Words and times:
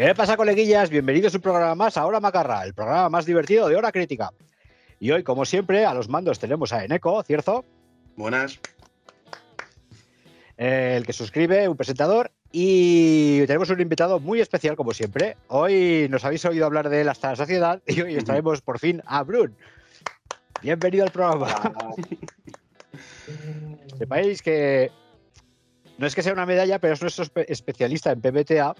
¿Qué 0.00 0.14
pasa, 0.14 0.38
coleguillas? 0.38 0.88
Bienvenidos 0.88 1.34
a 1.34 1.36
un 1.36 1.42
programa 1.42 1.74
más, 1.74 1.98
Ahora 1.98 2.20
Macarra, 2.20 2.64
el 2.64 2.72
programa 2.72 3.10
más 3.10 3.26
divertido 3.26 3.68
de 3.68 3.76
Hora 3.76 3.92
Crítica. 3.92 4.30
Y 4.98 5.10
hoy, 5.10 5.22
como 5.22 5.44
siempre, 5.44 5.84
a 5.84 5.92
los 5.92 6.08
mandos 6.08 6.38
tenemos 6.38 6.72
a 6.72 6.82
Eneco, 6.86 7.22
¿cierto? 7.22 7.66
Buenas. 8.16 8.58
Eh, 10.56 10.94
el 10.96 11.04
que 11.04 11.12
suscribe, 11.12 11.68
un 11.68 11.76
presentador. 11.76 12.32
Y 12.50 13.44
tenemos 13.46 13.68
un 13.68 13.78
invitado 13.78 14.20
muy 14.20 14.40
especial, 14.40 14.74
como 14.74 14.94
siempre. 14.94 15.36
Hoy 15.48 16.06
nos 16.08 16.24
habéis 16.24 16.46
oído 16.46 16.64
hablar 16.64 16.88
de 16.88 17.02
él 17.02 17.08
hasta 17.10 17.28
la 17.32 17.36
saciedad 17.36 17.82
y 17.86 18.00
hoy 18.00 18.16
os 18.16 18.24
traemos 18.24 18.62
por 18.62 18.78
fin 18.78 19.02
a 19.04 19.22
Brun. 19.22 19.54
Bienvenido 20.62 21.04
al 21.04 21.10
programa. 21.10 21.48
Sepáis 23.98 24.40
que 24.40 24.90
no 25.98 26.06
es 26.06 26.14
que 26.14 26.22
sea 26.22 26.32
una 26.32 26.46
medalla, 26.46 26.78
pero 26.78 26.94
es 26.94 27.02
nuestro 27.02 27.26
espe- 27.26 27.44
especialista 27.48 28.12
en 28.12 28.22
PBTA. 28.22 28.74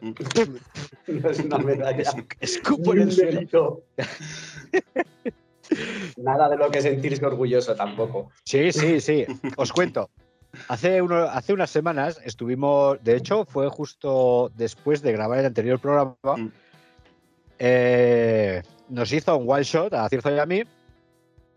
No 1.08 1.30
es 1.30 1.38
una 1.40 1.58
medalla. 1.58 2.12
Escupo 2.40 2.92
en 2.94 3.02
el 3.02 3.12
suelo. 3.12 3.82
Nada 6.16 6.48
de 6.48 6.56
lo 6.56 6.70
que 6.70 6.80
sentirse 6.82 7.24
orgulloso 7.24 7.74
tampoco. 7.74 8.30
Sí, 8.44 8.72
sí, 8.72 9.00
sí. 9.00 9.26
Os 9.56 9.72
cuento. 9.72 10.10
Hace, 10.68 11.00
uno- 11.00 11.22
hace 11.24 11.52
unas 11.54 11.70
semanas 11.70 12.20
estuvimos, 12.24 13.02
de 13.02 13.16
hecho, 13.16 13.46
fue 13.46 13.68
justo 13.68 14.50
después 14.54 15.00
de 15.02 15.12
grabar 15.12 15.38
el 15.38 15.46
anterior 15.46 15.78
programa. 15.80 16.14
Mm. 16.22 16.48
eh, 17.58 18.62
nos 18.88 19.10
hizo 19.12 19.36
un 19.36 19.50
one 19.50 19.62
shot 19.62 19.94
a 19.94 20.08
Cierzo 20.08 20.34
y 20.34 20.38
a 20.38 20.44
mí 20.46 20.62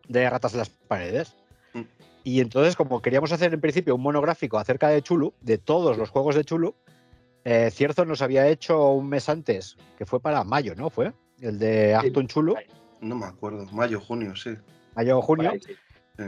de 0.08 0.30
ratas 0.30 0.53
en 0.53 0.59
las 0.59 0.70
paredes. 0.70 1.36
Mm. 1.73 1.81
Y 2.23 2.39
entonces, 2.39 2.75
como 2.77 3.02
queríamos 3.02 3.31
hacer 3.33 3.53
en 3.53 3.59
principio 3.59 3.95
un 3.95 4.02
monográfico 4.02 4.58
acerca 4.58 4.88
de 4.89 5.02
Chulu, 5.02 5.33
de 5.41 5.58
todos 5.58 5.97
los 5.97 6.09
juegos 6.09 6.36
de 6.36 6.45
Chulu, 6.45 6.73
eh, 7.45 7.69
Cierzo 7.71 8.05
nos 8.05 8.21
había 8.21 8.47
hecho 8.47 8.91
un 8.91 9.07
mes 9.07 9.29
antes, 9.29 9.77
que 9.97 10.05
fue 10.05 10.19
para 10.19 10.43
mayo, 10.43 10.75
¿no? 10.75 10.89
Fue 10.89 11.13
el 11.39 11.59
de 11.59 11.93
Actun 11.93 12.27
Chulu, 12.27 12.55
No 13.01 13.15
me 13.15 13.27
acuerdo. 13.27 13.65
Mayo, 13.71 14.01
junio, 14.01 14.35
sí. 14.35 14.55
mayo 14.95 15.19
o 15.19 15.21
junio. 15.21 15.51
Ahí, 15.51 15.59
sí. 15.59 15.73
Sí. 16.17 16.23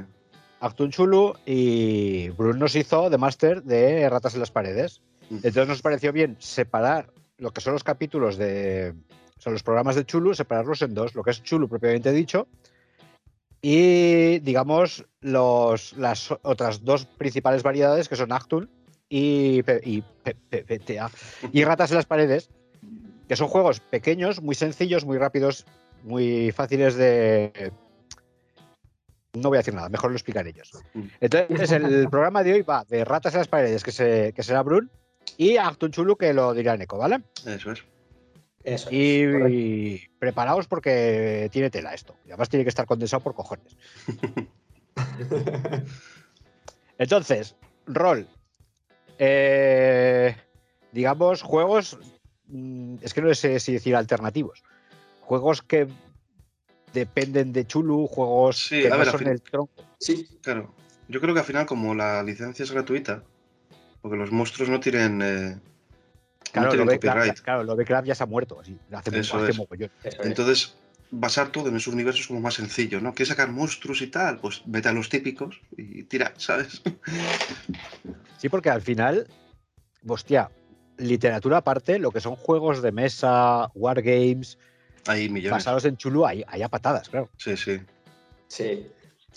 Actun 0.59 0.91
Chulu 0.91 1.33
y 1.45 2.29
Bruno 2.29 2.59
nos 2.59 2.75
hizo 2.75 3.09
de 3.09 3.17
máster 3.17 3.63
de 3.63 4.07
Ratas 4.09 4.35
en 4.35 4.41
las 4.41 4.51
Paredes. 4.51 5.01
Entonces 5.29 5.67
nos 5.67 5.81
pareció 5.81 6.13
bien 6.13 6.37
separar 6.39 7.11
lo 7.37 7.51
que 7.51 7.61
son 7.61 7.73
los 7.73 7.83
capítulos 7.83 8.37
de. 8.37 8.93
Son 9.39 9.53
los 9.53 9.63
programas 9.63 9.95
de 9.95 10.05
Chulu, 10.05 10.33
separarlos 10.33 10.81
en 10.81 10.93
dos, 10.93 11.13
lo 11.15 11.23
que 11.23 11.31
es 11.31 11.43
Chulu 11.43 11.67
propiamente 11.67 12.11
dicho, 12.11 12.47
y 13.61 14.39
digamos 14.39 15.05
los, 15.21 15.95
las 15.97 16.31
otras 16.41 16.83
dos 16.83 17.05
principales 17.05 17.61
variedades 17.63 18.07
que 18.09 18.15
son 18.15 18.31
Actun 18.31 18.69
y, 19.09 19.59
y 19.83 20.03
y 21.51 21.63
Ratas 21.63 21.91
en 21.91 21.97
las 21.97 22.05
Paredes, 22.05 22.49
que 23.27 23.35
son 23.35 23.47
juegos 23.47 23.79
pequeños, 23.79 24.41
muy 24.41 24.55
sencillos, 24.55 25.05
muy 25.05 25.17
rápidos, 25.17 25.65
muy 26.03 26.51
fáciles 26.51 26.95
de, 26.95 27.71
no 29.33 29.49
voy 29.49 29.57
a 29.57 29.59
decir 29.59 29.73
nada, 29.73 29.89
mejor 29.89 30.11
lo 30.11 30.15
explican 30.17 30.47
ellos. 30.47 30.71
Entonces, 31.19 31.71
el 31.71 32.07
programa 32.11 32.43
de 32.43 32.53
hoy 32.53 32.61
va 32.61 32.83
de 32.85 33.05
ratas 33.05 33.33
en 33.33 33.39
las 33.39 33.47
paredes, 33.47 33.83
que, 33.83 33.91
se, 33.91 34.33
que 34.33 34.43
será 34.43 34.63
Brun, 34.63 34.89
y 35.37 35.57
Actun 35.57 35.91
Chulu, 35.91 36.15
que 36.17 36.33
lo 36.33 36.53
dirá 36.53 36.77
Neko, 36.77 36.97
¿vale? 36.97 37.21
Eso 37.45 37.71
es. 37.71 37.83
Eso. 38.63 38.89
es, 38.89 38.93
Y, 38.93 39.25
correcto. 39.25 39.49
y 39.49 40.09
preparaos 40.19 40.67
porque 40.67 41.49
tiene 41.51 41.69
tela 41.69 41.93
esto. 41.93 42.15
Y 42.25 42.29
además 42.29 42.49
tiene 42.49 42.65
que 42.65 42.69
estar 42.69 42.85
condensado 42.85 43.23
por 43.23 43.33
cojones. 43.33 43.77
Entonces, 46.97 47.55
rol. 47.85 48.27
Eh, 49.19 50.35
digamos, 50.91 51.41
juegos. 51.41 51.97
mm, 52.47 52.95
Es 53.01 53.13
que 53.13 53.21
no 53.21 53.33
sé 53.33 53.59
si 53.59 53.73
decir 53.73 53.95
alternativos. 53.95 54.63
Juegos 55.21 55.61
que 55.61 55.87
dependen 56.93 57.51
de 57.53 57.65
Chulu, 57.67 58.07
juegos 58.07 58.57
Sí, 58.67 58.81
que 58.81 58.87
a 58.87 58.91
no 58.91 58.97
ver, 58.99 59.07
son 59.07 59.19
fin- 59.19 59.27
el 59.29 59.41
tronco. 59.41 59.83
Sí, 59.99 60.27
Claro. 60.41 60.73
Yo 61.09 61.21
creo 61.21 61.33
que 61.33 61.39
al 61.39 61.45
final, 61.45 61.65
como 61.65 61.95
la 61.95 62.21
licencia 62.21 62.63
es 62.63 62.71
gratuita, 62.71 63.23
porque 64.01 64.17
los 64.17 64.29
monstruos 64.31 64.69
no 64.69 64.79
tienen, 64.81 65.21
eh, 65.21 65.49
no 65.55 65.59
Claro, 66.51 66.69
tienen 66.69 66.85
Lovecraft, 66.87 67.17
copyright. 67.17 67.39
claro, 67.41 67.63
Lovecraft 67.63 68.07
ya 68.07 68.15
se 68.15 68.23
ha 68.23 68.25
muerto. 68.25 68.59
Así, 68.59 68.77
hace, 68.91 69.17
Eso 69.19 69.37
hace 69.37 69.51
es. 69.51 69.57
mogollón. 69.57 69.89
eso 70.03 70.21
es. 70.21 70.27
Entonces, 70.27 70.75
basar 71.11 71.51
todo 71.51 71.69
en 71.69 71.75
esos 71.77 71.93
universos 71.93 72.21
es 72.21 72.27
como 72.27 72.41
más 72.41 72.55
sencillo, 72.55 72.99
¿no? 72.99 73.13
¿Quieres 73.13 73.29
sacar 73.29 73.49
monstruos 73.51 74.01
y 74.01 74.07
tal? 74.07 74.39
Pues 74.39 74.61
vete 74.65 74.89
a 74.89 74.93
los 74.93 75.09
típicos 75.09 75.61
y 75.77 76.03
tira, 76.03 76.33
¿sabes? 76.37 76.81
Sí, 78.37 78.49
porque 78.49 78.69
al 78.69 78.81
final, 78.81 79.27
hostia, 80.07 80.49
literatura 80.97 81.57
aparte, 81.57 81.99
lo 81.99 82.11
que 82.11 82.19
son 82.21 82.35
juegos 82.35 82.81
de 82.81 82.91
mesa, 82.91 83.69
wargames, 83.73 84.57
Hay 85.07 85.29
millones. 85.29 85.51
basados 85.51 85.85
en 85.85 85.97
Chulu, 85.97 86.25
hay, 86.25 86.43
hay 86.47 86.61
a 86.61 86.69
patadas, 86.69 87.09
claro. 87.09 87.29
Sí, 87.37 87.55
sí. 87.57 87.79
Sí. 88.47 88.87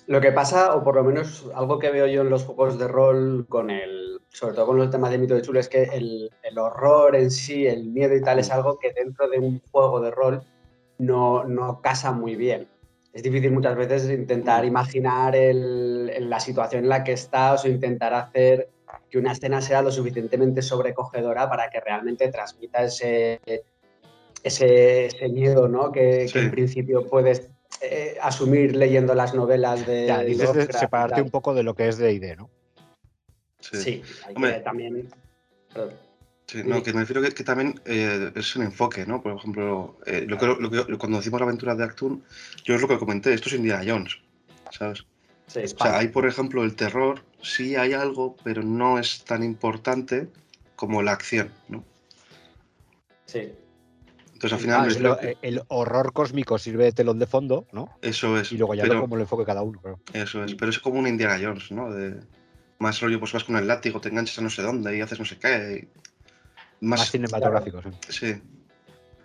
Lo 0.06 0.20
que 0.20 0.32
pasa, 0.32 0.74
o 0.74 0.82
por 0.82 0.96
lo 0.96 1.04
menos 1.04 1.46
algo 1.54 1.78
que 1.78 1.90
veo 1.90 2.06
yo 2.06 2.22
en 2.22 2.30
los 2.30 2.44
juegos 2.44 2.78
de 2.78 2.88
rol, 2.88 3.46
con 3.48 3.70
el, 3.70 4.20
sobre 4.30 4.54
todo 4.54 4.66
con 4.66 4.80
el 4.80 4.90
tema 4.90 5.08
de 5.08 5.18
mito 5.18 5.34
de 5.34 5.42
chulo, 5.42 5.60
es 5.60 5.68
que 5.68 5.84
el, 5.84 6.30
el 6.42 6.58
horror 6.58 7.14
en 7.14 7.30
sí, 7.30 7.66
el 7.66 7.84
miedo 7.84 8.16
y 8.16 8.22
tal, 8.22 8.38
es 8.40 8.50
algo 8.50 8.78
que 8.78 8.92
dentro 8.92 9.28
de 9.28 9.38
un 9.38 9.60
juego 9.70 10.00
de 10.00 10.10
rol 10.10 10.42
no, 11.00 11.44
no 11.44 11.80
casa 11.80 12.12
muy 12.12 12.36
bien. 12.36 12.68
Es 13.12 13.22
difícil 13.24 13.50
muchas 13.50 13.74
veces 13.76 14.08
intentar 14.10 14.64
imaginar 14.64 15.34
el- 15.34 16.10
el- 16.14 16.30
la 16.30 16.38
situación 16.38 16.84
en 16.84 16.88
la 16.90 17.02
que 17.02 17.12
estás 17.12 17.64
o 17.64 17.68
intentar 17.68 18.14
hacer 18.14 18.68
que 19.08 19.18
una 19.18 19.32
escena 19.32 19.60
sea 19.60 19.82
lo 19.82 19.90
suficientemente 19.90 20.62
sobrecogedora 20.62 21.48
para 21.48 21.70
que 21.70 21.80
realmente 21.80 22.28
transmita 22.28 22.84
ese, 22.84 23.40
ese, 24.42 25.06
ese 25.06 25.28
miedo 25.28 25.68
¿no? 25.68 25.90
que, 25.92 26.28
Sí. 26.28 26.34
que 26.34 26.38
en 26.40 26.50
principio 26.50 27.06
puedes 27.08 27.50
eh, 27.82 28.16
asumir 28.20 28.76
leyendo 28.76 29.14
las 29.14 29.34
novelas 29.34 29.86
de. 29.86 30.06
Ya, 30.06 30.22
dices 30.22 30.52
de 30.52 30.70
separarte 30.72 31.22
un 31.22 31.30
poco 31.30 31.54
de 31.54 31.62
lo 31.62 31.74
que 31.74 31.88
es 31.88 31.96
de 31.98 32.12
ID, 32.12 32.36
¿no? 32.36 32.50
Sí. 33.60 33.76
Sí, 33.78 34.02
hay 34.26 34.34
que 34.34 34.60
también. 34.60 35.08
perdón. 35.72 35.94
Sí, 36.50 36.62
no, 36.64 36.82
que 36.82 36.92
me 36.92 37.00
refiero 37.02 37.22
que, 37.22 37.30
que 37.30 37.44
también 37.44 37.80
eh, 37.84 38.32
es 38.34 38.56
un 38.56 38.64
enfoque, 38.64 39.06
¿no? 39.06 39.22
Por 39.22 39.36
ejemplo, 39.36 39.96
eh, 40.04 40.24
lo 40.26 40.36
que, 40.36 40.46
lo 40.46 40.68
que- 40.68 40.98
cuando 40.98 41.18
decimos 41.18 41.38
la 41.40 41.44
aventura 41.46 41.76
de 41.76 41.84
Actun, 41.84 42.24
yo 42.64 42.74
es 42.74 42.80
lo 42.82 42.88
que 42.88 42.98
comenté, 42.98 43.32
esto 43.32 43.48
es 43.48 43.54
Indiana 43.54 43.84
Jones, 43.86 44.18
¿sabes? 44.76 45.04
Sí, 45.46 45.60
O 45.60 45.78
sea, 45.78 45.98
hay, 45.98 46.08
por 46.08 46.26
ejemplo, 46.26 46.64
el 46.64 46.74
terror, 46.74 47.22
sí 47.40 47.76
hay 47.76 47.92
algo, 47.92 48.34
pero 48.42 48.64
no 48.64 48.98
es 48.98 49.22
tan 49.22 49.44
importante 49.44 50.28
como 50.74 51.02
la 51.02 51.12
acción, 51.12 51.52
¿no? 51.68 51.84
sí. 53.26 53.52
Entonces, 54.32 54.52
al 54.54 54.58
final, 54.58 54.90
Ah, 54.90 54.98
lo- 54.98 55.18
el 55.42 55.62
horror 55.68 56.12
cósmico 56.12 56.58
sirve 56.58 56.82
de 56.86 56.92
telón 56.92 57.20
de 57.20 57.26
fondo, 57.26 57.64
¿no? 57.72 57.90
eso 58.02 58.36
es. 58.40 58.50
Y 58.50 58.56
luego 58.56 58.74
ya 58.74 58.82
pero, 58.82 58.98
como 59.02 59.14
lo 59.14 59.22
enfoque 59.22 59.44
cada 59.44 59.62
uno. 59.62 59.78
claro. 59.80 60.00
Eso 60.14 60.42
es, 60.42 60.54
pero 60.54 60.70
es 60.70 60.80
como 60.80 60.98
un 60.98 61.06
Indiana 61.06 61.38
Jones, 61.40 61.70
¿no? 61.70 61.92
De, 61.92 62.16
más 62.80 63.00
rollo, 63.00 63.20
pues 63.20 63.32
vas 63.34 63.44
con 63.44 63.56
el 63.56 63.68
látigo, 63.68 64.00
te 64.00 64.08
enganchas 64.08 64.38
a 64.38 64.42
no 64.42 64.50
sé 64.50 64.62
dónde 64.62 64.96
y 64.96 65.00
haces 65.00 65.18
no 65.20 65.24
sé 65.24 65.36
qué. 65.38 65.86
y- 65.94 66.09
Más, 66.80 67.00
más, 67.00 67.10
cinematográficos. 67.10 67.84
sí. 68.08 68.34
sí. 68.34 68.42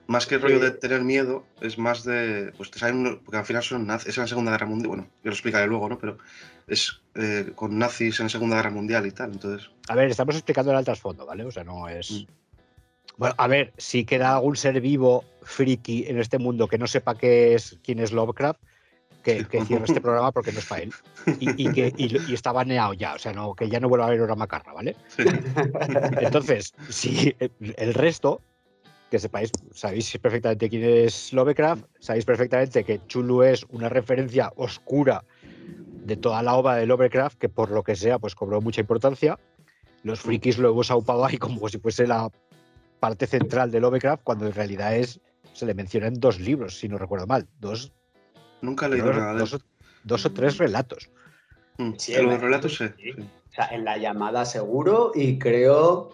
Más 0.08 0.28
que 0.28 0.36
el 0.36 0.42
rollo 0.42 0.58
Sí. 0.60 0.66
de 0.66 0.72
tener 0.72 1.02
miedo, 1.02 1.46
es 1.62 1.80
más 1.80 2.04
de. 2.04 2.54
Pues 2.58 2.70
te 2.70 2.78
salen. 2.78 2.98
unos- 2.98 3.18
Porque 3.26 3.38
al 3.38 3.46
final 3.46 3.64
son 3.64 3.88
nazis. 3.88 4.10
Es 4.10 4.18
en 4.18 4.22
la 4.24 4.28
Segunda 4.28 4.52
Guerra 4.52 4.68
Mundial. 4.68 4.88
Bueno, 4.90 5.04
yo 5.24 5.30
lo 5.30 5.32
explicaré 5.32 5.66
luego, 5.66 5.90
¿no? 5.90 5.98
Pero 5.98 6.20
es 6.68 7.02
eh, 7.16 7.52
con 7.56 7.80
nazis 7.80 8.20
en 8.20 8.26
la 8.26 8.30
Segunda 8.30 8.56
Guerra 8.58 8.70
Mundial 8.70 9.08
y 9.08 9.12
tal. 9.12 9.32
Entonces. 9.32 9.68
A 9.88 9.96
ver, 9.96 10.12
estamos 10.12 10.36
explicando 10.36 10.78
el 10.78 10.86
trasfondo, 10.86 11.26
¿vale? 11.26 11.44
O 11.44 11.50
sea, 11.52 11.64
no 11.64 11.90
es. 11.90 12.12
Mm. 12.12 12.26
Bueno, 13.18 13.34
a 13.40 13.48
ver, 13.48 13.74
si 13.78 14.06
queda 14.06 14.36
algún 14.36 14.56
ser 14.58 14.80
vivo 14.80 15.24
friki 15.42 16.06
en 16.08 16.20
este 16.20 16.38
mundo 16.38 16.68
que 16.68 16.78
no 16.78 16.86
sepa 16.86 17.18
qué 17.18 17.56
es, 17.56 17.80
quién 17.84 17.98
es 18.00 18.12
Lovecraft, 18.12 18.62
que, 19.26 19.44
que 19.44 19.66
cierre 19.66 19.84
este 19.86 20.00
programa 20.08 20.32
porque 20.32 20.54
no 20.54 20.60
es 20.60 20.66
para 20.66 20.84
él. 20.84 20.94
Y, 21.42 21.68
y 21.68 21.74
que, 21.74 21.94
y, 21.98 22.32
y 22.32 22.34
está 22.34 22.54
baneado 22.54 22.94
ya, 22.94 23.16
o 23.16 23.20
sea, 23.20 23.34
no, 23.34 23.54
que 23.56 23.68
ya 23.68 23.80
no 23.82 23.90
vuelva 23.90 24.06
a 24.06 24.08
haber 24.08 24.22
hora 24.22 24.36
macarra, 24.36 24.72
¿vale? 24.72 24.96
Sí. 25.08 25.24
Entonces, 26.22 26.74
si 26.90 27.36
el- 27.40 27.52
el 27.78 27.94
resto, 27.94 28.40
que 29.12 29.20
sepáis, 29.20 29.52
sabéis 29.74 30.18
perfectamente 30.20 30.70
quién 30.70 30.84
es 30.84 31.34
Lovecraft, 31.34 31.84
sabéis 32.00 32.26
perfectamente 32.26 32.84
que 32.84 33.02
Chulu 33.08 33.44
es 33.44 33.66
una 33.70 33.90
referencia 33.90 34.54
oscura 34.56 35.24
de 36.06 36.16
toda 36.18 36.42
la 36.44 36.56
obra 36.56 36.76
de 36.76 36.86
Lovecraft, 36.86 37.38
que 37.40 37.50
por 37.50 37.72
lo 37.72 37.84
que 37.84 37.96
sea, 37.96 38.20
pues 38.20 38.36
cobró 38.36 38.62
mucha 38.62 38.82
importancia. 38.82 39.38
Los 40.04 40.20
frikis 40.22 40.60
lo 40.60 40.70
hemos 40.70 40.92
aupado 40.92 41.26
ahí 41.26 41.38
como 41.38 41.68
si 41.68 41.80
fuese 41.80 42.06
la 42.06 42.30
parte 43.00 43.26
central 43.26 43.72
de 43.72 43.80
Lovecraft, 43.80 44.24
cuando 44.24 44.46
en 44.46 44.54
realidad 44.54 44.96
es, 44.96 45.20
se 45.54 45.66
le 45.66 45.74
menciona 45.74 46.08
en 46.08 46.20
dos 46.20 46.40
libros, 46.40 46.78
si 46.80 46.88
no 46.88 46.98
recuerdo 47.00 47.26
mal, 47.28 47.48
dos, 47.60 47.92
Nunca 48.62 48.86
he 48.86 48.90
leído 48.90 49.08
dos, 49.08 49.16
nada 49.18 49.34
de 49.34 49.40
dos 49.40 49.54
o, 49.54 49.60
dos 50.04 50.26
o 50.26 50.32
tres 50.32 50.58
relatos. 50.58 51.10
Mm, 51.78 51.92
Sí, 51.98 52.14
pero 52.14 52.24
en 52.24 52.30
los 52.32 52.40
la- 52.40 52.46
relatos 52.46 52.76
sí. 52.78 52.86
O 53.20 53.54
sea, 53.56 53.68
en 53.72 53.86
la 53.86 53.98
llamada 53.98 54.46
seguro 54.46 55.12
y 55.16 55.38
creo. 55.40 56.12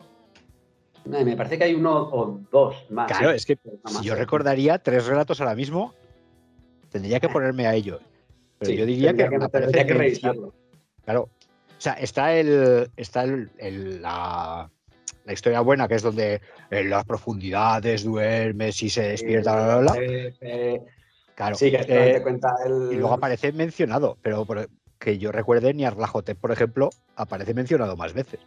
no, 1.05 1.23
me 1.25 1.35
parece 1.35 1.57
que 1.57 1.63
hay 1.65 1.73
uno 1.73 2.03
o 2.11 2.39
dos 2.51 2.75
más. 2.91 3.07
Claro, 3.07 3.31
¿eh? 3.31 3.35
es 3.35 3.45
que 3.45 3.55
si 3.55 3.93
más, 3.93 4.01
yo 4.03 4.13
¿eh? 4.13 4.17
recordaría 4.17 4.77
tres 4.79 5.05
relatos 5.07 5.39
ahora 5.41 5.55
mismo, 5.55 5.93
tendría 6.91 7.19
que 7.19 7.29
ponerme 7.29 7.65
a 7.67 7.73
ello. 7.75 7.99
Pero 8.59 8.71
Sí, 8.71 8.77
yo 8.77 8.85
diría 8.85 9.11
que, 9.13 9.23
tendría 9.23 9.39
me 9.39 9.47
tendría 9.49 9.69
aparece 9.71 9.87
que 9.87 9.93
revisarlo. 9.93 10.53
Claro. 11.03 11.21
O 11.23 11.29
sea, 11.83 11.93
está 11.93 12.33
el. 12.35 12.91
Está 12.95 13.23
el, 13.23 13.49
el- 13.57 14.01
la, 14.03 14.69
la 15.25 15.33
historia 15.33 15.61
buena, 15.61 15.87
que 15.87 15.95
es 15.95 16.03
donde 16.03 16.41
en 16.69 16.89
las 16.91 17.05
profundidades 17.05 18.03
duermes 18.03 18.83
y 18.83 18.89
se 18.89 19.01
despierta, 19.09 19.53
bla, 19.55 19.77
bla, 19.79 19.93
bla. 19.93 20.03
Eh, 20.03 20.33
eh, 20.41 20.81
Claro. 21.35 21.55
sí, 21.55 21.71
que 21.71 21.77
eh, 21.87 22.13
te 22.15 22.21
cuenta 22.21 22.55
el. 22.65 22.89
y 22.91 22.95
luego 22.95 23.13
aparece 23.13 23.51
mencionado, 23.51 24.17
pero 24.21 24.45
por- 24.45 24.69
que 24.99 25.17
yo 25.17 25.31
recuerde, 25.31 25.73
ni 25.73 25.83
Arlajotep, 25.85 26.37
por 26.37 26.51
ejemplo, 26.51 26.89
aparece 27.15 27.53
mencionado 27.55 27.97
más 27.97 28.13
veces. 28.13 28.39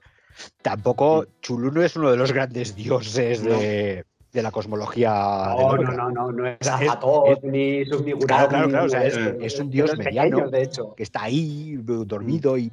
Tampoco 0.62 1.26
Chulu 1.40 1.70
no 1.70 1.82
es 1.82 1.96
uno 1.96 2.10
de 2.10 2.16
los 2.16 2.32
grandes 2.32 2.74
dioses 2.76 3.42
No. 3.42 3.58
de, 3.58 4.04
de 4.32 4.42
la 4.42 4.50
cosmología. 4.50 5.10
de 5.10 5.62
No, 5.64 5.76
no, 5.76 5.92
no, 5.92 6.10
no, 6.10 6.32
no 6.32 6.46
es 6.46 6.66
Azatoth, 6.68 7.42
ni 7.42 7.84
Submigurat, 7.86 8.26
Claro, 8.28 8.48
claro, 8.48 8.68
claro, 8.68 8.84
o 8.86 8.88
sea, 8.88 9.04
es- 9.04 9.16
un 9.58 9.70
dios 9.70 9.96
mediano. 9.96 10.48
de 10.50 10.62
hecho. 10.62 10.94
Que 10.94 11.02
está 11.02 11.24
ahí 11.24 11.76
dormido 11.80 12.56
y. 12.58 12.70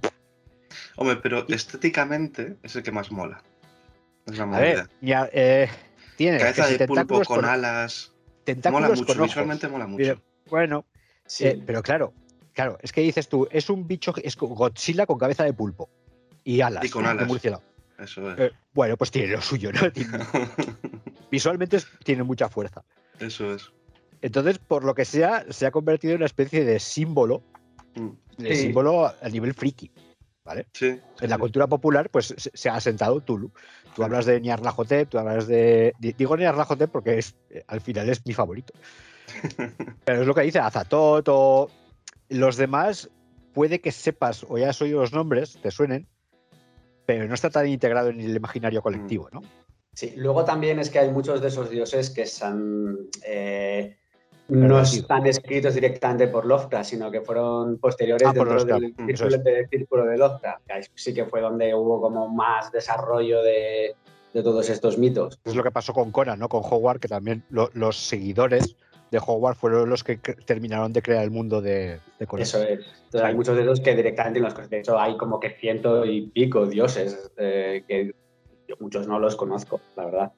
Hombre, 0.96 1.18
pero 1.22 1.46
estéticamente 1.48 2.58
es 2.64 2.76
el 2.76 2.84
que 2.84 2.92
más 2.92 3.12
mola. 3.12 3.42
Es 4.26 4.38
la 4.38 4.44
A 4.44 4.60
ver, 4.60 4.90
ya, 5.02 5.28
eh, 5.34 5.68
tiene 6.16 6.38
Cabeza 6.38 6.68
de 6.68 6.88
pulpo 6.88 7.24
con 7.24 7.42
con, 7.42 8.11
alas. 8.46 8.72
Mola 8.72 8.88
tentáculos 8.88 8.90
mucho, 9.00 9.06
con 9.06 9.18
ojos. 9.18 9.28
visualmente 9.30 9.68
mola 9.68 9.88
mucho. 9.88 10.22
Bueno, 10.50 10.86
Sí. 11.26 11.46
eh, 11.48 11.64
pero 11.66 11.82
claro, 11.82 12.14
claro, 12.54 12.78
es 12.82 12.92
que 12.92 13.02
dices 13.02 13.28
tú, 13.30 13.48
es 13.52 13.70
un 13.70 13.88
bicho, 13.88 14.14
es 14.24 14.36
Godzilla 14.38 15.06
con 15.06 15.18
cabeza 15.18 15.44
de 15.44 15.54
pulpo 15.54 15.90
y 16.44 16.62
alas. 16.62 16.84
Y 16.86 16.90
con 16.90 17.06
alas. 17.06 17.28
murciélago. 17.28 17.64
Eso 18.00 18.32
es. 18.32 18.40
Eh, 18.40 18.52
bueno, 18.74 18.98
pues 18.98 19.12
tiene 19.12 19.28
lo 19.34 19.42
suyo, 19.42 19.72
¿no? 19.72 19.80
Tiene- 19.94 20.26
visualmente 21.30 21.78
es- 21.78 21.88
tiene 22.04 22.24
mucha 22.24 22.50
fuerza. 22.50 22.84
Eso 23.20 23.54
es. 23.54 23.72
Entonces, 24.22 24.58
por 24.60 24.84
lo 24.84 24.94
que 24.96 25.06
sea, 25.06 25.46
se 25.50 25.66
ha 25.66 25.72
convertido 25.72 26.14
en 26.14 26.18
una 26.18 26.26
especie 26.26 26.64
de 26.66 26.80
símbolo, 26.80 27.44
Mm. 27.96 28.10
de 28.38 28.56
Sí. 28.56 28.62
símbolo 28.64 29.06
a 29.08 29.30
nivel 29.30 29.54
friki. 29.54 29.92
¿Vale? 30.44 30.66
Sí. 30.74 31.00
En 31.22 31.30
la 31.30 31.36
sí. 31.36 31.40
cultura 31.40 31.68
popular, 31.68 32.10
pues 32.10 32.34
se, 32.36 32.50
se 32.54 32.70
ha 32.70 32.74
asentado 32.76 33.22
Tulu. 33.22 33.52
Tú 33.96 34.04
hablas 34.04 34.26
de 34.26 34.40
Nyarlathotep, 34.40 35.10
tú 35.10 35.20
hablas 35.20 35.48
de. 35.48 35.94
di- 36.00 36.14
Digo 36.14 36.38
Nyarlathotep 36.38 36.90
porque 36.92 37.18
es, 37.18 37.36
eh, 37.50 37.64
al 37.68 37.82
final 37.82 38.10
es 38.10 38.26
mi 38.26 38.34
favorito. 38.34 38.74
Pero 40.06 40.22
es 40.22 40.28
lo 40.28 40.34
que 40.34 40.42
dice 40.42 40.60
Azatoth 40.60 41.28
o. 41.30 41.70
Los 42.30 42.56
demás, 42.56 43.10
puede 43.54 43.82
que 43.82 43.92
sepas 43.92 44.46
o 44.48 44.58
ya 44.58 44.70
has 44.70 44.82
oído 44.82 45.02
los 45.02 45.12
nombres, 45.12 45.58
te 45.62 45.70
suenen, 45.70 46.08
pero 47.06 47.28
no 47.28 47.34
está 47.34 47.50
tan 47.50 47.68
integrado 47.68 48.08
en 48.08 48.22
el 48.22 48.34
imaginario 48.34 48.82
colectivo, 48.82 49.28
¿no? 49.34 49.42
Sí, 49.94 50.14
luego 50.16 50.46
también 50.46 50.80
es 50.80 50.90
que 50.90 51.00
hay 51.00 51.10
muchos 51.12 51.42
de 51.42 51.50
esos 51.50 51.70
dioses 51.70 52.10
que 52.10 52.22
están, 52.22 52.96
eh, 53.26 53.98
no 54.52 54.80
están 54.82 55.26
escritos 55.28 55.74
directamente 55.76 56.28
por 56.28 56.46
Lovecraft, 56.46 56.90
sino 56.90 57.10
que 57.10 57.22
fueron 57.22 57.78
posteriores 57.78 58.28
Ah, 58.28 58.34
dentro 58.34 58.64
del 58.66 58.94
mm, 58.98 59.06
círculo, 59.08 59.36
es. 59.38 59.44
del 59.44 59.68
círculo 59.70 60.06
de 60.06 60.18
Lovecraft. 60.18 60.62
sí 60.96 61.14
que 61.14 61.26
fue 61.26 61.42
donde 61.42 61.74
hubo 61.74 62.02
como 62.02 62.28
más 62.28 62.72
desarrollo 62.72 63.42
de, 63.44 63.96
de 64.34 64.44
todos 64.44 64.70
estos 64.70 64.98
mitos. 64.98 65.40
Es 65.46 65.56
lo 65.56 65.64
que 65.64 65.72
pasó 65.72 65.94
con 65.94 66.12
Conan, 66.12 66.38
¿no? 66.40 66.50
Con 66.50 66.64
Howard, 66.64 67.00
que 67.00 67.08
también 67.08 67.44
lo- 67.50 67.70
los 67.74 67.98
seguidores 67.98 68.76
de 69.10 69.20
Howard 69.26 69.56
fueron 69.56 69.90
los 69.90 70.04
que 70.04 70.18
terminaron 70.18 70.94
de 70.94 71.02
crear 71.02 71.24
el 71.24 71.32
mundo 71.32 71.62
de, 71.62 72.00
de 72.20 72.28
Conan. 72.28 72.44
Eso 72.44 72.62
es. 72.64 72.80
Entonces, 73.06 73.22
hay 73.24 73.36
muchos 73.36 73.56
de 73.58 73.64
esos 73.64 73.80
que 73.82 73.96
directamente 73.96 74.40
los. 74.40 74.70
De 74.70 74.80
hecho, 74.80 75.00
hay 75.00 75.18
como 75.18 75.40
que 75.40 75.50
ciento 75.52 76.06
y 76.06 76.28
pico 76.28 76.66
dioses 76.66 77.32
eh, 77.38 77.84
que 77.88 78.14
yo 78.68 78.76
muchos 78.80 79.08
no 79.08 79.20
los 79.20 79.36
conozco, 79.36 79.82
la 79.98 80.06
verdad. 80.06 80.32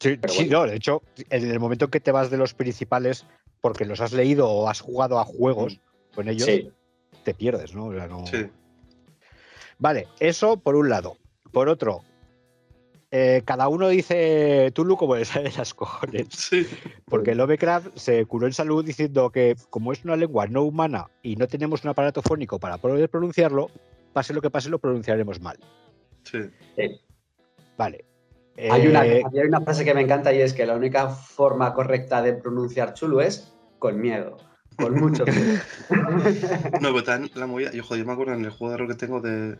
Sí, 0.00 0.18
no, 0.48 0.64
de 0.64 0.76
hecho, 0.76 1.02
en 1.30 1.50
el 1.50 1.58
momento 1.58 1.88
que 1.88 2.00
te 2.00 2.12
vas 2.12 2.30
de 2.30 2.36
los 2.36 2.54
principales, 2.54 3.26
porque 3.60 3.84
los 3.84 4.00
has 4.00 4.12
leído 4.12 4.48
o 4.48 4.68
has 4.68 4.80
jugado 4.80 5.18
a 5.18 5.24
juegos 5.24 5.80
con 6.14 6.28
ellos, 6.28 6.46
Sí, 6.46 6.70
te 7.24 7.34
pierdes, 7.34 7.74
¿no? 7.74 7.86
O 7.86 7.92
sea, 7.94 8.06
no- 8.06 8.26
Sí. 8.26 8.46
Vale, 9.78 10.08
eso 10.20 10.56
por 10.56 10.76
un 10.76 10.88
lado. 10.88 11.16
Por 11.52 11.68
otro, 11.68 12.02
eh, 13.10 13.42
cada 13.44 13.68
uno 13.68 13.88
dice 13.88 14.70
Tulu 14.74 14.96
como 14.96 15.16
le 15.16 15.24
sale 15.24 15.50
de 15.50 15.56
las 15.56 15.72
cojones. 15.74 16.26
Sí. 16.30 16.66
Porque 17.06 17.34
Lovecraft 17.34 17.96
se 17.96 18.24
curó 18.26 18.46
en 18.46 18.52
salud 18.52 18.84
diciendo 18.84 19.30
que 19.30 19.56
como 19.70 19.92
es 19.92 20.04
una 20.04 20.16
lengua 20.16 20.46
no 20.46 20.62
humana 20.62 21.08
y 21.22 21.36
no 21.36 21.46
tenemos 21.48 21.84
un 21.84 21.90
aparato 21.90 22.22
fónico 22.22 22.58
para 22.58 22.78
poder 22.78 23.08
pronunciarlo, 23.08 23.70
pase 24.12 24.34
lo 24.34 24.40
que 24.42 24.50
pase, 24.50 24.68
lo 24.68 24.78
pronunciaremos 24.78 25.40
mal. 25.40 25.58
Sí. 26.24 26.38
sí. 26.76 27.00
Vale. 28.58 28.72
Hay, 28.82 28.88
una, 28.88 29.06
Eh, 29.06 29.22
hay 29.32 29.40
una 29.46 29.60
frase 29.60 29.84
que 29.84 29.94
me 29.94 30.00
encanta 30.00 30.32
y 30.32 30.40
es 30.40 30.52
que 30.52 30.66
la 30.66 30.74
única 30.74 31.08
forma 31.08 31.72
correcta 31.74 32.22
de 32.22 32.32
pronunciar 32.34 32.92
Chulu 32.94 33.20
es 33.20 33.52
con 33.78 34.00
miedo, 34.00 34.36
con 34.76 34.94
mucho 34.98 35.24
miedo. 35.26 35.60
No, 36.80 36.88
pero 36.92 37.04
también 37.04 37.30
la 37.36 37.46
movida. 37.46 37.70
Yo, 37.72 37.84
joder, 37.84 38.02
yo 38.02 38.06
me 38.06 38.12
acuerdo 38.12 38.34
en 38.34 38.44
el 38.44 38.50
juego 38.50 38.72
de 38.72 38.78
rol 38.78 38.88
que 38.88 38.94
tengo 38.94 39.20
de, 39.20 39.56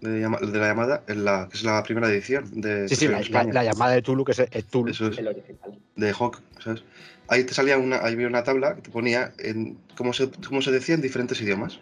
de, 0.00 0.20
llama- 0.20 0.38
de 0.40 0.58
la 0.58 0.66
llamada, 0.68 1.04
en 1.06 1.24
la, 1.24 1.48
que 1.48 1.56
es 1.58 1.62
la 1.64 1.82
primera 1.84 2.08
edición 2.08 2.60
de, 2.60 2.88
sí, 2.88 2.96
sí, 2.96 3.06
la, 3.08 3.20
España, 3.20 3.52
la- 3.52 3.62
la 3.62 3.72
llamada 3.72 3.92
de 3.92 4.02
Tulu, 4.02 4.24
que 4.24 4.32
es 4.32 4.38
el 4.40 4.64
Tulu. 4.64 4.90
Eso 4.90 5.06
es, 5.06 5.18
El 5.18 5.28
original. 5.28 5.78
de 5.94 6.12
Hawk, 6.12 6.40
¿sabes? 6.58 6.82
Ahí 7.28 7.44
te 7.44 7.54
salía 7.54 7.78
una, 7.78 7.98
ahí 8.04 8.14
había 8.14 8.26
una 8.26 8.42
tabla 8.42 8.74
que 8.74 8.82
te 8.82 8.90
ponía 8.90 9.32
en 9.38 9.78
cómo 9.96 10.12
se, 10.12 10.28
cómo 10.48 10.60
se 10.60 10.72
decía 10.72 10.96
en 10.96 11.02
diferentes 11.02 11.40
idiomas. 11.40 11.78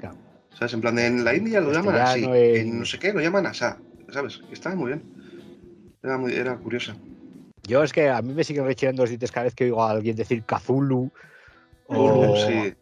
Claro. 0.00 0.16
¿Sabes? 0.58 0.74
En 0.74 0.80
plan, 0.80 0.96
de, 0.96 1.06
en 1.06 1.24
la 1.24 1.34
India 1.36 1.60
lo 1.60 1.72
llaman 1.72 1.94
así, 1.96 2.24
en- 2.24 2.56
en 2.56 2.78
no 2.80 2.84
sé 2.84 2.98
qué 2.98 3.12
lo 3.12 3.20
llaman 3.20 3.46
así, 3.46 3.64
¿sabes? 4.08 4.40
Y 4.50 4.54
estaba 4.54 4.74
muy 4.74 4.88
bien. 4.88 5.02
Era, 6.08 6.16
muy, 6.18 6.32
era 6.34 6.56
curiosa. 6.56 6.96
Yo 7.66 7.82
es 7.82 7.92
que 7.92 8.08
a 8.08 8.22
mí 8.22 8.32
me 8.32 8.44
siguen 8.44 8.64
rechinando 8.64 9.02
los 9.02 9.10
dientes 9.10 9.30
cada 9.30 9.44
vez 9.44 9.54
que 9.54 9.64
oigo 9.64 9.82
a 9.82 9.90
alguien 9.90 10.16
decir 10.16 10.42
Cthulhu. 10.44 11.10
O, 11.88 12.36
sí. 12.36 12.74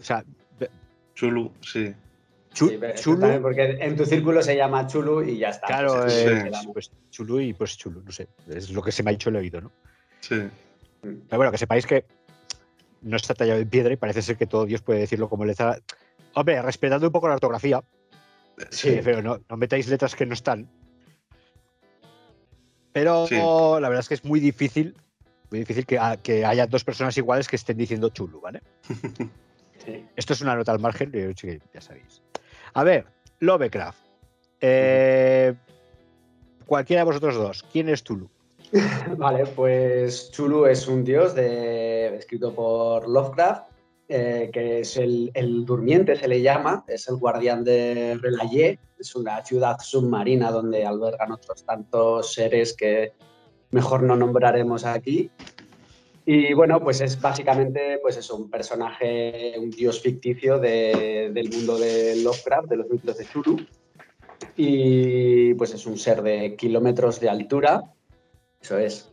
o 0.00 0.02
sea, 0.02 0.24
Chulu, 1.14 1.52
sí. 1.60 1.94
pero 2.80 2.94
Chulu, 2.94 3.42
porque 3.42 3.78
en 3.80 3.96
tu 3.96 4.04
círculo 4.04 4.42
se 4.42 4.56
llama 4.56 4.86
Chulu 4.86 5.22
y 5.22 5.38
ya 5.38 5.50
está. 5.50 5.66
claro, 5.68 6.00
Pues 6.00 6.14
eh, 6.26 6.50
pues 6.72 6.90
Chulu 7.10 7.40
y 7.40 7.52
pues 7.52 7.76
Chulu, 7.76 8.02
no 8.02 8.10
sé. 8.10 8.26
Es 8.48 8.70
lo 8.70 8.82
que 8.82 8.90
se 8.90 9.02
me 9.02 9.10
ha 9.10 9.12
dicho 9.12 9.30
el 9.30 9.36
oído, 9.36 9.60
¿no? 9.60 9.70
Sí. 10.20 10.42
Pero 11.02 11.36
bueno, 11.36 11.52
que 11.52 11.58
sepáis 11.58 11.86
que 11.86 12.04
no 13.02 13.16
está 13.16 13.34
tallado 13.34 13.60
en 13.60 13.68
piedra 13.68 13.92
y 13.92 13.96
parece 13.96 14.22
ser 14.22 14.36
que 14.36 14.46
todo 14.46 14.66
Dios 14.66 14.82
puede 14.82 15.00
decirlo 15.00 15.28
como 15.28 15.44
le. 15.44 15.54
Hombre, 16.34 16.62
respetando 16.62 17.06
un 17.06 17.12
poco 17.12 17.28
la 17.28 17.34
ortografía, 17.34 17.82
Sí. 18.70 19.00
pero 19.04 19.22
no, 19.22 19.40
no 19.48 19.56
metáis 19.56 19.88
letras 19.88 20.14
que 20.14 20.26
no 20.26 20.34
están. 20.34 20.68
Pero 22.92 23.26
Sí. 23.26 23.36
la 23.36 23.88
verdad 23.88 24.00
es 24.00 24.08
que 24.08 24.14
es 24.14 24.24
muy 24.24 24.40
difícil, 24.40 24.96
muy 25.50 25.60
difícil 25.60 25.86
que, 25.86 26.00
que 26.22 26.44
haya 26.44 26.66
dos 26.66 26.84
personas 26.84 27.16
iguales 27.16 27.48
que 27.48 27.56
estén 27.56 27.76
diciendo 27.76 28.08
Chulu, 28.08 28.40
¿vale? 28.40 28.62
Sí. 29.84 30.04
Esto 30.14 30.34
es 30.34 30.42
una 30.42 30.54
nota 30.54 30.72
al 30.72 30.78
margen, 30.78 31.10
ya 31.72 31.80
sabéis. 31.80 32.20
A 32.74 32.84
ver, 32.84 33.06
Lovecraft. 33.38 33.98
Eh, 34.60 35.54
cualquiera 36.66 37.00
de 37.00 37.06
vosotros 37.06 37.34
dos, 37.34 37.64
¿quién 37.72 37.88
es 37.88 38.04
Tulu? 38.04 38.28
Vale, 39.16 39.46
pues 39.46 40.30
Chulu 40.32 40.66
es 40.66 40.86
un 40.86 41.02
dios 41.02 41.34
de, 41.34 42.14
escrito 42.16 42.54
por 42.54 43.08
Lovecraft, 43.08 43.69
eh, 44.12 44.50
que 44.52 44.80
es 44.80 44.96
el, 44.96 45.30
el 45.34 45.64
durmiente, 45.64 46.16
se 46.16 46.26
le 46.26 46.42
llama, 46.42 46.84
es 46.88 47.08
el 47.08 47.16
guardián 47.16 47.62
de 47.62 48.18
Relayé, 48.20 48.78
es 48.98 49.14
una 49.14 49.44
ciudad 49.44 49.76
submarina 49.80 50.50
donde 50.50 50.84
albergan 50.84 51.30
otros 51.30 51.64
tantos 51.64 52.32
seres 52.34 52.74
que 52.74 53.12
mejor 53.70 54.02
no 54.02 54.16
nombraremos 54.16 54.84
aquí. 54.84 55.30
Y 56.26 56.52
bueno, 56.54 56.80
pues 56.80 57.00
es 57.00 57.20
básicamente 57.20 57.98
pues 58.02 58.16
es 58.16 58.28
un 58.30 58.50
personaje, 58.50 59.54
un 59.58 59.70
dios 59.70 60.00
ficticio 60.00 60.58
de- 60.58 61.30
del 61.32 61.48
mundo 61.48 61.78
de 61.78 62.16
Lovecraft, 62.16 62.68
de 62.68 62.76
los 62.76 62.88
mitos 62.90 63.16
de 63.16 63.24
Chulu. 63.26 63.56
Y 64.56 65.54
pues 65.54 65.72
es 65.72 65.86
un 65.86 65.96
ser 65.96 66.22
de 66.22 66.56
kilómetros 66.56 67.20
de 67.20 67.28
altura, 67.28 67.84
eso 68.60 68.76
es, 68.78 69.12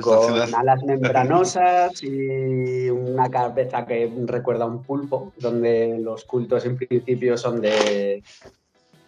con 0.00 0.24
ciudad. 0.26 0.48
alas 0.56 0.82
membranosas 0.84 2.02
y 2.02 2.88
una 2.90 3.30
cabeza 3.30 3.86
que 3.86 4.12
recuerda 4.26 4.64
a 4.64 4.68
un 4.68 4.82
pulpo, 4.82 5.32
donde 5.38 5.98
los 6.00 6.24
cultos 6.24 6.64
en 6.66 6.76
principio 6.76 7.36
son 7.36 7.60
de... 7.60 8.22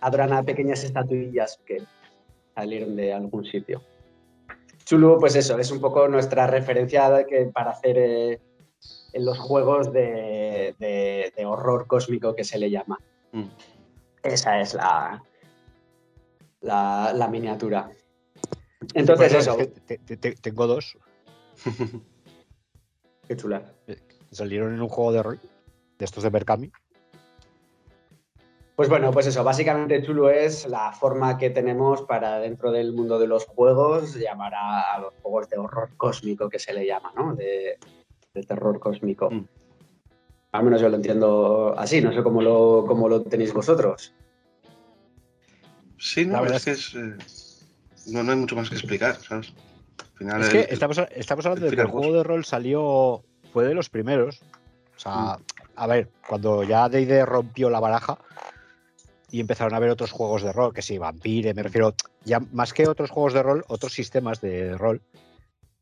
adoran 0.01 0.33
a 0.33 0.43
pequeñas 0.43 0.85
estatuillas 0.85 1.59
que 1.67 1.83
salieron 2.55 2.97
de 2.97 3.13
algún 3.13 3.45
sitio. 3.45 3.83
Chulu, 4.85 5.19
pues 5.21 5.37
eso, 5.37 5.59
es 5.59 5.71
un 5.71 5.81
poco 5.81 6.09
nuestra 6.09 6.47
referencia 6.47 7.25
que 7.29 7.47
para 7.47 7.73
hacer 7.73 7.97
eh, 7.99 8.41
en 9.13 9.25
los 9.25 9.39
juegos 9.39 9.93
de, 9.93 10.75
de- 10.79 11.33
de 11.37 11.45
horror 11.47 11.87
cósmico 11.87 12.35
que 12.35 12.45
se 12.45 12.59
le 12.59 12.71
llama. 12.71 12.99
Mm. 13.33 13.45
Esa 14.23 14.61
es 14.61 14.75
la, 14.75 15.23
la, 16.63 17.13
la 17.15 17.29
miniatura. 17.29 17.91
Entonces 18.95 19.33
Bueno, 19.33 19.39
eso, 19.39 19.51
es 19.61 19.67
que 19.69 19.81
te- 19.81 19.99
te- 19.99 20.17
te- 20.17 20.37
tengo 20.37 20.67
dos. 20.67 20.97
qué 23.29 23.37
chula. 23.37 23.73
que 23.87 23.99
Salieron 24.31 24.75
en 24.75 24.81
un 24.83 24.89
juego 24.89 25.13
de 25.13 25.23
rol, 25.23 25.41
de 25.99 26.05
estos 26.05 26.23
de 26.23 26.31
Berkami. 26.31 26.71
Pues 28.77 28.89
bueno, 28.89 29.11
pues 29.11 29.27
eso, 29.27 29.43
básicamente 29.43 30.01
Chulu 30.05 30.29
es 30.29 30.69
la 30.69 30.93
forma 30.93 31.37
que 31.37 31.51
tenemos 31.51 32.03
para 32.03 32.39
dentro 32.39 32.71
del 32.71 32.93
mundo 32.93 33.19
de 33.19 33.27
los 33.27 33.45
juegos 33.45 34.15
llamar 34.15 34.55
a, 34.55 34.95
a 34.95 35.01
los 35.01 35.15
juegos 35.21 35.49
de 35.49 35.59
horror 35.59 35.91
cósmico 35.97 36.49
que 36.49 36.61
se 36.61 36.73
le 36.73 36.87
llama, 36.87 37.13
¿no? 37.17 37.35
De, 37.35 37.77
de 38.35 38.43
terror 38.45 38.79
cósmico. 38.79 39.31
Mm. 39.33 39.49
Al 40.53 40.63
menos 40.65 40.81
yo 40.81 40.89
lo 40.89 40.95
entiendo 40.95 41.75
así, 41.77 42.01
no 42.01 42.13
sé 42.13 42.23
cómo 42.23 42.41
lo, 42.41 42.85
cómo 42.87 43.09
lo 43.09 43.23
tenéis 43.25 43.53
vosotros. 43.53 44.15
Sí, 45.99 46.25
no, 46.25 46.35
La 46.35 46.41
verdad 46.43 46.57
es 46.59 46.65
que 46.65 46.71
es. 46.71 46.95
eh, 46.95 47.17
no, 48.09 48.23
no 48.23 48.33
hay 48.33 48.39
mucho 48.39 48.57
más 48.57 48.69
que 48.69 48.77
explicar, 48.77 49.17
¿sabes? 49.23 49.53
Al 50.15 50.19
final, 50.19 50.43
Es 50.43 50.49
que 50.51 50.61
el- 50.63 50.67
estamos, 50.71 50.99
estamos 51.15 51.47
hablando 51.47 51.67
de 51.67 51.71
que 51.77 51.83
el 51.83 51.87
el 51.87 51.93
juego 51.93 52.13
de 52.17 52.23
rol 52.25 52.45
salió, 52.45 53.23
fue 53.53 53.65
de 53.65 53.75
los 53.75 53.89
primeros. 53.89 54.41
O 54.97 54.99
sea, 55.01 55.39
a 55.77 55.87
ver, 55.87 56.11
cuando 56.27 56.65
ya 56.65 56.89
D&D 56.89 57.25
rompió 57.25 57.71
la 57.71 57.79
baraja 57.81 58.19
y 59.31 59.41
empezaron 59.41 59.75
a 59.75 59.77
haber 59.77 59.91
otros 59.91 60.11
juegos 60.11 60.43
de 60.43 60.53
rol, 60.53 60.73
que 60.73 60.83
sí, 60.83 60.99
Vampire, 60.99 61.55
me 61.55 61.63
refiero, 61.63 61.95
ya 62.25 62.41
más 62.53 62.73
que 62.73 62.89
otros 62.89 63.11
juegos 63.11 63.35
de 63.35 63.43
rol, 63.43 63.65
otros 63.69 63.93
sistemas 63.93 64.41
de 64.41 64.77
rol, 64.77 65.01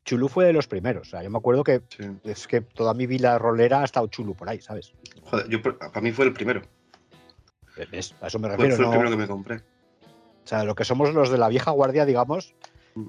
Chulu 0.05 0.27
fue 0.29 0.45
de 0.45 0.53
los 0.53 0.67
primeros. 0.67 1.07
O 1.07 1.11
sea, 1.11 1.23
yo 1.23 1.29
me 1.29 1.37
acuerdo 1.37 1.63
que 1.63 1.81
sí. 1.89 2.03
es 2.23 2.47
que 2.47 2.61
toda 2.61 2.93
mi 2.93 3.07
vida 3.07 3.37
rolera 3.39 3.81
ha 3.81 3.85
estado 3.85 4.07
Chulu 4.07 4.35
por 4.35 4.47
ahí, 4.49 4.61
¿sabes? 4.61 4.93
Joder, 5.23 5.49
yo, 5.49 5.61
para 5.61 6.01
mí 6.01 6.11
fue 6.11 6.25
el 6.25 6.33
primero. 6.33 6.61
¿Ves? 7.91 8.13
A 8.21 8.27
eso 8.27 8.39
me 8.39 8.47
Fue, 8.47 8.57
refiero. 8.57 8.75
fue 8.75 8.85
el 8.85 8.89
no- 8.89 8.91
primero 8.91 9.09
que 9.11 9.17
me 9.17 9.27
compré. 9.27 9.61
O 10.47 10.49
sea, 10.49 10.63
lo 10.63 10.75
que 10.75 10.85
somos 10.85 11.13
los 11.13 11.29
de 11.29 11.37
la 11.37 11.49
vieja 11.49 11.71
guardia, 11.71 12.05
digamos. 12.05 12.53
De 12.95 13.01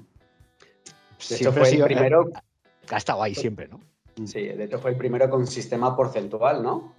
hecho, 1.35 1.37
siempre 1.37 1.51
fue 1.53 1.61
ha 1.61 1.69
el 1.69 1.73
sido- 1.75 1.85
primero. 1.85 2.29
Ha 2.91 2.97
estado 2.97 3.23
ahí 3.23 3.33
siempre, 3.33 3.69
¿no? 3.69 3.79
Sí, 4.27 4.43
de 4.43 4.65
hecho 4.65 4.77
fue 4.77 4.91
el 4.91 4.97
primero 4.97 5.29
con 5.29 5.47
sistema 5.47 5.95
porcentual, 5.95 6.61
¿no? 6.61 6.93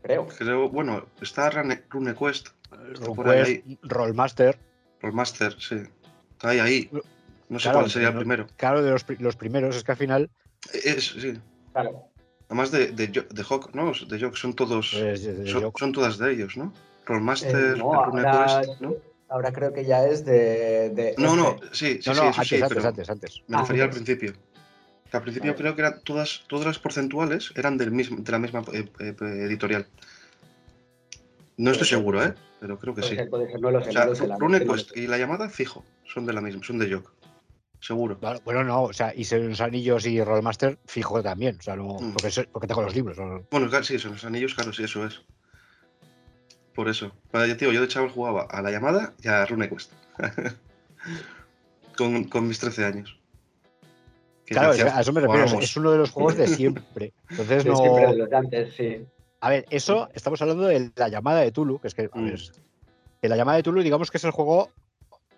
Creo. 0.00 0.28
Creo, 0.28 0.68
bueno, 0.68 1.06
está 1.20 1.50
Rune, 1.50 1.82
RuneQuest, 1.90 2.50
RuneQuest, 2.70 3.66
Rollmaster. 3.82 4.56
Rollmaster, 5.02 5.56
sí. 5.60 5.82
Está 6.34 6.50
ahí, 6.50 6.60
ahí. 6.60 6.90
No 7.48 7.58
sé 7.58 7.64
Claro, 7.64 7.78
cuál 7.80 7.90
sería 7.90 8.08
el 8.10 8.16
primero. 8.18 8.46
Claro, 8.56 8.82
de 8.84 8.92
los, 8.92 9.04
los 9.18 9.34
primeros, 9.34 9.74
es 9.74 9.82
que 9.82 9.90
al 9.90 9.98
final 9.98 10.30
Es, 10.72 11.06
sí. 11.20 11.32
Claro. 11.72 12.04
Además 12.46 12.70
de, 12.70 12.92
de, 12.92 13.08
de 13.08 13.42
Hawk, 13.42 13.74
¿no? 13.74 13.90
De 14.08 14.18
Hawk 14.24 14.36
son 14.36 14.54
todos. 14.54 14.92
pues, 14.96 15.24
de- 15.24 15.34
de 15.34 15.50
son, 15.50 15.62
Jock. 15.64 15.78
son 15.80 15.90
todas 15.92 16.16
de 16.16 16.30
ellos, 16.32 16.56
¿no? 16.56 16.72
Rollmaster, 17.06 17.74
Eh, 17.74 17.78
no, 17.78 18.04
RuneQuest, 18.04 18.24
ahora, 18.54 18.66
¿no? 18.78 18.94
Ahora 19.30 19.52
creo 19.52 19.72
que 19.72 19.84
ya 19.84 20.04
es 20.06 20.24
de. 20.24 20.90
de 20.90 21.14
No, 21.18 21.34
no, 21.36 21.56
sí, 21.72 22.00
sí, 22.02 22.08
No, 22.10 22.14
sí, 22.14 22.20
no, 22.20 22.26
antes, 22.28 22.48
sí, 22.48 22.54
antes, 22.56 22.68
pero 22.68 22.88
antes, 22.88 23.10
antes. 23.10 23.42
me 23.48 23.56
Ah, 23.56 23.60
refería 23.60 23.84
al 23.84 23.90
principio. 23.90 24.32
Que 25.10 25.16
al 25.16 25.22
principio 25.22 25.52
Vale. 25.52 25.62
creo 25.62 25.74
que 25.74 25.80
eran 25.82 26.02
todas, 26.04 26.44
todas 26.48 26.66
las 26.66 26.78
porcentuales 26.78 27.52
eran 27.56 27.76
del 27.78 27.90
mismo, 27.90 28.18
de 28.20 28.30
la 28.32 28.38
misma 28.38 28.62
eh, 28.72 28.84
eh, 29.00 29.14
editorial. 29.20 29.86
No 31.56 31.72
estoy 31.72 31.86
seguro, 31.86 32.24
¿eh? 32.24 32.34
Pero 32.60 32.78
creo 32.78 32.94
que 32.94 33.00
Puede 33.00 33.10
sí. 33.12 33.16
ser, 33.18 33.30
puede 33.30 33.50
ser, 33.50 33.60
no 33.60 33.70
lo 33.70 33.82
sé. 33.82 33.90
O 33.90 33.92
sea, 33.92 34.04
no 34.04 34.10
lo 34.10 34.14
sé, 34.16 34.26
la 34.28 34.34
verdad 34.36 34.36
es 34.36 34.38
que 34.38 34.44
no 34.44 34.48
lo 34.48 34.58
RuneQuest 34.58 34.90
sé. 34.94 35.00
y 35.00 35.06
la 35.06 35.18
llamada, 35.18 35.48
fijo, 35.48 35.84
son 36.04 36.26
de 36.26 36.32
la 36.32 36.40
misma, 36.40 36.62
son 36.62 36.78
de 36.78 36.92
Jock. 36.92 37.12
Seguro. 37.80 38.18
Bueno, 38.20 38.40
bueno, 38.44 38.64
no, 38.64 38.82
o 38.84 38.92
sea, 38.92 39.12
y 39.14 39.24
los 39.24 39.60
Anillos 39.60 40.06
y 40.06 40.22
Rollmaster, 40.22 40.78
fijo 40.86 41.22
también. 41.22 41.56
O 41.58 41.62
sea, 41.62 41.76
no, 41.76 41.98
Mm. 41.98 42.12
porque, 42.12 42.30
porque 42.52 42.66
tengo 42.68 42.82
los 42.82 42.94
libros. 42.94 43.16
¿no? 43.18 43.42
Bueno, 43.50 43.68
claro, 43.68 43.84
sí, 43.84 43.98
son 43.98 44.12
los 44.12 44.24
anillos, 44.24 44.54
claro, 44.54 44.72
sí, 44.72 44.84
eso 44.84 45.04
es. 45.06 45.20
Por 46.74 46.88
eso. 46.88 47.12
Bueno, 47.32 47.46
yo, 47.46 47.56
tío, 47.56 47.72
yo 47.72 47.80
de 47.80 47.88
chaval 47.88 48.10
jugaba 48.10 48.42
a 48.42 48.62
la 48.62 48.70
llamada 48.70 49.12
y 49.22 49.28
a 49.28 49.44
RuneQuest. 49.46 49.92
con, 51.96 52.24
con 52.24 52.48
mis 52.48 52.58
13 52.58 52.84
años. 52.84 53.18
Claro, 54.46 54.72
es- 54.72 54.80
a 54.82 55.00
eso 55.00 55.12
me 55.12 55.20
refiero. 55.20 55.44
es- 55.44 55.50
"Jugamos". 55.50 55.64
Es 55.70 55.76
uno 55.76 55.92
de 55.92 55.98
los 55.98 56.10
juegos 56.10 56.36
de 56.36 56.46
siempre. 56.48 57.12
Entonces, 57.28 57.64
no. 57.66 57.76
siempre 57.76 58.06
de 58.06 58.14
los 58.16 58.30
de 58.30 58.36
antes, 58.36 58.74
sí. 58.74 59.06
A 59.40 59.50
ver, 59.50 59.64
eso 59.70 60.08
estamos 60.14 60.40
hablando 60.42 60.64
de 60.64 60.90
la 60.96 61.08
llamada 61.08 61.40
de 61.40 61.50
Tulu, 61.52 61.78
que 61.80 61.88
es 61.88 61.94
que, 61.94 62.08
a 62.12 62.18
Mm. 62.18 62.24
ver, 62.24 62.40
que 63.22 63.28
la 63.28 63.36
llamada 63.36 63.56
de 63.56 63.62
Tulu, 63.62 63.82
digamos 63.82 64.10
que 64.10 64.18
es 64.18 64.24
el 64.24 64.30
juego, 64.32 64.70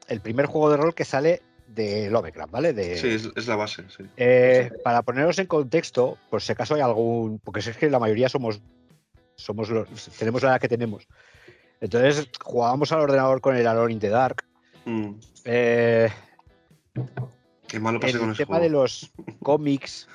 el 0.09 0.21
primer 0.21 0.47
juego 0.47 0.71
de 0.71 0.77
rol 0.77 0.95
que 0.95 1.05
sale 1.05 1.41
de 1.69 2.11
Lovecraft, 2.11 2.51
¿vale? 2.53 2.73
De, 2.73 2.97
Sí, 2.97 3.09
es, 3.09 3.31
es 3.37 3.47
la 3.47 3.57
base, 3.57 3.85
sí. 3.97 4.05
Eh, 4.17 4.71
para 4.83 5.03
poneros 5.03 5.39
en 5.39 5.47
contexto, 5.47 6.19
por 6.31 6.43
si 6.43 6.53
acaso 6.53 6.75
hay 6.75 6.81
algún. 6.81 7.39
Porque 7.39 7.61
es 7.61 7.77
que 7.77 7.89
la 7.91 7.99
mayoría 7.99 8.29
somos. 8.29 8.61
Somos 9.37 9.69
los, 9.71 9.89
tenemos 10.19 10.43
la 10.43 10.51
edad 10.51 10.61
que 10.61 10.69
tenemos. 10.69 11.07
Entonces, 11.81 12.29
jugábamos 12.41 12.93
al 12.93 13.01
ordenador 13.01 13.41
con 13.41 13.57
el 13.57 13.67
Alone 13.67 13.93
in 13.93 13.99
the 13.99 14.09
Dark. 14.09 14.45
Mm, 14.85 15.11
Eh, 15.45 16.09
Qué 17.67 17.81
malo 17.81 17.99
pasé 17.99 18.13
el 18.13 18.21
con 18.21 18.31
ese 18.33 18.45
tema 18.45 18.61
de 18.61 18.69
los 18.69 19.11
cómics, 19.43 20.09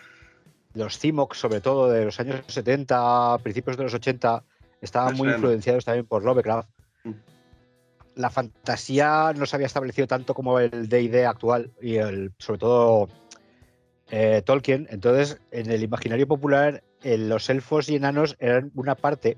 los 0.73 0.97
Cimox, 0.99 1.37
sobre 1.37 1.59
todo 1.59 1.89
de 1.89 2.05
los 2.05 2.19
años 2.19 2.41
70, 2.47 3.39
principios 3.43 3.77
de 3.77 3.83
los 3.83 3.93
80, 3.93 4.43
estaban 4.81 5.13
Me 5.13 5.17
muy 5.17 5.29
influenciados 5.29 5.83
también 5.83 6.05
por 6.05 6.23
Lovecraft. 6.23 6.69
Mm. 7.03 7.11
La 8.15 8.29
fantasía 8.29 9.33
no 9.35 9.45
se 9.45 9.55
había 9.55 9.67
establecido 9.67 10.07
tanto 10.07 10.33
como 10.33 10.59
el 10.59 10.87
D&D 10.87 11.25
actual 11.25 11.71
y 11.81 11.95
el, 11.95 12.31
sobre 12.37 12.59
todo 12.59 13.09
eh, 14.09 14.41
Tolkien. 14.45 14.87
Entonces, 14.89 15.39
en 15.51 15.69
el 15.69 15.83
imaginario 15.83 16.27
popular, 16.27 16.83
los 17.15 17.49
elfos 17.49 17.87
y 17.89 17.95
enanos 17.95 18.35
eran 18.39 18.71
una 18.75 18.95
parte, 18.95 19.37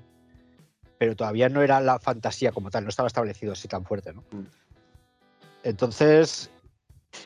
pero 0.98 1.14
todavía 1.14 1.48
no 1.48 1.62
era 1.62 1.80
la 1.80 1.98
fantasía 2.00 2.50
como 2.50 2.70
tal, 2.70 2.84
no 2.84 2.90
estaba 2.90 3.06
establecido 3.06 3.52
así 3.52 3.68
tan 3.68 3.84
fuerte, 3.84 4.12
¿no? 4.12 4.22
Mm. 4.32 4.46
Entonces, 5.62 6.50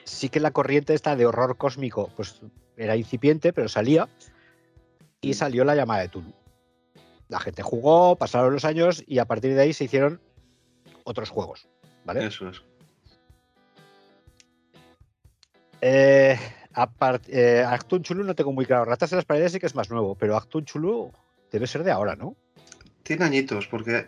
sí 0.04 0.28
que 0.28 0.40
la 0.40 0.50
corriente 0.50 0.92
esta 0.92 1.16
de 1.16 1.24
horror 1.24 1.56
cósmico, 1.56 2.10
pues 2.16 2.40
era 2.76 2.96
incipiente, 2.96 3.52
pero 3.52 3.68
salía. 3.68 4.08
Y 5.20 5.30
Mm. 5.30 5.34
salió 5.34 5.64
la 5.64 5.74
llamada 5.76 6.02
de 6.02 6.08
Tulu. 6.08 6.32
La 7.28 7.40
gente 7.40 7.62
jugó, 7.62 8.16
pasaron 8.16 8.52
los 8.52 8.64
años 8.64 9.02
y 9.06 9.18
a 9.18 9.24
partir 9.24 9.54
de 9.54 9.62
ahí 9.62 9.72
se 9.72 9.84
hicieron 9.84 10.20
otros 11.04 11.30
juegos. 11.30 11.68
¿Vale? 12.04 12.26
Eso 12.26 12.48
es. 12.48 12.60
Eh, 15.80 16.38
apart- 16.74 17.28
eh, 17.28 17.64
Actun 17.66 18.02
Chulu 18.02 18.24
no 18.24 18.34
tengo 18.34 18.52
muy 18.52 18.66
claro. 18.66 18.84
Ratas 18.84 19.12
en 19.12 19.16
las 19.16 19.24
paredes 19.24 19.52
sí 19.52 19.60
que 19.60 19.66
es 19.66 19.74
más 19.74 19.90
nuevo, 19.90 20.14
pero 20.14 20.36
Actun 20.36 20.64
Chulu 20.64 21.10
debe 21.50 21.66
ser 21.66 21.84
de 21.84 21.90
ahora, 21.90 22.16
¿no? 22.16 22.36
Tiene 23.02 23.24
añitos, 23.24 23.66
porque 23.68 24.06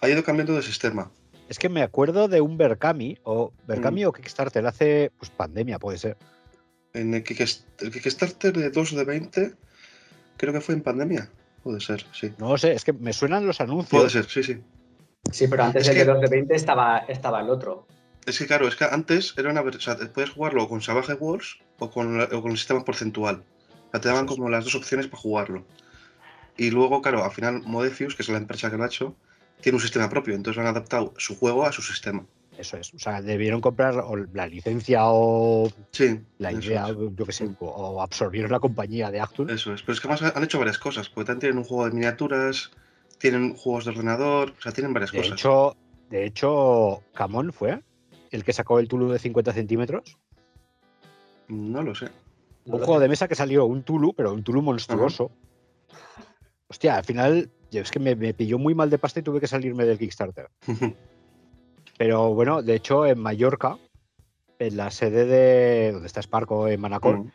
ha 0.00 0.08
ido 0.08 0.24
cambiando 0.24 0.54
de 0.54 0.62
sistema. 0.62 1.10
Es 1.48 1.58
que 1.58 1.68
me 1.68 1.82
acuerdo 1.82 2.28
de 2.28 2.40
un 2.40 2.56
Berkami, 2.56 3.18
o 3.24 3.52
Berkami 3.66 4.04
Mm. 4.04 4.08
o 4.08 4.12
Kickstarter 4.12 4.66
hace 4.66 5.10
pues 5.18 5.30
pandemia, 5.30 5.78
puede 5.78 5.98
ser. 5.98 6.16
En 6.94 7.14
el, 7.14 7.22
Kickst- 7.24 7.64
el 7.80 7.90
Kickstarter 7.90 8.52
de 8.52 8.70
2 8.70 8.94
de 8.94 9.04
20, 9.04 9.52
creo 10.36 10.52
que 10.52 10.60
fue 10.60 10.74
en 10.74 10.82
pandemia. 10.82 11.28
Puede 11.62 11.80
ser, 11.80 12.04
sí. 12.12 12.32
No 12.38 12.48
lo 12.50 12.58
sé, 12.58 12.72
es 12.72 12.84
que 12.84 12.92
me 12.92 13.12
suenan 13.12 13.46
los 13.46 13.60
anuncios. 13.60 13.90
Puede 14.00 14.10
ser, 14.10 14.24
sí, 14.24 14.42
sí. 14.42 14.60
Sí, 15.30 15.46
pero 15.46 15.62
antes 15.64 15.82
Es 15.82 15.88
del 15.88 15.96
que- 15.98 16.04
de 16.04 16.12
2 16.12 16.20
de 16.22 16.28
20 16.28 16.54
estaba, 16.56 16.98
estaba 17.08 17.40
el 17.40 17.50
otro. 17.50 17.86
Es 18.26 18.38
que 18.38 18.46
claro, 18.46 18.68
es 18.68 18.76
que 18.76 18.84
antes 18.84 19.34
era 19.36 19.50
una. 19.50 19.62
O 19.62 19.72
sea, 19.80 19.96
puedes 20.12 20.30
jugarlo 20.30 20.68
con 20.68 20.80
Savage 20.80 21.14
Wars 21.14 21.58
o 21.78 21.90
con, 21.90 22.20
o 22.20 22.42
con 22.42 22.50
el 22.52 22.56
sistema 22.58 22.84
porcentual. 22.84 23.44
O 23.88 23.90
sea, 23.90 24.00
te 24.00 24.08
daban 24.08 24.26
como 24.26 24.48
las 24.48 24.64
dos 24.64 24.74
opciones 24.76 25.08
para 25.08 25.20
jugarlo. 25.20 25.64
Y 26.56 26.70
luego, 26.70 27.02
claro, 27.02 27.24
al 27.24 27.30
final 27.32 27.62
Modefius, 27.64 28.14
que 28.14 28.22
es 28.22 28.28
la 28.28 28.38
empresa 28.38 28.70
que 28.70 28.76
lo 28.76 28.84
ha 28.84 28.86
hecho, 28.86 29.16
tiene 29.60 29.76
un 29.76 29.82
sistema 29.82 30.08
propio. 30.08 30.34
Entonces 30.34 30.60
han 30.60 30.66
adaptado 30.68 31.14
su 31.16 31.36
juego 31.36 31.64
a 31.66 31.72
su 31.72 31.82
sistema. 31.82 32.24
Eso 32.56 32.76
es. 32.76 32.92
O 32.94 32.98
sea, 32.98 33.22
debieron 33.22 33.60
comprar 33.60 33.96
o 33.98 34.14
la 34.16 34.46
licencia 34.46 35.00
o 35.04 35.70
Sí. 35.90 36.20
la 36.38 36.52
idea, 36.52 36.88
es. 36.90 36.96
yo 37.16 37.24
qué 37.26 37.32
sé, 37.32 37.48
o, 37.58 38.02
absorbieron 38.02 38.52
la 38.52 38.60
compañía 38.60 39.10
de 39.10 39.20
Actun. 39.20 39.50
Eso 39.50 39.72
es. 39.72 39.82
Pero 39.82 39.94
es 39.94 40.00
que 40.00 40.08
además 40.08 40.36
han 40.36 40.44
hecho 40.44 40.58
varias 40.58 40.78
cosas. 40.78 41.08
Porque 41.08 41.26
también 41.28 41.40
tienen 41.40 41.58
un 41.58 41.64
juego 41.64 41.86
de 41.86 41.92
miniaturas, 41.92 42.70
tienen 43.18 43.54
juegos 43.54 43.86
de 43.86 43.92
ordenador, 43.92 44.54
o 44.56 44.60
sea, 44.60 44.70
tienen 44.72 44.92
varias 44.92 45.10
De 45.12 45.18
cosas. 45.18 45.32
hecho, 45.32 45.76
de 46.10 46.26
hecho, 46.26 47.02
Camón 47.14 47.52
fue 47.54 47.82
el 48.32 48.44
que 48.44 48.52
sacó 48.52 48.78
el 48.80 48.88
Tulu 48.88 49.10
de 49.10 49.18
50 49.18 49.52
centímetros. 49.52 50.18
No 51.48 51.82
lo 51.82 51.94
sé. 51.94 52.06
No 52.64 52.74
Un 52.74 52.80
lo 52.80 52.86
juego 52.86 53.00
sé. 53.00 53.02
de 53.04 53.08
mesa 53.08 53.28
que 53.28 53.34
salió 53.34 53.66
un 53.66 53.82
Tulu, 53.82 54.14
pero 54.14 54.32
un 54.32 54.42
Tulu 54.42 54.62
monstruoso. 54.62 55.30
Hostia, 56.68 56.96
al 56.96 57.04
final, 57.04 57.50
es 57.70 57.90
que 57.90 57.98
me, 57.98 58.14
me 58.16 58.32
pilló 58.34 58.58
muy 58.58 58.74
mal 58.74 58.88
de 58.90 58.98
pasta 58.98 59.20
y 59.20 59.22
tuve 59.22 59.40
que 59.40 59.46
salirme 59.46 59.84
del 59.84 59.98
Kickstarter. 59.98 60.48
Pero 61.98 62.34
bueno, 62.34 62.62
de 62.62 62.74
hecho, 62.74 63.06
en 63.06 63.18
Mallorca, 63.20 63.76
en 64.58 64.76
la 64.76 64.90
sede 64.90 65.26
de 65.26 65.92
donde 65.92 66.06
está 66.06 66.22
Sparco 66.22 66.66
en 66.68 66.80
Manacor, 66.80 67.18
Mm. 67.18 67.30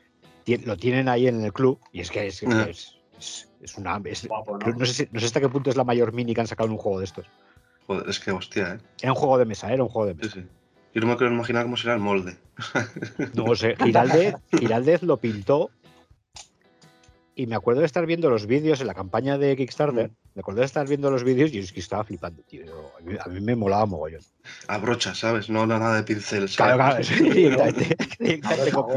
lo 0.66 0.77
tienen 0.77 1.08
ahí 1.10 1.27
en 1.27 1.42
el 1.44 1.54
club. 1.54 1.80
Y 1.92 2.01
es 2.01 2.10
que 2.10 2.27
es, 2.27 2.44
Ah. 2.44 2.66
es, 2.70 2.98
es- 3.20 3.48
es 3.62 3.77
una. 3.77 4.01
es- 4.06 4.27
Guapo, 4.27 4.58
¿no? 4.58 4.68
no, 4.74 4.86
sé 4.86 4.94
si- 5.06 5.10
no 5.12 5.20
sé 5.20 5.27
hasta 5.27 5.39
qué 5.39 5.50
punto 5.50 5.70
es 5.70 5.75
la 5.75 5.84
mayor 5.84 6.12
mini 6.13 6.34
que 6.34 6.42
han 6.42 6.48
sacado 6.48 6.68
en 6.68 6.74
un 6.74 6.80
juego 6.80 7.00
de 7.00 7.06
estos. 7.06 7.27
Joder, 7.86 8.10
es 8.10 8.20
que 8.20 8.32
hostia, 8.32 8.74
¿eh? 8.74 8.77
Era 9.04 9.12
un 9.13 9.18
juego 9.20 9.38
de 9.38 9.46
mesa, 9.46 9.72
era 9.72 9.84
un 9.84 9.89
juego 9.89 10.08
de 10.08 10.13
Sí, 10.13 10.20
mesa. 10.22 10.34
sí. 10.42 10.48
Yo 10.94 11.01
no 11.01 11.08
me 11.08 11.17
quiero 11.17 11.34
imaginar 11.34 11.63
cómo 11.63 11.77
será 11.77 11.94
el 11.94 12.00
molde. 12.00 12.36
No 13.34 13.56
sé, 13.56 13.75
Giraldez, 13.84 14.36
Giraldez 14.51 15.03
lo 15.03 15.17
pintó. 15.17 15.70
Y 17.36 17.46
me 17.46 17.56
acuerdo 17.56 17.82
de 17.82 17.86
estar 17.86 18.03
viendo 18.08 18.32
los 18.32 18.48
vídeos 18.48 18.82
en 18.82 18.88
la 18.88 18.96
campaña 18.96 19.38
de 19.38 19.56
Kickstarter. 19.56 20.10
Mm. 20.10 20.15
Me 20.34 20.39
acuerdo 20.39 20.62
de 20.62 20.65
estar 20.65 20.88
viendo 20.88 21.12
los 21.12 21.24
vídeos 21.24 21.53
y 21.53 21.60
es 21.60 21.72
que 21.72 21.79
estaba 21.82 22.03
flipando, 22.03 22.41
tío. 22.41 22.63
A 22.98 23.01
mí, 23.03 23.15
a 23.24 23.27
mí 23.27 23.39
me 23.41 23.56
molaba 23.56 23.86
mogollón. 23.86 24.22
A 24.67 24.79
brocha, 24.79 25.13
¿sabes? 25.13 25.48
No, 25.48 25.67
nada 25.67 25.96
de 25.98 26.01
pincel, 26.03 26.50
Claro, 26.50 26.77
claro, 26.77 27.03
sí, 27.03 27.13
directamente, 27.29 27.96
directamente 28.20 28.72
con 28.72 28.88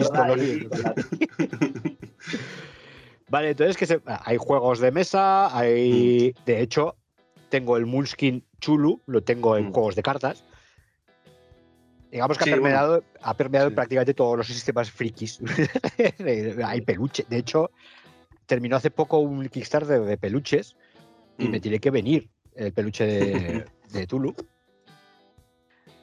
Vale, 3.29 3.51
entonces 3.51 3.77
que 3.77 3.87
se- 3.87 4.01
hay 4.07 4.39
juegos 4.39 4.81
de 4.81 4.91
mesa, 4.91 5.55
hay. 5.57 6.35
De 6.47 6.61
hecho, 6.63 6.97
tengo 7.51 7.77
el 7.77 7.85
Mulskin 7.87 8.45
Chulu, 8.61 9.03
lo 9.07 9.23
tengo 9.23 9.57
en 9.59 9.69
Mm. 9.69 9.73
juegos 9.73 9.97
de 9.97 10.03
cartas. 10.03 10.45
Digamos 12.11 12.37
que 12.39 12.45
Sí, 12.45 12.51
ha 12.51 12.55
bueno. 12.55 12.65
permeado, 12.65 13.05
ha 13.23 13.35
permeado 13.37 13.69
Sí. 13.69 13.75
prácticamente 13.75 14.15
todos 14.15 14.37
los 14.37 14.47
sistemas 14.47 14.91
frikis. 14.91 15.39
hay 16.67 16.81
peluche. 16.81 17.25
De 17.29 17.37
hecho, 17.39 17.71
terminó 18.47 18.77
hace 18.77 18.91
poco 18.91 19.19
un 19.19 19.49
Kickstarter 19.49 20.01
de 20.03 20.17
peluches 20.17 20.77
y 21.39 21.49
me 21.49 21.59
Mm. 21.59 21.61
tiene 21.61 21.79
que 21.79 21.91
venir 21.91 22.29
el 22.57 22.73
peluche 22.73 23.07
de, 23.07 23.65
de 23.93 24.07
Tulu. 24.07 24.35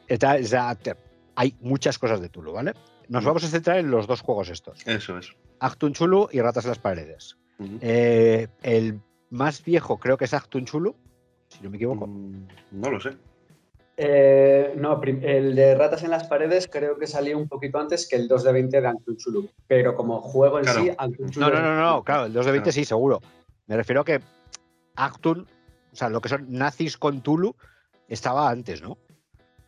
Está- 0.08 0.38
hay 1.36 1.56
muchas 1.60 2.00
cosas 2.00 2.22
de 2.22 2.30
Tulu, 2.30 2.54
¿vale? 2.54 2.74
Nos 3.10 3.24
Mm. 3.24 3.28
vamos 3.28 3.44
a 3.44 3.48
centrar 3.48 3.78
en 3.78 3.92
los 3.92 4.08
dos 4.08 4.22
juegos 4.22 4.50
estos. 4.50 4.86
Eso 4.88 5.18
es. 5.18 5.34
Actun 5.60 5.94
Chulu 5.94 6.30
y 6.32 6.40
Ratas 6.42 6.66
en 6.66 6.70
las 6.70 6.80
Paredes. 6.80 7.38
Eh, 7.82 8.48
el 8.64 9.00
más 9.30 9.64
viejo 9.64 9.98
creo 9.98 10.16
que 10.18 10.26
es 10.26 10.34
Actun 10.34 10.66
Chulu, 10.66 10.96
si 11.50 11.62
no 11.64 11.70
me 11.70 11.78
equivoco. 11.78 12.08
Mm, 12.08 12.48
No 12.72 12.92
lo 12.92 13.00
sé. 13.00 13.12
Eh, 14.00 14.74
no, 14.78 15.02
el 15.02 15.56
de 15.56 15.74
Ratas 15.74 16.04
en 16.04 16.12
las 16.12 16.28
Paredes 16.28 16.70
creo 16.72 16.98
que 17.00 17.08
salió 17.08 17.36
un 17.36 17.48
poquito 17.48 17.80
antes 17.80 18.08
que 18.08 18.16
el 18.16 18.28
2 18.28 18.44
de 18.44 18.52
20 18.52 18.80
de 18.82 18.88
Ankun 18.88 19.18
Chulu. 19.18 19.50
Pero 19.68 19.96
como 19.96 20.22
juego 20.22 20.60
en 20.60 20.66
Claro. 20.66 20.82
sí, 20.82 20.92
Ankun 20.96 21.30
Chulu 21.32 21.46
No, 21.48 21.52
no, 21.52 21.62
no, 21.62 21.76
no, 21.82 22.04
claro, 22.04 22.26
el 22.26 22.34
2 22.34 22.46
de 22.46 22.52
20 22.52 22.64
Claro. 22.66 22.74
sí, 22.74 22.86
seguro. 22.86 23.22
Me 23.66 23.76
refiero 23.76 24.02
a 24.02 24.06
que 24.06 24.22
Actun, 24.96 25.48
o 25.92 25.96
sea, 25.96 26.10
lo 26.10 26.22
que 26.22 26.30
son 26.30 26.46
nazis 26.50 26.96
con 26.98 27.22
Tulu, 27.22 27.56
estaba 28.08 28.50
antes, 28.50 28.82
¿no? 28.84 28.98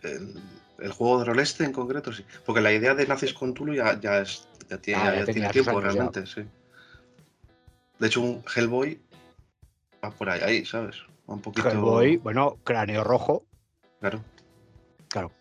El, 0.03 0.36
el 0.79 0.91
juego 0.91 1.19
de 1.19 1.25
rol 1.25 1.39
este 1.39 1.63
en 1.65 1.71
concreto, 1.74 2.13
sí. 2.13 2.24
Porque 2.45 2.62
la 2.62 2.71
idea 2.71 2.93
de 2.93 3.07
nazis 3.07 3.33
con 3.33 3.53
Tulu 3.55 3.74
ya, 3.74 4.00
ya, 4.00 4.19
es, 4.19 4.48
ya 4.69 4.77
tiene, 4.77 5.01
Ah, 5.01 5.05
ya 5.05 5.19
ya 5.21 5.25
tenía 5.25 5.33
tiene 5.33 5.48
sus 5.48 5.53
tiempo 5.63 5.81
realmente, 5.81 6.25
sí. 6.27 6.43
De 7.98 8.07
hecho, 8.07 8.21
un 8.21 8.43
Hellboy 8.55 9.00
va 10.03 10.12
por 10.12 10.29
ahí, 10.29 10.39
ahí 10.41 10.65
¿sabes? 10.65 10.98
Un 11.25 11.41
poquito. 11.41 11.67
Hellboy, 11.67 12.17
bueno, 12.17 12.57
cráneo 12.63 13.03
rojo, 13.03 13.43
Claro. 14.00 14.24
claro. 15.10 15.32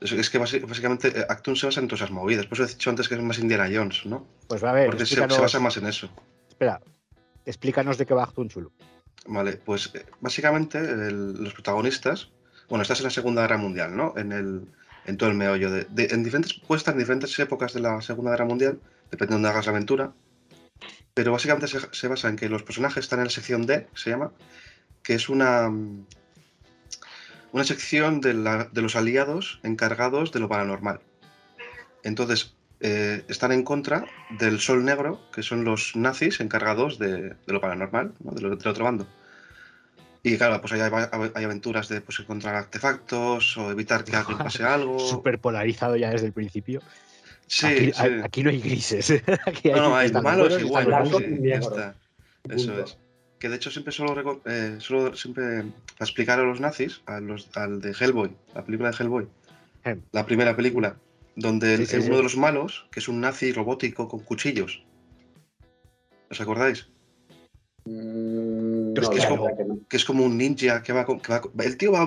Es, 0.00 0.12
es 0.12 0.28
que 0.30 0.38
básicamente 0.38 1.08
eh, 1.08 1.26
Actun 1.28 1.56
se 1.56 1.66
basa 1.66 1.80
en 1.80 1.88
todas 1.88 2.00
esas 2.02 2.10
movidas. 2.12 2.46
Por 2.46 2.54
eso 2.58 2.64
he 2.64 2.66
dicho 2.66 2.90
antes 2.90 3.08
que 3.08 3.14
es 3.14 3.20
más 3.22 3.38
Indiana 3.38 3.68
Jones, 3.72 4.04
¿no? 4.06 4.26
Pues 4.46 4.62
a 4.62 4.72
ver, 4.72 4.86
Porque 4.86 5.06
se, 5.06 5.20
basa 5.26 5.58
más 5.58 5.76
en 5.78 5.86
eso. 5.86 6.08
espera, 6.48 6.80
explícanos 7.44 7.96
de 7.98 8.06
qué 8.06 8.14
va 8.14 8.24
Actun 8.24 8.48
Chulu. 8.48 8.70
Vale, 9.26 9.54
pues 9.56 9.90
eh, 9.94 10.04
básicamente 10.20 10.78
el- 10.78 11.42
los 11.42 11.54
protagonistas, 11.54 12.30
bueno, 12.68 12.82
estás 12.82 12.98
en 13.00 13.04
la 13.04 13.10
Segunda 13.10 13.42
Guerra 13.42 13.56
Mundial, 13.56 13.96
¿no? 13.96 14.12
En, 14.16 14.32
el, 14.32 14.68
en 15.06 15.16
todo 15.16 15.30
el 15.30 15.34
meollo. 15.36 15.70
De, 15.70 15.84
de- 15.84 16.06
en 16.14 16.22
diferentes, 16.22 16.54
puede 16.54 16.78
estar 16.78 16.92
en 16.94 17.00
diferentes 17.00 17.36
épocas 17.38 17.72
de 17.72 17.80
la 17.80 18.00
Segunda 18.02 18.30
Guerra 18.32 18.44
Mundial, 18.44 18.78
dependiendo 19.10 19.28
de 19.28 19.34
donde 19.36 19.48
hagas 19.48 19.66
la 19.66 19.72
aventura. 19.72 20.12
Pero 21.14 21.32
básicamente 21.32 21.66
se, 21.68 21.80
se 21.92 22.08
basa 22.08 22.28
en 22.28 22.36
que 22.36 22.48
los 22.50 22.62
personajes 22.62 23.04
están 23.04 23.20
en 23.20 23.24
la 23.24 23.30
sección 23.30 23.64
D, 23.66 23.88
se 23.94 24.10
llama, 24.10 24.30
que 25.02 25.14
es 25.14 25.28
una, 25.30 25.70
mm, 25.70 26.06
una 27.56 27.64
sección 27.64 28.20
de, 28.20 28.34
la- 28.34 28.64
de 28.70 28.82
los 28.82 28.96
aliados 28.96 29.60
encargados 29.62 30.30
de 30.30 30.40
lo 30.40 30.48
paranormal. 30.48 31.00
Entonces, 32.02 32.54
eh, 32.80 33.24
están 33.28 33.50
en 33.50 33.62
contra 33.62 34.04
del 34.38 34.60
Sol 34.60 34.84
Negro, 34.84 35.22
que 35.32 35.42
son 35.42 35.64
los 35.64 35.96
nazis 35.96 36.40
encargados 36.40 36.98
de, 36.98 37.30
de 37.30 37.52
lo 37.54 37.58
paranormal, 37.62 38.12
¿no? 38.22 38.32
de 38.32 38.42
lo- 38.42 38.56
del 38.56 38.68
otro 38.68 38.84
bando. 38.84 39.06
Y 40.22 40.36
claro, 40.36 40.60
pues 40.60 40.74
hay, 40.74 40.82
hay 40.82 41.44
aventuras 41.44 41.88
de 41.88 42.02
pues, 42.02 42.20
encontrar 42.20 42.56
artefactos 42.56 43.56
o 43.56 43.70
evitar 43.70 44.04
que 44.04 44.14
alguien 44.16 44.36
pase 44.36 44.62
algo. 44.64 44.98
Súper 44.98 45.38
polarizado 45.38 45.96
ya 45.96 46.10
desde 46.10 46.26
el 46.26 46.34
principio. 46.34 46.82
Sí, 47.46 47.66
aquí, 47.68 47.92
sí. 47.94 48.02
a- 48.20 48.24
aquí 48.26 48.42
no 48.42 48.50
hay 48.50 48.60
grises. 48.60 49.10
aquí 49.46 49.70
No, 49.70 49.76
no, 49.88 49.96
hay 49.96 50.12
malos 50.12 50.52
y 50.60 50.66
sí. 51.18 51.24
Eso 52.50 52.80
es. 52.82 52.98
Que 53.46 53.50
de 53.50 53.56
hecho 53.58 53.70
siempre 53.70 53.92
suelo, 53.92 54.42
eh, 54.44 54.74
suelo 54.80 55.14
siempre 55.14 55.62
para 55.96 56.04
explicar 56.04 56.40
a 56.40 56.42
los 56.42 56.58
nazis, 56.58 57.00
a 57.06 57.20
los, 57.20 57.48
al 57.56 57.80
de 57.80 57.92
Hellboy, 57.92 58.32
la 58.56 58.64
película 58.64 58.90
de 58.90 58.96
Hellboy, 58.98 59.28
la 60.10 60.26
primera 60.26 60.56
película, 60.56 60.96
donde 61.36 61.74
el- 61.74 61.86
Sí, 61.86 61.92
sí, 61.92 61.96
uno 61.98 62.04
sí. 62.06 62.16
de 62.16 62.22
los 62.24 62.36
malos, 62.36 62.88
que 62.90 62.98
es 62.98 63.06
un 63.06 63.20
nazi 63.20 63.52
robótico 63.52 64.08
con 64.08 64.18
cuchillos. 64.18 64.82
¿Os 66.28 66.40
acordáis? 66.40 66.88
Mm, 67.84 68.98
es 68.98 69.08
que 69.10 69.18
es 69.18 69.26
como- 69.26 69.56
que 69.56 69.64
no. 69.64 69.78
Que 69.88 69.96
es 69.96 70.04
como 70.04 70.24
un 70.24 70.36
ninja 70.36 70.82
que 70.82 70.92
va 70.92 71.04
con. 71.06 71.20
que 71.20 71.30
va 71.32 71.40
con- 71.42 71.52
el 71.60 71.76
tío 71.76 71.92
va, 71.92 72.06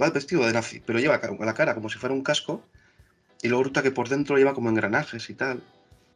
va 0.00 0.10
vestido 0.10 0.46
de 0.46 0.52
nazi, 0.52 0.80
pero 0.86 1.00
lleva 1.00 1.20
la 1.40 1.54
cara 1.54 1.74
como 1.74 1.88
si 1.88 1.98
fuera 1.98 2.14
un 2.14 2.22
casco, 2.22 2.62
y 3.42 3.48
luego 3.48 3.64
resulta 3.64 3.82
que 3.82 3.90
por 3.90 4.08
dentro 4.08 4.36
lleva 4.38 4.54
como 4.54 4.70
engranajes 4.70 5.28
y 5.30 5.34
tal, 5.34 5.64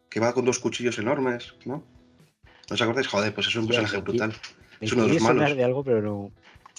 que 0.08 0.20
va 0.20 0.32
con 0.32 0.44
dos 0.44 0.60
cuchillos 0.60 0.96
enormes, 1.00 1.54
¿no? 1.64 1.82
¿No 2.68 2.74
os 2.74 2.82
acordáis? 2.82 3.08
Joder, 3.08 3.34
pues 3.34 3.48
es 3.48 3.56
un 3.56 3.66
personaje 3.66 3.96
aquí- 3.96 4.04
brutal. 4.04 4.32
Me 4.80 4.86
Es 4.86 4.92
uno 4.92 5.06
de 5.06 5.12
los 5.14 5.22
malos. 5.22 5.56
de 5.56 5.64
algo, 5.64 5.84
pero 5.84 6.00
no. 6.02 6.32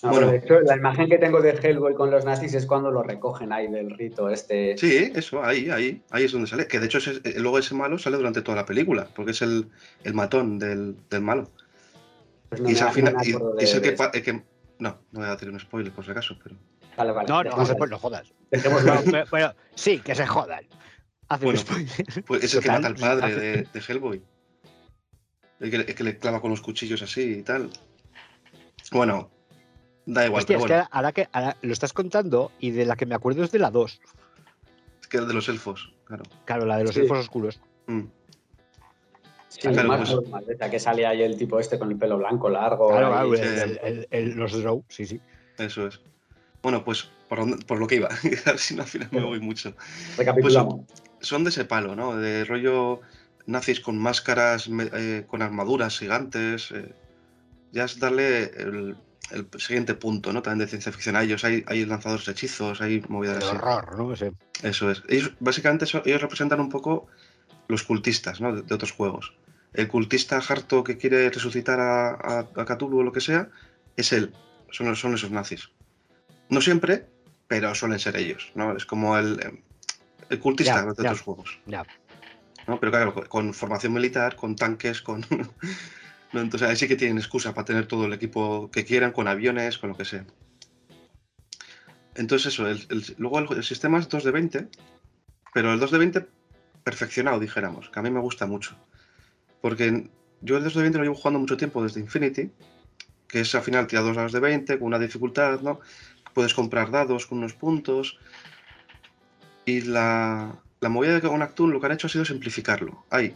No, 0.03 0.09
Bueno. 0.09 0.27
pero 0.27 0.31
de 0.31 0.37
hecho, 0.39 0.59
la 0.61 0.75
imagen 0.77 1.07
que 1.09 1.19
tengo 1.19 1.41
de 1.41 1.51
Hellboy 1.51 1.93
con 1.93 2.09
los 2.09 2.25
nazis 2.25 2.55
es 2.55 2.65
cuando 2.65 2.89
lo 2.89 3.03
recogen 3.03 3.53
ahí 3.53 3.67
del 3.71 3.91
rito 3.91 4.29
este. 4.29 4.75
Sí, 4.77 5.11
eso, 5.13 5.43
ahí, 5.43 5.69
ahí, 5.69 6.01
ahí 6.09 6.23
es 6.23 6.31
donde 6.31 6.47
sale. 6.47 6.65
Que 6.67 6.79
de 6.79 6.87
hecho 6.87 6.97
ese- 6.97 7.21
eh, 7.23 7.35
luego 7.37 7.59
ese 7.59 7.75
malo 7.75 7.99
sale 7.99 8.17
durante 8.17 8.41
toda 8.41 8.57
la 8.57 8.65
película, 8.65 9.07
porque 9.15 9.31
es 9.31 9.41
el, 9.43 9.69
el 10.03 10.13
matón 10.15 10.57
del, 10.57 10.95
del 11.07 11.21
malo. 11.21 11.51
Pues 12.49 12.61
no 12.61 12.69
y 12.69 12.73
es 12.73 12.81
al 12.81 12.87
no 12.87 12.93
final. 12.95 13.15
y- 13.23 13.31
de- 13.31 13.63
es 13.63 13.75
el 13.75 13.81
que, 13.83 13.89
el 14.31 14.43
No, 14.79 14.97
no 15.11 15.19
voy 15.19 15.25
a 15.29 15.33
hacer 15.33 15.51
un 15.51 15.59
spoiler 15.59 15.93
por 15.93 16.03
si 16.03 16.09
acaso, 16.09 16.35
pero. 16.43 16.55
Vale, 16.97 17.11
vale. 17.11 17.27
No, 17.29 17.43
no, 17.43 17.49
dejémoslo. 17.51 17.77
pues 17.77 17.89
no 17.91 17.99
jodas. 17.99 18.33
Bueno, 19.29 19.53
sí, 19.75 19.99
que 19.99 20.15
se 20.15 20.25
jodan. 20.25 20.65
Hace 21.29 21.45
un 21.45 21.53
Bueno, 21.53 21.59
spoiler. 21.59 22.23
Pues 22.25 22.43
es 22.43 22.55
el 22.55 22.61
que 22.63 22.69
mata 22.71 22.87
al 22.87 22.95
padre 22.95 23.35
de, 23.35 23.67
de 23.71 23.79
Hellboy. 23.87 24.23
El 25.59 25.69
que, 25.69 25.75
el 25.77 25.85
que 25.95 26.03
le 26.03 26.17
clava 26.17 26.41
con 26.41 26.49
los 26.49 26.61
cuchillos 26.61 27.03
así 27.03 27.21
y 27.21 27.43
tal. 27.43 27.69
Bueno, 28.91 29.30
da 30.06 30.25
igual, 30.25 30.39
Hostia, 30.41 30.58
pero 30.58 30.65
es 30.65 30.67
que 30.67 30.73
bueno, 30.73 30.75
ahora, 30.75 30.89
ahora 30.91 31.12
que 31.13 31.30
ahora 31.32 31.58
lo 31.62 31.73
estás 31.73 31.93
contando 31.93 32.51
y 32.60 32.71
de 32.71 32.86
la 32.86 32.95
que 32.95 33.06
me 33.06 33.15
acuerdo 33.15 33.43
es 33.43 33.51
de 33.51 33.60
la 33.60 33.71
2. 33.71 33.99
es 35.01 35.08
que 35.08 35.17
el 35.17 35.27
de 35.27 35.34
los 35.34 35.49
elfos, 35.49 35.93
claro. 36.06 36.23
Claro, 36.45 36.65
la 36.65 36.77
de 36.77 36.84
los 36.86 36.93
Sí. 36.93 37.01
elfos 37.01 37.19
oscuros. 37.19 37.60
Mm. 37.88 38.01
Sí, 39.49 39.60
Claro, 39.67 39.88
más 39.89 39.99
pues- 39.99 40.12
normal, 40.13 40.45
esa 40.47 40.69
que 40.69 40.80
sale 40.80 41.06
ahí 41.06 41.21
el 41.21 41.38
tipo 41.38 41.60
este 41.60 41.77
con 41.77 41.91
el 41.91 41.97
pelo 41.97 42.17
blanco 42.17 42.49
largo. 42.49 42.89
Claro, 42.89 43.08
ahí. 43.17 43.30
claro, 43.32 43.36
sí. 43.36 43.60
el- 43.62 43.80
el- 43.84 44.08
el- 44.12 44.30
los 44.36 44.54
Drow, 44.62 44.84
sí, 44.88 45.06
sí. 45.06 45.19
Eso 45.58 45.88
es. 45.88 45.99
Bueno, 46.63 46.84
pues 46.86 47.10
por, 47.27 47.65
por 47.65 47.80
lo 47.80 47.88
que 47.88 47.95
iba, 47.95 48.08
a 48.45 48.51
ver 48.51 48.60
si 48.60 48.75
no, 48.75 48.84
al 48.84 48.88
final 48.88 49.10
me 49.12 49.21
voy 49.23 49.39
mucho. 49.41 49.73
Recapitulamos. 50.17 50.82
Son 51.19 51.43
de 51.43 51.49
ese 51.49 51.65
palo, 51.65 51.95
¿no? 51.95 52.15
De 52.15 52.45
rollo 52.45 53.01
nazis 53.45 53.80
con 53.82 53.97
máscaras, 53.97 54.69
eh, 54.93 55.25
con 55.27 55.41
armaduras 55.41 55.97
gigantes. 55.99 56.71
eh, 56.71 56.93
ya 57.71 57.86
es 57.86 57.99
darle 57.99 58.43
el, 58.57 58.95
el 59.31 59.47
siguiente 59.60 59.93
punto, 59.95 60.31
¿no? 60.34 60.41
También 60.41 60.65
de 60.65 60.69
ciencia 60.69 60.91
ficción. 60.91 61.15
A 61.15 61.23
ellos 61.23 61.43
hay, 61.43 61.63
hay 61.67 61.86
lanzadores 61.86 62.25
de 62.25 62.31
hechizos, 62.34 62.81
hay 62.81 63.01
movidas 63.07 63.43
así. 63.43 63.55
horror, 63.55 63.97
¿no? 63.97 64.13
Ese- 64.13 64.34
Eso 64.63 64.91
es. 64.91 65.03
Ellos, 65.07 65.31
básicamente, 65.39 65.86
eso- 65.86 66.01
ellos 66.05 66.21
representan 66.21 66.60
un 66.60 66.69
poco 66.69 67.07
los 67.67 67.84
cultistas, 67.84 68.41
¿no? 68.41 68.53
De, 68.55 68.62
de 68.63 68.75
otros 68.75 68.91
juegos. 68.91 69.34
El 69.73 69.88
cultista 69.88 70.38
harto 70.38 70.84
que 70.84 70.97
quiere 70.97 71.29
resucitar 71.29 71.79
a, 71.79 72.10
a, 72.10 72.39
a 72.57 72.65
Cthulhu 72.65 72.99
o 72.99 73.03
lo 73.03 73.12
que 73.13 73.21
sea, 73.21 73.49
es 73.95 74.12
él. 74.12 74.34
Son, 74.69 74.93
son 74.95 75.13
esos 75.13 75.31
nazis. 75.31 75.69
No 76.49 76.60
siempre, 76.60 77.07
pero 77.47 77.73
suelen 77.75 77.99
ser 77.99 78.17
ellos, 78.17 78.51
¿no? 78.55 78.75
Es 78.75 78.86
como 78.86 79.17
el, 79.17 79.62
el 80.29 80.39
cultista 80.39 80.81
de 80.84 80.91
otros 80.91 81.21
juegos. 81.21 81.60
Ya. 81.65 81.86
¿no? 82.67 82.79
Pero 82.79 82.91
claro, 82.91 83.13
con 83.29 83.53
formación 83.53 83.93
militar, 83.93 84.36
con 84.36 84.55
tanques, 84.57 85.01
con... 85.01 85.25
Entonces 86.34 86.70
ahí 86.70 86.76
sí 86.76 86.88
que 86.88 86.96
tienen 86.96 87.17
excusa 87.17 87.54
para 87.54 87.65
tener 87.65 87.88
todo 87.88 88.06
el 88.06 88.13
equipo 88.13 88.70
que 88.72 88.86
quieran, 88.86 89.12
con 89.12 89.28
aviones, 89.28 89.78
con 89.78 89.89
lo 89.89 89.98
que 89.98 90.06
sea. 90.06 90.26
Entonces 92.15 92.54
eso, 92.54 92.65
luego 93.17 93.39
el, 93.39 93.63
sistema 93.63 94.00
es 94.00 94.08
2 94.10 94.24
de 94.24 94.32
20, 94.32 94.67
pero 95.54 95.74
el 95.74 95.80
2 95.80 95.91
de 95.91 95.98
20 95.98 96.28
perfeccionado, 96.84 97.39
dijéramos, 97.39 97.89
que 97.89 98.00
a 98.00 98.02
mí 98.02 98.10
me 98.10 98.20
gusta 98.20 98.46
mucho. 98.46 98.76
Porque 99.62 100.10
yo 100.41 100.58
el 100.58 100.63
2 100.63 100.74
de 100.74 100.82
20 100.82 100.98
lo 100.98 101.04
llevo 101.04 101.15
jugando 101.15 101.39
mucho 101.39 101.58
tiempo 101.58 101.84
desde 101.84 102.00
Infinity, 102.00 102.52
que 103.28 103.41
es 103.41 103.56
al 103.56 103.62
final 103.62 103.88
tirar 103.88 104.04
dos 104.04 104.15
dados 104.15 104.32
de 104.32 104.39
20 104.39 104.78
con 104.78 104.88
una 104.88 105.00
dificultad, 105.00 105.62
¿no? 105.62 105.80
Puedes 106.34 106.54
comprar 106.54 106.91
dados 106.91 107.26
con 107.28 107.39
unos 107.39 107.54
puntos. 107.54 108.17
Y 109.65 109.82
la, 109.82 110.62
la 110.80 110.89
movida 110.89 111.20
de 111.20 111.28
Actun 111.28 111.72
lo 111.72 111.80
que 111.80 111.86
han 111.86 111.91
hecho 111.94 112.08
ha 112.08 112.10
sido 112.10 112.26
simplificarlo. 112.26 113.06
Hay 113.10 113.36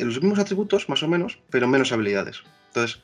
los 0.00 0.20
mismos 0.20 0.38
atributos, 0.38 0.88
más 0.88 1.02
o 1.02 1.08
menos, 1.08 1.38
pero 1.50 1.68
menos 1.68 1.92
habilidades. 1.92 2.42
Entonces, 2.68 3.00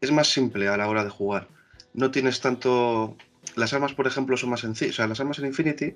es 0.00 0.12
más 0.12 0.28
simple 0.28 0.68
a 0.68 0.76
la 0.76 0.88
hora 0.88 1.04
de 1.04 1.10
jugar. 1.10 1.48
No 1.92 2.10
tienes 2.10 2.40
tanto. 2.40 3.16
Las 3.56 3.72
armas, 3.72 3.94
por 3.94 4.06
ejemplo, 4.06 4.36
son 4.36 4.50
más 4.50 4.60
sencillas. 4.60 4.94
O 4.94 4.96
sea, 4.96 5.06
las 5.06 5.20
armas 5.20 5.38
en 5.38 5.46
Infinity, 5.46 5.94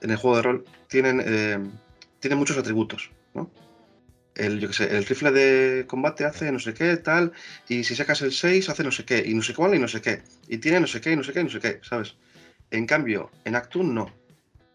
en 0.00 0.10
el 0.10 0.16
juego 0.16 0.36
de 0.36 0.42
rol, 0.42 0.64
tienen, 0.88 1.22
eh, 1.24 1.58
tienen 2.20 2.38
muchos 2.38 2.56
atributos, 2.56 3.10
¿no? 3.34 3.50
El, 4.34 4.62
el 4.62 5.04
rifle 5.04 5.32
de 5.32 5.84
combate 5.88 6.24
hace 6.24 6.52
no 6.52 6.60
sé 6.60 6.72
qué, 6.72 6.96
tal, 6.96 7.32
y 7.68 7.82
si 7.82 7.96
sacas 7.96 8.22
el 8.22 8.30
6 8.30 8.68
hace 8.68 8.84
no 8.84 8.92
sé 8.92 9.04
qué, 9.04 9.20
y 9.26 9.34
no 9.34 9.42
sé 9.42 9.52
cuál, 9.52 9.74
y 9.74 9.80
no 9.80 9.88
sé 9.88 10.00
qué, 10.00 10.22
y 10.46 10.58
tiene 10.58 10.78
no 10.78 10.86
sé 10.86 11.00
qué, 11.00 11.10
y 11.10 11.16
no 11.16 11.24
sé 11.24 11.32
qué, 11.32 11.40
y 11.40 11.44
no 11.44 11.50
sé 11.50 11.58
qué, 11.58 11.80
¿sabes? 11.82 12.14
En 12.70 12.86
cambio, 12.86 13.30
en 13.44 13.56
Actun 13.56 13.94
no. 13.94 14.14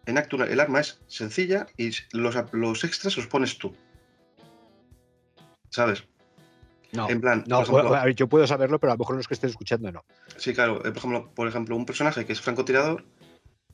En 0.06 0.17
Actun 0.17 0.41
el 0.41 0.60
arma 0.60 0.82
es 0.82 0.99
sencilla 1.08 1.65
y 1.78 1.91
los, 2.12 2.36
los 2.52 2.84
extras 2.84 3.15
los 3.15 3.28
pones 3.28 3.58
tú. 3.58 3.73
¿Sabes? 5.74 6.04
No, 6.92 7.10
En 7.10 7.20
plan, 7.20 7.44
no 7.48 7.58
por 7.58 7.64
ejemplo- 7.66 7.84
bueno, 7.90 7.96
a 7.96 8.06
ver, 8.06 8.14
yo 8.16 8.28
puedo 8.30 8.46
saberlo, 8.46 8.80
pero 8.80 8.92
a 8.92 8.96
lo 8.96 9.00
mejor 9.00 9.16
los 9.16 9.28
que 9.28 9.34
estén 9.34 9.50
escuchando 9.50 9.92
no. 9.92 10.06
Sí, 10.38 10.54
claro. 10.54 10.78
eh, 10.86 10.92
Por 10.92 10.98
ejemplo, 10.98 11.32
por 11.34 11.48
ejemplo, 11.48 11.76
un 11.76 11.86
personaje 11.88 12.26
que 12.26 12.34
es 12.34 12.40
francotirador, 12.42 13.04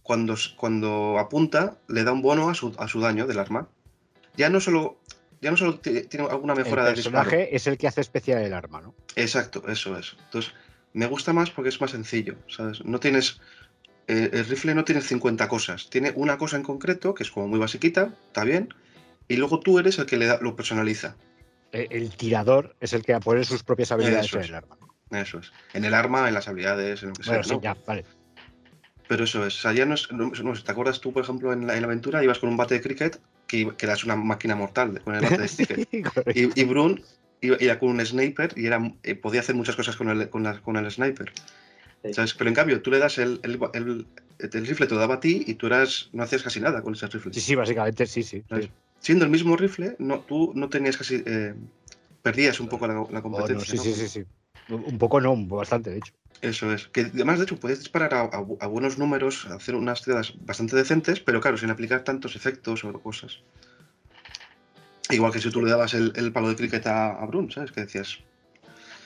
cuando, 0.02 0.36
cuando 0.56 1.20
apunta, 1.20 1.78
le 1.90 2.06
da 2.06 2.14
un 2.14 2.22
bono 2.22 2.50
a 2.50 2.54
su, 2.56 2.74
a 2.80 2.88
su 2.88 3.02
daño 3.02 3.28
del 3.28 3.38
arma. 3.40 3.68
Ya 4.38 4.50
no 4.50 4.62
solo, 4.62 4.98
ya 5.42 5.52
no 5.52 5.58
solo 5.58 5.80
ti- 5.82 6.04
tiene 6.04 6.28
alguna 6.30 6.56
mejora 6.56 6.84
el 6.84 6.88
del 6.88 6.96
disparo. 6.96 7.30
personaje 7.30 7.54
es 7.56 7.68
el 7.68 7.78
que 7.78 7.88
hace 7.88 8.00
especial 8.00 8.42
el 8.42 8.54
arma, 8.54 8.80
¿no? 8.80 8.96
Exacto, 9.18 9.64
eso 9.68 9.98
es. 9.98 10.16
Entonces, 10.26 10.54
me 10.94 11.06
gusta 11.08 11.34
más 11.34 11.52
porque 11.52 11.70
es 11.70 11.82
más 11.82 11.92
sencillo, 11.92 12.36
¿sabes? 12.48 12.84
No 12.86 13.02
tienes 13.02 13.42
eh, 14.08 14.30
el 14.32 14.46
rifle 14.46 14.74
no 14.74 14.86
tiene 14.86 15.02
50 15.02 15.48
cosas, 15.50 15.90
tiene 15.90 16.14
una 16.16 16.38
cosa 16.38 16.56
en 16.56 16.64
concreto 16.64 17.14
que 17.14 17.24
es 17.24 17.30
como 17.30 17.48
muy 17.50 17.60
basiquita, 17.60 18.14
está 18.28 18.44
bien, 18.46 18.74
y 19.28 19.36
luego 19.36 19.60
tú 19.60 19.78
eres 19.78 20.00
el 20.00 20.06
que 20.08 20.18
le 20.18 20.26
da, 20.26 20.40
lo 20.42 20.56
personaliza. 20.56 21.16
Eh, 21.72 21.88
El 21.92 22.16
tirador 22.16 22.76
es 22.80 22.94
el 22.94 23.04
que 23.04 23.20
pone 23.20 23.44
sus 23.44 23.64
propias 23.64 23.92
habilidades 23.92 24.26
Eso 24.26 24.38
en 24.40 24.44
el 24.46 24.56
arma. 24.56 24.78
Eso 25.12 25.40
es. 25.40 25.52
En 25.74 25.86
el 25.86 25.94
arma, 25.94 26.28
en 26.28 26.34
las 26.34 26.48
habilidades, 26.48 27.04
en 27.04 27.10
lo 27.10 27.16
que 27.16 27.24
sea. 27.24 27.32
Bueno, 27.34 27.44
sí, 27.44 27.54
¿no? 27.56 27.62
ya, 27.62 27.76
vale. 27.86 28.06
Pero 29.08 29.24
eso 29.24 29.46
es. 29.46 29.58
O 29.58 29.62
sea, 29.62 29.74
ya 29.74 29.86
no 29.86 29.96
es. 29.96 30.12
No, 30.12 30.30
no 30.32 30.54
¿Te 30.54 30.72
acuerdas 30.72 31.02
tú, 31.02 31.12
por 31.14 31.24
ejemplo, 31.24 31.52
en 31.54 31.66
la, 31.68 31.76
en 31.76 31.82
la 31.82 31.88
aventura 31.88 32.24
ibas 32.24 32.40
con 32.40 32.50
un 32.50 32.58
bate 32.58 32.76
de 32.76 32.82
cricket 32.82 33.20
que, 33.48 33.76
que 33.76 33.86
eras 33.86 34.04
una 34.04 34.16
máquina 34.16 34.56
mortal 34.56 35.02
con 35.04 35.16
el 35.16 35.22
bate 35.22 35.42
de 35.42 35.48
cricket? 35.68 36.14
Correcto. 36.14 36.32
Y, 36.40 36.62
y 36.62 36.64
Brun 36.66 37.02
iba, 37.42 37.58
iba 37.60 37.80
con 37.80 37.90
un 37.90 38.06
sniper 38.06 38.54
y 38.56 38.68
era, 38.68 38.80
eh, 39.04 39.16
podía 39.16 39.40
hacer 39.42 39.56
muchas 39.56 39.76
cosas 39.76 39.96
con 39.96 40.10
el, 40.10 40.30
con 40.30 40.44
la- 40.44 40.62
con 40.62 40.76
el 40.78 40.90
sniper. 40.92 41.32
Sí. 42.04 42.14
¿Sabes? 42.14 42.34
Pero 42.36 42.50
en 42.50 42.56
cambio, 42.56 42.82
tú 42.82 42.92
le 42.92 43.00
das 43.00 43.18
el, 43.18 43.40
el, 43.44 43.60
el- 43.74 44.08
el 44.40 44.68
rifle, 44.68 44.88
te 44.88 44.94
lo 44.94 45.00
daba 45.02 45.16
a 45.16 45.20
ti 45.20 45.44
y 45.48 45.56
tú 45.56 45.68
eras, 45.68 46.10
no 46.14 46.24
hacías 46.24 46.44
casi 46.44 46.60
nada 46.62 46.82
con 46.82 46.94
ese 46.94 47.08
rifle. 47.08 47.34
Sí, 47.34 47.42
sí, 47.42 47.56
básicamente 47.56 48.06
sí, 48.06 48.24
sí. 48.24 48.44
¿Sabes? 48.48 48.70
Siendo 49.00 49.26
el 49.26 49.32
mismo 49.32 49.56
rifle, 49.56 49.96
no, 50.00 50.20
tú 50.22 50.52
no 50.56 50.70
tenías 50.70 50.98
casi. 50.98 51.24
eh, 51.26 51.56
perdías 52.22 52.60
un 52.60 52.68
poco 52.68 52.86
la, 52.88 52.94
la 52.94 53.00
Oh, 53.00 53.06
no, 53.08 53.22
competencia. 53.22 53.72
sí, 53.72 53.78
¿no? 53.78 53.84
sí, 53.84 53.94
sí, 53.94 54.08
sí. 54.08 54.26
Un 54.74 54.98
poco 54.98 55.20
no, 55.22 55.36
bastante, 55.48 55.90
de 55.90 55.98
hecho. 56.00 56.14
Eso 56.42 56.72
es. 56.74 56.88
Que 56.88 57.02
además, 57.02 57.38
de 57.40 57.46
hecho, 57.46 57.60
puedes 57.60 57.80
disparar 57.80 58.14
a, 58.14 58.22
a 58.22 58.42
bu- 58.42 58.58
a 58.60 58.68
buenos 58.68 58.98
números, 58.98 59.46
hacer 59.48 59.76
unas 59.76 60.04
tiradas 60.04 60.34
bastante 60.46 60.76
decentes, 60.76 61.20
pero 61.20 61.42
claro, 61.42 61.58
sin 61.58 61.70
aplicar 61.70 62.04
tantos 62.04 62.36
efectos 62.36 62.84
o 62.84 62.94
cosas. 63.02 63.40
Igual 65.10 65.32
que 65.32 65.40
si 65.40 65.50
tú 65.50 65.62
le 65.64 65.72
dabas 65.72 65.94
el, 65.96 66.14
el 66.16 66.32
palo 66.32 66.50
de 66.50 66.56
cricket 66.56 66.86
a, 66.88 67.12
a 67.22 67.26
Brun, 67.26 67.52
¿sabes? 67.52 67.72
Que 67.72 67.82
decías, 67.82 68.20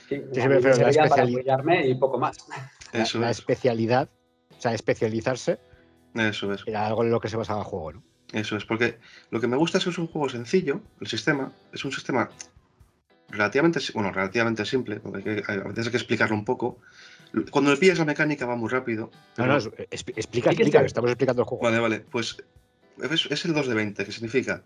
Sí, 0.08 0.16
sí, 0.32 0.40
me 0.48 0.60
pero 0.60 0.60
la 0.60 0.74
servía 0.74 1.08
para 1.08 1.22
especiali- 1.24 1.32
apoyarme 1.32 1.88
y 1.88 1.94
poco 1.94 2.18
más. 2.18 2.36
La, 2.92 3.02
eso 3.02 3.20
la 3.20 3.30
es, 3.30 3.38
especialidad, 3.38 4.10
o 4.56 4.60
sea, 4.60 4.74
especializarse 4.74 5.58
eso 6.14 6.52
es, 6.52 6.62
era 6.66 6.86
algo 6.86 7.02
en 7.04 7.10
lo 7.10 7.20
que 7.20 7.28
se 7.28 7.36
basaba 7.38 7.60
el 7.60 7.64
juego, 7.66 7.92
¿no? 7.94 8.02
Eso 8.34 8.56
es. 8.56 8.64
Porque 8.64 8.98
lo 9.30 9.40
que 9.40 9.46
me 9.46 9.56
gusta 9.56 9.78
es 9.78 9.84
que 9.84 9.90
es 9.90 9.98
un 9.98 10.06
juego 10.08 10.28
sencillo, 10.28 10.80
el 11.00 11.06
sistema, 11.06 11.52
es 11.72 11.84
un 11.84 11.92
sistema 11.92 12.30
relativamente, 13.30 13.80
bueno, 13.94 14.12
relativamente 14.12 14.64
simple, 14.64 15.00
porque 15.00 15.30
hay 15.30 15.42
que- 15.42 15.52
a 15.52 15.56
veces 15.68 15.86
hay 15.86 15.90
que 15.90 15.96
explicarlo 15.96 16.36
un 16.36 16.44
poco. 16.44 16.78
Cuando 17.50 17.72
le 17.72 17.76
pillas 17.78 17.98
la 17.98 18.04
mecánica 18.04 18.46
va 18.46 18.54
muy 18.56 18.68
rápido. 18.68 19.10
No, 19.12 19.12
pero- 19.36 19.46
no, 19.48 19.56
es- 19.58 19.66
exp- 19.68 20.12
explica, 20.16 20.50
Explica, 20.50 20.82
estamos 20.82 21.10
explicando 21.10 21.42
el 21.42 21.48
juego. 21.48 21.64
Vale, 21.64 21.78
vale, 21.80 22.00
pues 22.00 22.36
es, 23.10 23.26
es 23.30 23.44
el 23.44 23.54
2 23.54 23.66
de 23.66 23.74
20, 23.74 24.04
que 24.04 24.12
significa 24.12 24.62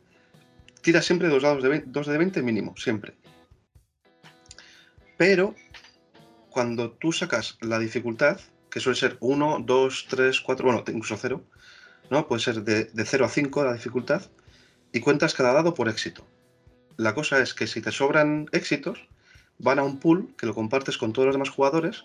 tira 0.83 1.01
siempre 1.03 1.29
dos 1.29 1.43
dados 1.43 1.63
de 1.63 1.69
20, 1.71 1.87
dos 1.91 2.07
de 2.07 2.19
20 2.19 2.43
mínimo, 2.43 2.75
siempre. 2.77 3.15
Pero 5.17 5.55
cuando 6.51 6.93
tú 6.93 7.13
sacas 7.13 7.57
la 7.61 7.79
dificultad, 7.79 8.41
que 8.71 8.81
suele 8.81 8.99
ser 8.99 9.17
1, 9.21 9.59
2, 9.65 10.07
3, 10.09 10.41
4, 10.41 10.67
bueno, 10.67 10.85
incluso 10.89 11.17
0, 11.17 11.43
¿no? 12.11 12.27
Puede 12.27 12.43
ser 12.43 12.63
de, 12.63 12.85
de 12.85 13.05
0 13.05 13.25
a 13.25 13.29
5 13.29 13.65
la 13.65 13.73
dificultad, 13.75 14.23
y 14.93 15.01
cuentas 15.01 15.35
cada 15.35 15.53
dado 15.53 15.75
por 15.75 15.89
éxito. 15.89 16.27
La 16.97 17.15
cosa 17.15 17.41
es 17.41 17.55
que 17.55 17.67
si 17.67 17.81
te 17.81 17.93
sobran 17.93 18.47
éxitos, 18.53 19.09
van 19.59 19.79
a 19.79 19.85
un 19.85 19.99
pool 19.99 20.35
que 20.37 20.47
lo 20.47 20.55
compartes 20.55 20.99
con 20.99 21.13
todos 21.13 21.27
los 21.27 21.35
demás 21.35 21.51
jugadores, 21.51 22.05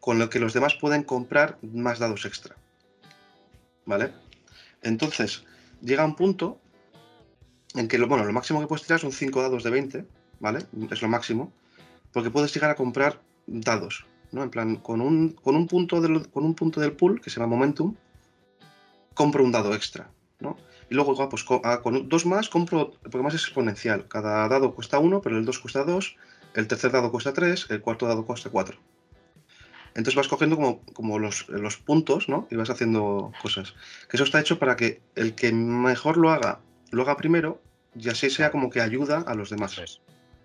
con 0.00 0.18
lo 0.18 0.30
que 0.30 0.40
los 0.40 0.52
demás 0.52 0.74
pueden 0.74 1.02
comprar 1.02 1.58
más 1.62 1.98
dados 1.98 2.24
extra. 2.24 2.56
¿Vale? 3.86 4.12
Entonces, 4.82 5.44
llega 5.82 6.04
un 6.04 6.16
punto 6.16 6.58
en 7.74 7.88
que 7.88 7.98
lo, 7.98 8.06
bueno, 8.06 8.24
lo 8.24 8.32
máximo 8.32 8.60
que 8.60 8.66
puedes 8.66 8.86
tirar 8.86 9.00
son 9.00 9.12
5 9.12 9.42
dados 9.42 9.64
de 9.64 9.70
20, 9.70 10.06
¿vale? 10.40 10.60
Es 10.90 11.02
lo 11.02 11.08
máximo, 11.08 11.52
porque 12.12 12.30
puedes 12.30 12.54
llegar 12.54 12.70
a 12.70 12.76
comprar 12.76 13.20
dados, 13.46 14.06
¿no? 14.30 14.42
En 14.42 14.50
plan, 14.50 14.76
con 14.76 15.00
un, 15.00 15.30
con 15.30 15.56
un, 15.56 15.66
punto, 15.66 16.00
del, 16.00 16.28
con 16.30 16.44
un 16.44 16.54
punto 16.54 16.80
del 16.80 16.92
pool, 16.92 17.20
que 17.20 17.30
se 17.30 17.40
llama 17.40 17.56
Momentum, 17.56 17.96
compro 19.14 19.44
un 19.44 19.52
dado 19.52 19.74
extra, 19.74 20.10
¿no? 20.40 20.56
Y 20.90 20.94
luego, 20.94 21.20
ah, 21.22 21.28
pues, 21.28 21.44
ah, 21.64 21.80
con 21.82 22.08
dos 22.08 22.26
más 22.26 22.48
compro, 22.48 22.92
porque 23.02 23.22
más 23.22 23.34
es 23.34 23.44
exponencial. 23.44 24.06
Cada 24.08 24.48
dado 24.48 24.74
cuesta 24.74 24.98
1, 24.98 25.22
pero 25.22 25.38
el 25.38 25.44
2 25.44 25.58
cuesta 25.58 25.84
2, 25.84 26.16
el 26.54 26.68
tercer 26.68 26.92
dado 26.92 27.10
cuesta 27.10 27.32
3, 27.32 27.66
el 27.70 27.80
cuarto 27.80 28.06
dado 28.06 28.26
cuesta 28.26 28.50
4. 28.50 28.78
Entonces 29.94 30.16
vas 30.16 30.28
cogiendo 30.28 30.56
como, 30.56 30.82
como 30.92 31.18
los, 31.18 31.48
los 31.48 31.76
puntos, 31.76 32.28
¿no? 32.28 32.48
Y 32.50 32.56
vas 32.56 32.68
haciendo 32.68 33.32
cosas. 33.40 33.74
Que 34.08 34.16
eso 34.16 34.24
está 34.24 34.40
hecho 34.40 34.58
para 34.58 34.76
que 34.76 35.00
el 35.14 35.34
que 35.34 35.52
mejor 35.52 36.16
lo 36.16 36.30
haga, 36.30 36.60
lo 36.90 37.02
haga 37.02 37.16
primero, 37.16 37.62
y 37.96 38.08
así 38.08 38.28
sea 38.28 38.50
como 38.50 38.70
que 38.70 38.80
ayuda 38.80 39.18
a 39.26 39.34
los 39.34 39.50
demás. 39.50 40.00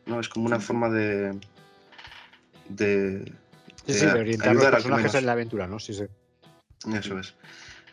¿no? 0.05 0.19
Es 0.19 0.29
como 0.29 0.45
una 0.45 0.59
forma 0.59 0.89
de. 0.89 1.39
de. 2.69 3.25
Sí, 3.85 3.93
sí, 3.93 4.05
de 4.05 4.13
de 4.13 4.19
orientar 4.19 4.53
los 4.53 4.63
ayudar 4.63 4.75
al 4.75 4.81
que 4.83 4.89
personajes 4.89 5.15
en 5.15 5.25
la 5.25 5.31
aventura, 5.31 5.67
¿no? 5.67 5.79
Sí, 5.79 5.93
sí. 5.93 6.03
Eso 6.93 7.19
es. 7.19 7.33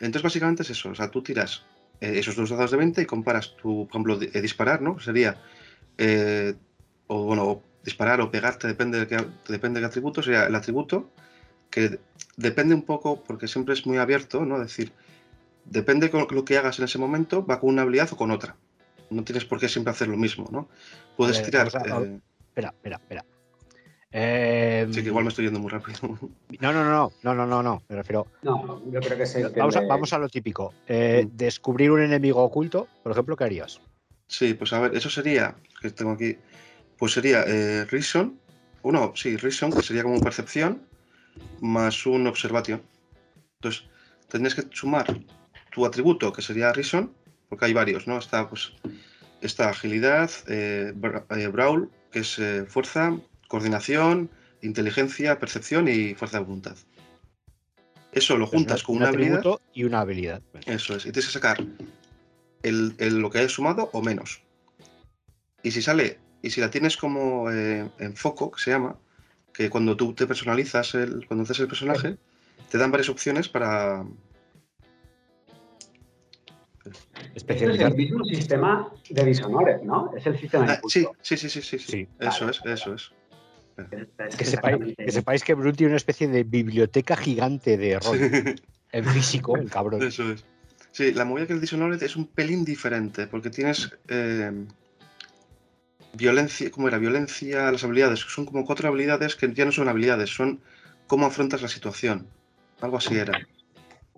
Entonces, 0.00 0.22
básicamente 0.22 0.62
es 0.62 0.70
eso. 0.70 0.90
O 0.90 0.94
sea, 0.94 1.10
tú 1.10 1.22
tiras 1.22 1.62
eh, 2.00 2.18
esos 2.18 2.36
dos 2.36 2.50
dados 2.50 2.70
de 2.70 2.76
20 2.76 3.02
y 3.02 3.06
comparas 3.06 3.54
tu, 3.56 3.86
por 3.86 3.90
ejemplo, 3.96 4.18
di- 4.18 4.30
eh, 4.32 4.40
disparar, 4.40 4.82
¿no? 4.82 4.98
Sería. 5.00 5.40
eh, 5.98 6.54
o 7.08 7.24
bueno, 7.24 7.62
disparar 7.84 8.20
o 8.20 8.30
pegarte, 8.30 8.66
depende 8.66 8.98
de 8.98 9.06
qué, 9.06 9.16
depende 9.48 9.80
de 9.80 9.84
qué 9.86 9.88
atributo. 9.88 10.22
Sería 10.22 10.44
el 10.46 10.54
atributo 10.54 11.08
que 11.70 11.98
depende 12.36 12.74
un 12.74 12.82
poco, 12.82 13.22
porque 13.22 13.46
siempre 13.48 13.74
es 13.74 13.86
muy 13.86 13.98
abierto, 13.98 14.44
¿no? 14.44 14.56
Es 14.56 14.62
decir, 14.68 14.92
depende 15.64 16.10
con 16.10 16.26
lo 16.30 16.44
que 16.44 16.58
hagas 16.58 16.78
en 16.78 16.84
ese 16.86 16.98
momento, 16.98 17.46
va 17.46 17.60
con 17.60 17.70
una 17.70 17.82
habilidad 17.82 18.08
o 18.12 18.16
con 18.16 18.30
otra. 18.30 18.56
No 19.10 19.22
tienes 19.24 19.44
por 19.44 19.60
qué 19.60 19.68
siempre 19.68 19.92
hacer 19.92 20.08
lo 20.08 20.16
mismo, 20.16 20.48
¿no? 20.50 20.68
Puedes 21.16 21.36
ver, 21.36 21.44
tirar. 21.44 21.66
a- 21.66 21.68
Espera, 22.48 22.68
espera, 22.78 22.96
espera. 22.96 23.24
Eh, 24.18 24.86
sí, 24.92 25.02
que 25.02 25.08
igual 25.08 25.24
me 25.24 25.28
estoy 25.28 25.44
yendo 25.44 25.60
muy 25.60 25.70
rápido. 25.70 25.98
No, 26.60 26.72
no, 26.72 26.82
no, 26.84 27.12
no, 27.22 27.34
no, 27.34 27.44
no, 27.46 27.62
no, 27.62 27.82
me 27.88 27.96
refiero. 27.96 28.28
No, 28.42 28.80
yo 28.90 29.00
creo 29.00 29.18
que 29.18 29.26
se 29.26 29.42
Vamos 29.42 29.76
a, 29.76 29.80
entiende- 29.80 29.86
vamos 29.88 30.12
a 30.14 30.18
lo 30.18 30.28
típico. 30.30 30.72
Eh, 30.86 31.26
Mm. 31.26 31.36
descubrir 31.36 31.90
un 31.90 32.00
enemigo 32.00 32.42
oculto, 32.42 32.88
por 33.02 33.12
ejemplo, 33.12 33.36
¿qué 33.36 33.44
harías? 33.44 33.78
Sí, 34.26 34.54
pues 34.54 34.72
a 34.72 34.80
ver, 34.80 34.96
eso 34.96 35.10
sería, 35.10 35.54
que 35.82 35.90
tengo 35.90 36.12
aquí, 36.12 36.38
pues 36.96 37.12
sería 37.12 37.42
eh, 37.46 37.84
Reason, 37.84 38.40
uno, 38.84 39.12
sí, 39.14 39.36
Reason, 39.36 39.70
que 39.70 39.82
sería 39.82 40.02
como 40.02 40.18
percepción, 40.20 40.80
más 41.60 42.06
un 42.06 42.26
Observation. 42.26 42.80
Entonces, 43.60 43.84
tendrías 44.28 44.54
que 44.54 44.74
sumar 44.74 45.06
tu 45.72 45.84
atributo, 45.84 46.32
que 46.32 46.40
sería 46.40 46.72
Reason, 46.72 47.12
porque 47.50 47.66
hay 47.66 47.74
varios, 47.74 48.06
¿no? 48.06 48.16
Está, 48.16 48.48
pues, 48.48 48.72
está 49.42 49.68
agilidad, 49.68 50.30
eh, 50.48 50.92
bra- 50.96 51.26
eh, 51.36 51.48
Brawl, 51.48 51.90
que 52.10 52.20
es 52.20 52.38
eh, 52.38 52.64
fuerza, 52.66 53.14
coordinación, 53.48 54.30
inteligencia, 54.62 55.38
percepción 55.38 55.88
y 55.88 56.14
fuerza 56.14 56.38
de 56.38 56.44
voluntad. 56.44 56.76
Eso 58.12 58.36
lo 58.38 58.46
juntas 58.46 58.82
con 58.82 58.96
un 58.96 59.02
una 59.02 59.08
habilidad. 59.10 59.42
y 59.74 59.84
una 59.84 60.00
habilidad. 60.00 60.42
Eso 60.66 60.96
es. 60.96 61.04
Y 61.06 61.12
tienes 61.12 61.26
que 61.26 61.32
sacar 61.32 61.58
el, 62.62 62.94
el- 62.98 63.18
lo 63.18 63.30
que 63.30 63.38
hayas 63.38 63.52
sumado 63.52 63.90
o 63.92 64.00
menos. 64.02 64.40
Y 65.62 65.70
si 65.72 65.82
sale, 65.82 66.18
y 66.42 66.50
si 66.50 66.60
la 66.60 66.70
tienes 66.70 66.96
como 66.96 67.50
eh, 67.50 67.88
en 67.98 68.16
foco, 68.16 68.50
que 68.50 68.60
se 68.60 68.70
llama, 68.70 68.96
que 69.52 69.68
cuando 69.68 69.96
tú 69.96 70.14
te 70.14 70.26
personalizas, 70.26 70.94
el, 70.94 71.26
cuando 71.26 71.42
haces 71.44 71.60
el 71.60 71.66
personaje, 71.68 72.16
te 72.70 72.78
dan 72.78 72.90
varias 72.90 73.08
opciones 73.10 73.48
para. 73.48 74.04
Esto 76.84 76.94
es 77.24 77.34
Especializar. 77.36 77.90
el 77.90 77.96
mismo 77.96 78.24
sistema 78.24 78.90
de 79.10 79.24
Dishonored, 79.24 79.82
¿no? 79.82 80.12
Es 80.16 80.24
el 80.26 80.38
sistema 80.38 80.66
de 80.66 80.72
Ah, 80.72 80.80
sí, 80.88 81.06
sí, 81.20 81.36
sí, 81.36 81.48
sí, 81.50 81.60
sí, 81.62 81.78
sí. 81.78 81.86
Sí. 81.90 82.08
Eso 82.20 82.46
Vale, 82.46 82.50
es, 82.52 82.80
eso 82.80 82.94
es. 82.94 83.10
Es- 83.76 84.36
Que 84.36 84.44
sepáis, 84.44 84.78
que 84.96 85.12
sepáis 85.12 85.44
que 85.44 85.54
Brun 85.54 85.74
tiene 85.74 85.90
una 85.92 85.96
especie 85.98 86.26
de 86.28 86.42
biblioteca 86.44 87.16
gigante 87.16 87.76
de 87.76 87.98
rol 88.00 88.18
en 88.92 89.04
físico, 89.04 89.56
el 89.56 89.70
cabrón. 89.70 90.02
Eso 90.02 90.30
es. 90.32 90.44
Sí, 90.90 91.12
la 91.12 91.24
movida 91.24 91.46
que 91.46 91.52
el 91.52 91.60
Dishonored 91.60 92.02
es 92.02 92.16
un 92.16 92.26
pelín 92.26 92.64
diferente, 92.64 93.26
porque 93.26 93.50
tienes 93.50 93.90
eh, 94.08 94.50
violencia, 96.14 96.70
¿cómo 96.70 96.88
era? 96.88 96.98
Violencia, 96.98 97.70
las 97.70 97.84
habilidades, 97.84 98.20
son 98.20 98.46
como 98.46 98.64
cuatro 98.64 98.88
habilidades 98.88 99.36
que 99.36 99.52
ya 99.52 99.64
no 99.64 99.72
son 99.72 99.88
habilidades, 99.88 100.30
son 100.30 100.60
cómo 101.06 101.26
afrontas 101.26 101.62
la 101.62 101.68
situación. 101.68 102.26
Algo 102.80 102.96
así 102.96 103.16
era. 103.16 103.46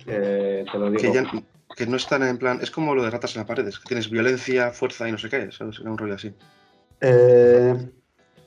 Eh, 0.07 0.64
te 0.71 0.79
lo 0.79 0.90
Que, 0.92 0.99
digo. 0.99 1.14
ya, 1.14 1.31
que 1.77 1.87
no 1.87 1.97
están 1.97 2.23
en 2.23 2.38
plan, 2.38 2.61
es 2.62 2.71
como 2.71 2.94
lo 2.94 3.03
de 3.03 3.11
ratas 3.11 3.35
en 3.35 3.40
las 3.40 3.49
paredes, 3.49 3.79
que 3.79 3.88
tienes 3.88 4.09
violencia, 4.11 4.71
fuerza 4.71 5.09
y 5.09 5.12
no 5.12 5.18
sé 5.18 5.29
qué, 5.29 5.51
¿sabes? 5.53 5.81
Era 5.81 5.90
un 5.90 5.99
rollo 5.99 6.14
así. 6.14 6.33
Eh, 7.01 7.75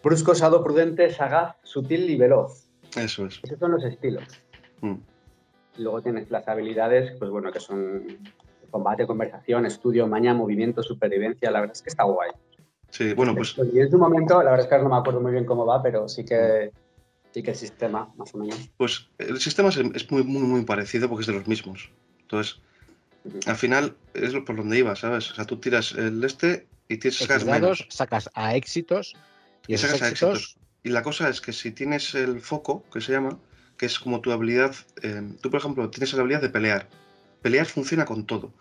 brusco, 0.04 0.32
osado, 0.32 0.64
prudente, 0.64 1.10
sagaz, 1.12 1.56
sutil 1.64 2.10
y 2.10 2.18
veloz. 2.18 2.68
Eso 2.96 3.26
es. 3.26 3.40
Esos 3.44 3.60
son 3.60 3.72
los 3.72 3.84
estilos. 3.84 4.24
Mm. 4.82 4.96
Y 5.78 5.82
luego 5.84 6.02
tienes 6.02 6.30
las 6.30 6.48
habilidades, 6.48 7.18
pues 7.18 7.32
bueno, 7.32 7.52
que 7.52 7.60
son 7.60 8.06
combate, 8.70 9.06
conversación, 9.06 9.66
estudio, 9.66 10.08
maña, 10.08 10.34
movimiento, 10.34 10.84
supervivencia. 10.84 11.52
La 11.52 11.62
verdad 11.62 11.76
es 11.76 11.82
que 11.82 11.90
está 11.90 12.04
guay. 12.04 12.32
Sí, 12.90 13.14
bueno, 13.14 13.34
pues 13.36 13.56
Y 13.74 13.80
en 13.80 13.90
su 13.90 13.98
momento, 13.98 14.44
la 14.44 14.52
verdad 14.52 14.62
es 14.62 14.68
que 14.68 14.76
ahora 14.76 14.84
no 14.84 14.94
me 14.94 15.00
acuerdo 15.00 15.22
muy 15.22 15.32
bien 15.32 15.46
cómo 15.46 15.66
va, 15.66 15.82
pero 15.82 16.10
sí 16.10 16.26
que, 16.26 16.72
sí 17.32 17.42
que 17.42 17.52
el 17.52 17.58
sistema, 17.58 18.12
más 18.18 18.36
o 18.36 18.38
menos. 18.38 18.70
Pues 18.78 19.10
el 19.18 19.40
sistema 19.40 19.70
es, 19.70 19.78
es 19.78 20.12
muy, 20.12 20.24
muy, 20.24 20.44
muy 20.44 20.66
parecido 20.66 21.08
porque 21.08 21.22
es 21.22 21.28
de 21.28 21.34
los 21.34 21.48
mismos. 21.48 21.90
Entonces, 22.22 22.62
al 23.46 23.56
final 23.56 23.96
es 24.14 24.34
lo 24.34 24.44
por 24.44 24.58
donde 24.58 24.78
iba, 24.78 24.96
¿sabes? 24.96 25.32
O 25.32 25.36
sea, 25.36 25.46
tú 25.46 25.58
tiras 25.58 25.94
el 25.94 26.24
este 26.24 26.68
y 26.90 26.98
tienes 26.98 27.20
que 27.20 27.26
sacar 27.26 27.38
X 27.38 27.48
dados, 27.48 27.80
menos. 27.80 27.88
sacas 27.90 28.30
a 28.34 28.56
éxitos 28.56 29.16
y 29.68 29.74
esos 29.76 29.92
éxitos, 29.92 30.12
éxitos. 30.12 30.58
Y 30.84 30.90
la 30.90 31.04
cosa 31.04 31.30
es 31.30 31.42
que 31.42 31.54
si 31.54 31.72
tienes 31.72 32.16
el 32.16 32.42
foco, 32.42 32.84
que 32.92 33.02
se 33.02 33.12
llama, 33.12 33.38
que 33.78 33.86
es 33.86 34.00
como 34.00 34.22
tu 34.22 34.32
habilidad. 34.32 34.76
eh, 35.02 35.22
tú, 35.42 35.50
por 35.50 35.60
ejemplo, 35.60 35.90
tienes 35.90 36.14
la 36.14 36.22
habilidad 36.22 36.42
de 36.42 36.50
pelear. 36.50 36.88
Pelear 37.42 37.66
funciona 37.68 38.06
con 38.06 38.26
todo. 38.26 38.54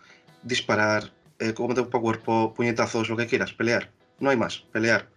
Disparar, 0.43 1.11
eh, 1.39 1.53
combate 1.53 1.81
cuerpo 1.81 1.97
a 1.97 2.01
cuerpo, 2.01 2.53
puñetazos, 2.53 3.09
lo 3.09 3.17
que 3.17 3.27
quieras, 3.27 3.53
pelear. 3.53 3.91
No 4.19 4.29
hay 4.29 4.37
más, 4.37 4.59
pelear. 4.71 5.09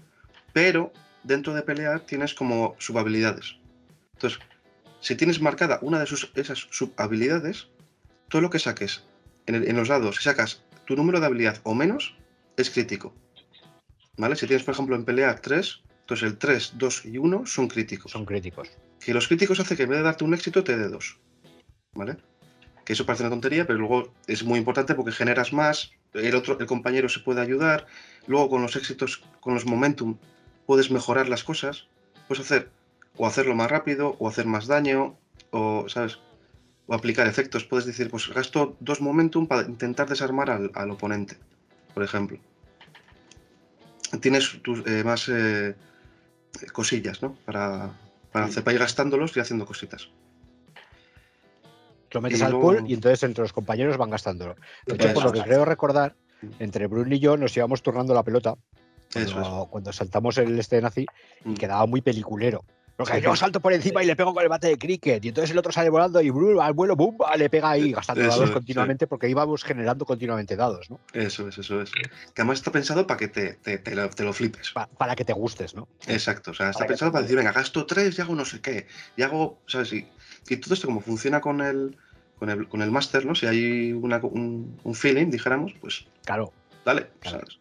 Pero 0.52 0.92
dentro 1.22 1.54
de 1.54 1.62
pelear 1.62 2.00
tienes 2.00 2.34
como 2.34 2.74
subhabilidades. 2.78 3.56
Entonces, 4.14 4.38
si 5.00 5.16
tienes 5.16 5.40
marcada 5.40 5.78
una 5.82 5.98
de 5.98 6.06
sus, 6.06 6.30
esas 6.34 6.66
subhabilidades, 6.70 7.68
todo 8.28 8.40
lo 8.42 8.50
que 8.50 8.58
saques 8.58 9.04
en, 9.46 9.56
el- 9.56 9.68
en 9.68 9.76
los 9.76 9.88
dados, 9.88 10.16
si 10.16 10.22
sacas 10.24 10.62
tu 10.86 10.96
número 10.96 11.20
de 11.20 11.26
habilidad 11.26 11.60
o 11.64 11.74
menos, 11.74 12.14
es 12.56 12.70
crítico. 12.70 13.14
¿Vale? 14.16 14.36
Si 14.36 14.46
tienes, 14.46 14.64
por 14.64 14.74
ejemplo, 14.74 14.96
en 14.96 15.04
pelear 15.04 15.40
3, 15.40 15.82
entonces 16.00 16.28
el 16.28 16.38
3, 16.38 16.74
2 16.76 17.04
y 17.06 17.18
1 17.18 17.46
son 17.46 17.68
críticos. 17.68 18.12
Son 18.12 18.24
críticos. 18.24 18.70
Que 19.00 19.14
los 19.14 19.26
críticos 19.26 19.58
hace 19.60 19.76
que 19.76 19.84
en 19.84 19.90
vez 19.90 19.98
de 19.98 20.04
darte 20.04 20.24
un 20.24 20.34
éxito 20.34 20.62
te 20.62 20.76
dé 20.76 20.88
dos. 20.88 21.18
¿Vale? 21.94 22.16
Que 22.84 22.92
eso 22.92 23.06
parece 23.06 23.24
una 23.24 23.30
tontería, 23.30 23.66
pero 23.66 23.78
luego 23.78 24.12
es 24.26 24.44
muy 24.44 24.58
importante 24.58 24.94
porque 24.94 25.12
generas 25.12 25.52
más, 25.52 25.92
el 26.12 26.34
otro, 26.34 26.58
el 26.58 26.66
compañero 26.66 27.08
se 27.08 27.20
puede 27.20 27.40
ayudar, 27.40 27.86
luego 28.26 28.50
con 28.50 28.62
los 28.62 28.76
éxitos, 28.76 29.22
con 29.40 29.54
los 29.54 29.64
momentum, 29.64 30.18
puedes 30.66 30.90
mejorar 30.90 31.28
las 31.28 31.42
cosas, 31.42 31.86
puedes 32.28 32.44
hacer 32.44 32.70
o 33.16 33.26
hacerlo 33.26 33.54
más 33.54 33.70
rápido, 33.70 34.16
o 34.18 34.28
hacer 34.28 34.46
más 34.46 34.66
daño, 34.66 35.16
o, 35.50 35.88
¿sabes? 35.88 36.18
O 36.86 36.94
aplicar 36.94 37.26
efectos. 37.26 37.64
Puedes 37.64 37.86
decir, 37.86 38.10
pues 38.10 38.28
gasto 38.28 38.76
dos 38.80 39.00
momentum 39.00 39.46
para 39.46 39.62
intentar 39.62 40.08
desarmar 40.08 40.50
al, 40.50 40.70
al 40.74 40.90
oponente, 40.90 41.38
por 41.94 42.02
ejemplo. 42.02 42.38
Tienes 44.20 44.60
tus, 44.62 44.86
eh, 44.86 45.02
más 45.04 45.28
eh, 45.28 45.74
cosillas, 46.72 47.22
¿no? 47.22 47.34
Para, 47.44 47.90
para, 48.32 48.48
para 48.48 48.72
ir 48.72 48.78
gastándolos 48.78 49.36
y 49.36 49.40
haciendo 49.40 49.66
cositas. 49.66 50.08
Lo 52.12 52.20
metes 52.20 52.40
Y 52.40 52.42
al 52.44 52.52
luego- 52.52 52.72
pool 52.72 52.84
y 52.90 52.94
entonces 52.94 53.22
entre 53.24 53.42
los 53.42 53.52
compañeros 53.52 53.96
van 53.96 54.10
gastándolo. 54.10 54.54
De 54.86 54.94
hecho, 54.94 55.12
por 55.12 55.24
lo 55.24 55.32
que 55.32 55.42
creo 55.42 55.64
recordar, 55.64 56.14
Mm. 56.42 56.48
entre 56.60 56.86
Bruno 56.86 57.14
y 57.14 57.18
yo 57.18 57.36
nos 57.36 57.56
íbamos 57.56 57.82
turnando 57.82 58.12
la 58.14 58.22
pelota 58.22 58.54
cuando, 59.12 59.66
cuando 59.70 59.92
saltamos 59.92 60.36
el 60.38 60.58
este 60.58 60.80
nazi 60.80 61.06
y 61.44 61.48
Mm. 61.50 61.54
quedaba 61.54 61.86
muy 61.86 62.02
peliculero. 62.02 62.64
Porque 62.96 63.20
yo 63.20 63.34
salto 63.34 63.60
por 63.60 63.72
encima 63.72 64.02
y 64.02 64.06
le 64.06 64.14
pego 64.14 64.32
con 64.32 64.42
el 64.42 64.48
bate 64.48 64.68
de 64.68 64.78
cricket 64.78 65.24
y 65.24 65.28
entonces 65.28 65.50
el 65.50 65.58
otro 65.58 65.72
sale 65.72 65.90
volando 65.90 66.20
y 66.22 66.28
al 66.60 66.72
vuelo 66.74 66.94
¡bum! 66.94 67.16
le 67.36 67.50
pega 67.50 67.70
ahí 67.70 67.92
gastando 67.92 68.22
Eso 68.22 68.30
dados 68.30 68.48
es, 68.50 68.52
continuamente 68.52 69.08
porque 69.08 69.28
íbamos 69.28 69.64
generando 69.64 70.04
continuamente 70.04 70.54
dados, 70.54 70.88
¿no? 70.90 71.00
Eso 71.12 71.48
es, 71.48 71.58
eso 71.58 71.82
es. 71.82 71.90
Que 71.92 72.42
además 72.42 72.58
está 72.58 72.70
pensado 72.70 73.04
para 73.06 73.18
que 73.18 73.28
te, 73.28 73.54
te, 73.54 73.78
te 73.78 73.96
lo, 73.96 74.08
te 74.10 74.22
lo 74.22 74.32
flipes. 74.32 74.70
Pa- 74.72 74.86
para 74.86 75.16
que 75.16 75.24
te 75.24 75.32
gustes, 75.32 75.74
¿no? 75.74 75.88
Exacto, 76.06 76.52
o 76.52 76.54
sea, 76.54 76.70
está 76.70 76.80
Para 76.80 76.88
pensado 76.88 77.10
para 77.10 77.22
decir, 77.22 77.36
venga, 77.36 77.50
gasto 77.52 77.84
tres 77.84 78.16
y 78.16 78.22
hago 78.22 78.34
no 78.36 78.44
sé 78.44 78.60
qué. 78.60 78.86
Y 79.16 79.22
hago, 79.22 79.58
¿sabes? 79.66 79.92
Y, 79.92 80.06
y 80.48 80.56
todo 80.58 80.74
esto 80.74 80.86
como 80.86 81.00
funciona 81.00 81.40
con 81.40 81.60
el, 81.62 81.96
con 82.38 82.48
el, 82.50 82.68
con 82.68 82.80
el 82.80 82.92
máster, 82.92 83.26
¿no? 83.26 83.34
Si 83.34 83.46
hay 83.46 83.92
una- 83.92 84.18
un, 84.18 84.78
un 84.84 84.94
feeling, 84.94 85.30
dijéramos, 85.30 85.74
pues 85.80 86.06
Claro. 86.24 86.52
dale, 86.84 87.08
Claro. 87.20 87.40
¿sabes? 87.40 87.58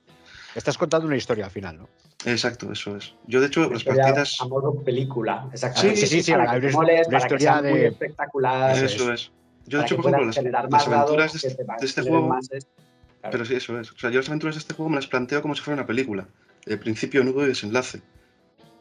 Estás 0.54 0.78
contando 0.78 1.08
una 1.08 1.17
historia 1.17 1.46
al 1.46 1.52
final, 1.52 1.78
¿no? 1.78 1.89
Exacto, 2.26 2.72
eso 2.72 2.96
es. 2.98 3.14
Yo, 3.28 3.42
de 3.42 3.48
hecho, 3.48 3.70
las 3.70 3.84
partidas... 3.84 4.38
A 4.40 4.46
modo 4.48 4.74
película, 4.84 5.50
exactamente. 5.52 6.02
Sí, 6.02 6.08
sí, 6.08 6.22
sí, 6.24 6.32
para 6.32 6.44
una- 6.44 6.60
que 6.62 6.70
moles, 6.72 7.08
una 7.08 7.18
para 7.20 7.28
que 7.30 7.36
historia 7.36 7.54
sea 7.62 7.70
muy 7.70 7.80
de- 7.80 7.88
espectacular. 7.88 8.84
Eso 8.84 9.14
es. 9.14 9.32
Yo, 9.66 9.78
de 9.80 9.84
para 9.84 9.86
hecho, 9.86 9.96
por 9.98 10.06
ejemplo, 10.14 10.26
las, 10.26 10.70
las 10.72 10.88
aventuras 10.88 11.34
de, 11.34 11.38
este- 11.48 11.64
te 11.64 11.72
de 11.80 11.86
este 11.86 12.02
juego... 12.02 12.28
más 12.28 12.52
es- 12.52 12.66
claro. 13.20 13.32
Pero 13.32 13.46
sí, 13.46 13.56
eso 13.56 13.80
es. 13.80 13.92
O 13.92 13.98
sea, 13.98 14.10
yo 14.10 14.20
las 14.20 14.28
aventuras 14.30 14.56
de 14.56 14.60
este 14.60 14.74
juego 14.74 14.90
me 14.90 14.96
las 14.98 15.08
planteo 15.08 15.42
como 15.42 15.56
si 15.56 15.62
fuera 15.62 15.76
una 15.82 15.88
película. 15.88 16.28
El 16.66 16.80
principio, 16.80 17.24
nudo 17.24 17.44
y 17.44 17.48
desenlace. 17.50 18.02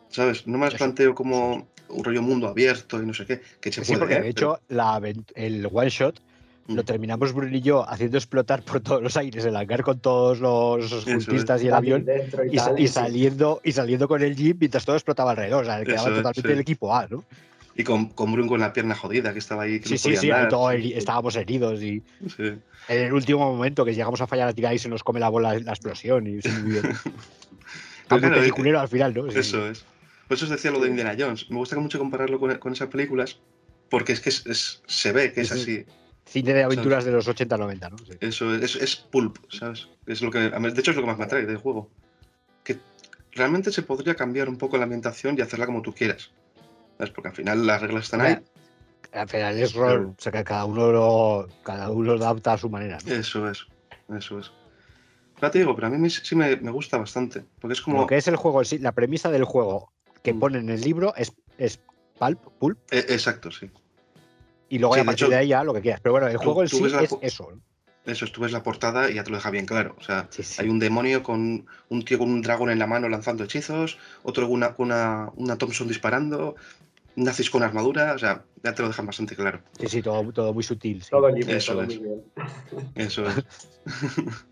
¿Sabes? 0.08 0.46
No 0.46 0.58
me 0.58 0.66
las 0.66 0.74
planteo 0.74 1.14
como 1.14 1.66
un 1.88 2.04
rollo 2.04 2.22
mundo 2.22 2.46
abierto 2.48 3.02
y 3.02 3.06
no 3.06 3.14
sé 3.14 3.26
qué. 3.26 3.40
Que 3.60 3.72
se 3.72 3.84
Sí, 3.84 3.92
puede, 3.92 3.98
porque 4.00 4.14
¿eh? 4.16 4.20
de 4.22 4.28
hecho 4.28 4.60
la 4.68 4.98
avent- 5.00 5.32
el 5.34 5.68
one 5.72 5.88
shot 5.90 6.20
lo 6.68 6.82
Mm. 6.82 6.84
terminamos 6.86 7.32
Bruno 7.32 7.56
y 7.56 7.60
yo 7.60 7.88
haciendo 7.88 8.16
explotar 8.18 8.62
por 8.62 8.80
todos 8.80 9.02
los 9.02 9.16
aires 9.16 9.44
el 9.44 9.56
hangar 9.56 9.82
con 9.82 9.98
todos 9.98 10.38
los 10.40 10.92
es. 10.92 11.04
cultistas 11.26 11.62
y 11.62 11.66
el 11.68 11.74
avión 11.74 12.06
y, 12.50 12.54
y, 12.54 12.56
tal, 12.56 12.78
y 12.80 12.86
sí. 12.86 12.94
saliendo 12.94 13.60
y 13.64 13.72
saliendo 13.72 14.06
con 14.08 14.22
el 14.22 14.36
jeep 14.36 14.56
mientras 14.60 14.84
todo 14.84 14.96
explotaba 14.96 15.32
alrededor. 15.32 15.62
O 15.62 15.66
sea, 15.66 15.82
quedaba 15.82 16.00
Eso 16.02 16.10
es, 16.10 16.16
totalmente 16.18 16.48
sí. 16.48 16.52
el 16.52 16.60
equipo 16.60 16.94
A, 16.94 17.06
¿no? 17.08 17.24
Y 17.74 17.84
con, 17.84 18.06
con 18.10 18.30
Brun 18.32 18.46
con 18.48 18.60
la 18.60 18.72
pierna 18.72 18.94
jodida, 18.94 19.32
que 19.32 19.38
estaba 19.38 19.62
ahí. 19.62 19.80
Que 19.80 19.88
Sí, 19.88 19.94
no 19.94 19.98
sí, 19.98 20.04
podía 20.08 20.20
sí, 20.20 20.30
andar. 20.30 20.48
todo 20.50 20.70
heri- 20.72 20.92
estábamos 20.94 21.34
heridos 21.36 21.82
y 21.82 22.02
Sí. 22.36 22.42
en 22.88 22.98
el 23.06 23.12
último 23.12 23.40
momento 23.54 23.84
que 23.84 23.94
llegamos 23.94 24.20
a 24.20 24.26
fallar 24.26 24.48
a 24.48 24.52
tirar 24.52 24.74
y 24.74 24.78
se 24.78 24.88
nos 24.90 25.02
come 25.02 25.18
la 25.20 25.30
bola 25.30 25.58
la 25.58 25.72
explosión 25.72 26.26
y 26.26 26.42
sí, 26.42 26.48
claro, 28.08 28.34
peliculero 28.34 28.78
al 28.80 28.88
final, 28.88 29.14
¿no? 29.14 29.30
Sí. 29.30 29.38
Eso 29.38 29.66
es. 29.68 29.84
Por 30.28 30.36
eso 30.36 30.44
os 30.44 30.50
decía 30.50 30.70
lo 30.70 30.80
de 30.80 30.88
Indiana 30.88 31.14
Jones. 31.18 31.50
Me 31.50 31.56
gusta 31.56 31.76
mucho 31.78 31.98
compararlo 31.98 32.38
con, 32.38 32.54
con 32.58 32.72
esas 32.72 32.88
películas 32.88 33.38
porque 33.88 34.12
es 34.12 34.20
que 34.20 34.28
es- 34.30 34.46
es- 34.46 34.82
se 34.86 35.12
ve 35.12 35.32
que 35.32 35.42
es 35.42 35.48
Sí, 35.48 35.54
sí. 35.54 35.60
así. 35.60 35.86
Cine 36.24 36.54
de 36.54 36.62
aventuras 36.62 37.04
de 37.04 37.12
los 37.12 37.28
80-90, 37.28 37.90
¿no? 37.90 37.98
Sí. 37.98 38.12
Eso 38.20 38.54
es, 38.54 38.76
es, 38.76 38.96
pulp, 38.96 39.38
¿sabes? 39.50 39.88
Es 40.06 40.22
lo 40.22 40.30
que, 40.30 40.38
de 40.38 40.68
hecho, 40.80 40.90
es 40.92 40.96
lo 40.96 41.02
que 41.02 41.06
más 41.08 41.18
me 41.18 41.24
atrae 41.24 41.44
del 41.44 41.56
juego. 41.58 41.90
Que 42.64 42.78
realmente 43.32 43.72
se 43.72 43.82
podría 43.82 44.14
cambiar 44.14 44.48
un 44.48 44.56
poco 44.56 44.76
la 44.76 44.84
ambientación 44.84 45.36
y 45.36 45.42
hacerla 45.42 45.66
como 45.66 45.82
tú 45.82 45.92
quieras. 45.92 46.30
¿Sabes? 46.96 47.12
Porque 47.12 47.28
al 47.28 47.34
final 47.34 47.66
las 47.66 47.82
reglas 47.82 48.04
están 48.04 48.20
ahí. 48.20 48.38
Al 49.12 49.28
final 49.28 49.58
es 49.58 49.74
rol, 49.74 50.14
o 50.16 50.22
sea 50.22 50.32
que 50.32 50.44
cada 50.44 50.64
uno 50.64 50.90
lo, 50.90 51.48
cada 51.64 51.90
uno 51.90 52.14
lo 52.14 52.24
adapta 52.24 52.54
a 52.54 52.58
su 52.58 52.70
manera. 52.70 52.98
¿no? 53.04 53.12
Eso 53.12 53.50
es, 53.50 53.66
eso 54.16 54.38
es. 54.38 54.50
Ya 55.42 55.50
te 55.50 55.58
digo, 55.58 55.74
pero 55.74 55.88
a 55.88 55.90
mí 55.90 56.08
sí 56.08 56.36
me, 56.36 56.56
me 56.56 56.70
gusta 56.70 56.96
bastante. 56.96 57.44
Porque 57.60 57.74
es 57.74 57.82
como. 57.82 58.00
Lo 58.02 58.06
que 58.06 58.16
es 58.16 58.28
el 58.28 58.36
juego, 58.36 58.64
sí, 58.64 58.78
la 58.78 58.92
premisa 58.92 59.30
del 59.30 59.44
juego 59.44 59.92
que 60.22 60.32
Mm. 60.32 60.38
pone 60.38 60.58
en 60.58 60.70
el 60.70 60.80
libro 60.80 61.14
es, 61.16 61.32
es 61.58 61.80
pulp, 62.18 62.40
pulp, 62.58 62.78
eh, 62.90 63.04
exacto, 63.08 63.50
sí. 63.50 63.68
Y 64.74 64.78
luego 64.78 64.94
Sí, 64.94 64.98
ya 64.98 65.02
a 65.02 65.04
de 65.04 65.06
partir 65.06 65.24
hecho, 65.26 65.30
de 65.30 65.36
ahí 65.36 65.48
ya 65.48 65.62
lo 65.64 65.74
que 65.74 65.82
quieras. 65.82 66.00
Pero 66.00 66.12
bueno, 66.12 66.26
el 66.28 66.32
tú- 66.38 66.44
juego 66.44 66.62
en 66.62 66.68
sí 66.68 66.82
es 66.84 66.92
eso. 67.20 67.50
Eso 68.04 68.24
es, 68.24 68.32
tú 68.32 68.40
ves 68.40 68.50
la 68.52 68.62
portada 68.62 69.10
y 69.10 69.14
ya 69.14 69.22
te 69.22 69.30
lo 69.30 69.36
deja 69.36 69.50
bien 69.50 69.66
claro. 69.66 69.94
O 69.98 70.02
sea, 70.02 70.26
Sí, 70.30 70.42
sí. 70.42 70.62
hay 70.62 70.68
un 70.70 70.78
demonio 70.80 71.22
con 71.22 71.66
un 71.88 72.04
tío 72.04 72.18
con 72.18 72.30
un 72.30 72.42
dragón 72.42 72.70
en 72.70 72.78
la 72.78 72.86
mano 72.86 73.08
lanzando 73.08 73.44
hechizos, 73.44 73.98
otro 74.24 74.46
con 74.46 74.54
una, 74.54 74.74
con 74.74 74.86
una, 74.86 75.30
una 75.36 75.56
Thompson 75.58 75.86
disparando, 75.88 76.56
nazis 77.14 77.48
con 77.50 77.62
armadura, 77.62 78.14
o 78.14 78.18
sea, 78.18 78.42
ya 78.64 78.74
te 78.74 78.82
lo 78.82 78.88
dejan 78.88 79.06
bastante 79.06 79.36
claro. 79.36 79.60
Sí, 79.78 79.86
sí, 79.88 80.02
todo, 80.02 80.32
todo 80.32 80.52
muy 80.54 80.62
sutil. 80.64 81.02
sí. 81.02 81.10
Todo 81.10 81.28
libre, 81.28 81.56
Eso 81.56 81.72
todo 81.74 81.82
es. 81.82 81.88
muy 81.88 81.98
bien. 82.08 82.22
Eso 82.96 83.24
es. 83.26 83.44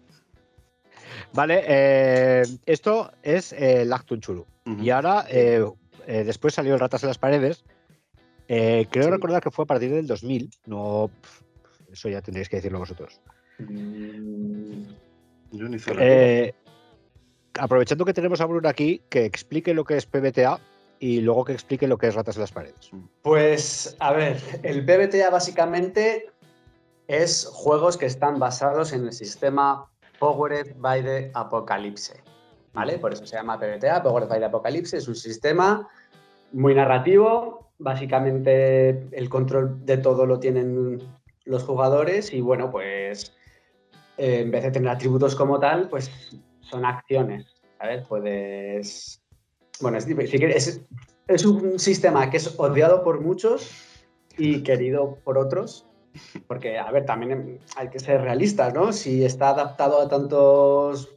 Vale, 1.32 1.64
eh, 1.66 2.42
esto 2.66 3.10
es 3.22 3.52
eh, 3.52 3.82
el 3.82 3.92
Actun 3.92 4.20
Chulu. 4.20 4.46
Y 4.80 4.90
ahora, 4.90 5.24
eh, 5.28 5.64
eh, 6.06 6.24
después 6.24 6.54
salió 6.54 6.74
el 6.74 6.80
Ratas 6.80 7.02
en 7.02 7.08
las 7.08 7.18
Paredes. 7.18 7.64
Eh, 8.52 8.88
creo 8.90 9.04
Sí. 9.04 9.10
recordar 9.12 9.40
que 9.40 9.52
fue 9.52 9.62
a 9.62 9.66
partir 9.66 9.92
del 9.92 10.08
2000. 10.08 10.50
No, 10.66 11.08
eso 11.92 12.08
ya 12.08 12.20
tendréis 12.20 12.48
que 12.48 12.56
decirlo 12.56 12.80
vosotros. 12.80 13.20
Mm, 13.60 14.82
Yo 15.52 15.68
ni. 15.68 15.76
Eh, 16.00 16.52
aprovechando 17.58 18.04
que 18.04 18.12
tenemos 18.12 18.40
a 18.40 18.46
Bruno 18.46 18.68
aquí, 18.68 19.02
que 19.08 19.24
explique 19.24 19.72
lo 19.72 19.84
que 19.84 19.96
es 19.96 20.06
PBTA 20.06 20.58
y 20.98 21.20
luego 21.20 21.44
que 21.44 21.52
explique 21.52 21.86
lo 21.86 21.96
que 21.96 22.08
es 22.08 22.14
Ratas 22.16 22.36
en 22.36 22.40
las 22.42 22.50
Paredes. 22.52 22.90
Pues, 23.22 23.96
a 24.00 24.12
ver, 24.12 24.38
el 24.64 24.84
PBTA 24.84 25.30
básicamente 25.30 26.30
es 27.06 27.46
juegos 27.52 27.96
que 27.96 28.06
están 28.06 28.40
basados 28.40 28.92
en 28.92 29.04
el 29.04 29.12
sistema 29.12 29.88
Powered 30.18 30.74
by 30.76 31.02
the 31.04 31.30
Apocalypse. 31.34 32.20
¿Vale? 32.72 32.98
Por 32.98 33.12
eso 33.12 33.24
se 33.26 33.36
llama 33.36 33.58
PBTA, 33.58 34.02
Powered 34.02 34.28
by 34.28 34.38
the 34.40 34.44
Apocalypse. 34.46 34.96
Es 34.96 35.06
un 35.08 35.14
sistema 35.16 35.88
muy 36.52 36.74
narrativo. 36.74 37.69
Básicamente 37.80 39.08
el 39.12 39.28
control 39.28 39.84
de 39.86 39.96
todo 39.96 40.26
lo 40.26 40.38
tienen 40.38 40.98
los 41.44 41.62
jugadores 41.64 42.32
y 42.32 42.40
bueno, 42.42 42.70
pues 42.70 43.34
eh, 44.18 44.40
en 44.42 44.50
vez 44.50 44.62
de 44.64 44.70
tener 44.70 44.90
atributos 44.90 45.34
como 45.34 45.58
tal, 45.58 45.88
pues 45.88 46.10
son 46.60 46.84
acciones. 46.84 47.46
¿Sabes? 47.78 48.06
Puedes. 48.06 49.22
Bueno, 49.80 49.96
es, 49.96 50.06
es, 50.06 50.82
es 51.26 51.44
un 51.46 51.78
sistema 51.78 52.28
que 52.28 52.36
es 52.36 52.54
odiado 52.60 53.02
por 53.02 53.20
muchos 53.22 53.70
y 54.36 54.62
querido 54.62 55.16
por 55.24 55.38
otros. 55.38 55.86
Porque, 56.46 56.76
a 56.76 56.90
ver, 56.90 57.06
también 57.06 57.60
hay 57.76 57.88
que 57.88 57.98
ser 57.98 58.20
realistas, 58.20 58.74
¿no? 58.74 58.92
Si 58.92 59.24
está 59.24 59.50
adaptado 59.50 60.02
a 60.02 60.08
tantos, 60.08 61.08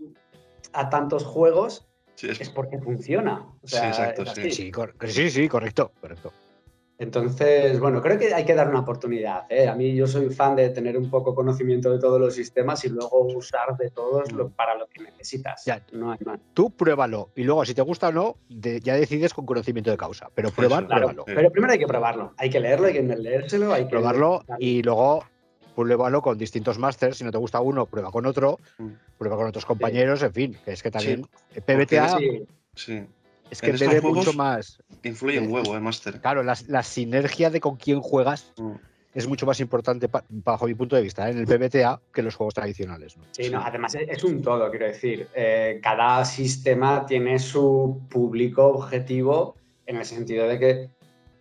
a 0.71 0.89
tantos 0.89 1.25
juegos, 1.25 1.85
Sí, 2.15 2.29
es- 2.29 2.39
es 2.41 2.49
porque 2.49 2.77
funciona. 2.79 3.45
O 3.63 3.67
sea, 3.67 3.81
Sí, 3.81 3.87
exacto, 3.87 4.25
sí. 4.25 4.31
así. 4.41 4.51
Sí, 4.51 4.71
cor- 4.71 4.95
sí, 5.07 5.29
sí, 5.29 5.49
correcto, 5.49 5.91
correcto. 5.99 6.31
Entonces, 7.03 7.79
bueno, 7.79 8.01
creo 8.01 8.17
que 8.17 8.33
hay 8.33 8.45
que 8.45 8.55
dar 8.55 8.69
una 8.69 8.79
oportunidad. 8.79 9.43
¿eh? 9.49 9.67
A 9.67 9.75
mí 9.75 9.93
yo 9.93 10.07
soy 10.07 10.29
fan 10.29 10.55
de 10.55 10.69
tener 10.69 10.97
un 10.97 11.09
poco 11.09 11.35
conocimiento 11.35 11.91
de 11.91 11.99
todos 11.99 12.19
los 12.19 12.33
sistemas 12.33 12.83
y 12.85 12.89
luego 12.89 13.21
usar 13.25 13.75
de 13.77 13.89
todos 13.91 14.31
lo- 14.31 14.49
para 14.49 14.75
lo 14.75 14.87
que 14.87 15.01
necesitas. 15.03 15.65
Ya. 15.65 15.81
No 15.91 16.11
hay 16.13 16.19
más. 16.25 16.39
Tú 16.53 16.71
pruébalo 16.71 17.29
y 17.35 17.43
luego 17.43 17.65
si 17.65 17.73
te 17.73 17.81
gusta 17.81 18.07
o 18.07 18.11
no, 18.13 18.37
de- 18.49 18.79
ya 18.79 18.95
decides 18.95 19.33
con 19.33 19.45
conocimiento 19.45 19.91
de 19.91 19.97
causa. 19.97 20.29
Pero 20.33 20.49
prueba, 20.51 20.77
Claro, 20.85 21.07
pruébalo. 21.07 21.23
Sí. 21.27 21.33
pero 21.35 21.51
primero 21.51 21.73
hay 21.73 21.79
que 21.79 21.87
probarlo. 21.87 22.33
Hay 22.37 22.49
que 22.49 22.59
leerlo, 22.61 22.87
hay 22.87 22.93
que 22.93 23.01
leérselo, 23.03 23.73
hay 23.73 23.83
que 23.83 23.89
Probarlo 23.89 24.43
y 24.59 24.81
luego 24.81 25.25
pruébalo 25.75 26.21
con 26.21 26.37
distintos 26.37 26.79
másters. 26.79 27.17
Si 27.17 27.23
no 27.25 27.31
te 27.31 27.37
gusta 27.37 27.59
uno, 27.59 27.85
prueba 27.85 28.11
con 28.11 28.25
otro, 28.25 28.59
Mm. 28.77 28.87
prueba 29.17 29.35
con 29.35 29.47
otros 29.47 29.65
compañeros, 29.65 30.23
en 30.23 30.31
fin, 30.33 30.57
que 30.63 30.71
es 30.71 30.81
que 30.81 30.89
también 30.91 31.21
porque 31.53 31.61
PBTA 31.61 32.17
Sí, 32.17 32.45
sí. 32.75 33.03
Es 33.53 33.61
que 33.61 33.69
En 33.69 33.77
juegos- 34.01 34.17
mucho 34.17 34.33
más. 34.33 34.81
Influye 35.03 35.39
un 35.39 35.51
huevo, 35.51 35.75
eh, 35.75 35.79
Master. 35.79 36.19
Claro, 36.19 36.41
la, 36.43 36.57
la 36.67 36.81
sinergia 36.81 37.49
de 37.51 37.59
con 37.59 37.75
quién 37.77 38.01
juegas 38.01 38.51
Mm. 38.57 38.71
es 39.13 39.27
mucho 39.27 39.45
más 39.45 39.59
importante 39.59 40.09
pa- 40.09 40.23
bajo 40.29 40.65
mi 40.65 40.73
punto 40.73 40.95
de 40.95 41.03
vista 41.03 41.27
¿eh? 41.27 41.31
en 41.33 41.37
el 41.37 41.45
PBTA 41.45 42.01
que 42.11 42.23
los 42.23 42.35
juegos 42.35 42.55
tradicionales. 42.55 43.15
¿no? 43.15 43.23
Sí, 43.31 43.49
no, 43.51 43.61
además 43.61 43.93
es, 43.95 44.23
un 44.23 44.41
todo, 44.41 44.69
quiero 44.71 44.87
decir. 44.87 45.27
Eh, 45.35 45.79
cada 45.83 46.25
sistema 46.25 47.05
tiene 47.05 47.37
su 47.37 48.01
público 48.09 48.65
objetivo 48.67 49.55
en 49.85 49.97
el 49.97 50.05
sentido 50.05 50.47
de 50.47 50.57
que 50.59 50.89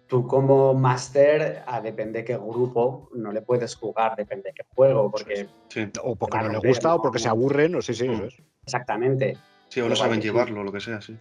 tú 0.07 0.27
como 0.27 0.75
máster, 0.75 1.62
a 1.66 1.81
depende 1.81 2.25
qué 2.25 2.37
grupo, 2.37 3.09
no 3.14 3.33
le 3.33 3.40
puedes 3.40 3.75
jugar, 3.77 4.16
depende 4.16 4.51
de 4.51 4.55
qué 4.55 4.62
juego, 4.75 5.11
porque 5.11 5.48
Sí, 5.70 5.88
O 6.03 6.14
porque 6.16 6.37
no 6.38 6.48
le 6.51 6.59
gusta 6.59 6.94
o 6.94 7.01
porque 7.01 7.18
se 7.18 7.29
aburren, 7.31 7.75
o 7.77 7.81
sí, 7.81 7.94
sí, 7.94 8.07
Mm. 8.07 8.12
eso 8.12 8.25
es. 8.27 8.35
exactamente, 8.66 9.38
sí 9.70 9.81
o 9.81 9.88
no 9.88 9.96
saben 9.96 10.20
llevarlo, 10.20 10.61
o 10.61 10.64
lo 10.64 10.72
que 10.72 10.81
sea, 10.81 11.01
sí. 11.01 11.16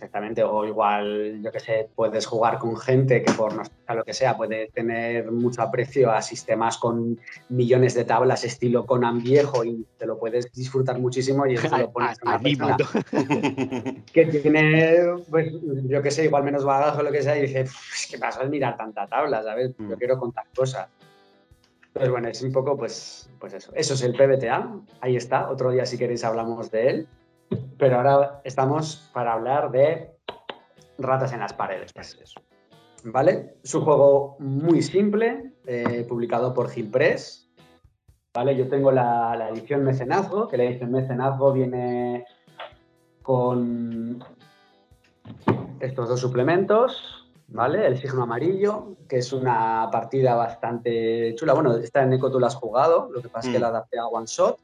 Exactamente, 0.00 0.42
o 0.42 0.64
igual, 0.64 1.42
yo 1.42 1.52
qué 1.52 1.60
sé, 1.60 1.88
puedes 1.94 2.24
jugar 2.24 2.58
con 2.58 2.74
gente 2.78 3.22
que 3.22 3.32
por 3.32 3.54
no 3.54 3.64
sé 3.64 3.70
lo 3.94 4.02
que 4.02 4.14
sea 4.14 4.34
puede 4.34 4.68
tener 4.68 5.30
mucho 5.30 5.60
aprecio 5.60 6.10
a 6.10 6.22
sistemas 6.22 6.78
con 6.78 7.18
millones 7.50 7.92
de 7.94 8.04
tablas 8.06 8.44
estilo 8.44 8.86
Conan 8.86 9.22
viejo 9.22 9.62
y 9.62 9.84
te 9.98 10.06
lo 10.06 10.18
puedes 10.18 10.50
disfrutar 10.52 10.98
muchísimo 10.98 11.44
y 11.46 11.54
eso 11.54 11.68
lo 11.76 11.90
pones 11.92 12.16
a 12.22 12.24
una 12.24 12.34
Anima, 12.36 12.76
persona 12.78 13.04
¿no? 13.12 14.04
que 14.12 14.24
tiene, 14.26 14.96
pues, 15.28 15.52
yo 15.86 16.00
qué 16.00 16.10
sé, 16.10 16.24
igual 16.24 16.44
menos 16.44 16.64
bagaje 16.64 17.00
o 17.00 17.02
lo 17.02 17.12
que 17.12 17.22
sea, 17.22 17.36
y 17.36 17.42
dice, 17.42 17.64
"Pff, 17.64 17.92
es 17.94 18.06
que 18.10 18.16
vas 18.16 18.38
a 18.38 18.44
mirar 18.44 18.76
tanta 18.78 19.06
tabla, 19.06 19.42
¿sabes? 19.42 19.74
Yo 19.78 19.84
Mm. 19.96 19.98
quiero 19.98 20.18
contar 20.18 20.44
cosas. 20.54 20.88
Entonces, 21.88 22.10
bueno, 22.10 22.28
es 22.28 22.40
un 22.42 22.52
poco, 22.52 22.76
pues, 22.78 23.28
pues 23.38 23.52
eso. 23.52 23.70
Eso 23.74 23.94
es 23.94 24.02
el 24.02 24.14
PBTA, 24.14 24.70
ahí 25.02 25.16
está. 25.16 25.50
Otro 25.50 25.70
día, 25.72 25.84
si 25.84 25.98
queréis, 25.98 26.24
hablamos 26.24 26.70
de 26.70 26.88
él. 26.88 27.08
Pero 27.78 27.96
ahora 27.96 28.40
estamos 28.44 29.10
para 29.12 29.32
hablar 29.32 29.70
de 29.70 30.12
Ratas 30.98 31.32
en 31.32 31.40
las 31.40 31.52
paredes. 31.52 31.92
¿Vale? 33.04 33.54
Es 33.62 33.74
un 33.74 33.84
juego 33.84 34.36
muy 34.38 34.82
simple, 34.82 35.54
eh, 35.66 36.04
publicado 36.08 36.52
por 36.52 36.68
Gil 36.68 36.90
Press. 36.90 37.48
¿Vale? 38.34 38.54
Yo 38.54 38.68
tengo 38.68 38.92
la, 38.92 39.34
la 39.36 39.48
edición 39.48 39.82
mecenazgo, 39.82 40.46
que 40.46 40.56
la 40.56 40.64
edición 40.64 40.92
mecenazgo 40.92 41.52
viene 41.52 42.26
con 43.22 44.22
estos 45.80 46.08
dos 46.08 46.20
suplementos, 46.20 47.26
¿vale? 47.48 47.86
El 47.86 47.98
signo 47.98 48.22
amarillo, 48.22 48.96
que 49.08 49.18
es 49.18 49.32
una 49.32 49.88
partida 49.90 50.34
bastante 50.34 51.34
chula. 51.36 51.54
Bueno, 51.54 51.76
esta 51.76 52.02
en 52.02 52.12
Eco 52.12 52.30
tú 52.30 52.38
la 52.38 52.48
has 52.48 52.54
jugado, 52.54 53.08
lo 53.10 53.20
que 53.22 53.28
pasa 53.28 53.48
es 53.48 53.52
que 53.52 53.58
Mm. 53.58 53.62
la 53.62 53.68
adapté 53.68 53.98
a 53.98 54.06
One 54.06 54.26
Shot. 54.26 54.58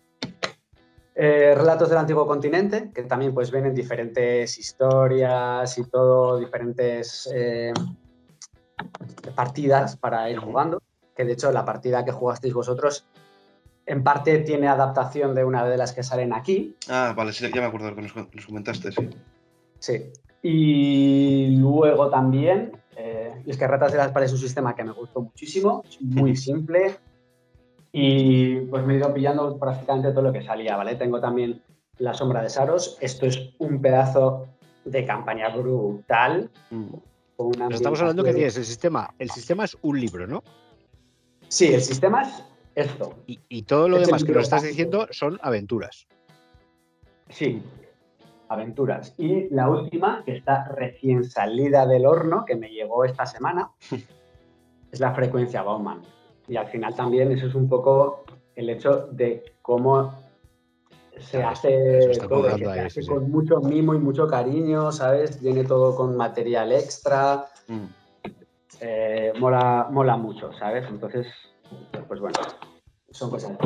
Eh, 1.18 1.54
Relatos 1.54 1.88
del 1.88 1.96
Antiguo 1.96 2.26
Continente, 2.26 2.90
que 2.94 3.04
también 3.04 3.32
pues 3.32 3.50
vienen 3.50 3.74
diferentes 3.74 4.58
historias 4.58 5.78
y 5.78 5.84
todo, 5.84 6.38
diferentes 6.38 7.26
eh, 7.34 7.72
partidas 9.34 9.96
para 9.96 10.28
ir 10.28 10.36
jugando, 10.36 10.82
que 11.16 11.24
de 11.24 11.32
hecho 11.32 11.50
la 11.52 11.64
partida 11.64 12.04
que 12.04 12.12
jugasteis 12.12 12.52
vosotros 12.52 13.06
en 13.86 14.04
parte 14.04 14.40
tiene 14.40 14.68
adaptación 14.68 15.34
de 15.34 15.42
una 15.44 15.64
de 15.66 15.78
las 15.78 15.94
que 15.94 16.02
salen 16.02 16.34
aquí, 16.34 16.76
Ah, 16.90 17.14
vale, 17.16 17.32
sí, 17.32 17.46
ya 17.50 17.62
me 17.62 17.68
acuerdo 17.68 17.94
que 17.94 18.02
nos, 18.02 18.14
nos 18.14 18.46
comentaste, 18.46 18.92
sí. 18.92 19.08
Sí. 19.78 20.12
Y 20.42 21.56
luego 21.56 22.10
también, 22.10 22.72
eh, 22.94 23.42
es 23.46 23.56
que 23.56 23.66
Ratas 23.66 23.92
de 23.92 23.98
las 23.98 24.12
Paredes 24.12 24.32
es 24.32 24.40
un 24.40 24.46
sistema 24.46 24.74
que 24.74 24.84
me 24.84 24.92
gustó 24.92 25.22
muchísimo, 25.22 25.82
es 25.88 25.98
muy 26.02 26.36
simple 26.36 26.98
y 27.92 28.60
pues 28.62 28.84
me 28.84 28.94
he 28.94 28.96
ido 28.98 29.12
pillando 29.12 29.58
prácticamente 29.58 30.10
todo 30.10 30.22
lo 30.22 30.32
que 30.32 30.42
salía, 30.42 30.76
¿vale? 30.76 30.96
Tengo 30.96 31.20
también 31.20 31.62
La 31.98 32.14
Sombra 32.14 32.42
de 32.42 32.50
Saros, 32.50 32.98
esto 33.00 33.26
es 33.26 33.54
un 33.58 33.80
pedazo 33.80 34.46
de 34.84 35.04
campaña 35.04 35.48
brutal. 35.48 36.50
Mm. 36.70 36.94
una 37.38 37.68
estamos 37.68 38.00
hablando 38.00 38.24
que 38.24 38.34
tienes 38.34 38.56
el 38.56 38.64
sistema. 38.64 39.14
El 39.18 39.30
sistema 39.30 39.64
es 39.64 39.76
un 39.82 40.00
libro, 40.00 40.26
¿no? 40.26 40.42
Sí, 41.48 41.72
el 41.72 41.82
sistema 41.82 42.22
es 42.22 42.44
esto. 42.74 43.14
Y, 43.26 43.40
y 43.48 43.62
todo 43.62 43.88
lo 43.88 43.98
Es 43.98 44.06
demás 44.06 44.24
que 44.24 44.32
nos 44.32 44.44
estás 44.44 44.62
diciendo 44.62 45.08
son 45.10 45.38
aventuras. 45.42 46.06
Sí, 47.28 47.62
aventuras. 48.48 49.14
Y 49.18 49.48
la 49.54 49.68
última, 49.68 50.22
que 50.24 50.36
está 50.36 50.64
recién 50.68 51.24
salida 51.24 51.86
del 51.86 52.06
horno, 52.06 52.44
que 52.44 52.56
me 52.56 52.70
llegó 52.70 53.04
esta 53.04 53.26
semana, 53.26 53.70
es 54.92 55.00
la 55.00 55.12
frecuencia 55.12 55.62
Bauman. 55.62 56.02
Y 56.48 56.56
al 56.56 56.68
final 56.68 56.94
también 56.94 57.32
eso 57.32 57.46
es 57.46 57.54
un 57.54 57.68
poco 57.68 58.24
el 58.54 58.70
hecho 58.70 59.08
de 59.10 59.54
cómo 59.62 60.14
se 61.18 61.42
hace 61.42 62.10
todo, 62.28 62.44
se 62.56 62.64
ahí, 62.66 62.78
hace 62.86 62.90
sí, 62.90 63.02
sí. 63.02 63.08
con 63.08 63.30
mucho 63.30 63.60
mimo 63.60 63.94
y 63.94 63.98
mucho 63.98 64.26
cariño, 64.28 64.92
¿sabes? 64.92 65.40
Viene 65.42 65.64
todo 65.64 65.94
con 65.96 66.16
material 66.16 66.72
extra, 66.72 67.46
Mm. 67.68 67.84
eh, 68.80 69.32
mola, 69.40 69.88
mola 69.90 70.16
mucho, 70.16 70.52
¿sabes? 70.58 70.84
Entonces, 70.88 71.26
pues 72.06 72.20
bueno, 72.20 72.36
son 73.10 73.30
cosas. 73.30 73.56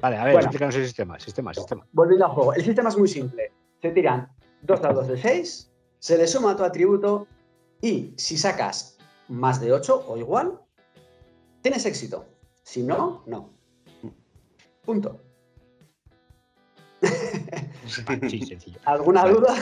Vale, 0.00 0.16
a 0.16 0.24
ver, 0.24 0.32
Bueno. 0.34 0.46
explícanos 0.46 0.74
el 0.76 0.84
sistema. 0.84 1.18
Sistema, 1.20 1.54
sistema. 1.54 1.86
Volviendo 1.92 2.26
al 2.26 2.32
juego, 2.32 2.52
el 2.54 2.62
sistema 2.64 2.88
es 2.88 2.98
muy 2.98 3.08
simple. 3.08 3.52
Se 3.80 3.90
tiran 3.92 4.28
dos 4.62 4.80
dados 4.82 5.06
de 5.06 5.16
6, 5.16 5.70
se 5.98 6.18
le 6.18 6.26
suma 6.26 6.56
tu 6.56 6.64
atributo 6.64 7.26
y 7.80 8.12
si 8.16 8.36
sacas 8.36 8.98
más 9.28 9.60
de 9.60 9.72
8 9.72 10.04
o 10.08 10.16
igual, 10.18 10.58
tienes 11.62 11.86
éxito. 11.86 12.26
Si 12.62 12.82
no, 12.82 13.22
no. 13.26 13.50
Punto. 14.84 15.20
Sí, 18.28 18.40
sencillo. 18.46 18.78
¿Alguna 18.84 19.22
Vale. 19.22 19.34
duda? 19.34 19.54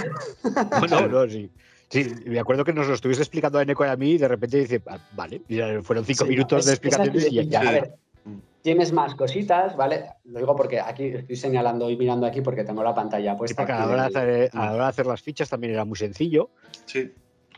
No, 0.81 0.87
no, 0.87 1.09
no, 1.09 1.29
sí. 1.29 1.51
Sí, 1.89 2.07
me 2.27 2.39
acuerdo 2.39 2.65
que 2.65 2.73
nos 2.73 2.87
lo 2.87 2.95
estuviste 2.95 3.23
explicando 3.23 3.59
a 3.59 3.65
Neko 3.65 3.85
y 3.85 3.89
a 3.89 3.97
mí 3.97 4.13
y 4.13 4.19
de 4.19 4.29
repente 4.29 4.59
dice, 4.59 4.81
"Ah, 4.87 4.99
vale, 5.17 5.41
fueron 5.83 6.05
cinco 6.05 6.25
Sí, 6.25 6.31
minutos 6.31 6.61
es- 6.61 6.67
de 6.67 6.73
explicaciones 6.73 7.33
y 7.33 7.49
ya. 7.49 7.61
A 7.61 7.73
ver, 7.73 7.95
Mm. 8.25 8.37
tienes 8.63 8.93
más 8.93 9.15
cositas, 9.17 9.75
¿vale? 9.77 10.05
Lo 10.25 10.39
digo 10.39 10.55
porque 10.55 10.79
aquí 10.79 11.05
estoy 11.07 11.35
señalando 11.35 11.91
y 11.91 11.97
mirando 11.97 12.27
aquí 12.27 12.43
porque 12.43 12.63
tengo 12.63 12.85
la 12.85 12.95
pantalla 12.95 13.33
Sí, 13.33 13.39
puesta. 13.39 13.63
a 13.63 13.67
la, 13.67 13.75
aquí 13.83 13.93
hora 13.93 14.03
de 14.03 14.09
hacer, 14.45 14.51
a 14.53 14.67
la 14.67 14.73
hora 14.75 14.85
de 14.85 14.91
hacer 14.91 15.07
las 15.07 15.23
fichas 15.23 15.49
también 15.49 15.73
era 15.73 15.85
muy 15.85 15.97
sencillo. 15.97 16.51
Sí. 16.85 17.11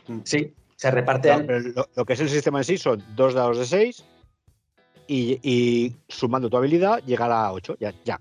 Mm. 0.07 0.19
Sí, 0.23 0.53
se 0.75 0.89
reparten. 0.89 1.41
No, 1.41 1.45
pero 1.45 1.59
lo, 1.59 1.89
lo 1.95 2.05
que 2.05 2.13
es 2.13 2.19
el 2.21 2.29
sistema 2.29 2.59
en 2.59 2.63
sí 2.63 2.77
son 2.77 3.03
dos 3.15 3.33
dados 3.35 3.59
de 3.59 3.65
seis 3.65 4.03
y, 5.07 5.39
y 5.43 5.95
sumando 6.07 6.49
tu 6.49 6.57
habilidad 6.57 7.03
llegar 7.03 7.31
a 7.31 7.51
8. 7.51 7.77
Ya, 7.79 7.93
ya. 8.03 8.19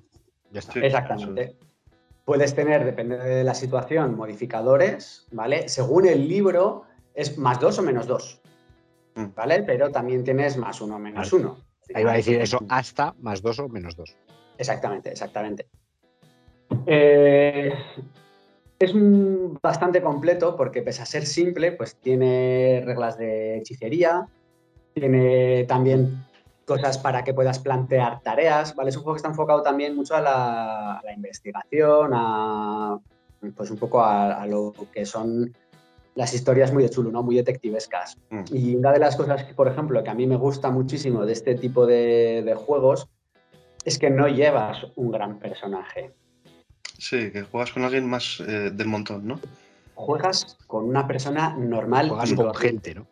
Ya 0.50 0.58
está. 0.60 0.72
Sí. 0.72 0.80
Exactamente. 0.82 1.56
Puedes 2.24 2.54
tener, 2.54 2.84
depende 2.84 3.16
de 3.18 3.42
la 3.44 3.54
situación, 3.54 4.16
modificadores, 4.16 5.26
¿vale? 5.32 5.68
Según 5.68 6.06
el 6.06 6.28
libro, 6.28 6.84
es 7.14 7.36
más 7.38 7.58
dos 7.60 7.78
o 7.78 7.82
menos 7.82 8.06
dos, 8.06 8.40
Mm. 9.14 9.26
¿vale? 9.34 9.62
Pero 9.64 9.90
también 9.90 10.24
tienes 10.24 10.56
más 10.56 10.80
uno 10.80 10.96
o 10.96 10.98
menos 10.98 11.30
Vale. 11.30 11.44
uno. 11.44 11.58
Ahí 11.94 12.02
va 12.04 12.12
a 12.12 12.16
decir 12.16 12.40
eso 12.40 12.58
hasta 12.68 13.14
más 13.20 13.42
dos 13.42 13.58
o 13.58 13.68
menos 13.68 13.94
dos. 13.96 14.16
Exactamente, 14.56 15.10
exactamente. 15.10 15.66
Eh, 16.86 17.72
es 18.78 18.94
un- 18.94 19.58
bastante 19.62 20.00
completo 20.00 20.56
porque 20.56 20.82
pese 20.82 21.02
a 21.02 21.06
ser 21.06 21.26
simple, 21.26 21.72
pues 21.72 21.96
tiene 21.96 22.82
reglas 22.84 23.18
de 23.18 23.58
hechicería, 23.58 24.26
tiene 24.94 25.64
también 25.64 26.24
cosas 26.66 26.98
para 26.98 27.24
que 27.24 27.34
puedas 27.34 27.58
plantear 27.58 28.20
tareas, 28.22 28.74
¿vale? 28.74 28.90
Es 28.90 28.96
un 28.96 29.02
juego 29.02 29.14
que 29.14 29.18
está 29.18 29.28
enfocado 29.28 29.62
también 29.62 29.96
mucho 29.96 30.14
a 30.14 30.20
la, 30.20 30.98
a 30.98 31.02
la 31.02 31.12
investigación, 31.12 32.10
a 32.14 32.98
pues 33.56 33.70
un 33.70 33.78
poco 33.78 34.00
a, 34.00 34.42
a 34.42 34.46
lo 34.46 34.72
que 34.92 35.04
son 35.04 35.52
las 36.14 36.34
historias 36.34 36.72
muy 36.72 36.82
de 36.82 36.90
chulo, 36.90 37.10
¿no? 37.10 37.22
Muy 37.22 37.36
detectivescas. 37.36 38.16
Mm. 38.30 38.42
Y 38.52 38.76
una 38.76 38.92
de 38.92 38.98
las 38.98 39.16
cosas, 39.16 39.44
que, 39.44 39.54
por 39.54 39.68
ejemplo, 39.68 40.02
que 40.04 40.10
a 40.10 40.14
mí 40.14 40.26
me 40.26 40.36
gusta 40.36 40.70
muchísimo 40.70 41.24
de 41.24 41.32
este 41.32 41.54
tipo 41.54 41.86
de, 41.86 42.42
de 42.44 42.54
juegos 42.54 43.08
es 43.84 43.98
que 43.98 44.10
no 44.10 44.28
llevas 44.28 44.86
un 44.96 45.10
gran 45.10 45.38
personaje. 45.38 46.12
Sí, 46.98 47.32
que 47.32 47.42
juegas 47.42 47.72
con 47.72 47.82
alguien 47.82 48.08
más 48.08 48.40
eh, 48.40 48.70
del 48.72 48.86
montón, 48.86 49.26
¿no? 49.26 49.40
Juegas 49.94 50.56
con 50.66 50.84
una 50.84 51.06
persona 51.06 51.56
normal. 51.56 52.08
Juegas 52.08 52.30
y 52.30 52.36
con 52.36 52.54
gente, 52.54 52.94
¿no? 52.94 53.06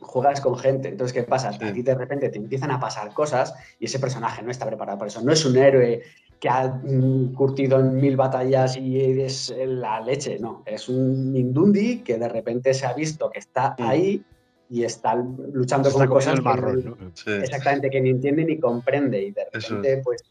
Juegas 0.00 0.40
con 0.40 0.56
gente. 0.58 0.88
Entonces, 0.88 1.12
¿qué 1.12 1.22
pasa? 1.22 1.52
Sí. 1.52 1.64
Aquí 1.64 1.82
de 1.82 1.94
repente 1.94 2.28
te 2.28 2.38
empiezan 2.38 2.70
a 2.70 2.78
pasar 2.80 3.12
cosas 3.14 3.54
y 3.80 3.86
ese 3.86 3.98
personaje 3.98 4.42
no 4.42 4.50
está 4.50 4.66
preparado 4.66 4.98
para 4.98 5.08
eso. 5.08 5.22
No 5.22 5.32
es 5.32 5.44
un 5.44 5.56
héroe 5.56 6.02
que 6.38 6.48
ha 6.50 6.68
mm, 6.68 7.34
curtido 7.34 7.80
en 7.80 7.96
mil 7.96 8.16
batallas 8.16 8.76
y 8.76 9.20
es 9.20 9.54
la 9.58 10.00
leche, 10.00 10.38
no. 10.38 10.62
Es 10.66 10.88
un 10.88 11.32
Mindundi 11.32 12.00
que 12.00 12.18
de 12.18 12.28
repente 12.28 12.74
se 12.74 12.84
ha 12.86 12.92
visto 12.92 13.30
que 13.30 13.38
está 13.38 13.74
Mm. 13.78 13.82
ahí 13.82 14.24
y 14.68 14.82
está 14.84 15.14
luchando 15.14 15.88
Está 15.88 16.00
con 16.06 16.08
cosas 16.16 16.32
el 16.34 16.38
que 16.40 16.44
marrón, 16.44 16.84
no- 16.84 16.96
¿no? 16.96 17.10
Sí. 17.14 17.30
exactamente 17.30 17.88
que 17.88 18.00
ni 18.00 18.10
entiende 18.10 18.44
ni 18.44 18.58
comprende 18.58 19.22
y 19.22 19.30
de 19.30 19.46
Eso 19.52 19.76
repente 19.76 20.02
pues 20.04 20.22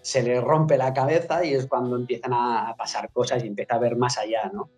se 0.00 0.22
le 0.24 0.40
rompe 0.40 0.76
la 0.76 0.92
cabeza 0.92 1.44
y 1.44 1.54
es 1.54 1.66
cuando 1.66 1.94
empiezan 1.96 2.32
a 2.32 2.74
pasar 2.76 3.10
cosas 3.12 3.44
y 3.44 3.46
empieza 3.46 3.74
a 3.74 3.78
ver 3.78 3.94
más 3.96 4.18
allá, 4.18 4.50
¿no? 4.52 4.68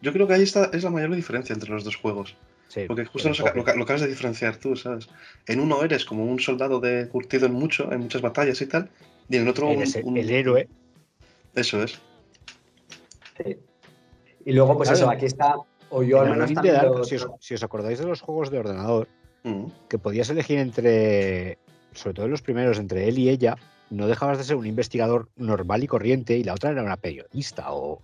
Yo 0.00 0.12
creo 0.14 0.26
que 0.26 0.32
ahí 0.34 0.42
está, 0.42 0.70
es 0.72 0.82
la 0.84 0.90
mayor 0.90 1.14
diferencia 1.14 1.52
entre 1.52 1.68
los 1.70 1.84
dos 1.84 1.96
juegos. 1.96 2.34
Sí, 2.68 2.84
Porque 2.86 3.06
justo 3.06 3.30
lo, 3.30 3.54
lo, 3.54 3.64
ca- 3.64 3.74
lo 3.74 3.84
acabas 3.84 4.02
de 4.02 4.08
diferenciar 4.08 4.56
tú, 4.56 4.76
¿sabes? 4.76 5.08
En 5.46 5.58
uno 5.60 5.82
eres 5.82 6.04
como 6.04 6.24
un 6.24 6.38
soldado 6.38 6.80
de 6.80 7.08
curtido 7.08 7.46
en 7.46 7.52
mucho, 7.54 7.90
en 7.90 8.00
muchas 8.00 8.20
batallas 8.20 8.60
y 8.60 8.66
tal, 8.66 8.90
y 9.28 9.36
en 9.36 9.42
el 9.42 9.48
otro 9.48 9.68
un, 9.68 9.72
Eres 9.78 9.96
el, 9.96 10.04
un- 10.04 10.16
el 10.18 10.30
héroe. 10.30 10.68
Eso 11.54 11.82
es. 11.82 11.98
Sí. 13.42 13.56
Y 14.44 14.52
luego, 14.52 14.76
pues 14.76 14.90
Claro. 14.90 15.04
eso, 15.04 15.10
aquí 15.10 15.26
está, 15.26 15.56
o 15.90 16.02
yo 16.02 16.20
al 16.20 16.30
menos 16.30 16.52
también 16.52 16.74
Dark, 16.74 17.04
si, 17.06 17.16
os, 17.16 17.28
si 17.40 17.54
os 17.54 17.62
acordáis 17.62 17.98
de 17.98 18.04
los 18.06 18.20
juegos 18.20 18.50
de 18.50 18.58
ordenador, 18.58 19.08
Mm. 19.44 19.66
que 19.88 19.98
podías 19.98 20.28
elegir 20.30 20.58
entre, 20.58 21.58
sobre 21.94 22.14
todo 22.14 22.24
en 22.26 22.32
los 22.32 22.42
primeros, 22.42 22.78
entre 22.78 23.08
él 23.08 23.18
y 23.18 23.28
ella, 23.30 23.56
no 23.88 24.08
dejabas 24.08 24.36
de 24.36 24.44
ser 24.44 24.56
un 24.56 24.66
investigador 24.66 25.28
normal 25.36 25.82
y 25.84 25.86
corriente 25.86 26.36
y 26.36 26.42
la 26.44 26.54
otra 26.54 26.70
era 26.70 26.82
una 26.82 26.96
periodista 26.96 27.72
o... 27.72 28.02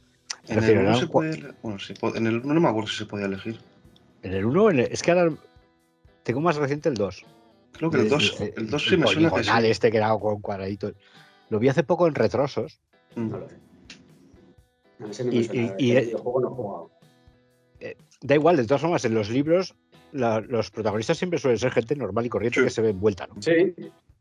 En 0.48 0.54
refiero, 0.56 0.80
el 0.80 0.86
era 0.86 0.96
1 0.96 0.98
un 0.98 1.00
se 1.00 1.06
podía 1.08 1.54
bueno, 1.62 1.78
sí, 1.80 1.94
en 2.14 2.26
el 2.28 2.36
1 2.38 2.54
no 2.54 2.60
me 2.60 2.68
acuerdo 2.68 2.88
si 2.88 2.96
se 2.98 3.06
podía 3.06 3.26
elegir. 3.26 3.58
En 4.24 4.32
el 4.32 4.44
1, 4.44 4.70
es 4.70 5.02
que 5.02 5.10
ahora 5.12 5.32
tengo 6.22 6.40
más 6.40 6.56
reciente 6.56 6.88
el 6.88 6.94
2. 6.96 7.24
Creo 7.72 7.90
que 7.90 7.98
el 8.00 8.08
2, 8.08 8.40
el 8.56 8.70
2 8.70 8.82
sí 8.88 8.96
me 8.96 9.06
suena 9.06 9.30
que 9.30 9.44
sí. 9.44 9.50
este 9.64 9.90
que 9.90 9.96
era 9.98 10.16
con 10.18 10.40
cuadraditos. 10.40 10.94
Lo 11.50 11.58
vi 11.58 11.68
hace 11.68 11.82
poco 11.82 12.06
en 12.06 12.14
retrosos. 12.14 12.80
Mm. 13.16 13.28
No 13.30 13.38
lo 13.38 13.48
sé. 13.48 13.56
No, 14.98 15.06
ese 15.08 15.24
no 15.24 15.30
me 15.32 15.36
Y- 15.38 15.44
suena, 15.44 15.74
y- 15.78 15.84
y- 15.86 15.90
el 15.96 16.04
videojuego 16.06 16.40
no 16.40 16.48
he 16.48 16.50
jugado. 16.50 16.90
Da 18.22 18.34
igual, 18.34 18.56
de 18.56 18.64
todas 18.64 18.80
formas, 18.80 19.04
en 19.04 19.14
los 19.14 19.28
libros 19.28 19.74
la- 20.12 20.40
los 20.40 20.70
protagonistas 20.70 21.18
siempre 21.18 21.38
suelen 21.38 21.58
ser 21.58 21.72
gente 21.72 21.94
normal 21.96 22.24
y 22.24 22.28
corriente 22.30 22.60
Sí. 22.60 22.64
que 22.64 22.70
se 22.70 22.80
ve 22.80 22.90
envuelta, 22.90 23.26
¿no? 23.26 23.42
Sí. 23.42 23.74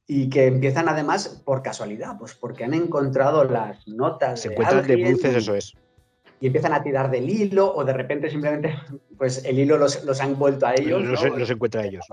Y 0.08 0.30
que 0.30 0.48
empiezan 0.48 0.90
además 0.90 1.42
por 1.46 1.62
casualidad, 1.62 2.18
pues 2.20 2.34
porque 2.34 2.66
han 2.66 2.74
encontrado 2.74 3.46
las 3.46 3.88
notas 3.88 4.42
Se 4.42 4.50
de 4.50 4.56
encuentran 4.56 4.86
de 4.86 4.96
bruces, 4.98 5.36
eso 5.36 5.56
es. 5.56 5.74
Y 6.44 6.48
empiezan 6.48 6.74
a 6.74 6.84
tirar 6.84 7.10
del 7.10 7.30
hilo 7.30 7.74
o 7.74 7.86
de 7.86 7.94
repente 7.94 8.30
simplemente 8.30 8.76
pues 9.18 9.46
el 9.46 9.58
hilo 9.58 9.78
los, 9.78 10.04
los 10.04 10.20
ha 10.20 10.26
envuelto 10.26 10.68
a 10.68 10.74
ellos. 10.76 11.02
Los, 11.02 11.24
¿no? 11.24 11.38
los 11.38 11.50
encuentra 11.50 11.86
ellos. 11.86 12.06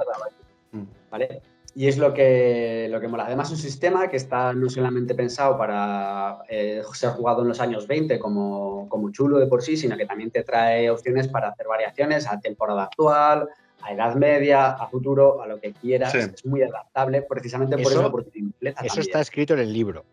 Mm. 0.70 0.84
¿Vale? 1.10 1.42
Y 1.74 1.88
es 1.88 1.98
lo 1.98 2.14
que, 2.14 2.86
lo 2.92 3.00
que 3.00 3.08
mola. 3.08 3.26
Además, 3.26 3.50
un 3.50 3.56
sistema 3.56 4.08
que 4.08 4.16
está 4.16 4.52
no 4.52 4.70
solamente 4.70 5.16
pensado 5.16 5.58
para 5.58 6.44
eh, 6.48 6.80
ser 6.92 7.10
jugado 7.10 7.42
en 7.42 7.48
los 7.48 7.58
años 7.58 7.88
20 7.88 8.20
como, 8.20 8.88
como 8.88 9.10
chulo 9.10 9.38
de 9.38 9.48
por 9.48 9.62
sí, 9.62 9.76
sino 9.76 9.96
que 9.96 10.06
también 10.06 10.30
te 10.30 10.44
trae 10.44 10.88
opciones 10.90 11.26
para 11.26 11.48
hacer 11.48 11.66
variaciones 11.66 12.28
a 12.28 12.38
temporada 12.38 12.84
actual, 12.84 13.48
a 13.82 13.92
edad 13.92 14.14
media, 14.14 14.70
a 14.70 14.86
futuro, 14.86 15.42
a 15.42 15.48
lo 15.48 15.58
que 15.60 15.72
quieras. 15.72 16.12
Sí. 16.12 16.18
Es 16.18 16.46
muy 16.46 16.62
adaptable 16.62 17.22
precisamente 17.22 17.76
por 17.78 17.90
Eso- 17.90 18.00
eso, 18.02 18.10
porque 18.12 18.30
Eso 18.38 18.74
también. 18.74 18.98
está 19.00 19.20
escrito 19.22 19.54
en 19.54 19.60
el 19.60 19.72
libro. 19.72 20.04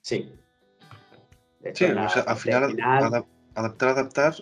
Sí. 0.00 0.32
De 1.60 1.74
Sí, 1.74 1.84
hecho, 1.84 1.92
en 1.92 1.94
la 1.96 2.06
o 2.06 2.08
sea, 2.08 2.22
al 2.22 2.36
final, 2.36 3.24
adaptar, 3.54 3.90
adaptar, 3.90 4.34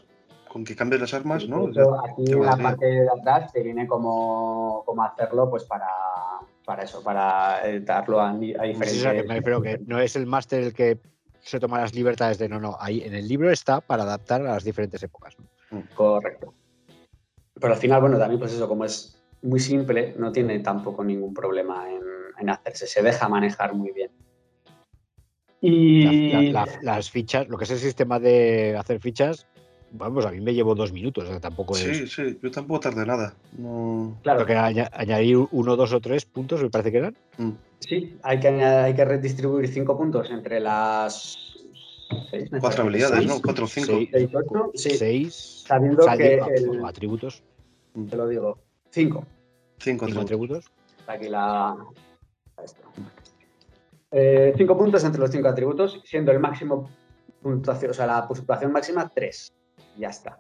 con 0.49 0.65
que 0.65 0.75
cambies 0.75 1.01
las 1.01 1.15
armas, 1.15 1.47
¿no? 1.49 1.67
aquí 1.67 2.33
en 2.33 2.41
la 2.41 2.47
valdría. 2.49 2.69
parte 2.69 2.87
de 2.87 3.09
atrás 3.09 3.53
te 3.53 3.63
viene 3.63 3.87
como, 3.87 4.83
como 4.85 5.05
hacerlo 5.05 5.49
pues 5.49 5.65
para, 5.65 5.89
para 6.65 6.83
eso, 6.83 7.03
para 7.03 7.67
eh, 7.69 7.81
darlo 7.81 8.21
a, 8.21 8.31
a 8.31 8.33
Pues 8.33 8.51
diferentes... 8.51 8.97
eso, 8.97 9.11
que 9.11 9.23
me 9.23 9.35
refiero 9.35 9.63
que 9.63 9.79
no 9.87 10.01
es 10.01 10.17
el 10.17 10.27
máster 10.27 10.63
el 10.65 10.75
que 10.75 10.99
se 11.41 11.61
toma 11.61 11.81
las 11.81 11.95
libertades 11.95 12.39
de 12.39 12.49
no, 12.49 12.61
no. 12.61 12.77
Ahí 12.81 13.03
en 13.03 13.15
el 13.15 13.27
libro 13.27 13.51
está 13.51 13.81
para 13.81 14.03
adaptar 14.03 14.41
a 14.43 14.55
las 14.55 14.65
diferentes 14.65 15.03
épocas. 15.03 15.37
¿no? 15.39 15.83
Correcto. 15.95 16.53
Pero 17.55 17.73
al 17.73 17.79
final, 17.79 18.01
bueno, 18.01 18.19
también 18.19 18.41
pues 18.41 18.53
eso, 18.53 18.69
como 18.69 18.85
es 18.85 19.21
muy 19.43 19.61
simple, 19.61 20.15
no 20.19 20.33
tiene 20.33 20.59
tampoco 20.61 21.05
ningún 21.05 21.33
problema 21.33 21.91
en, 21.91 22.03
en 22.39 22.51
hacerse, 22.51 22.87
se 22.87 23.03
deja 23.03 23.29
manejar 23.29 23.75
muy 23.75 23.93
bien. 23.93 24.11
Y 25.61 26.33
La- 26.33 26.43
la- 26.43 26.65
la- 26.67 26.79
las 26.83 27.11
fichas, 27.11 27.49
lo 27.49 27.59
que 27.59 27.65
es 27.65 27.71
el 27.71 27.79
sistema 27.79 28.19
de 28.19 28.77
hacer 28.77 28.99
fichas, 29.01 29.47
vamos, 29.93 30.25
a 30.25 30.31
mí 30.31 30.41
me 30.41 30.55
llevó 30.55 30.75
dos 30.75 30.93
minutos, 30.93 31.25
o 31.25 31.27
sea, 31.29 31.41
tampoco 31.41 31.77
es. 31.77 31.83
Sí, 31.83 32.07
sí, 32.07 32.39
yo 32.43 32.51
tampoco 32.51 32.81
tardé 32.81 33.05
nada. 33.05 33.35
No... 33.59 34.19
claro, 34.23 34.47
que 34.47 34.55
añadir 34.55 35.37
uno, 35.51 35.77
dos 35.77 35.93
o 35.93 36.01
tres 36.01 36.25
puntos, 36.25 36.63
me 36.63 36.71
parece 36.71 36.91
que 36.93 36.99
eran. 36.99 37.17
Mm. 37.39 37.51
sí, 37.81 38.19
hay 38.23 38.41
que, 38.41 38.49
añadir- 38.49 38.85
hay 38.85 38.95
que 38.95 39.05
redistribuir 39.05 39.69
cinco 39.69 39.99
puntos 39.99 40.31
entre 40.31 40.61
las 40.61 41.37
seis, 42.31 42.49
Cuatro 42.61 42.83
habilidades, 42.85 43.19
seis, 43.19 43.29
¿no? 43.29 43.41
Cuatro 43.43 43.65
o 43.65 43.69
cinco. 43.69 43.87
Seis, 43.93 44.09
seis, 44.13 44.29
ocho, 44.33 44.71
sí, 44.75 44.91
seis 44.91 45.65
sabiendo 45.67 46.07
que 46.17 46.35
el- 46.35 46.85
atributos, 46.85 47.43
te 48.09 48.17
lo 48.17 48.27
digo, 48.29 48.59
cinco. 48.91 49.27
Cinco 49.79 50.07
cinco 50.07 50.21
atributos. 50.23 50.65
atributos. 50.67 50.73
Aquí 51.07 51.29
la. 51.29 51.77
esto. 52.63 52.83
Eh, 54.13 54.53
cinco 54.57 54.77
puntos 54.77 55.05
entre 55.05 55.21
los 55.21 55.31
cinco 55.31 55.49
atributos, 55.49 56.01
siendo 56.05 56.33
el 56.33 56.41
máximo 56.41 56.91
puntuación, 57.41 57.91
o 57.91 57.95
sea, 57.95 58.07
la 58.07 58.27
puntuación 58.27 58.73
máxima 58.73 59.09
3. 59.09 59.53
Ya 59.99 60.09
está. 60.09 60.39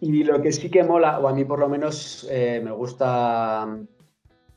Y 0.00 0.24
lo 0.24 0.40
que 0.40 0.52
sí 0.52 0.70
que 0.70 0.84
mola, 0.84 1.18
o 1.18 1.28
a 1.28 1.32
mí 1.32 1.44
por 1.44 1.58
lo 1.58 1.68
menos 1.68 2.26
eh, 2.30 2.60
me 2.64 2.70
gusta 2.70 3.66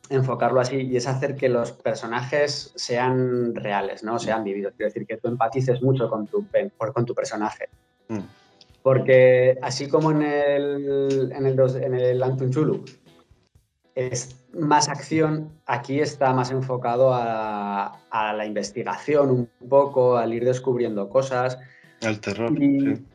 enfocarlo 0.09 0.59
así, 0.59 0.77
y 0.81 0.97
es 0.97 1.07
hacer 1.07 1.35
que 1.35 1.49
los 1.49 1.71
personajes 1.71 2.73
sean 2.75 3.55
reales, 3.55 4.03
¿no? 4.03 4.19
Sean 4.19 4.43
vividos. 4.43 4.73
Quiero 4.75 4.89
decir, 4.89 5.07
que 5.07 5.17
tú 5.17 5.29
empatices 5.29 5.81
mucho 5.81 6.09
con 6.09 6.27
tu, 6.27 6.45
con 6.93 7.05
tu 7.05 7.15
personaje. 7.15 7.69
Mm. 8.09 8.19
Porque 8.83 9.57
así 9.61 9.87
como 9.87 10.11
en 10.11 10.21
el, 10.23 11.31
en 11.31 11.45
el, 11.45 11.59
en 11.59 11.93
el 11.93 12.23
Antun 12.23 12.51
Chulu 12.51 12.83
es 13.95 14.40
más 14.54 14.89
acción, 14.89 15.49
aquí 15.66 15.99
está 15.99 16.34
más 16.34 16.52
enfocado 16.52 17.14
a, 17.14 17.99
a 18.10 18.34
la 18.34 18.45
investigación 18.45 19.30
un 19.32 19.49
poco, 19.70 20.18
al 20.18 20.34
ir 20.34 20.43
descubriendo 20.45 21.10
cosas. 21.10 21.58
El 22.02 22.20
terror, 22.20 22.52
Y, 22.62 22.80
sí. 22.95 23.06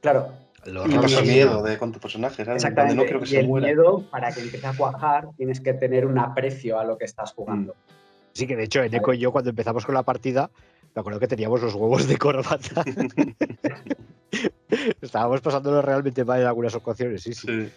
Claro, 0.00 0.28
Lo 0.64 0.84
Y- 0.86 0.94
y- 0.94 1.26
miedo 1.26 1.62
de 1.62 1.76
con 1.78 1.92
tu 1.92 1.98
personaje, 2.00 2.42
exactamente. 2.42 2.94
No 2.96 3.02
quiero 3.02 3.20
que 3.20 3.26
y 3.26 3.28
se 3.28 3.40
el 3.40 3.48
muera. 3.48 3.66
miedo, 3.66 4.02
para 4.10 4.32
que 4.32 4.40
empiece 4.40 4.66
a 4.66 4.72
cuajar, 4.72 5.28
tienes 5.36 5.60
que 5.60 5.72
tener 5.74 6.06
un 6.06 6.18
aprecio 6.18 6.78
a 6.78 6.84
lo 6.84 6.96
que 6.98 7.04
estás 7.04 7.32
jugando. 7.32 7.74
Sí, 8.32 8.46
que 8.46 8.56
de 8.56 8.64
hecho, 8.64 8.82
Eneco 8.82 9.12
y 9.12 9.18
yo, 9.18 9.30
cuando 9.32 9.50
empezamos 9.50 9.84
con 9.84 9.94
la 9.94 10.02
partida, 10.04 10.50
me 10.94 11.00
acuerdo 11.00 11.20
que 11.20 11.26
teníamos 11.28 11.60
los 11.62 11.74
huevos 11.74 12.06
de 12.08 12.16
corbata. 12.16 12.84
Estábamos 15.00 15.40
pasándolo 15.40 15.82
realmente 15.82 16.24
mal 16.24 16.40
en 16.40 16.46
algunas 16.46 16.74
ocasiones, 16.74 17.22
sí, 17.22 17.34
sí. 17.34 17.46
Sí. 17.46 17.72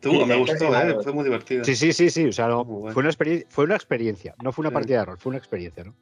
Tú, 0.00 0.12
me 0.26 0.34
sí, 0.34 0.40
gustó. 0.40 0.74
¿eh? 0.76 0.96
Fue 1.02 1.12
muy 1.12 1.24
divertido. 1.24 1.64
Sí, 1.64 1.74
sí, 1.74 1.92
sí, 1.92 2.10
sí. 2.10 2.26
O 2.26 2.32
sea, 2.32 2.48
no, 2.48 2.64
fue, 2.64 2.94
una 2.96 3.08
experiencia, 3.08 3.46
fue 3.50 3.64
una 3.64 3.74
experiencia, 3.76 4.34
no 4.42 4.52
fue 4.52 4.62
una 4.62 4.70
Sí. 4.70 4.74
partida 4.74 4.98
de 5.00 5.04
rol, 5.06 5.18
fue 5.18 5.30
una 5.30 5.38
experiencia, 5.38 5.84
¿no? 5.84 5.94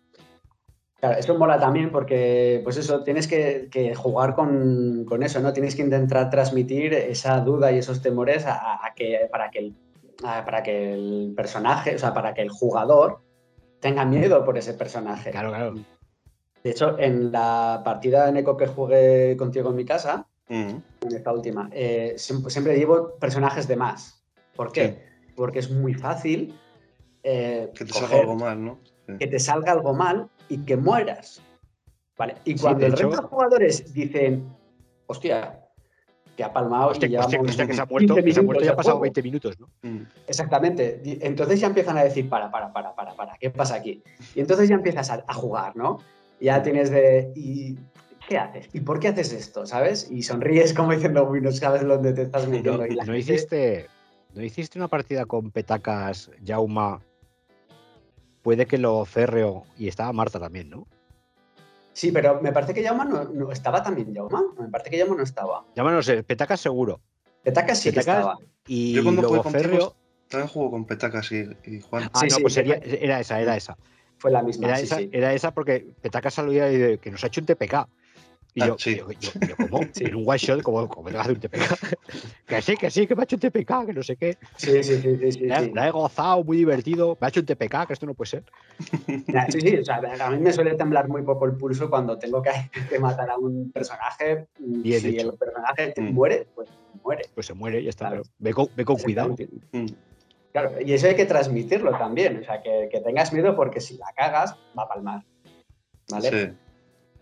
Claro, 1.00 1.18
eso 1.18 1.36
mola 1.38 1.58
también 1.58 1.90
porque, 1.90 2.60
pues 2.64 2.76
eso, 2.78 3.02
tienes 3.02 3.28
que, 3.28 3.68
que 3.70 3.94
jugar 3.94 4.34
con, 4.34 5.04
con 5.06 5.22
eso, 5.22 5.40
¿no? 5.40 5.52
Tienes 5.52 5.74
que 5.76 5.82
intentar 5.82 6.30
transmitir 6.30 6.94
esa 6.94 7.40
duda 7.40 7.72
y 7.72 7.78
esos 7.78 8.00
temores 8.00 8.46
a, 8.46 8.84
a 8.84 8.94
que, 8.94 9.28
para, 9.30 9.50
que 9.50 9.58
el, 9.58 9.74
a- 10.24 10.44
para 10.44 10.62
que 10.62 10.94
el 10.94 11.32
personaje, 11.36 11.94
o 11.94 11.98
sea, 11.98 12.14
para 12.14 12.32
que 12.32 12.40
el 12.42 12.48
jugador 12.50 13.20
tenga 13.80 14.04
miedo 14.06 14.44
por 14.44 14.56
ese 14.56 14.72
personaje. 14.74 15.30
Claro, 15.30 15.50
claro. 15.50 15.74
De 16.62 16.70
hecho, 16.70 16.98
en 16.98 17.30
la 17.30 17.82
partida 17.84 18.24
de 18.24 18.32
Neko 18.32 18.56
que 18.56 18.66
jugué 18.66 19.36
contigo 19.36 19.68
en 19.70 19.76
mi 19.76 19.84
casa, 19.84 20.26
Mm. 20.48 20.76
en 21.02 21.14
esta 21.16 21.32
última, 21.32 21.70
eh, 21.72 22.14
siempre, 22.16 22.50
siempre 22.50 22.76
llevo 22.76 23.14
personajes 23.18 23.66
de 23.66 23.76
más. 23.76 24.22
¿Por 24.54 24.72
qué? 24.72 25.02
Porque 25.34 25.58
es 25.60 25.70
muy 25.70 25.94
fácil 25.94 26.58
eh, 27.22 27.70
Que 27.74 27.84
te 27.86 27.92
salga 27.92 28.20
algo 28.20 28.34
mal, 28.36 28.62
¿no? 28.64 28.78
Sí. 29.06 29.14
que 29.18 29.26
te 29.26 29.38
salga 29.38 29.72
algo 29.72 29.94
mal 29.94 30.28
y 30.48 30.58
que 30.58 30.76
mueras. 30.76 31.42
¿Vale? 32.18 32.34
Y 32.44 32.56
cuando 32.56 32.86
el 32.86 32.92
hecho- 32.92 33.08
resto 33.08 33.22
de 33.22 33.28
jugadores 33.28 33.92
dicen, 33.94 34.48
hostia, 35.06 35.60
que 36.36 36.44
ha 36.44 36.52
palmado 36.52 36.90
Hostia, 36.90 37.06
y 37.06 37.10
llevamos 37.12 37.26
hostia, 37.34 37.40
hostia, 37.50 37.66
que 37.66 37.72
se 37.74 37.80
ha 37.82 37.86
15 37.86 37.92
muerto, 38.06 38.14
que 38.24 38.32
se 38.32 38.40
ha 38.40 38.42
muerto 38.42 38.64
ya 38.64 38.70
han 38.70 38.76
pasado 38.76 38.96
juego". 38.96 39.02
20 39.02 39.22
minutos, 39.22 39.58
¿no? 39.58 39.68
Mm. 39.82 40.02
Exactamente. 40.26 41.00
Entonces 41.26 41.60
ya 41.60 41.66
empiezan 41.68 41.96
a 41.98 42.04
decir, 42.04 42.28
para, 42.28 42.50
para, 42.50 42.72
para, 42.72 42.94
para, 42.94 43.14
para, 43.14 43.36
¿qué 43.38 43.50
pasa 43.50 43.76
aquí? 43.76 44.02
Y 44.34 44.40
entonces 44.40 44.68
ya 44.68 44.74
empiezas 44.74 45.10
a, 45.10 45.24
a 45.26 45.34
jugar, 45.34 45.74
¿no? 45.76 45.98
Y 46.40 46.46
ya 46.46 46.62
tienes 46.62 46.90
de, 46.90 47.32
¿y 47.34 47.78
qué 48.28 48.38
haces? 48.38 48.68
¿Y 48.72 48.80
por 48.80 49.00
qué 49.00 49.08
haces 49.08 49.32
esto? 49.32 49.66
¿Sabes? 49.66 50.08
Y 50.10 50.22
sonríes 50.22 50.72
como 50.74 50.92
diciendo, 50.92 51.28
uy, 51.28 51.40
no 51.40 51.52
sabes 51.52 51.82
dónde 51.86 52.12
te 52.12 52.22
estás 52.22 52.46
metiendo. 52.48 52.86
y 52.86 52.90
la 52.94 53.04
¿No 53.04 53.12
gente- 53.12 53.18
hiciste, 53.34 53.86
¿No 54.34 54.42
hiciste 54.42 54.78
una 54.78 54.88
partida 54.88 55.26
con 55.26 55.50
petacas, 55.52 56.30
Jauma? 56.44 57.00
Puede 58.42 58.66
que 58.66 58.78
lo 58.78 59.04
férreo 59.04 59.64
y 59.78 59.88
estaba 59.88 60.12
Marta 60.12 60.38
también, 60.38 60.68
¿no? 60.68 60.86
Sí, 61.92 62.10
pero 62.10 62.40
me 62.42 62.52
parece 62.52 62.74
que 62.74 62.82
Yauma 62.82 63.04
no, 63.04 63.24
no 63.24 63.52
estaba 63.52 63.82
también, 63.82 64.12
Yauma. 64.12 64.42
Me 64.58 64.68
parece 64.68 64.90
que 64.90 64.98
Yauma 64.98 65.14
no 65.16 65.22
estaba. 65.22 65.64
Llama, 65.76 65.92
no 65.92 66.02
sé, 66.02 66.22
petacas 66.24 66.60
seguro. 66.60 67.00
Petacas 67.42 67.78
sí 67.78 67.90
que 67.90 68.00
Petacas- 68.00 68.18
estaba. 68.18 68.38
Y 68.66 68.94
Yo 68.94 69.02
cuando 69.04 69.22
jugué 69.28 69.40
contigo 69.42 69.62
férreo. 69.62 69.96
también 70.28 70.48
juego 70.48 70.70
con 70.72 70.84
Petacas 70.86 71.30
y, 71.32 71.46
y 71.64 71.80
Juan. 71.80 72.10
Ah, 72.12 72.18
Sí, 72.20 72.26
no, 72.26 72.36
sí, 72.36 72.42
pues 72.42 72.54
sería- 72.54 72.80
era 72.82 73.20
esa, 73.20 73.40
era 73.40 73.56
esa. 73.56 73.76
Fue 74.18 74.30
la 74.30 74.42
misma, 74.42 74.66
Era, 74.68 74.76
sí, 74.78 74.84
esa, 74.84 74.96
sí. 74.96 75.10
era 75.12 75.32
esa 75.34 75.52
porque 75.54 75.86
Petacas 76.00 76.34
salía 76.34 76.70
y 76.72 76.76
de, 76.76 76.98
que 76.98 77.10
nos 77.10 77.22
ha 77.22 77.28
hecho 77.28 77.40
un 77.40 77.46
TPK. 77.46 77.86
Y 78.56 78.62
Ah, 78.62 78.68
yo, 78.68 78.76
sí. 78.78 78.96
yo, 78.96 79.10
yo, 79.10 79.30
yo, 79.48 79.56
¿cómo? 79.68 79.80
Sí. 79.92 80.04
En 80.04 80.14
un 80.14 80.24
one 80.28 80.38
shot, 80.38 80.62
como, 80.62 80.86
como 80.88 81.10
me 81.10 81.18
hace 81.18 81.32
un 81.32 81.40
TPK. 81.40 81.58
que 82.46 82.62
sí, 82.62 82.76
que 82.76 82.88
sí, 82.90 83.06
que 83.06 83.16
me 83.16 83.22
ha 83.22 83.24
hecho 83.24 83.34
un 83.34 83.40
TPK, 83.40 83.86
que 83.86 83.92
no 83.92 84.02
sé 84.02 84.16
qué. 84.16 84.38
Sí, 84.56 84.80
sí, 84.84 84.96
sí, 85.02 85.16
sí, 85.18 85.32
sí, 85.32 85.46
La, 85.46 85.60
sí. 85.60 85.72
la 85.74 85.88
he 85.88 85.90
gozado, 85.90 86.44
muy 86.44 86.56
divertido. 86.58 87.18
Me 87.20 87.26
ha 87.26 87.28
hecho 87.30 87.40
un 87.40 87.46
TPK, 87.46 87.86
que 87.88 87.92
esto 87.94 88.06
no 88.06 88.14
puede 88.14 88.30
ser. 88.30 88.44
Nah, 89.26 89.46
Sí, 89.48 89.60
sí, 89.60 89.76
o 89.78 89.84
sea, 89.84 89.96
a 90.20 90.30
mí 90.30 90.38
me 90.38 90.52
suele 90.52 90.74
temblar 90.74 91.08
muy 91.08 91.22
poco 91.22 91.46
el 91.46 91.56
pulso 91.56 91.90
cuando 91.90 92.16
tengo 92.16 92.40
que, 92.42 92.50
que 92.88 92.98
matar 93.00 93.28
a 93.30 93.38
un 93.38 93.72
personaje. 93.72 94.46
Bien 94.58 95.00
si 95.00 95.08
hecho. 95.18 95.32
el 95.32 95.36
personaje 95.36 95.94
Mm. 95.96 96.12
muere, 96.14 96.46
pues 96.54 96.68
muere. 97.02 97.24
Pues 97.34 97.46
se 97.46 97.54
muere 97.54 97.80
y 97.80 97.84
ya 97.84 97.90
está. 97.90 98.06
Claro. 98.08 98.22
pero 98.22 98.34
ve 98.38 98.52
con, 98.54 98.68
ve 98.76 98.84
con 98.84 98.96
cuidado. 98.98 99.34
Mm. 99.72 99.86
Claro, 100.52 100.80
y 100.80 100.92
eso 100.92 101.08
hay 101.08 101.16
que 101.16 101.24
transmitirlo 101.26 101.90
también. 101.98 102.38
O 102.38 102.44
sea, 102.44 102.62
que, 102.62 102.88
que 102.90 103.00
tengas 103.00 103.32
miedo 103.32 103.56
porque 103.56 103.80
si 103.80 103.96
la 103.96 104.06
cagas, 104.16 104.54
va 104.78 104.84
a 104.84 104.88
palmar. 104.88 105.24
¿Vale? 106.08 106.30
Sí. 106.30 106.56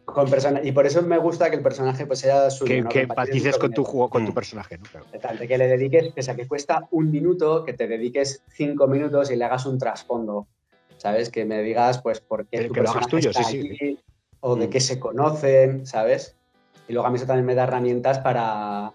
Con 0.04 0.28
persona- 0.28 0.60
y 0.62 0.72
por 0.72 0.86
eso 0.86 1.00
me 1.02 1.16
gusta 1.18 1.48
que 1.48 1.56
el 1.56 1.62
personaje 1.62 2.06
pues 2.06 2.18
sea 2.20 2.50
suyo. 2.50 2.68
Que, 2.74 2.82
¿no? 2.82 2.88
que 2.88 3.00
empatices 3.02 3.56
con 3.58 3.72
tu 3.72 3.84
juego, 3.84 4.10
con 4.10 4.24
tu 4.24 4.32
Mm. 4.32 4.34
personaje, 4.34 4.78
¿no? 4.78 4.84
Claro. 5.20 5.38
Que 5.46 5.58
le 5.58 5.66
dediques, 5.68 6.12
pese 6.12 6.30
a 6.32 6.36
que 6.36 6.46
cuesta 6.46 6.86
un 6.90 7.10
minuto, 7.10 7.64
que 7.64 7.72
te 7.72 7.86
dediques 7.86 8.42
cinco 8.48 8.86
minutos 8.88 9.30
y 9.30 9.36
le 9.36 9.44
hagas 9.44 9.64
un 9.66 9.78
trasfondo. 9.78 10.46
¿Sabes? 10.98 11.30
Que 11.30 11.44
me 11.44 11.62
digas, 11.62 12.00
pues, 12.00 12.20
por 12.20 12.46
qué 12.46 12.58
Que- 12.60 12.64
tu 12.68 12.74
que 12.74 12.82
lo 12.82 12.90
hagas 12.90 13.08
tuyo, 13.08 13.30
está 13.30 13.42
sí, 13.42 13.98
o 14.40 14.54
de 14.54 14.66
Mm. 14.68 14.70
qué 14.70 14.78
se 14.80 15.00
conocen, 15.00 15.84
¿sabes? 15.86 16.36
Y 16.86 16.92
luego 16.92 17.08
a 17.08 17.10
mí 17.10 17.16
eso 17.16 17.26
también 17.26 17.46
me 17.46 17.54
da 17.56 17.64
herramientas 17.64 18.20
para, 18.20 18.92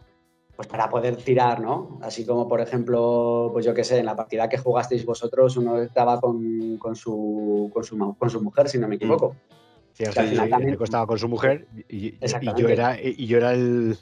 pues, 0.55 0.67
para 0.69 0.89
poder 0.89 1.17
tirar, 1.17 1.59
¿no? 1.59 1.99
Así 2.01 2.25
como, 2.25 2.47
por 2.47 2.61
ejemplo, 2.61 3.49
pues 3.51 3.65
yo 3.65 3.73
qué 3.73 3.83
sé, 3.83 3.97
en 3.99 4.05
la 4.05 4.15
partida 4.15 4.47
que 4.47 4.57
jugasteis 4.57 5.05
vosotros, 5.05 5.57
uno 5.57 5.81
estaba 5.81 6.21
con, 6.21 6.77
con 6.77 6.95
su, 6.95 7.69
con, 7.73 7.83
su, 7.83 8.15
con 8.17 8.29
su 8.29 8.41
mujer, 8.41 8.69
si 8.69 8.77
no 8.77 8.87
me 8.87 8.95
equivoco. 8.95 9.35
Sí, 9.97 10.03
o 10.03 10.07
Que 10.07 10.13
sea, 10.13 10.23
al 10.23 10.29
final 10.29 10.45
sí, 10.45 10.51
también- 10.51 10.71
Nico 10.71 10.83
estaba 10.83 11.07
con 11.07 11.17
su 11.17 11.27
mujer 11.27 11.67
y, 11.75 11.79
y- 11.79 12.07
y 12.09 12.17
Exactamente. 12.21 12.61
yo 12.61 12.69
era, 12.69 13.01
y 13.01 13.25
yo 13.25 13.37
era 13.37 13.53
el, 13.53 13.97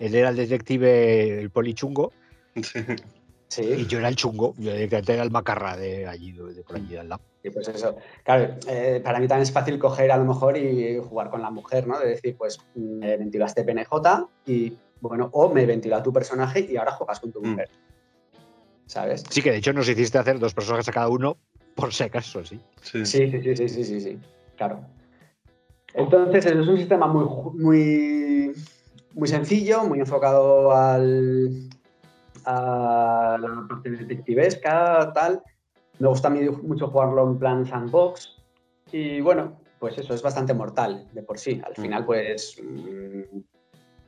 él 0.00 0.14
era 0.16 0.30
el 0.30 0.36
detective, 0.36 1.38
el 1.40 1.50
polichungo, 1.50 2.12
Sí. 2.60 2.80
Sí. 3.48 3.62
y 3.62 3.86
yo 3.86 3.98
era 4.00 4.08
el 4.08 4.16
chungo, 4.16 4.54
yo 4.58 4.72
directamente 4.72 5.12
era 5.14 5.22
el 5.22 5.30
macarra 5.30 5.76
de 5.76 6.04
allí, 6.08 6.32
de, 6.32 6.52
de 6.52 6.62
por 6.64 6.74
allí 6.76 6.88
de 6.88 6.98
al 6.98 7.08
lado. 7.10 7.22
Y 7.44 7.50
pues 7.50 7.68
eso, 7.68 7.96
claro, 8.24 8.56
eh, 8.68 9.00
para 9.04 9.20
mí 9.20 9.28
también 9.28 9.44
es 9.44 9.52
fácil 9.52 9.78
coger 9.78 10.10
a 10.10 10.16
lo 10.16 10.24
mejor 10.24 10.56
y 10.58 10.98
jugar 10.98 11.30
con 11.30 11.40
la 11.42 11.50
mujer, 11.50 11.86
¿no? 11.86 11.96
De 12.00 12.08
decir, 12.08 12.34
pues 12.36 12.58
me 12.74 13.16
ventilaste 13.16 13.62
PNJ 13.62 14.26
y, 14.46 14.76
bueno, 15.00 15.30
o 15.32 15.48
me 15.54 15.64
ventiló 15.64 15.94
a 15.94 16.02
tu 16.02 16.12
personaje 16.12 16.66
y 16.68 16.76
ahora 16.76 16.90
juegas 16.90 17.20
con 17.20 17.30
tu 17.30 17.40
Mm. 17.40 17.50
mujer. 17.50 17.68
¿Sabes? 18.86 19.22
Sí, 19.30 19.42
que 19.42 19.52
de 19.52 19.58
hecho 19.58 19.72
nos 19.72 19.88
hiciste 19.88 20.18
hacer 20.18 20.40
dos 20.40 20.54
personajes 20.54 20.88
a 20.88 20.92
cada 20.92 21.08
uno, 21.08 21.36
por 21.76 21.92
si 21.94 22.02
acaso, 22.02 22.44
sí. 22.44 22.60
Sí. 22.82 23.06
Sí, 23.06 23.30
sí, 23.30 23.40
sí, 23.42 23.56
sí, 23.56 23.68
sí, 23.68 23.84
sí, 23.84 24.00
sí, 24.00 24.18
claro. 24.56 24.80
Entonces, 25.96 26.44
es 26.44 26.68
un 26.68 26.76
sistema 26.76 27.06
muy, 27.06 27.24
muy, 27.54 28.52
muy 29.14 29.28
sencillo, 29.28 29.84
muy 29.84 29.98
enfocado 29.98 30.70
al, 30.72 31.70
a 32.44 33.38
la 33.40 33.66
parte 33.66 33.90
detectivesca, 33.90 35.10
tal. 35.14 35.42
Me 35.98 36.08
gusta 36.08 36.28
a 36.28 36.30
mí 36.30 36.46
mucho 36.62 36.88
jugarlo 36.88 37.26
en 37.26 37.38
plan 37.38 37.66
sandbox. 37.66 38.36
Y 38.92 39.22
bueno, 39.22 39.58
pues 39.78 39.96
eso, 39.96 40.12
es 40.12 40.22
bastante 40.22 40.52
mortal 40.52 41.08
de 41.12 41.22
por 41.22 41.38
sí. 41.38 41.62
Al 41.64 41.72
Mm. 41.72 41.82
final, 41.82 42.04
pues 42.04 42.56
mm, 42.62 43.38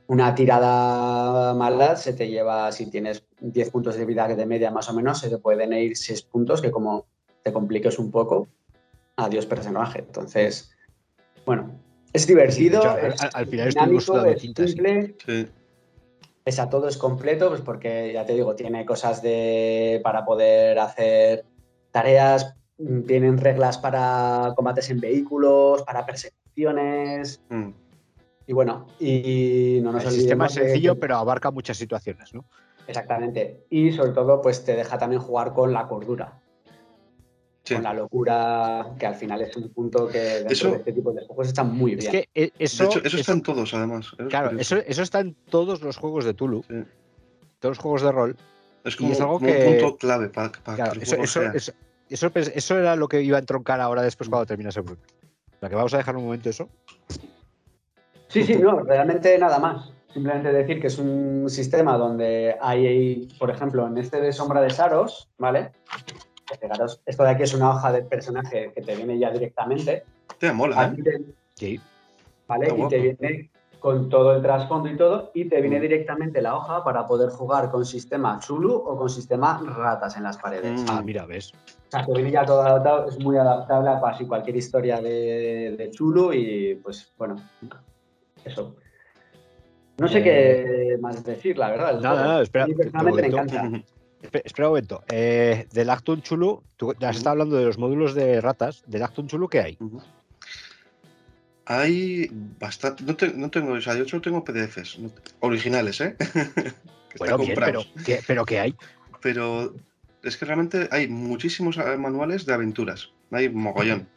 una 0.07 0.35
tirada 0.35 1.55
mala 1.55 1.95
se 1.95 2.13
te 2.13 2.27
lleva, 2.29 2.71
si 2.71 2.89
tienes 2.91 3.25
10 3.39 3.71
puntos 3.71 3.95
de 3.95 4.05
vida 4.05 4.27
de 4.27 4.45
media 4.45 4.69
más 4.69 4.89
o 4.89 4.93
menos, 4.93 5.19
se 5.19 5.29
te 5.29 5.39
pueden 5.39 5.73
ir 5.73 5.97
6 5.97 6.21
puntos 6.21 6.61
que 6.61 6.69
como 6.69 7.07
te 7.41 7.51
compliques 7.51 7.97
un 7.97 8.11
poco, 8.11 8.47
adiós 9.15 9.47
personaje. 9.47 9.99
Entonces, 9.99 10.71
bueno, 11.45 11.71
es 12.13 12.27
divertido. 12.27 12.81
Sí, 12.81 12.87
es 13.07 13.21
al- 13.21 13.29
al 13.33 13.47
final 13.47 13.67
estuvimos 13.67 14.03
sudando 14.05 14.29
es 14.31 14.41
tinta, 14.41 14.63
sí. 14.63 14.69
simple, 14.73 15.15
Sí. 15.25 15.47
pese 16.43 16.61
a 16.61 16.69
todo 16.69 16.87
es 16.87 16.97
completo, 16.97 17.49
pues 17.49 17.61
porque 17.61 18.11
ya 18.13 18.25
te 18.25 18.33
digo, 18.33 18.55
tiene 18.55 18.85
cosas 18.85 19.21
de 19.21 19.99
para 20.03 20.25
poder 20.25 20.79
hacer 20.79 21.45
tareas, 21.91 22.55
mm, 22.77 23.01
tienen 23.01 23.37
reglas 23.37 23.77
para 23.77 24.53
combates 24.55 24.89
en 24.89 24.99
vehículos, 24.99 25.83
para 25.83 26.05
persecuciones, 26.05 27.41
Mm. 27.49 27.69
y 28.47 28.53
bueno, 28.53 28.87
y 28.99 29.79
no 29.83 29.91
nos 29.91 30.05
el 30.05 30.11
sistema 30.11 30.47
es 30.47 30.53
sencillo, 30.53 30.95
que- 30.95 31.01
pero 31.01 31.17
abarca 31.17 31.51
muchas 31.51 31.77
situaciones, 31.77 32.33
¿no? 32.33 32.45
Exactamente. 32.87 33.65
Y 33.69 33.91
sobre 33.91 34.11
todo, 34.13 34.41
pues 34.41 34.63
te 34.65 34.75
deja 34.75 34.97
también 34.97 35.21
jugar 35.21 35.53
con 35.53 35.71
la 35.73 35.87
cordura, 35.87 36.41
Sí. 37.69 37.75
con 37.75 37.83
la 37.83 37.93
locura, 37.93 38.87
que 38.99 39.05
al 39.05 39.15
final 39.15 39.41
es 39.41 39.55
un 39.55 39.69
punto 39.69 40.07
que 40.07 40.17
dentro 40.19 40.51
Eso- 40.53 40.71
de 40.71 40.77
este 40.77 40.91
tipo 40.93 41.11
de 41.13 41.25
juegos 41.25 41.47
está 41.47 41.63
muy 41.63 41.93
Es 41.93 41.97
bien. 41.99 42.11
que 42.11 42.29
eh, 42.35 42.51
eso, 42.59 42.83
de 42.83 42.89
hecho, 42.89 42.99
eso 42.99 43.07
eso- 43.07 43.17
está 43.17 43.31
en 43.33 43.41
todos, 43.41 43.73
además. 43.73 44.07
Eso 44.07 44.23
es 44.23 44.27
claro, 44.29 44.49
curioso. 44.49 44.75
eso, 44.75 44.85
eso 44.87 45.01
está 45.03 45.19
en 45.19 45.35
todos 45.49 45.81
los 45.81 45.97
juegos 45.97 46.25
de 46.25 46.33
Tulu, 46.33 46.63
Sí. 46.67 46.75
todos 47.59 47.77
los 47.77 47.79
juegos 47.79 48.01
de 48.01 48.11
rol. 48.11 48.37
Es 48.83 48.95
como, 48.95 49.11
es 49.11 49.21
algo 49.21 49.33
como 49.39 49.45
que- 49.47 49.65
un 49.67 49.77
punto 49.81 49.97
clave 49.97 50.29
para, 50.29 50.51
Claro, 50.51 50.91
que 50.93 50.97
el 50.97 51.03
eso, 51.03 51.11
juego 51.11 51.23
eso, 51.25 51.41
sea. 51.41 51.51
eso, 51.53 51.73
eso, 52.09 52.31
pens- 52.31 52.51
eso 52.55 52.77
era 52.79 52.95
lo 52.95 53.07
que 53.07 53.21
iba 53.21 53.37
a 53.37 53.39
entroncar 53.39 53.79
ahora 53.81 54.01
después 54.01 54.29
cuando 54.29 54.45
terminase 54.45 54.81
Brut. 54.81 54.99
O 54.99 55.59
sea, 55.59 55.69
que 55.69 55.75
vamos 55.75 55.93
a 55.93 55.97
dejar 55.97 56.15
un 56.17 56.23
momento 56.25 56.49
eso. 56.49 56.67
Sí, 58.29 58.43
sí, 58.43 58.55
no, 58.57 58.79
realmente 58.81 59.37
nada 59.37 59.59
más. 59.59 59.91
Simplemente 60.13 60.51
decir 60.51 60.81
que 60.81 60.87
es 60.87 60.97
un 60.97 61.45
sistema 61.49 61.95
donde 61.97 62.55
hay, 62.61 63.27
por 63.37 63.51
ejemplo, 63.51 63.85
en 63.85 63.97
este 63.99 64.19
de 64.19 64.31
Sombra 64.33 64.59
de 64.61 64.71
Saros, 64.71 65.29
¿vale? 65.37 65.71
Fijaros, 66.59 67.01
esto 67.05 67.23
de 67.23 67.29
aquí 67.29 67.43
es 67.43 67.53
una 67.53 67.69
hoja 67.71 67.91
de 67.91 68.03
personaje 68.03 68.71
que 68.73 68.81
te 68.81 68.95
viene 68.95 69.19
ya 69.19 69.29
directamente. 69.29 70.03
Te 70.39 70.51
mola, 70.51 70.93
¿eh? 70.97 71.01
te- 71.03 71.21
Sí. 71.53 71.79
¿vale? 72.47 72.63
Está 72.65 72.75
Y 72.75 72.77
guapo. 72.79 72.89
te 72.89 72.99
viene 72.99 73.51
con 73.79 74.09
todo 74.09 74.35
el 74.35 74.41
trasfondo 74.41 74.89
y 74.89 74.97
todo, 74.97 75.31
y 75.33 75.45
te 75.45 75.61
viene 75.61 75.77
Mm. 75.79 75.81
directamente 75.81 76.41
la 76.41 76.55
hoja 76.55 76.83
para 76.83 77.07
poder 77.07 77.29
jugar 77.29 77.69
con 77.71 77.85
sistema 77.85 78.41
Zulu 78.41 78.73
o 78.73 78.97
con 78.97 79.09
sistema 79.09 79.61
ratas 79.65 80.17
en 80.17 80.23
las 80.23 80.37
paredes. 80.37 80.81
Mm. 80.81 80.85
Ah, 80.89 81.01
mira, 81.03 81.25
ves. 81.25 81.53
O 81.53 81.91
sea, 81.91 82.05
que 82.05 82.11
viene 82.13 82.31
ya 82.31 82.45
todo 82.45 82.61
adaptado, 82.61 83.07
es 83.07 83.17
muy 83.19 83.37
adaptable 83.37 83.89
a 83.89 84.01
casi 84.01 84.25
cualquier 84.25 84.57
historia 84.57 84.99
de, 85.01 85.75
de 85.77 85.89
Chulu 85.91 86.33
y 86.33 86.75
pues 86.83 87.13
bueno, 87.17 87.35
eso. 88.43 88.75
No 89.97 90.07
sé 90.07 90.19
Eh, 90.19 90.23
qué 90.23 90.97
más 91.01 91.23
decir, 91.23 91.57
la 91.57 91.69
verdad. 91.71 91.99
Nada, 91.99 92.21
nada, 92.25 92.41
espera, 92.41 92.65
A 92.65 92.67
mí 92.67 92.73
personalmente 92.73 93.21
me 93.21 93.27
encanta. 93.27 93.69
Espe- 94.21 94.41
Espera 94.43 94.67
un 94.67 94.71
momento. 94.73 95.03
Eh, 95.09 95.67
del 95.71 95.89
Actun 95.89 96.21
Chulu, 96.21 96.61
tú 96.75 96.93
ya 96.99 97.09
has 97.09 97.17
estado 97.17 97.31
hablando 97.31 97.55
de 97.57 97.65
los 97.65 97.77
módulos 97.77 98.13
de 98.13 98.41
ratas. 98.41 98.83
¿Del 98.87 99.03
Actun 99.03 99.27
Chulu 99.27 99.47
qué 99.47 99.61
hay? 99.61 99.77
Hay 101.65 102.29
bastante. 102.59 103.03
No, 103.03 103.15
te- 103.15 103.33
no 103.33 103.49
tengo, 103.49 103.73
o 103.73 103.81
sea, 103.81 103.95
yo 103.95 104.07
solo 104.07 104.21
tengo 104.21 104.43
PDFs 104.43 104.99
no- 104.99 105.11
originales, 105.41 106.01
¿eh? 106.01 106.15
que 107.09 107.17
Bueno, 107.19 107.37
bien, 107.37 107.53
pero. 107.55 107.83
¿qué, 108.05 108.21
pero 108.25 108.43
¿qué 108.45 108.59
hay? 108.59 108.75
Pero 109.21 109.75
es 110.23 110.35
que 110.37 110.45
realmente 110.45 110.87
hay 110.91 111.07
muchísimos 111.07 111.77
eh, 111.77 111.97
manuales 111.97 112.45
de 112.45 112.53
aventuras. 112.53 113.09
Hay 113.31 113.49
mogollón. 113.49 114.07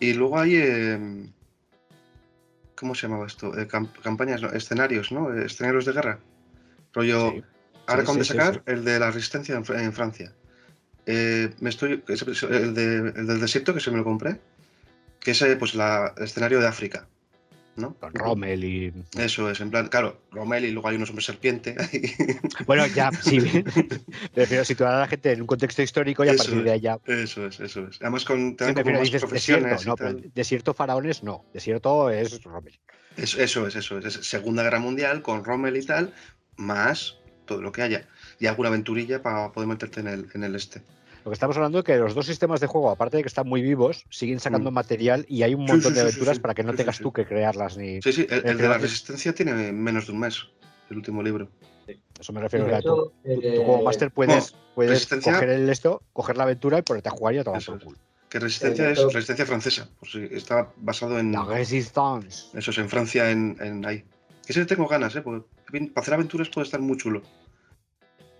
Y 0.00 0.12
luego 0.14 0.38
hay. 0.38 0.56
eh, 0.56 1.26
¿Cómo 2.74 2.94
se 2.94 3.06
llamaba 3.08 3.26
esto? 3.26 3.56
Eh, 3.58 3.66
cam- 3.68 3.90
campañas, 4.02 4.42
no, 4.42 4.50
escenarios, 4.50 5.10
¿no? 5.12 5.32
Eh, 5.34 5.46
Escenarios 5.46 5.84
de 5.84 5.92
guerra. 5.92 6.18
Rollo. 6.92 7.30
Sí. 7.32 7.42
Ahora 7.88 8.02
acaban 8.02 8.18
de 8.18 8.24
sí, 8.24 8.32
sacar 8.32 8.62
el 8.66 8.84
de 8.84 8.98
la 8.98 9.10
resistencia 9.10 9.56
en, 9.56 9.64
Fra- 9.64 9.82
en 9.82 9.92
Francia. 9.92 10.32
Eh, 11.06 11.50
me 11.60 11.70
estoy, 11.70 12.02
el, 12.06 12.74
de- 12.74 13.12
el 13.16 13.26
del 13.26 13.40
desierto 13.40 13.72
que 13.74 13.80
se 13.80 13.90
me 13.90 13.96
lo 13.96 14.04
compré, 14.04 14.36
que 15.20 15.30
es 15.32 15.42
eh, 15.42 15.56
pues 15.56 15.74
la, 15.74 16.12
el 16.16 16.24
escenario 16.24 16.60
de 16.60 16.66
África, 16.66 17.08
¿no? 17.76 17.94
Con 17.94 18.12
Rommel 18.14 18.62
y. 18.64 18.92
Eso 19.16 19.50
es, 19.50 19.60
en 19.60 19.70
plan, 19.70 19.88
claro, 19.88 20.20
Rommel 20.32 20.66
y 20.66 20.70
luego 20.72 20.88
hay 20.88 20.96
unos 20.96 21.08
hombres 21.08 21.24
serpiente. 21.26 21.74
Bueno, 22.66 22.86
ya, 22.88 23.10
sí. 23.22 23.38
Prefiero 24.34 24.64
situar 24.64 24.94
a 24.94 25.00
la 25.00 25.06
gente 25.06 25.32
en 25.32 25.40
un 25.42 25.46
contexto 25.46 25.80
histórico 25.80 26.24
y 26.24 26.28
a 26.28 26.34
partir 26.34 26.62
de 26.62 26.70
es. 26.70 26.74
allá. 26.74 26.98
eso 27.06 27.46
es, 27.46 27.60
eso 27.60 27.86
es. 27.88 27.98
Además 28.02 28.24
con, 28.24 28.56
Sí, 28.58 28.74
como 28.74 29.00
dices 29.00 29.22
profesiones 29.22 29.70
desierto, 29.78 30.10
no, 30.12 30.20
desierto 30.34 30.74
faraones 30.74 31.22
no. 31.22 31.44
Desierto 31.54 32.10
es 32.10 32.42
Rommel. 32.42 32.78
Eso, 33.16 33.40
eso 33.40 33.66
es, 33.66 33.76
eso 33.76 33.98
es. 33.98 34.04
Es 34.04 34.26
Segunda 34.26 34.62
Guerra 34.62 34.80
Mundial 34.80 35.22
con 35.22 35.44
Rommel 35.44 35.76
y 35.76 35.84
tal, 35.86 36.12
más 36.56 37.17
todo 37.48 37.60
lo 37.60 37.72
que 37.72 37.82
haya. 37.82 38.06
Y 38.38 38.46
alguna 38.46 38.68
aventurilla 38.68 39.20
para 39.22 39.50
poder 39.50 39.68
meterte 39.68 39.98
en 40.00 40.06
el, 40.06 40.28
en 40.34 40.44
el 40.44 40.54
este. 40.54 40.82
Lo 41.24 41.30
que 41.30 41.34
estamos 41.34 41.56
hablando 41.56 41.80
es 41.80 41.84
que 41.84 41.96
los 41.96 42.14
dos 42.14 42.26
sistemas 42.26 42.60
de 42.60 42.68
juego, 42.68 42.90
aparte 42.90 43.16
de 43.16 43.22
que 43.24 43.28
están 43.28 43.48
muy 43.48 43.60
vivos, 43.60 44.04
siguen 44.08 44.38
sacando 44.38 44.70
Mm. 44.70 44.74
material 44.74 45.26
y 45.28 45.42
hay 45.42 45.54
un 45.54 45.62
montón 45.62 45.90
sí, 45.92 45.94
de 45.94 45.94
sí, 45.96 46.00
aventuras 46.02 46.36
sí. 46.36 46.40
para 46.40 46.54
que 46.54 46.62
no 46.62 46.74
tengas 46.74 46.96
sí. 46.98 47.02
tú 47.02 47.12
que 47.12 47.26
crearlas 47.26 47.76
ni. 47.76 48.00
Sí, 48.00 48.12
sí, 48.12 48.26
el, 48.30 48.56
de 48.56 48.68
la 48.68 48.78
Resistencia 48.78 49.34
tiene 49.34 49.72
menos 49.72 50.06
de 50.06 50.12
un 50.12 50.20
mes, 50.20 50.44
el 50.90 50.96
último 50.98 51.22
libro. 51.22 51.48
Eso 52.20 52.32
me 52.32 52.40
refiero. 52.40 52.66
sea, 52.66 52.80
tú, 52.82 52.86
tú- 52.86 53.12
eh, 53.24 53.54
tú 53.56 53.64
como 53.64 53.82
máster 53.82 54.10
puedes, 54.10 54.54
puedes 54.74 55.06
coger 55.06 55.48
el 55.50 55.68
esto, 55.70 56.02
coger 56.12 56.36
la 56.36 56.44
aventura 56.44 56.78
y 56.78 56.82
ponerte 56.82 57.08
a 57.08 57.12
jugar 57.12 57.34
y 57.34 57.38
a 57.38 57.44
tomar 57.44 57.60
Eso 57.60 57.72
por 57.72 57.82
culo. 57.82 57.98
Que 58.28 58.38
Resistencia 58.38 58.84
de 58.86 58.92
es 58.92 59.02
Resistencia 59.02 59.46
francesa, 59.46 59.88
por 59.98 60.08
si 60.08 60.28
está 60.30 60.68
basado 60.76 61.18
en. 61.18 61.32
La 61.32 61.44
Resistance. 61.44 62.46
Eso 62.56 62.70
es, 62.70 62.78
en 62.78 62.88
Francia, 62.90 63.30
en, 63.30 63.56
en 63.60 63.84
ahí. 63.86 64.04
Ese 64.48 64.64
tengo 64.64 64.86
ganas, 64.86 65.14
¿eh? 65.14 65.20
Porque 65.22 65.46
para 65.92 66.02
hacer 66.02 66.14
aventuras 66.14 66.48
puede 66.48 66.64
estar 66.64 66.80
muy 66.80 66.96
chulo. 66.96 67.20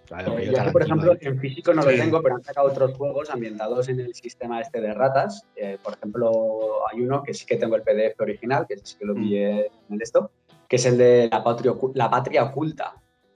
Claro, 0.06 0.38
Eh, 0.38 0.46
yo 0.46 0.64
que, 0.64 0.70
por 0.70 0.82
ejemplo, 0.82 1.14
en 1.20 1.38
físico 1.38 1.74
no 1.74 1.82
Sí. 1.82 1.90
lo 1.90 2.02
tengo, 2.02 2.22
pero 2.22 2.36
han 2.36 2.42
sacado 2.42 2.68
otros 2.68 2.94
juegos 2.96 3.28
ambientados 3.28 3.90
en 3.90 4.00
el 4.00 4.14
sistema 4.14 4.59
este 4.62 4.80
de 4.80 4.94
ratas. 4.94 5.44
Eh, 5.54 5.76
por 5.82 5.92
ejemplo, 5.94 6.88
hay 6.90 7.02
uno 7.02 7.22
que 7.22 7.34
sí 7.34 7.44
que 7.44 7.56
tengo 7.56 7.76
el 7.76 7.82
PDF 7.82 8.14
original, 8.22 8.66
que 8.66 8.78
sí 8.78 8.96
que 8.98 9.04
lo 9.04 9.14
Mm. 9.14 9.18
pillé 9.22 9.66
en 9.66 9.94
el 9.94 10.00
esto, 10.00 10.30
que 10.66 10.76
es 10.76 10.86
el 10.86 10.96
de 10.96 11.28
la 11.30 11.44
patria, 11.44 11.72
ocu- 11.72 11.92
la 11.94 12.09
patria 12.09 12.44
oculta, 12.44 12.94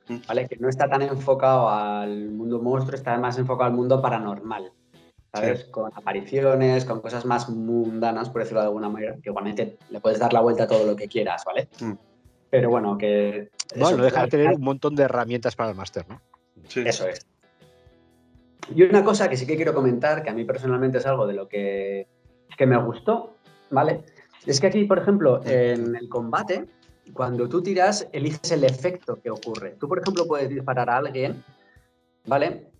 Mm. 0.08 0.16
¿vale? 0.26 0.48
Que 0.48 0.56
no 0.56 0.70
está 0.70 0.88
tan 0.88 1.02
enfocado 1.02 1.68
al 1.68 2.30
mundo 2.30 2.58
monstruo, 2.58 2.94
está 2.96 3.18
más 3.18 3.36
enfocado 3.36 3.68
al 3.68 3.76
mundo 3.76 4.00
paranormal, 4.00 4.72
¿sabes? 5.30 5.64
Con 5.66 5.92
apariciones, 5.94 6.86
con 6.86 7.02
cosas 7.02 7.26
más 7.26 7.50
mundanas, 7.50 8.30
por 8.30 8.40
decirlo 8.40 8.60
de 8.60 8.66
alguna 8.68 8.88
manera, 8.88 9.16
que 9.22 9.28
igualmente 9.28 9.76
le 9.90 10.00
puedes 10.00 10.18
dar 10.18 10.32
la 10.32 10.40
vuelta 10.40 10.64
a 10.64 10.68
todo 10.68 10.86
lo 10.86 10.96
que 10.96 11.06
quieras, 11.06 11.44
¿vale? 11.44 11.68
Mm. 11.78 11.92
Pero 12.52 12.68
bueno, 12.68 12.98
que... 12.98 13.48
Bueno, 13.70 13.88
eso, 13.88 13.96
no 13.96 14.04
deja 14.04 14.24
de 14.24 14.28
tener 14.28 14.54
un 14.54 14.60
montón 14.60 14.94
de 14.94 15.04
herramientas 15.04 15.56
para 15.56 15.70
el 15.70 15.74
máster, 15.74 16.04
¿no? 16.06 16.20
Sí. 16.68 16.82
eso 16.84 17.08
es. 17.08 17.26
Y 18.74 18.82
una 18.82 19.02
cosa 19.02 19.30
que 19.30 19.38
sí 19.38 19.46
que 19.46 19.56
quiero 19.56 19.72
comentar, 19.72 20.22
que 20.22 20.28
a 20.28 20.34
mí 20.34 20.44
personalmente 20.44 20.98
es 20.98 21.06
algo 21.06 21.26
de 21.26 21.32
lo 21.32 21.48
que, 21.48 22.08
que 22.54 22.66
me 22.66 22.76
gustó, 22.76 23.36
¿vale? 23.70 24.02
Es 24.44 24.60
que 24.60 24.66
aquí, 24.66 24.84
por 24.84 24.98
ejemplo, 24.98 25.40
en 25.46 25.96
el 25.96 26.10
combate, 26.10 26.66
cuando 27.14 27.48
tú 27.48 27.62
tiras, 27.62 28.06
eliges 28.12 28.52
el 28.52 28.64
efecto 28.64 29.18
que 29.18 29.30
ocurre. 29.30 29.76
Tú, 29.80 29.88
por 29.88 30.00
ejemplo, 30.00 30.26
puedes 30.26 30.50
disparar 30.50 30.90
a 30.90 30.98
alguien, 30.98 31.42
¿vale? 32.26 32.70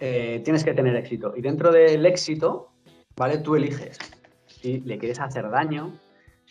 Eh, 0.00 0.42
tienes 0.44 0.62
que 0.64 0.74
tener 0.74 0.94
éxito. 0.96 1.32
Y 1.34 1.40
dentro 1.40 1.72
del 1.72 2.04
éxito, 2.04 2.72
¿vale? 3.16 3.38
Tú 3.38 3.56
eliges 3.56 3.98
si 4.46 4.80
le 4.80 4.98
quieres 4.98 5.18
hacer 5.18 5.48
daño, 5.48 5.98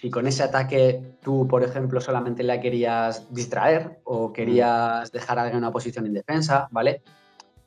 si 0.04 0.10
con 0.10 0.28
ese 0.28 0.44
ataque 0.44 1.02
tú, 1.22 1.48
por 1.48 1.64
ejemplo, 1.64 2.02
solamente 2.02 2.44
la 2.44 2.60
querías 2.60 3.34
distraer 3.34 4.02
o 4.04 4.34
querías 4.34 5.10
dejar 5.14 5.40
a 5.40 5.44
alguien 5.44 5.60
en 5.60 5.64
una 5.64 5.72
posición 5.72 6.06
indefensa, 6.06 6.68
¿vale? 6.72 7.02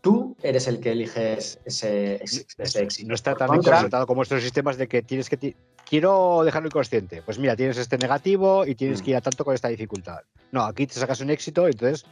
Tú 0.03 0.37
eres 0.43 0.69
el 0.69 0.79
que 0.79 0.93
eliges 0.93 1.59
ese, 1.65 2.17
éxito. 2.17 3.09
No 3.09 3.15
está 3.15 3.35
tan 3.37 3.49
concentrado 3.49 4.07
como 4.07 4.23
estos 4.23 4.43
sistemas 4.43 4.77
de 4.77 4.87
que 4.87 5.01
tienes 5.01 5.31
que 5.31 5.57
quiero 5.89 6.43
dejarlo 6.45 6.67
inconsciente. 6.67 7.23
Pues 7.23 7.39
mira, 7.39 7.57
tienes 7.57 7.79
este 7.79 7.97
negativo 7.97 8.67
y 8.67 8.75
tienes 8.75 9.01
que 9.01 9.13
ir 9.13 9.17
a 9.17 9.23
tanto 9.23 9.43
con 9.43 9.55
esta 9.55 9.69
dificultad. 9.69 10.21
No, 10.53 10.63
aquí 10.65 10.87
te 10.87 10.93
sacas 10.93 11.23
un 11.23 11.31
éxito 11.31 11.67
entonces 11.67 12.05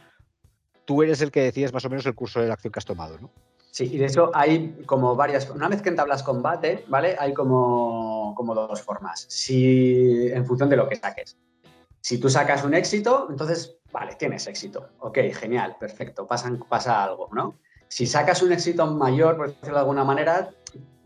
tú 0.85 1.03
eres 1.03 1.21
el 1.21 1.29
que 1.29 1.43
decides 1.43 1.71
más 1.71 1.85
o 1.85 1.89
menos 1.91 2.03
el 2.07 2.15
curso 2.15 2.41
de 2.41 2.47
la 2.47 2.55
acción 2.55 2.71
que 2.71 2.79
has 2.79 2.85
tomado, 2.85 3.19
¿no? 3.19 3.29
Sí, 3.75 3.89
y 3.91 3.97
de 3.97 4.05
hecho 4.05 4.31
hay 4.33 4.83
como 4.85 5.17
varias. 5.17 5.49
Una 5.49 5.67
vez 5.67 5.81
que 5.81 5.89
entablas 5.89 6.23
combate, 6.23 6.85
¿vale? 6.87 7.17
Hay 7.19 7.33
como, 7.33 8.33
como 8.33 8.55
dos 8.55 8.81
formas. 8.81 9.25
Si, 9.27 10.29
en 10.31 10.45
función 10.45 10.69
de 10.69 10.77
lo 10.77 10.87
que 10.87 10.95
saques. 10.95 11.37
Si 11.99 12.17
tú 12.17 12.29
sacas 12.29 12.63
un 12.63 12.73
éxito, 12.73 13.27
entonces, 13.29 13.75
vale, 13.91 14.15
tienes 14.15 14.47
éxito. 14.47 14.91
Ok, 14.99 15.17
genial, 15.33 15.75
perfecto, 15.77 16.25
pasa, 16.25 16.57
pasa 16.69 17.03
algo, 17.03 17.27
¿no? 17.33 17.59
Si 17.89 18.05
sacas 18.05 18.41
un 18.43 18.53
éxito 18.53 18.87
mayor, 18.87 19.35
por 19.35 19.49
decirlo 19.49 19.73
de 19.73 19.79
alguna 19.81 20.05
manera, 20.05 20.51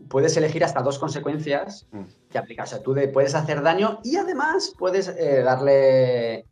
puedes 0.08 0.36
elegir 0.36 0.62
hasta 0.62 0.80
dos 0.80 1.00
consecuencias 1.00 1.88
mm. 1.90 2.04
que 2.30 2.38
aplicar. 2.38 2.66
O 2.66 2.68
sea, 2.68 2.82
tú 2.84 2.94
puedes 3.12 3.34
hacer 3.34 3.62
daño 3.62 3.98
y 4.04 4.14
además 4.14 4.74
puedes 4.78 5.08
eh, 5.08 5.42
darle. 5.42 6.46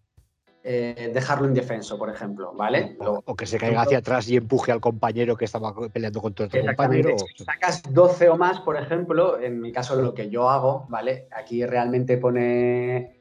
Eh, 0.65 1.13
dejarlo 1.15 1.47
indefenso, 1.47 1.97
por 1.97 2.11
ejemplo, 2.11 2.53
¿vale? 2.53 2.97
O, 3.01 3.35
que 3.37 3.47
se 3.47 3.59
caiga 3.59 3.83
hacia 3.83 3.99
atrás 3.99 4.29
y 4.29 4.37
empuje 4.37 4.73
al 4.73 4.81
compañero 4.81 5.37
que 5.37 5.45
estaba 5.45 5.73
peleando 5.91 6.21
contra 6.21 6.47
otro 6.47 6.61
compañero. 6.61 7.17
Si 7.37 7.45
sacas 7.45 7.83
12 7.91 8.29
o 8.29 8.37
más, 8.37 8.61
por 8.61 8.77
ejemplo, 8.77 9.41
en 9.41 9.61
mi 9.61 9.73
caso 9.73 9.95
lo 9.97 10.15
que 10.15 10.29
yo 10.29 10.51
hago, 10.51 10.87
¿vale? 10.89 11.29
Aquí 11.31 11.65
realmente 11.65 12.19
pone 12.19 13.17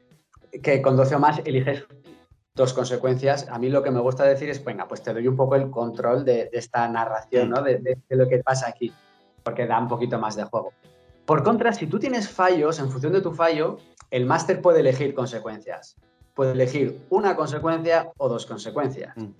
que 0.62 0.82
con 0.82 0.96
12 0.96 1.14
o 1.14 1.18
más 1.20 1.38
eliges 1.44 1.86
dos 2.54 2.74
consecuencias. 2.74 3.48
A 3.48 3.58
mí 3.58 3.70
lo 3.70 3.82
que 3.82 3.92
me 3.92 4.00
gusta 4.00 4.24
decir 4.24 4.50
es, 4.50 4.62
venga, 4.64 4.88
pues 4.88 5.02
te 5.02 5.14
doy 5.14 5.28
un 5.28 5.36
poco 5.36 5.54
el 5.54 5.70
control 5.70 6.24
de, 6.24 6.50
esta 6.52 6.88
narración, 6.88 7.50
¿no? 7.50 7.62
de, 7.62 7.98
lo 8.08 8.28
que 8.28 8.38
pasa 8.38 8.68
aquí 8.68 8.92
porque 9.48 9.66
da 9.66 9.78
un 9.78 9.88
poquito 9.88 10.18
más 10.18 10.36
de 10.36 10.44
juego. 10.44 10.72
Por 11.24 11.42
contra, 11.42 11.72
si 11.72 11.86
tú 11.86 11.98
tienes 11.98 12.28
fallos, 12.28 12.78
en 12.78 12.90
función 12.90 13.14
de 13.14 13.22
tu 13.22 13.32
fallo, 13.32 13.78
el 14.10 14.26
máster 14.26 14.60
puede 14.60 14.80
elegir 14.80 15.14
consecuencias. 15.14 15.96
Puede 16.38 16.52
elegir 16.52 17.00
una 17.10 17.34
consecuencia 17.34 18.12
o 18.16 18.28
dos 18.28 18.46
consecuencias. 18.46 19.16
Mm. 19.16 19.30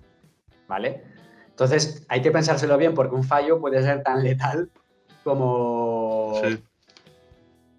¿Vale? 0.67 1.01
Entonces, 1.47 2.05
hay 2.09 2.21
que 2.21 2.29
pensárselo 2.29 2.77
bien 2.77 2.93
porque 2.93 3.15
un 3.15 3.23
fallo 3.23 3.57
puede 3.61 3.81
ser 3.81 4.03
tan 4.03 4.21
letal 4.21 4.69
como. 5.23 6.41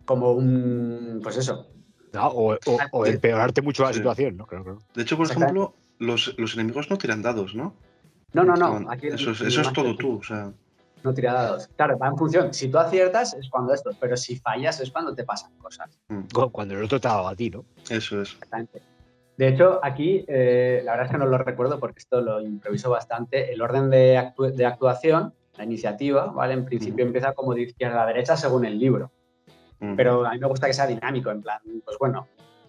Como 0.06 0.32
un. 0.32 1.20
Pues 1.22 1.36
eso. 1.36 1.66
o, 2.14 2.56
empeorarte 3.04 3.60
mucho 3.60 3.82
la 3.82 3.92
situación, 3.92 4.38
¿no? 4.38 4.48
De 4.94 5.02
hecho, 5.02 5.18
por 5.18 5.30
ejemplo, 5.30 5.74
los, 5.98 6.34
enemigos 6.54 6.88
no 6.88 6.96
tiran 6.96 7.20
dados, 7.20 7.54
¿no? 7.54 7.74
No, 8.32 8.42
no, 8.42 8.54
no. 8.54 8.90
eso, 8.90 9.32
eso 9.32 9.60
es 9.60 9.72
todo 9.74 9.96
tú. 9.96 10.16
O 10.16 10.22
sea 10.22 10.50
no 11.02 11.12
tira 11.12 11.34
dados. 11.34 11.68
Claro, 11.76 11.98
va 11.98 12.08
en 12.08 12.16
función. 12.16 12.54
Si 12.54 12.70
tú 12.70 12.78
aciertas 12.78 13.34
es 13.34 13.50
cuando 13.50 13.74
esto, 13.74 13.90
pero 14.00 14.16
si 14.16 14.36
fallas 14.36 14.80
es 14.80 14.90
cuando 14.90 15.14
te 15.14 15.24
pasan 15.24 15.52
cosas. 15.58 15.98
Mm. 16.08 16.22
Cuando 16.52 16.74
el 16.74 16.84
otro 16.84 16.98
te 16.98 17.08
ha 17.08 17.12
dado 17.12 17.28
a 17.28 17.36
ti, 17.36 17.50
¿no? 17.50 17.66
Eso 17.90 18.22
es. 18.22 18.32
Exactamente. 18.32 18.80
De 19.40 19.48
hecho, 19.48 19.80
aquí 19.82 20.22
eh, 20.28 20.82
la 20.84 20.92
verdad 20.92 21.06
es 21.06 21.12
que 21.12 21.16
no 21.16 21.24
lo 21.24 21.38
recuerdo 21.38 21.80
porque 21.80 22.00
esto 22.00 22.20
lo 22.20 22.42
improviso 22.42 22.90
bastante. 22.90 23.50
El 23.50 23.62
orden 23.62 23.88
de, 23.88 24.18
actuación, 24.18 25.32
la 25.56 25.64
iniciativa, 25.64 26.26
¿vale? 26.26 26.52
En 26.52 26.66
principio 26.66 27.06
mm. 27.06 27.08
empieza 27.08 27.32
como 27.32 27.54
de 27.54 27.62
izquierda 27.62 28.02
a 28.02 28.06
derecha 28.06 28.36
según 28.36 28.66
el 28.66 28.78
libro. 28.78 29.10
Mm. 29.78 29.96
Pero 29.96 30.26
a 30.26 30.32
mí 30.32 30.38
me 30.38 30.46
gusta 30.46 30.66
que 30.66 30.74
sea 30.74 30.86
dinámico, 30.86 31.30
en 31.30 31.40
plan, 31.40 31.58
pues 31.82 31.96
bueno, 31.98 32.28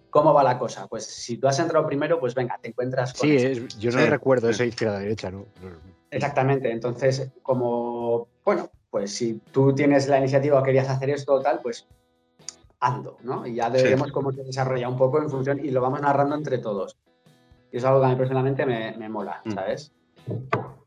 ¿cómo 0.10 0.34
va 0.34 0.44
la 0.44 0.58
cosa? 0.58 0.88
Pues 0.88 1.04
si 1.04 1.36
tú 1.36 1.50
has 1.50 1.60
entrado 1.60 1.86
primero, 1.86 2.22
pues 2.22 2.34
venga, 2.36 2.58
te 2.62 2.70
encuentras 2.70 3.14
con 3.16 3.28
Sí, 3.28 3.68
yo 3.78 3.92
no 3.92 4.06
recuerdo 4.06 4.50
eso 4.50 4.64
de 4.64 4.70
izquierda 4.70 4.96
a 4.96 5.00
derecha, 5.02 5.30
¿no? 5.30 5.48
Exactamente. 6.10 6.72
Entonces, 6.72 7.34
como, 7.44 8.30
bueno, 8.46 8.70
pues 8.90 9.14
si 9.14 9.42
tú 9.52 9.76
tienes 9.76 10.08
la 10.08 10.20
iniciativa 10.20 10.58
o 10.58 10.64
querías 10.64 10.88
hacer 10.88 11.10
esto 11.10 11.34
o 11.34 11.42
tal, 11.42 11.60
pues 11.62 11.86
ando, 12.82 13.18
¿no? 13.24 13.48
Y 13.48 13.56
ya 13.56 13.70
veremos 13.70 14.12
cómo 14.12 14.32
se 14.34 14.44
desarrolla 14.44 14.90
un 14.90 14.98
poco 14.98 15.22
en 15.22 15.30
función 15.30 15.64
y 15.64 15.70
lo 15.72 15.82
vamos 15.82 16.02
narrando 16.02 16.36
entre 16.36 16.58
todos. 16.58 16.98
Y 17.72 17.78
es 17.78 17.86
algo 17.86 18.02
que 18.02 18.08
a 18.08 18.10
mí 18.10 18.16
personalmente 18.16 18.66
me, 18.66 19.08
mola, 19.08 19.42
mm. 19.46 19.52
¿sabes? 19.54 19.94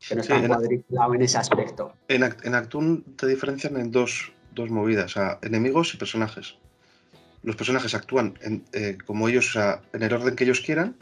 Que 0.07 0.15
no 0.15 0.21
está 0.21 0.47
cuadriculado 0.47 1.15
en 1.15 1.21
ese 1.23 1.37
aspecto. 1.37 1.93
En, 2.07 2.23
en 2.23 3.03
te 3.15 3.27
diferencian 3.27 3.77
en 3.77 3.91
dos, 3.91 4.31
movidas, 4.69 5.05
o 5.05 5.13
sea, 5.19 5.39
enemigos 5.41 5.93
y 5.93 5.97
personajes. 5.97 6.57
Los 7.41 7.55
personajes 7.55 7.95
actúan 7.95 8.37
eh, 8.73 8.97
como 9.05 9.27
ellos, 9.27 9.49
o 9.49 9.53
sea, 9.53 9.81
en 9.93 10.03
el 10.03 10.13
orden 10.13 10.35
que 10.35 10.43
ellos 10.43 10.61
quieran, 10.61 10.97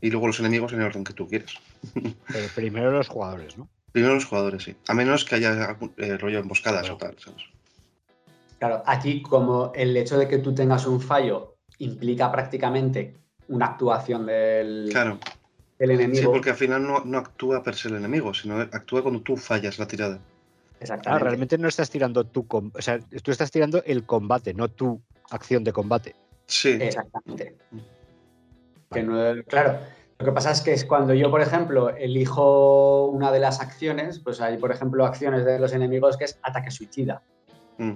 y 0.00 0.10
luego 0.10 0.26
los 0.26 0.40
enemigos 0.40 0.72
en 0.72 0.80
el 0.80 0.86
orden 0.86 1.04
que 1.04 1.14
tú 1.14 1.26
quieras. 1.26 1.54
Eh, 2.34 2.48
primero 2.54 2.90
los 2.90 3.08
jugadores, 3.08 3.56
¿no? 3.56 3.68
Primero 3.92 4.14
los 4.14 4.24
jugadores, 4.24 4.64
sí. 4.64 4.76
A 4.88 4.94
menos 4.94 5.24
que 5.24 5.36
haya 5.36 5.76
eh, 5.98 6.16
rollo 6.16 6.40
emboscadas 6.40 6.90
o 6.90 6.96
tal, 6.96 7.16
¿sabes? 7.18 7.44
Claro, 8.66 8.82
aquí 8.86 9.22
como 9.22 9.72
el 9.74 9.96
hecho 9.96 10.18
de 10.18 10.26
que 10.26 10.38
tú 10.38 10.54
tengas 10.54 10.86
un 10.86 11.00
fallo 11.00 11.56
implica 11.78 12.30
prácticamente 12.32 13.14
una 13.48 13.66
actuación 13.66 14.26
del, 14.26 14.88
claro. 14.90 15.18
del 15.78 15.90
enemigo. 15.90 16.22
Sí, 16.22 16.28
porque 16.32 16.50
al 16.50 16.56
final 16.56 16.82
no, 17.04 17.18
actúa 17.18 17.62
per 17.62 17.74
se 17.74 17.88
el 17.88 17.96
enemigo, 17.96 18.32
sino 18.32 18.60
actúa 18.60 19.02
cuando 19.02 19.20
tú 19.20 19.36
fallas 19.36 19.78
la 19.78 19.86
tirada. 19.86 20.18
Exactamente. 20.80 21.24
realmente 21.24 21.58
no 21.58 21.68
estás 21.68 21.90
tirando 21.90 22.24
tú, 22.24 22.46
o 22.50 22.82
sea, 22.82 22.98
tú 23.22 23.30
estás 23.30 23.50
tirando 23.50 23.82
el 23.84 24.04
combate, 24.04 24.54
no 24.54 24.68
tu 24.68 25.00
acción 25.30 25.64
de 25.64 25.72
combate. 25.72 26.14
Sí. 26.46 26.70
Exactamente. 26.80 27.56
Mm 27.70 27.78
claro, 29.46 29.78
lo 30.18 30.26
que 30.26 30.32
pasa 30.32 30.50
es 30.52 30.60
que 30.60 30.72
es 30.72 30.84
cuando 30.84 31.14
yo, 31.14 31.30
por 31.30 31.40
ejemplo, 31.40 31.90
elijo 31.90 33.06
una 33.06 33.32
de 33.32 33.40
las 33.40 33.60
acciones, 33.60 34.18
pues 34.18 34.40
hay, 34.40 34.56
por 34.58 34.70
ejemplo, 34.70 35.04
acciones 35.04 35.44
de 35.44 35.58
los 35.58 35.72
enemigos 35.72 36.16
que 36.16 36.24
es 36.24 36.38
ataque 36.42 36.70
suicida. 36.70 37.22
Mm. 37.78 37.94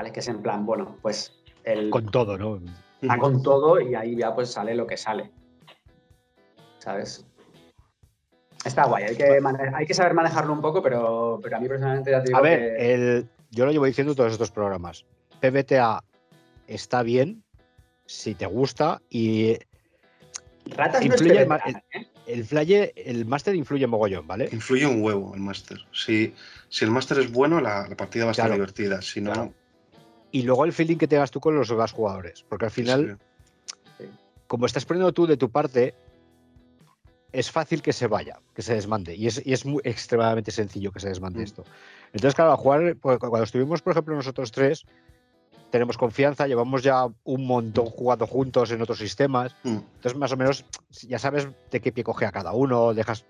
¿Vale? 0.00 0.12
Que 0.12 0.20
es 0.20 0.28
en 0.28 0.40
plan, 0.40 0.64
bueno, 0.64 0.96
pues 1.02 1.34
el. 1.62 1.90
Con 1.90 2.06
todo, 2.06 2.38
¿no? 2.38 2.58
Va 3.06 3.18
con 3.18 3.42
todo 3.42 3.78
y 3.78 3.94
ahí 3.94 4.16
ya 4.16 4.34
pues 4.34 4.50
sale 4.50 4.74
lo 4.74 4.86
que 4.86 4.96
sale. 4.96 5.30
¿Sabes? 6.78 7.26
Está 8.64 8.86
guay, 8.86 9.04
hay 9.04 9.16
que, 9.16 9.40
hay 9.74 9.84
que 9.84 9.92
saber 9.92 10.14
manejarlo 10.14 10.54
un 10.54 10.62
poco, 10.62 10.82
pero, 10.82 11.38
pero 11.42 11.58
a 11.58 11.60
mí 11.60 11.68
personalmente 11.68 12.12
ya 12.12 12.22
te 12.22 12.28
digo 12.28 12.38
A 12.38 12.40
ver, 12.40 12.80
el, 12.80 13.28
yo 13.50 13.66
lo 13.66 13.72
llevo 13.72 13.84
diciendo 13.84 14.14
todos 14.14 14.32
estos 14.32 14.50
programas. 14.50 15.04
PBTA 15.42 16.02
está 16.66 17.02
bien 17.02 17.44
si 18.06 18.34
te 18.34 18.46
gusta 18.46 19.02
y 19.10 19.58
Ratas 20.64 21.04
influye 21.04 21.42
el, 21.42 21.52
¿eh? 21.52 22.06
el, 22.26 22.44
flyer, 22.46 22.94
el 22.96 23.26
máster 23.26 23.54
influye 23.54 23.86
mogollón, 23.86 24.26
¿vale? 24.26 24.48
Influye 24.50 24.86
un 24.86 25.02
huevo 25.02 25.34
el 25.34 25.40
máster. 25.40 25.84
Si, 25.92 26.32
si 26.70 26.86
el 26.86 26.90
máster 26.90 27.18
es 27.18 27.30
bueno, 27.30 27.60
la, 27.60 27.86
partida 27.98 28.24
va 28.24 28.30
a 28.30 28.32
estar 28.32 28.50
divertida. 28.50 29.02
Si 29.02 29.20
no. 29.20 29.52
Y 30.32 30.42
luego 30.42 30.64
el 30.64 30.72
feeling 30.72 30.96
que 30.96 31.08
tengas 31.08 31.30
tú 31.30 31.40
con 31.40 31.56
los 31.56 31.68
demás 31.68 31.92
jugadores. 31.92 32.44
Porque 32.48 32.66
al 32.66 32.70
final, 32.70 33.18
como 34.46 34.66
estás 34.66 34.84
poniendo 34.84 35.12
tú 35.12 35.26
de 35.26 35.36
tu 35.36 35.50
parte, 35.50 35.94
es 37.32 37.50
fácil 37.50 37.82
que 37.82 37.92
se 37.92 38.06
vaya, 38.06 38.40
que 38.54 38.62
se 38.62 38.74
desmande. 38.74 39.14
Y 39.14 39.26
es, 39.26 39.44
y 39.44 39.52
es 39.52 39.64
muy, 39.64 39.80
extremadamente 39.84 40.50
sencillo 40.50 40.92
que 40.92 41.00
se 41.00 41.08
desmande 41.08 41.40
mm. 41.40 41.44
esto. 41.44 41.64
Entonces, 42.12 42.34
claro, 42.34 42.52
a 42.52 42.56
jugar, 42.56 42.96
pues, 42.96 43.18
cuando 43.18 43.42
estuvimos, 43.42 43.82
por 43.82 43.92
ejemplo, 43.92 44.14
nosotros 44.14 44.50
tres, 44.52 44.84
tenemos 45.70 45.96
confianza, 45.96 46.46
llevamos 46.46 46.82
ya 46.82 47.06
un 47.24 47.46
montón 47.46 47.86
jugando 47.86 48.26
juntos 48.26 48.70
en 48.72 48.82
otros 48.82 48.98
sistemas. 48.98 49.54
Mm. 49.62 49.78
Entonces, 49.94 50.16
más 50.16 50.32
o 50.32 50.36
menos, 50.36 50.64
ya 51.08 51.18
sabes 51.18 51.48
de 51.70 51.80
qué 51.80 51.92
pie 51.92 52.04
coge 52.04 52.26
a 52.26 52.32
cada 52.32 52.52
uno, 52.52 52.94
dejas, 52.94 53.24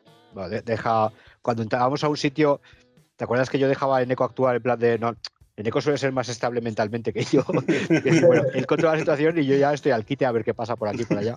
deja, 0.64 1.12
cuando 1.42 1.62
entrábamos 1.62 2.02
a 2.02 2.08
un 2.08 2.16
sitio, 2.16 2.60
¿te 3.16 3.24
acuerdas 3.24 3.50
que 3.50 3.58
yo 3.58 3.68
dejaba 3.68 3.98
a 3.98 4.02
Eneco 4.02 4.24
actuar 4.24 4.56
en 4.56 4.62
plan 4.62 4.78
de, 4.78 4.98
no, 4.98 5.14
Eneco 5.60 5.80
suele 5.80 5.98
ser 5.98 6.10
más 6.10 6.28
estable 6.28 6.62
mentalmente 6.62 7.12
que 7.12 7.22
yo. 7.22 7.44
bueno, 8.26 8.44
él 8.54 8.66
controla 8.66 8.94
la 8.94 9.00
situación 9.00 9.38
y 9.38 9.44
yo 9.44 9.56
ya 9.56 9.74
estoy 9.74 9.92
al 9.92 10.06
quite 10.06 10.24
a 10.24 10.32
ver 10.32 10.42
qué 10.42 10.54
pasa 10.54 10.74
por 10.74 10.88
aquí 10.88 11.02
y 11.02 11.04
por 11.04 11.18
allá. 11.18 11.34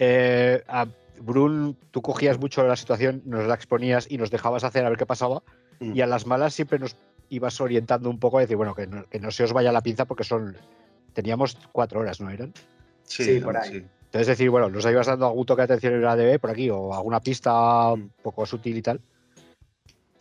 Eh, 0.00 0.60
a 0.66 0.88
Brun, 1.20 1.76
tú 1.92 2.02
cogías 2.02 2.38
mucho 2.40 2.66
la 2.66 2.74
situación, 2.74 3.22
nos 3.26 3.46
la 3.46 3.54
exponías 3.54 4.06
y 4.10 4.18
nos 4.18 4.32
dejabas 4.32 4.64
hacer 4.64 4.84
a 4.84 4.88
ver 4.88 4.98
qué 4.98 5.06
pasaba. 5.06 5.44
Mm. 5.78 5.94
Y 5.94 6.00
a 6.00 6.06
las 6.08 6.26
malas 6.26 6.52
siempre 6.52 6.80
nos 6.80 6.96
ibas 7.28 7.60
orientando 7.60 8.10
un 8.10 8.18
poco 8.18 8.38
a 8.38 8.40
decir, 8.40 8.56
bueno, 8.56 8.74
que 8.74 8.88
no, 8.88 9.30
se 9.30 9.44
os 9.44 9.52
vaya 9.52 9.70
la 9.70 9.80
pinza 9.80 10.04
porque 10.04 10.24
son. 10.24 10.56
Teníamos 11.12 11.56
cuatro 11.70 12.00
horas, 12.00 12.20
¿no 12.20 12.28
eran? 12.28 12.52
Sí, 13.04 13.38
por 13.38 13.56
ahí. 13.56 13.86
Entonces, 14.06 14.26
decir, 14.26 14.50
bueno, 14.50 14.68
nos 14.68 14.84
ibas 14.84 15.06
dando 15.06 15.26
algún 15.26 15.46
toque 15.46 15.60
de 15.60 15.64
atención 15.74 15.94
en 15.94 16.02
la 16.02 16.12
ADB 16.12 16.40
por 16.40 16.50
aquí 16.50 16.70
o 16.70 16.92
alguna 16.92 17.20
pista 17.20 17.92
un 17.92 18.10
poco 18.20 18.44
sutil 18.46 18.76
y 18.78 18.82
tal. 18.82 19.00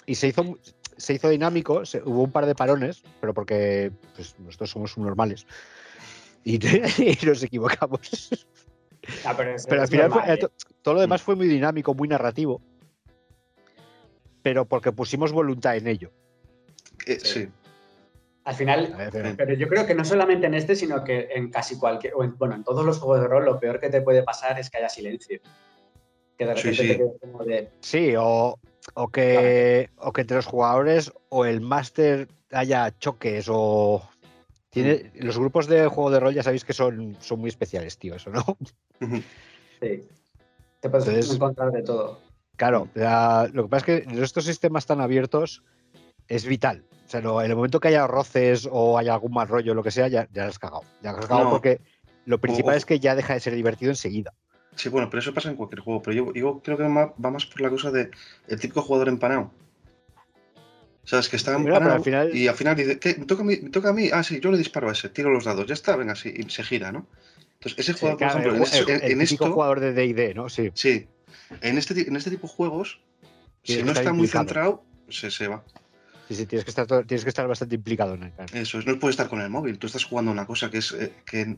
Y 0.06 0.14
se 0.14 0.28
hizo, 0.28 0.60
se 1.04 1.14
hizo 1.14 1.28
dinámico, 1.30 1.84
hubo 2.06 2.24
un 2.24 2.32
par 2.32 2.46
de 2.46 2.56
parones, 2.56 3.04
pero 3.20 3.34
porque 3.34 3.92
pues, 4.16 4.40
nosotros 4.40 4.70
somos 4.72 4.98
normales. 4.98 5.46
y, 6.46 6.56
y 7.22 7.26
nos 7.26 7.44
equivocamos. 7.44 8.30
Ah, 9.26 9.34
pero, 9.36 9.52
al 9.52 9.88
final 9.90 10.10
normal, 10.10 10.26
fue- 10.26 10.34
¿eh? 10.34 10.38
to- 10.38 10.52
todo 10.82 10.94
lo 10.94 11.02
demás 11.02 11.22
fue 11.22 11.36
muy 11.36 11.48
dinámico, 11.50 11.94
muy 11.94 12.08
narrativo. 12.08 12.62
Pero 14.42 14.66
porque 14.66 14.94
pusimos 14.94 15.34
voluntad 15.34 15.76
en 15.76 15.88
ello. 15.88 16.12
Eh, 17.06 17.20
Sí. 17.20 17.42
sí. 17.44 17.50
Al 18.46 18.56
final, 18.56 19.10
pero- 19.38 19.54
yo 19.54 19.68
creo 19.70 19.86
que 19.86 19.96
no 19.96 20.04
solamente 20.06 20.48
en 20.48 20.54
este, 20.54 20.76
sino 20.76 21.04
que 21.04 21.30
en 21.34 21.50
casi 21.50 21.78
cualquier, 21.78 22.14
o 22.16 22.24
en- 22.24 22.38
bueno, 22.38 22.56
en 22.56 22.64
todos 22.64 22.86
los 22.86 22.98
juegos 23.00 23.22
de 23.22 23.28
rol, 23.28 23.44
lo 23.46 23.60
peor 23.60 23.80
que 23.82 23.90
te 23.90 24.02
puede 24.02 24.24
pasar 24.24 24.58
es 24.60 24.70
que 24.70 24.78
haya 24.78 24.90
silencio. 24.90 25.40
Que 26.38 26.46
de 26.46 26.56
Sí, 26.58 26.62
repente 26.72 26.82
sí. 26.84 26.88
te 26.90 26.98
quedes 26.98 27.12
como 27.22 27.44
de, 27.46 27.70
Sí, 27.82 28.14
o, 28.18 28.58
o 28.96 29.08
que, 29.10 29.90
o 29.98 30.12
que 30.14 30.22
entre 30.22 30.38
los 30.38 30.46
jugadores 30.46 31.12
o 31.30 31.46
el 31.46 31.62
máster 31.62 32.28
haya 32.52 32.92
choques 32.98 33.48
o... 33.50 34.08
Tiene, 34.70 35.12
los 35.16 35.38
grupos 35.38 35.68
de 35.68 35.86
juego 35.88 36.10
de 36.10 36.20
rol 36.20 36.34
ya 36.34 36.42
sabéis 36.42 36.66
que 36.66 36.74
son, 36.74 37.16
son 37.20 37.40
muy 37.40 37.50
especiales, 37.50 37.98
tío, 38.00 38.16
eso, 38.16 38.32
¿no? 38.32 38.44
Sí, 39.80 40.08
te 40.80 40.90
puedes 40.90 41.08
Entonces- 41.08 41.36
encontrar 41.36 41.72
de 41.72 41.84
todo. 41.84 42.20
Claro, 42.56 42.88
la- 42.96 43.50
lo 43.54 43.64
que 43.64 43.70
pasa 43.70 43.92
es 43.92 44.04
que 44.04 44.10
en 44.10 44.24
estos 44.24 44.46
sistemas 44.46 44.86
tan 44.86 45.00
abiertos 45.02 45.64
es 46.28 46.46
vital. 46.46 46.84
O 47.06 47.10
sea, 47.10 47.22
no, 47.22 47.42
en 47.42 47.50
el 47.52 47.56
momento 47.56 47.80
que 47.80 47.90
haya 47.90 48.08
roces 48.08 48.68
o 48.72 48.98
haya 48.98 49.14
algún 49.14 49.34
mal 49.34 49.48
rollo, 49.48 49.74
lo 49.76 49.84
que 49.84 49.92
sea, 49.92 50.08
ya, 50.08 50.28
ya 50.32 50.44
lo 50.44 50.50
has 50.50 50.60
cagado. 50.60 50.82
Ya 51.02 51.12
lo 51.12 51.20
has 51.20 51.26
cagado 51.28 51.46
No. 51.46 51.52
porque 51.52 51.80
lo 52.26 52.40
principal 52.40 52.74
o- 52.74 52.78
es 52.78 52.86
que 52.86 53.00
ya 53.00 53.16
deja 53.16 53.34
de 53.34 53.40
ser 53.42 53.54
divertido 53.56 53.92
enseguida. 53.92 54.34
Sí, 54.76 54.90
bueno, 54.90 55.10
pero 55.10 55.22
eso 55.22 55.34
pasa 55.34 55.50
en 55.50 55.56
cualquier 55.56 55.82
juego. 55.82 56.02
Pero 56.02 56.16
yo, 56.16 56.34
yo 56.34 56.60
creo 56.64 56.78
que 56.78 56.84
va 56.84 57.14
más 57.32 57.46
por 57.46 57.62
la 57.62 57.70
cosa 57.70 57.92
de 57.92 58.10
el 58.48 58.60
típico 58.60 58.82
jugador 58.82 59.08
empanado. 59.10 59.52
¿Sabes? 61.06 61.28
Que 61.30 61.36
está 61.36 61.52
pero 61.58 61.68
empanado 61.68 61.96
al 61.96 62.04
final- 62.04 62.36
y 62.36 62.48
al 62.48 62.56
final 62.56 62.76
dice, 62.78 62.98
¿qué? 62.98 63.16
¿Me 63.16 63.26
toca, 63.26 63.42
a 63.42 63.46
mí? 63.46 63.58
¿Me 63.62 63.70
toca 63.70 63.90
a 63.90 63.94
mí? 63.94 64.10
Ah, 64.14 64.24
sí, 64.24 64.40
yo 64.40 64.52
le 64.52 64.58
disparo 64.58 64.90
a 64.90 64.94
ese, 64.94 65.10
tiro 65.10 65.30
los 65.32 65.44
dados, 65.44 65.66
ya 65.68 65.74
está, 65.74 65.96
venga, 65.98 66.16
sí, 66.16 66.34
y 66.36 66.50
se 66.50 66.64
gira, 66.64 66.92
¿no? 66.94 67.06
Entonces, 67.56 67.80
ese 67.80 67.94
Sí, 67.94 68.00
jugador, 68.00 68.18
claro, 68.20 68.34
por 68.34 68.42
ejemplo, 68.42 68.52
el, 68.52 68.58
en, 68.58 68.64
este- 68.64 68.80
el- 68.80 68.90
en- 69.02 69.06
el 69.06 69.12
en 69.12 69.22
esto, 69.22 69.52
jugador 69.52 69.80
de 69.82 69.94
D&D, 69.94 70.34
¿no? 70.34 70.48
Sí. 70.50 70.72
sí, 70.74 71.08
en 71.62 71.78
este, 71.78 72.08
en 72.08 72.16
este 72.16 72.30
tipo 72.30 72.48
de 72.48 72.54
juegos, 72.54 73.00
si 73.64 73.84
no 73.84 73.92
está 73.92 74.14
muy 74.14 74.28
centrado, 74.28 74.84
se, 75.10 75.30
se 75.30 75.48
va. 75.50 75.64
Sí, 76.30 76.36
sí, 76.36 76.46
tienes 76.46 76.64
que 76.64 76.72
estar, 76.72 76.88
todo- 76.88 77.04
tienes 77.04 77.24
que 77.26 77.30
estar 77.30 77.48
bastante 77.50 77.76
implicado 77.76 78.14
en 78.16 78.24
el 78.24 78.32
claro. 78.32 78.54
Eso 78.58 78.80
es, 78.80 78.86
no 78.86 78.98
puedes 78.98 79.14
estar 79.14 79.28
con 79.28 79.42
el 79.42 79.50
móvil. 79.50 79.78
Tú 79.78 79.88
estás 79.88 80.06
jugando 80.06 80.32
una 80.32 80.48
cosa 80.48 80.72
que 80.72 80.78
es 80.78 80.94
eh, 80.94 81.12
que 81.26 81.42
eh, 81.42 81.58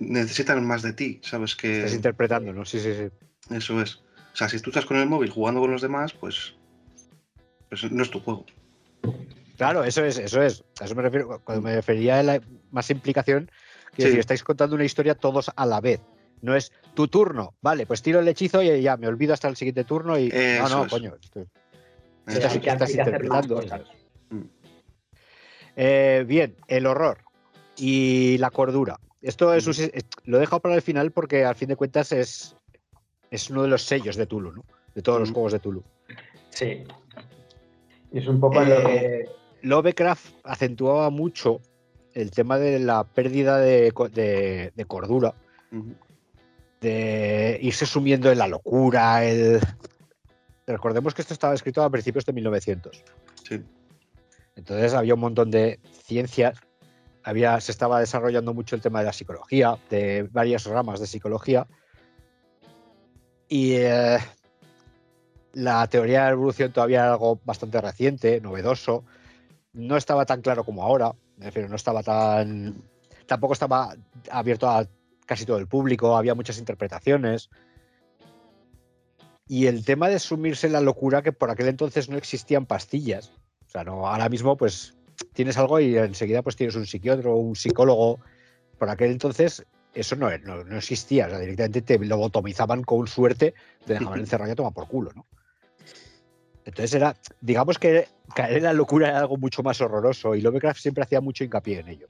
necesitan 0.00 0.66
más 0.66 0.82
de 0.82 0.92
ti, 0.92 1.20
¿sabes? 1.22 1.56
Que 1.56 1.78
Estás 1.78 1.94
interpretando, 1.94 2.52
¿no? 2.52 2.64
Sí, 2.64 2.80
sí, 2.80 2.92
sí. 2.94 3.54
eso 3.54 3.80
es. 3.80 3.96
O 3.96 4.36
sea, 4.36 4.48
si 4.48 4.60
tú 4.60 4.70
estás 4.70 4.84
con 4.86 4.96
el 4.98 5.08
móvil 5.08 5.30
jugando 5.30 5.60
con 5.60 5.70
los 5.70 5.80
demás, 5.82 6.12
pues, 6.12 6.54
pues 7.68 7.90
no 7.90 8.02
es 8.02 8.10
tu 8.10 8.20
juego. 8.20 8.44
Claro, 9.56 9.84
eso 9.84 10.04
es, 10.04 10.18
eso 10.18 10.42
es. 10.42 10.62
A 10.80 10.84
eso 10.84 10.94
me 10.94 11.02
refiero. 11.02 11.40
Cuando 11.42 11.62
me 11.62 11.74
refería 11.74 12.18
a 12.20 12.22
la 12.22 12.42
más 12.70 12.90
implicación, 12.90 13.50
que 13.94 14.02
Sí. 14.02 14.08
decir, 14.08 14.20
estáis 14.20 14.44
contando 14.44 14.74
una 14.76 14.84
historia 14.84 15.14
todos 15.14 15.50
a 15.56 15.64
la 15.64 15.80
vez. 15.80 16.00
No 16.42 16.54
es 16.54 16.70
tu 16.92 17.08
turno, 17.08 17.54
vale, 17.62 17.86
pues 17.86 18.02
tiro 18.02 18.20
el 18.20 18.28
hechizo 18.28 18.62
y 18.62 18.82
ya 18.82 18.98
me 18.98 19.08
olvido 19.08 19.32
hasta 19.32 19.48
el 19.48 19.56
siguiente 19.56 19.84
turno 19.84 20.18
y. 20.18 20.28
no, 20.28 20.68
no, 20.68 20.84
es. 20.84 20.90
coño. 20.92 21.14
estás, 22.26 22.52
hay 22.52 22.60
que- 22.60 22.68
estás 22.70 22.90
hay 22.90 22.94
que 22.96 23.00
hacer 23.00 23.24
más 23.24 23.46
interpretando. 23.46 23.54
cosas. 23.54 23.80
es. 23.80 23.86
Mm. 24.28 24.42
Eh, 25.76 26.24
bien, 26.28 26.56
el 26.68 26.86
horror 26.86 27.18
y 27.78 28.36
la 28.38 28.50
cordura. 28.50 28.98
Esto 29.26 29.52
es, 29.52 29.66
un 29.66 29.74
lo 30.24 30.36
he 30.36 30.40
dejado 30.40 30.60
para 30.60 30.76
el 30.76 30.82
final 30.82 31.10
porque 31.10 31.44
al 31.44 31.56
fin 31.56 31.68
de 31.68 31.76
cuentas 31.76 32.12
es, 32.12 32.56
es 33.30 33.50
uno 33.50 33.62
de 33.62 33.68
los 33.68 33.82
sellos 33.82 34.14
de 34.16 34.26
Tulu, 34.26 34.52
¿no? 34.52 34.64
De 34.94 35.02
todos 35.02 35.18
los 35.18 35.32
juegos 35.32 35.52
de 35.52 35.58
Tulu. 35.58 35.82
Sí. 36.50 36.84
Es 38.12 38.26
un 38.28 38.38
poco 38.38 38.60
lo 38.60 38.76
que. 38.84 39.28
Lovecraft 39.62 40.34
acentuaba 40.44 41.10
mucho 41.10 41.60
el 42.14 42.30
tema 42.30 42.56
de 42.58 42.78
la 42.78 43.02
pérdida 43.04 43.58
de, 43.58 43.92
de- 44.12 44.72
de 44.74 44.84
cordura, 44.84 45.34
de 46.80 47.58
irse 47.62 47.84
sumiendo 47.84 48.30
en 48.30 48.38
la 48.38 48.46
locura. 48.48 49.24
El... 49.24 49.60
Recordemos 50.68 51.14
que 51.14 51.22
esto 51.22 51.34
estaba 51.34 51.54
escrito 51.54 51.82
a 51.82 51.90
principios 51.90 52.24
de 52.24 52.32
1900. 52.32 53.02
Sí. 53.42 53.60
Entonces 54.54 54.94
había 54.94 55.14
un 55.14 55.20
montón 55.20 55.50
de 55.50 55.78
ciencias, 56.04 56.58
había, 57.26 57.60
se 57.60 57.72
estaba 57.72 57.98
desarrollando 57.98 58.54
mucho 58.54 58.76
el 58.76 58.80
tema 58.80 59.00
de 59.00 59.06
la 59.06 59.12
psicología, 59.12 59.76
de 59.90 60.28
varias 60.30 60.64
ramas 60.64 61.00
de 61.00 61.08
psicología. 61.08 61.66
Y 63.48 63.72
eh, 63.72 64.18
la 65.52 65.84
teoría 65.88 66.20
de 66.20 66.26
la 66.26 66.32
evolución 66.32 66.72
todavía 66.72 67.00
era 67.00 67.12
algo 67.12 67.40
bastante 67.44 67.80
reciente, 67.80 68.40
novedoso. 68.40 69.04
No 69.72 69.96
estaba 69.96 70.24
tan 70.24 70.40
claro 70.40 70.62
como 70.62 70.84
ahora, 70.84 71.16
refiero, 71.38 71.68
no 71.68 71.74
estaba 71.74 72.04
tan. 72.04 72.84
Tampoco 73.26 73.54
estaba 73.54 73.96
abierto 74.30 74.70
a 74.70 74.86
casi 75.26 75.44
todo 75.44 75.58
el 75.58 75.66
público, 75.66 76.16
había 76.16 76.36
muchas 76.36 76.58
interpretaciones. 76.58 77.50
Y 79.48 79.66
el 79.66 79.84
tema 79.84 80.08
de 80.08 80.20
sumirse 80.20 80.68
en 80.68 80.74
la 80.74 80.80
locura, 80.80 81.22
que 81.22 81.32
por 81.32 81.50
aquel 81.50 81.66
entonces 81.66 82.08
no 82.08 82.18
existían 82.18 82.66
pastillas. 82.66 83.32
O 83.66 83.68
sea, 83.68 83.82
no, 83.82 84.06
ahora 84.06 84.28
mismo, 84.28 84.56
pues 84.56 84.95
tienes 85.32 85.56
algo 85.58 85.80
y 85.80 85.96
enseguida 85.96 86.42
pues 86.42 86.56
tienes 86.56 86.76
un 86.76 86.86
psiquiatra 86.86 87.30
o 87.30 87.36
un 87.36 87.56
psicólogo. 87.56 88.20
Por 88.78 88.90
aquel 88.90 89.10
entonces 89.10 89.64
eso 89.94 90.16
no, 90.16 90.36
no, 90.38 90.64
no 90.64 90.76
existía. 90.76 91.26
O 91.26 91.30
sea, 91.30 91.38
directamente 91.38 91.82
te 91.82 91.98
lobotomizaban 91.98 92.82
con 92.82 93.06
suerte, 93.06 93.54
te 93.86 93.94
dejaban 93.94 94.20
encerrado 94.20 94.50
y 94.50 94.52
a 94.52 94.56
tomar 94.56 94.72
por 94.72 94.88
culo, 94.88 95.10
¿no? 95.14 95.26
Entonces 96.64 96.94
era, 96.94 97.16
digamos 97.40 97.78
que 97.78 98.08
caer 98.34 98.58
en 98.58 98.64
la 98.64 98.72
locura 98.72 99.08
era 99.08 99.20
algo 99.20 99.36
mucho 99.36 99.62
más 99.62 99.80
horroroso 99.80 100.34
y 100.34 100.40
Lovecraft 100.40 100.80
siempre 100.80 101.04
hacía 101.04 101.20
mucho 101.20 101.44
hincapié 101.44 101.78
en 101.78 101.88
ello. 101.88 102.08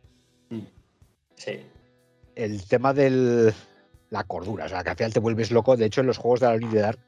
Sí. 1.36 1.61
El 2.34 2.66
tema 2.66 2.94
de 2.94 3.52
la 4.11 4.24
cordura, 4.24 4.64
o 4.64 4.68
sea, 4.68 4.82
que 4.82 4.90
al 4.90 4.96
final 4.96 5.12
te 5.12 5.20
vuelves 5.20 5.50
loco. 5.50 5.76
De 5.76 5.84
hecho, 5.84 6.00
en 6.00 6.07
los 6.07 6.16
juegos 6.16 6.40
de 6.40 6.46
la 6.46 6.54
Unity 6.54 6.76
Dark. 6.76 6.98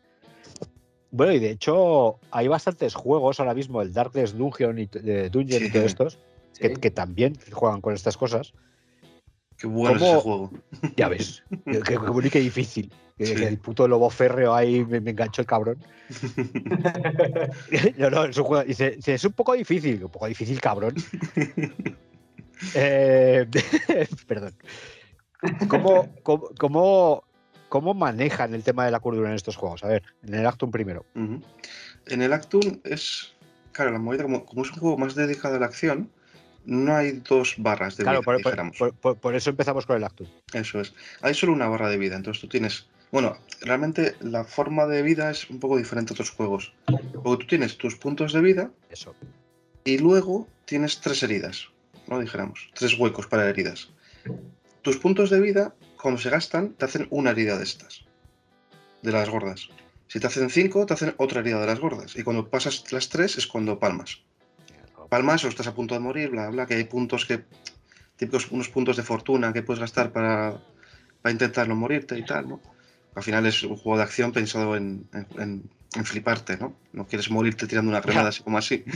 Bueno, 1.10 1.32
y 1.32 1.38
de 1.38 1.50
hecho, 1.50 2.18
hay 2.30 2.48
bastantes 2.48 2.94
juegos 2.94 3.40
ahora 3.40 3.54
mismo, 3.54 3.80
el 3.82 3.92
Darkness 3.92 4.36
Dungeon 4.36 4.78
y 4.78 4.86
de 4.86 5.30
Dungeon 5.30 5.64
y 5.64 5.70
todos 5.70 5.86
estos, 5.86 6.18
sí. 6.52 6.60
que, 6.60 6.72
que 6.74 6.90
también 6.90 7.36
juegan 7.50 7.80
con 7.80 7.94
estas 7.94 8.16
cosas. 8.16 8.52
Qué 9.56 9.66
bueno 9.66 9.96
es 9.96 10.02
¿Cómo- 10.02 10.12
ese 10.12 10.20
juego. 10.22 10.50
Ya 10.96 11.08
ves, 11.08 11.42
que, 11.64 11.80
que 11.80 11.96
bueno 11.98 12.26
y 12.26 12.30
que 12.30 12.40
difícil. 12.40 12.92
Que, 13.16 13.26
Sí. 13.26 13.34
que 13.34 13.48
el 13.48 13.58
puto 13.58 13.88
lobo 13.88 14.10
férreo 14.10 14.54
ahí 14.54 14.84
me, 14.84 15.00
me 15.00 15.10
enganchó 15.10 15.40
el 15.42 15.46
cabrón. 15.48 15.78
no, 17.98 18.10
no, 18.10 18.24
es 18.26 18.36
un 18.38 18.44
juego. 18.44 18.62
Dice, 18.62 18.96
es 19.04 19.24
un 19.24 19.32
poco 19.32 19.54
difícil. 19.54 20.04
Un 20.04 20.10
poco 20.10 20.28
difícil, 20.28 20.60
cabrón. 20.60 20.94
Eh, 22.74 23.46
perdón. 24.26 24.54
¿Cómo, 25.68 26.08
cómo, 26.22 26.48
cómo, 26.58 27.24
cómo 27.68 27.94
manejan 27.94 28.54
el 28.54 28.62
tema 28.62 28.84
de 28.84 28.90
la 28.90 29.00
cordura 29.00 29.28
en 29.28 29.34
estos 29.36 29.56
juegos? 29.56 29.84
A 29.84 29.88
ver, 29.88 30.02
en 30.22 30.34
el 30.34 30.46
Actum 30.46 30.70
primero. 30.70 31.04
En 31.14 32.22
el 32.22 32.32
Actum 32.32 32.80
es. 32.84 33.34
Claro, 33.72 33.92
la 33.92 33.98
movida, 33.98 34.24
como, 34.24 34.44
como 34.44 34.62
es 34.62 34.70
un 34.72 34.78
juego 34.78 34.96
más 34.98 35.14
dedicado 35.14 35.56
a 35.56 35.60
la 35.60 35.66
acción, 35.66 36.10
no 36.64 36.94
hay 36.96 37.12
dos 37.28 37.54
barras 37.58 37.96
de 37.96 38.02
Claro, 38.02 38.20
vida, 38.22 38.38
por- 38.42 38.72
por- 38.76 38.94
por- 38.94 39.16
por 39.18 39.34
eso 39.36 39.50
empezamos 39.50 39.86
con 39.86 39.96
el 39.96 40.04
Actum. 40.04 40.26
Eso 40.52 40.80
es. 40.80 40.94
Hay 41.22 41.34
solo 41.34 41.52
una 41.52 41.68
barra 41.68 41.88
de 41.88 41.96
vida, 41.98 42.16
entonces 42.16 42.40
tú 42.40 42.48
tienes. 42.48 42.88
Bueno, 43.12 43.38
realmente 43.62 44.16
la 44.20 44.44
forma 44.44 44.86
de 44.86 45.02
vida 45.02 45.30
es 45.30 45.48
un 45.48 45.60
poco 45.60 45.78
diferente 45.78 46.12
a 46.12 46.14
otros 46.14 46.30
juegos. 46.30 46.74
Porque 47.22 47.44
tú 47.44 47.46
tienes 47.48 47.78
tus 47.78 47.94
puntos 47.96 48.32
de 48.32 48.40
vida 48.40 48.70
Eso. 48.90 49.14
y 49.84 49.96
luego 49.98 50.46
tienes 50.66 51.00
tres 51.00 51.22
heridas, 51.22 51.68
¿no? 52.06 52.18
Dijéramos, 52.18 52.68
tres 52.74 52.98
huecos 52.98 53.26
para 53.26 53.48
heridas. 53.48 53.90
Tus 54.82 54.98
puntos 54.98 55.30
de 55.30 55.40
vida, 55.40 55.74
cuando 56.00 56.20
se 56.20 56.30
gastan, 56.30 56.74
te 56.74 56.84
hacen 56.84 57.06
una 57.10 57.30
herida 57.30 57.58
de 57.58 57.64
estas, 57.64 58.04
de 59.02 59.12
las 59.12 59.28
gordas. 59.28 59.68
Si 60.06 60.20
te 60.20 60.26
hacen 60.26 60.48
cinco, 60.50 60.86
te 60.86 60.94
hacen 60.94 61.14
otra 61.18 61.40
herida 61.40 61.60
de 61.60 61.66
las 61.66 61.80
gordas. 61.80 62.16
Y 62.16 62.22
cuando 62.22 62.48
pasas 62.48 62.90
las 62.92 63.08
tres 63.08 63.36
es 63.36 63.46
cuando 63.46 63.78
palmas. 63.78 64.22
Palmas 65.10 65.44
o 65.44 65.48
estás 65.48 65.66
a 65.66 65.74
punto 65.74 65.94
de 65.94 66.00
morir, 66.00 66.30
bla, 66.30 66.48
bla, 66.48 66.66
que 66.66 66.74
hay 66.74 66.84
puntos 66.84 67.24
que. 67.26 67.44
típicos 68.16 68.50
unos 68.50 68.68
puntos 68.68 68.96
de 68.96 69.02
fortuna 69.02 69.52
que 69.52 69.62
puedes 69.62 69.80
gastar 69.80 70.10
para, 70.12 70.58
para 71.22 71.32
intentar 71.32 71.68
no 71.68 71.74
morirte 71.76 72.18
y 72.18 72.24
tal, 72.24 72.48
¿no? 72.48 72.60
Al 73.14 73.22
final 73.22 73.46
es 73.46 73.62
un 73.62 73.76
juego 73.76 73.96
de 73.98 74.04
acción 74.04 74.32
pensado 74.32 74.76
en, 74.76 75.06
en- 75.38 75.62
en 75.94 76.04
fliparte, 76.04 76.56
¿no? 76.58 76.74
No 76.92 77.06
quieres 77.06 77.30
morirte 77.30 77.66
tirando 77.66 77.90
una 77.90 78.00
granada 78.00 78.28
así 78.28 78.42
como 78.42 78.58
así. 78.58 78.84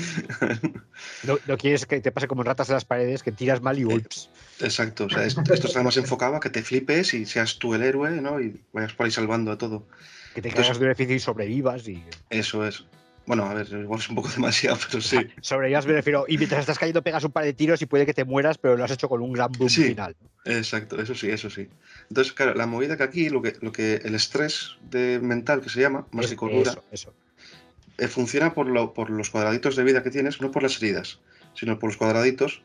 No, 1.24 1.38
no 1.46 1.56
quieres 1.56 1.86
que 1.86 2.00
te 2.00 2.12
pase 2.12 2.28
como 2.28 2.42
ratas 2.42 2.68
de 2.68 2.74
las 2.74 2.84
paredes, 2.84 3.22
que 3.22 3.32
tiras 3.32 3.60
mal 3.62 3.78
y 3.78 3.84
ups. 3.84 4.28
Exacto, 4.60 5.06
o 5.06 5.10
sea, 5.10 5.24
es- 5.24 5.36
esto 5.38 5.66
está 5.66 5.82
más 5.82 5.96
enfocado 5.96 6.36
a 6.36 6.40
que 6.40 6.50
te 6.50 6.62
flipes 6.62 7.14
y 7.14 7.26
seas 7.26 7.58
tú 7.58 7.74
el 7.74 7.82
héroe, 7.82 8.10
¿no? 8.20 8.40
Y 8.40 8.60
vayas 8.72 8.92
por 8.92 9.06
ahí 9.06 9.12
salvando 9.12 9.50
a 9.52 9.58
todo. 9.58 9.86
Que 10.34 10.42
te 10.42 10.48
Entonces- 10.50 10.78
de 10.78 10.84
un 10.84 10.90
edificio 10.90 11.16
y 11.16 11.20
sobrevivas. 11.20 11.88
Y... 11.88 12.04
Eso 12.30 12.66
es. 12.66 12.84
Bueno, 13.26 13.44
a 13.44 13.54
ver, 13.54 13.68
igual 13.68 14.00
es 14.00 14.08
un 14.08 14.16
poco 14.16 14.28
demasiado, 14.34 14.78
pero 14.90 15.00
sí. 15.00 15.18
Sobrevivas, 15.40 15.86
me 15.86 15.92
refiero. 15.92 16.24
Y 16.28 16.38
mientras 16.38 16.60
estás 16.60 16.78
cayendo, 16.78 17.02
pegas 17.02 17.24
un 17.24 17.32
par 17.32 17.44
de 17.44 17.52
tiros 17.52 17.80
y 17.82 17.86
puede 17.86 18.06
que 18.06 18.14
te 18.14 18.24
mueras, 18.24 18.58
pero 18.58 18.76
lo 18.76 18.84
has 18.84 18.90
hecho 18.90 19.08
con 19.08 19.22
un 19.22 19.32
gran 19.32 19.52
boom 19.52 19.68
Sí. 19.70 19.84
final. 19.84 20.16
Exacto, 20.44 21.00
eso 21.00 21.14
sí, 21.14 21.30
eso 21.30 21.48
sí. 21.50 21.68
Entonces, 22.08 22.32
claro, 22.32 22.54
la 22.54 22.66
movida 22.66 22.96
que 22.96 23.04
aquí, 23.04 23.28
lo 23.28 23.40
que, 23.42 23.54
lo 23.60 23.70
que 23.70 23.96
el 23.96 24.14
estrés 24.16 24.76
de 24.90 25.20
mental 25.22 25.60
que 25.60 25.68
se 25.68 25.80
llama, 25.80 26.08
más 26.10 26.24
Es- 26.24 26.30
que 26.32 26.36
cordura, 26.36 26.70
Eso, 26.72 26.84
eso. 26.90 27.14
eh, 27.98 28.08
funciona 28.08 28.52
por, 28.52 28.66
lo- 28.66 28.92
por 28.92 29.08
los 29.10 29.30
cuadraditos 29.30 29.76
de 29.76 29.84
vida 29.84 30.02
que 30.02 30.10
tienes, 30.10 30.40
no 30.40 30.50
por 30.50 30.64
las 30.64 30.82
heridas, 30.82 31.20
sino 31.54 31.78
por 31.78 31.90
los 31.90 31.96
cuadraditos 31.96 32.62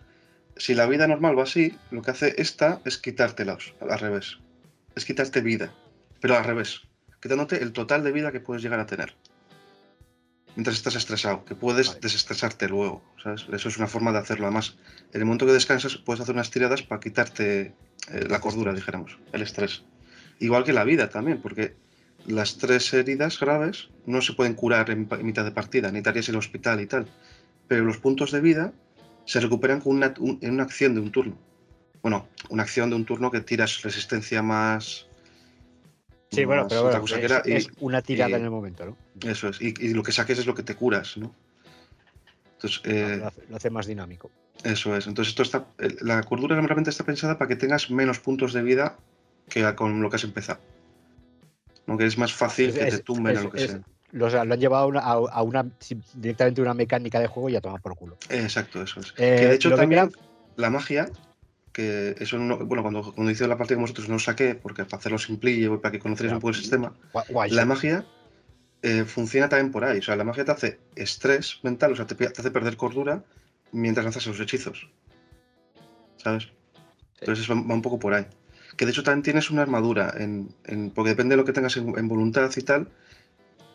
si 0.55 0.73
la 0.73 0.87
vida 0.87 1.05
normal 1.05 1.37
va 1.37 1.43
así, 1.43 1.77
lo 1.91 2.01
que 2.01 2.09
hace 2.09 2.33
esta 2.41 2.81
es 2.83 2.97
quitártelos 2.97 3.75
al 3.79 3.99
revés. 3.99 4.39
Es 4.95 5.05
quitarte 5.05 5.41
vida, 5.41 5.71
pero 6.19 6.35
al 6.35 6.43
revés, 6.45 6.81
quitándote 7.21 7.61
el 7.61 7.73
total 7.73 8.03
de 8.03 8.11
vida 8.11 8.31
que 8.31 8.39
puedes 8.39 8.63
llegar 8.63 8.79
a 8.79 8.87
tener. 8.87 9.13
Mientras 10.57 10.75
estás 10.77 10.95
estresado, 10.95 11.45
que 11.45 11.53
puedes 11.53 11.89
Vale. 11.89 11.99
desestresarte 12.01 12.67
luego, 12.67 13.03
¿sabes? 13.21 13.45
Eso 13.53 13.69
es 13.69 13.77
una 13.77 13.85
forma 13.85 14.11
de 14.11 14.17
hacerlo. 14.17 14.47
Además, 14.47 14.75
en 15.13 15.21
el 15.21 15.25
momento 15.25 15.45
que 15.45 15.51
descansas, 15.51 15.97
puedes 15.97 16.19
hacer 16.19 16.33
unas 16.33 16.49
tiradas 16.49 16.81
para 16.81 16.99
quitarte 16.99 17.75
eh, 18.11 18.25
la 18.27 18.41
cordura, 18.41 18.73
dijéramos, 18.73 19.19
el 19.33 19.43
estrés. 19.43 19.83
Igual 20.39 20.63
que 20.63 20.73
la 20.73 20.83
vida 20.83 21.09
también, 21.11 21.39
porque 21.43 21.75
las 22.25 22.57
tres 22.57 22.91
heridas 22.95 23.39
graves 23.39 23.89
no 24.07 24.19
se 24.21 24.33
pueden 24.33 24.55
curar 24.55 24.89
en, 24.89 25.07
en 25.11 25.25
mitad 25.27 25.45
de 25.45 25.51
partida, 25.51 25.89
necesitarías 25.89 26.27
ir 26.29 26.33
al 26.35 26.39
hospital 26.39 26.81
y 26.81 26.87
tal. 26.87 27.07
Pero 27.67 27.85
los 27.85 27.99
puntos 27.99 28.31
de 28.31 28.41
vida 28.41 28.73
se 29.25 29.39
recuperan 29.39 29.79
con 29.79 29.95
una, 29.97 30.13
un- 30.19 30.39
en 30.41 30.53
una 30.55 30.63
acción 30.63 30.95
de 30.95 31.01
un 31.01 31.11
turno. 31.11 31.37
Bueno, 32.01 32.27
una 32.49 32.63
acción 32.63 32.89
de 32.89 32.95
un 32.95 33.05
turno 33.05 33.29
que 33.29 33.41
tiras 33.41 33.83
resistencia 33.83 34.41
más. 34.41 35.05
Sí, 36.32 36.45
bueno, 36.45 36.67
pero 36.67 36.84
bueno, 36.84 37.03
es, 37.45 37.67
y- 37.67 37.67
una 37.80 38.01
tirada 38.01 38.32
y- 38.32 38.34
en 38.36 38.43
el 38.43 38.49
momento, 38.51 38.86
¿no? 38.86 38.97
Eso 39.30 39.49
es. 39.49 39.61
Y, 39.61 39.73
y 39.80 39.93
lo 39.93 40.03
que 40.03 40.11
saques 40.11 40.38
es 40.39 40.45
lo 40.45 40.53
que 40.53 40.63
te 40.63 40.75
curas, 40.75 41.17
¿no? 41.17 41.34
Entonces, 42.53 42.82
eh, 42.86 43.17
lo, 43.19 43.28
hace, 43.28 43.41
lo 43.49 43.55
hace 43.55 43.69
más 43.69 43.86
dinámico. 43.88 44.30
eso 44.63 44.95
es. 44.95 45.07
Entonces, 45.07 45.30
esto 45.32 45.43
está, 45.43 45.65
el- 45.78 45.97
la 46.01 46.21
cordura 46.23 46.55
realmente 46.59 46.89
está 46.89 47.03
pensada 47.03 47.38
para 47.38 47.47
que 47.47 47.55
tengas 47.55 47.89
menos 47.89 48.19
puntos 48.19 48.53
de 48.53 48.61
vida 48.63 48.97
que 49.47 49.63
a- 49.63 49.75
con 49.75 50.01
lo 50.01 50.09
que 50.09 50.15
has 50.17 50.23
empezado. 50.23 50.59
Aunque 51.88 52.05
es 52.05 52.17
más 52.17 52.34
fácil 52.34 52.69
Es- 52.69 52.78
que 52.78 52.86
te 52.88 52.99
tumben 52.99 53.38
o 53.38 53.43
lo 53.43 53.51
que 53.51 53.59
sea. 53.59 53.82
Lo, 54.11 54.25
o 54.25 54.30
sea, 54.30 54.43
lo 54.45 54.53
han 54.53 54.59
llevado 54.59 54.84
a 54.86 54.88
una, 54.88 54.99
a, 55.01 55.11
a 55.13 55.41
una 55.43 55.65
directamente 56.13 56.61
una 56.61 56.73
mecánica 56.73 57.19
de 57.19 57.28
juego 57.28 57.49
y 57.49 57.55
a 57.55 57.61
tomar 57.61 57.82
por 57.82 57.95
culo. 57.95 58.17
Exacto, 58.30 58.82
eso 58.82 58.99
es. 59.01 59.13
Eh, 59.17 59.36
que 59.39 59.47
de 59.47 59.55
hecho 59.55 59.69
que 59.69 59.75
también 59.75 60.11
la 60.55 60.69
magia, 60.69 61.09
que 61.78 62.15
eso 62.19 62.39
no, 62.39 62.57
bueno, 62.57 62.82
cuando, 62.82 63.13
cuando 63.13 63.30
hice 63.32 63.47
la 63.47 63.55
partida 63.55 63.75
con 63.75 63.84
vosotros 63.84 64.07
no 64.09 64.15
lo 64.15 64.19
saqué, 64.19 64.55
porque 64.55 64.84
para 64.84 64.97
hacerlo 64.97 65.19
simplillo 65.19 65.75
y 65.75 65.78
para 65.78 65.91
que 65.91 65.99
conocierais 65.99 66.34
un 66.34 66.39
poco 66.39 66.49
el 66.49 66.55
sistema, 66.55 66.91
Gua- 67.13 67.25
guay, 67.30 67.51
la 67.51 67.61
sí. 67.61 67.67
magia 67.67 68.05
eh, 68.82 69.03
funciona 69.05 69.47
también 69.47 69.71
por 69.71 69.86
ahí. 69.86 69.99
O 69.99 70.01
sea, 70.01 70.15
la 70.15 70.23
magia 70.23 70.43
te 70.43 70.51
hace 70.51 70.80
estrés 70.95 71.59
mental, 71.61 71.91
o 71.91 71.95
sea, 71.95 72.07
te, 72.07 72.15
te 72.15 72.25
hace 72.25 72.49
perder 72.49 72.78
cordura 72.78 73.23
mientras 73.71 74.03
lanzas 74.05 74.25
los 74.25 74.39
hechizos. 74.39 74.89
¿Sabes? 76.17 76.47
Entonces 77.19 77.47
va, 77.49 77.53
va 77.55 77.73
un 77.75 77.82
poco 77.84 77.99
por 77.99 78.13
ahí. 78.15 78.25
Que 78.75 78.86
de 78.86 78.91
hecho 78.91 79.03
también 79.03 79.21
tienes 79.23 79.51
una 79.51 79.61
armadura, 79.61 80.11
en, 80.17 80.49
en- 80.65 80.89
porque 80.89 81.09
depende 81.09 81.34
de 81.34 81.38
lo 81.38 81.45
que 81.45 81.53
tengas 81.53 81.78
en, 81.78 81.95
en 81.97 82.07
voluntad 82.07 82.49
y 82.55 82.61
tal, 82.61 82.88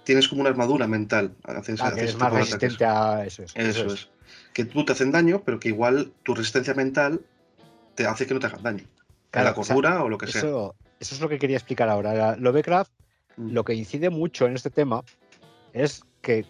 tienes 0.05 0.27
como 0.29 0.41
una 0.41 0.51
armadura 0.51 0.89
mental. 0.89 1.35
haces- 1.45 1.81
Ah, 1.81 1.91
que 1.95 2.01
haces 2.01 2.03
es 2.03 2.11
este 2.11 2.19
más 2.25 2.33
de 2.33 2.39
ataques. 2.41 2.51
resistente 2.51 2.85
a 2.85 3.25
eso. 3.25 3.43
Es, 3.45 3.53
Eso 3.55 3.95
es. 3.95 4.09
Que 4.53 4.65
tú 4.65 4.85
te 4.85 4.93
hacen 4.93 5.13
daño, 5.13 5.43
pero 5.45 5.61
que 5.61 5.69
igual 5.69 6.13
tu 6.25 6.35
resistencia 6.35 6.75
mental 6.75 7.21
te 7.95 8.07
hace 8.07 8.27
que 8.27 8.35
no 8.35 8.41
te 8.41 8.47
hagan 8.47 8.63
daño. 8.63 8.85
Claro, 9.31 9.45
la 9.47 9.53
o 9.53 9.65
sea, 9.65 9.75
cordura 9.75 10.03
o, 10.05 10.09
lo 10.09 10.19
que 10.19 10.27
sea. 10.27 10.41
Eso, 10.41 10.75
es 11.01 11.21
lo 11.21 11.29
que 11.29 11.39
quería 11.39 11.57
explicar 11.57 11.89
ahora. 11.89 12.37
Lovecraft 12.37 12.93
Mm. 13.37 13.53
lo 13.53 13.65
que 13.65 13.75
incide 13.75 14.11
mucho 14.11 14.47
en 14.47 14.55
este 14.55 14.71
tema 14.71 15.03
es 15.73 16.03
que 16.21 16.45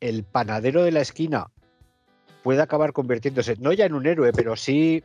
el 0.00 0.24
panadero 0.24 0.82
de 0.82 0.92
la 0.92 1.00
esquina 1.00 1.50
puede 2.42 2.62
acabar 2.62 2.92
convirtiéndose, 2.92 3.56
no 3.58 3.72
ya 3.72 3.86
en 3.86 3.94
un 3.94 4.06
héroe, 4.06 4.32
pero 4.32 4.56
sí 4.56 5.02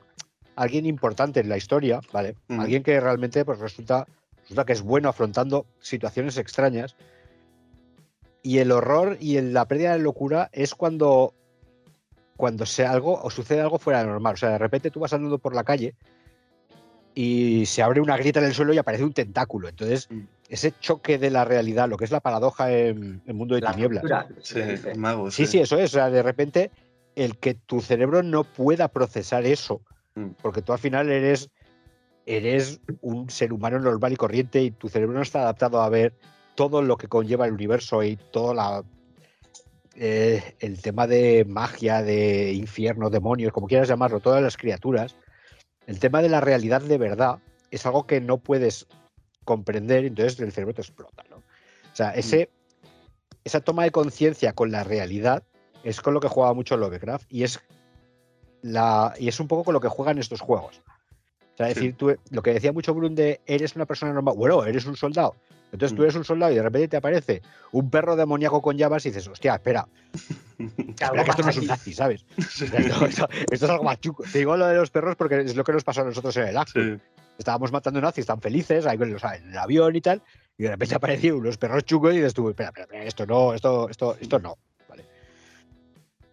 alguien 0.56 0.86
importante 0.86 1.40
en 1.40 1.50
la 1.50 1.58
historia, 1.58 2.00
¿vale? 2.12 2.36
Mm. 2.48 2.60
Alguien 2.60 2.84
que 2.84 3.00
realmente 3.00 3.44
pues, 3.46 3.60
resulta, 3.60 4.06
resulta 4.42 4.66
que 4.66 4.74
es 4.74 4.82
bueno 4.82 5.10
afrontando 5.10 5.66
situaciones 5.80 6.38
extrañas. 6.38 6.96
Y 8.44 8.60
el 8.60 8.72
horror 8.72 9.18
y 9.20 9.38
el- 9.38 9.54
la 9.54 9.68
pérdida 9.68 9.94
de 9.94 10.00
locura 10.00 10.50
es 10.52 10.76
cuando, 10.76 11.34
cuando 12.38 12.66
se 12.66 12.86
algo 12.86 13.22
o 13.22 13.30
sucede 13.30 13.62
algo 13.62 13.78
fuera 13.80 14.00
de 14.02 14.08
normal. 14.08 14.34
O 14.34 14.38
sea, 14.38 14.50
de 14.50 14.58
repente 14.58 14.92
tú 14.92 15.00
vas 15.00 15.14
andando 15.14 15.38
por 15.40 15.56
la 15.56 15.64
calle 15.64 15.96
y 17.16 17.66
se 17.68 17.84
abre 17.84 18.02
una 18.02 18.18
grieta 18.18 18.40
en 18.40 18.46
el 18.48 18.54
suelo 18.54 18.74
y 18.74 18.78
aparece 18.78 19.04
un 19.04 19.14
tentáculo. 19.14 19.70
Entonces, 19.70 20.08
Mm. 20.10 20.22
ese 20.50 20.74
choque 20.80 21.18
de 21.20 21.30
la 21.30 21.46
realidad, 21.46 21.88
lo 21.88 21.98
que 21.98 22.06
es 22.06 22.12
la 22.12 22.20
paradoja 22.22 22.72
en 22.72 23.22
el 23.26 23.34
mundo 23.34 23.56
de 23.56 23.62
La 23.62 23.72
tinieblas. 23.72 24.02
cultura, 24.02 24.28
Sí, 24.42 24.60
mago. 24.98 25.30
Sí, 25.32 25.46
sí, 25.46 25.60
eso 25.60 25.78
es. 25.78 25.92
O 25.92 25.98
sea, 25.98 26.10
de 26.10 26.24
repente, 26.24 26.72
el 27.16 27.38
que 27.38 27.54
tu 27.54 27.82
cerebro 27.82 28.24
no 28.24 28.44
pueda 28.44 28.88
procesar 28.88 29.46
eso, 29.46 29.82
Mm. 30.16 30.30
porque 30.42 30.62
tú 30.62 30.74
al 30.74 30.80
final 30.80 31.10
eres, 31.10 31.50
eres 32.26 32.80
un 33.02 33.30
ser 33.30 33.52
humano 33.54 33.80
normal 33.80 34.14
y 34.14 34.16
corriente 34.16 34.62
y 34.62 34.72
tu 34.72 34.90
cerebro 34.90 35.16
no 35.16 35.22
está 35.24 35.42
adaptado 35.42 35.82
a 35.82 35.90
ver 35.90 36.14
todo 36.56 36.82
lo 36.84 36.98
que 36.98 37.08
conlleva 37.08 37.46
el 37.48 37.54
universo 37.54 38.04
y 38.04 38.16
todo 38.32 38.54
la, 38.54 38.84
eh, 39.96 40.56
el 40.60 40.82
tema 40.82 41.08
de 41.08 41.46
magia, 41.46 42.02
de 42.02 42.54
infierno, 42.54 43.10
demonios, 43.10 43.54
como 43.54 43.68
quieras 43.68 43.88
llamarlo, 43.88 44.20
todas 44.20 44.42
las 44.42 44.58
criaturas. 44.58 45.16
El 45.86 46.00
tema 46.00 46.22
de 46.22 46.30
la 46.30 46.42
realidad 46.42 46.82
de 46.82 46.98
verdad 46.98 47.40
es 47.70 47.86
algo 47.86 48.08
que 48.08 48.22
no 48.22 48.38
puedes 48.38 48.88
comprender, 49.46 50.06
entonces 50.06 50.40
el 50.40 50.52
cerebro 50.52 50.74
te 50.74 50.82
explota. 50.82 51.24
¿no? 51.30 51.38
O 51.38 51.96
sea, 51.96 52.12
ese, 52.12 52.50
esa 53.44 53.62
toma 53.62 53.84
de 53.84 53.92
conciencia 53.92 54.54
con 54.54 54.72
la 54.72 54.84
realidad 54.84 55.44
es 55.84 56.02
con 56.02 56.14
lo 56.14 56.20
que 56.20 56.28
juega 56.28 56.54
mucho 56.54 56.78
Lovecraft 56.78 57.26
y 57.30 57.44
es, 57.44 57.60
la, 58.62 59.14
y 59.20 59.28
es 59.28 59.40
un 59.40 59.48
poco 59.48 59.66
con 59.66 59.74
lo 59.74 59.82
que 59.82 59.90
juegan 59.90 60.18
estos 60.18 60.42
juegos. 60.42 60.82
O 61.54 61.58
sea, 61.58 61.68
Sí. 61.68 61.74
decir, 61.76 61.96
tú, 61.96 62.16
lo 62.32 62.42
que 62.42 62.54
decía 62.54 62.72
mucho 62.74 62.94
Brun 62.94 63.14
de 63.16 63.42
eres 63.46 63.76
una 63.76 63.86
persona 63.86 64.12
normal, 64.14 64.34
bueno, 64.38 64.64
eres 64.66 64.86
un 64.86 64.96
soldado. 64.96 65.36
Entonces 65.72 65.96
tú 65.96 66.02
Mm. 66.02 66.06
eres 66.06 66.16
un 66.16 66.24
soldado 66.24 66.52
y 66.52 66.56
de 66.56 66.62
repente 66.64 66.88
te 66.88 66.98
aparece 66.98 67.42
un 67.72 67.90
perro 67.90 68.16
demoníaco 68.16 68.62
con 68.62 68.78
llamas 68.78 69.06
y 69.06 69.10
dices, 69.10 69.28
hostia, 69.28 69.56
espera, 69.56 69.88
espera 70.60 71.24
que 71.24 71.30
esto 71.32 71.44
no 71.44 71.50
es 71.50 71.58
un 71.58 71.68
nazi, 71.68 71.94
¿sabes? 71.94 72.26
Esto, 72.38 73.06
esto- 73.06 73.30
esto 73.52 73.66
es 73.66 73.72
algo 73.72 73.84
más 73.84 74.00
chuco. 74.00 74.24
Te 74.32 74.40
digo 74.40 74.56
lo 74.56 74.68
de 74.68 74.76
los 74.76 74.92
perros 74.92 75.16
porque 75.16 75.42
es 75.42 75.56
lo 75.56 75.64
que 75.64 75.74
nos 75.74 75.84
pasó 75.84 76.02
a 76.02 76.06
nosotros 76.06 76.36
en 76.38 76.48
el 76.48 76.58
acto. 76.58 76.80
Sí. 76.82 76.98
Estábamos 77.38 77.72
matando 77.72 78.00
nazis 78.00 78.26
tan 78.28 78.40
felices 78.40 78.86
ahí 78.86 78.98
sea, 79.20 79.36
en 79.36 79.50
el 79.52 79.58
avión 79.58 79.96
y 79.96 80.02
tal, 80.02 80.22
y 80.58 80.64
de 80.64 80.70
repente 80.70 80.94
aparecieron 80.96 81.40
unos 81.40 81.58
perros 81.58 81.84
chucos 81.84 82.14
y 82.14 82.18
dices 82.18 82.34
tú, 82.36 82.48
espera, 82.50 82.70
espera, 82.70 82.86
espera, 82.86 83.04
esto 83.06 83.26
no, 83.26 83.54
esto, 83.56 83.90
esto, 83.90 84.16
esto 84.22 84.38
no. 84.40 84.56
Vale. 84.88 85.04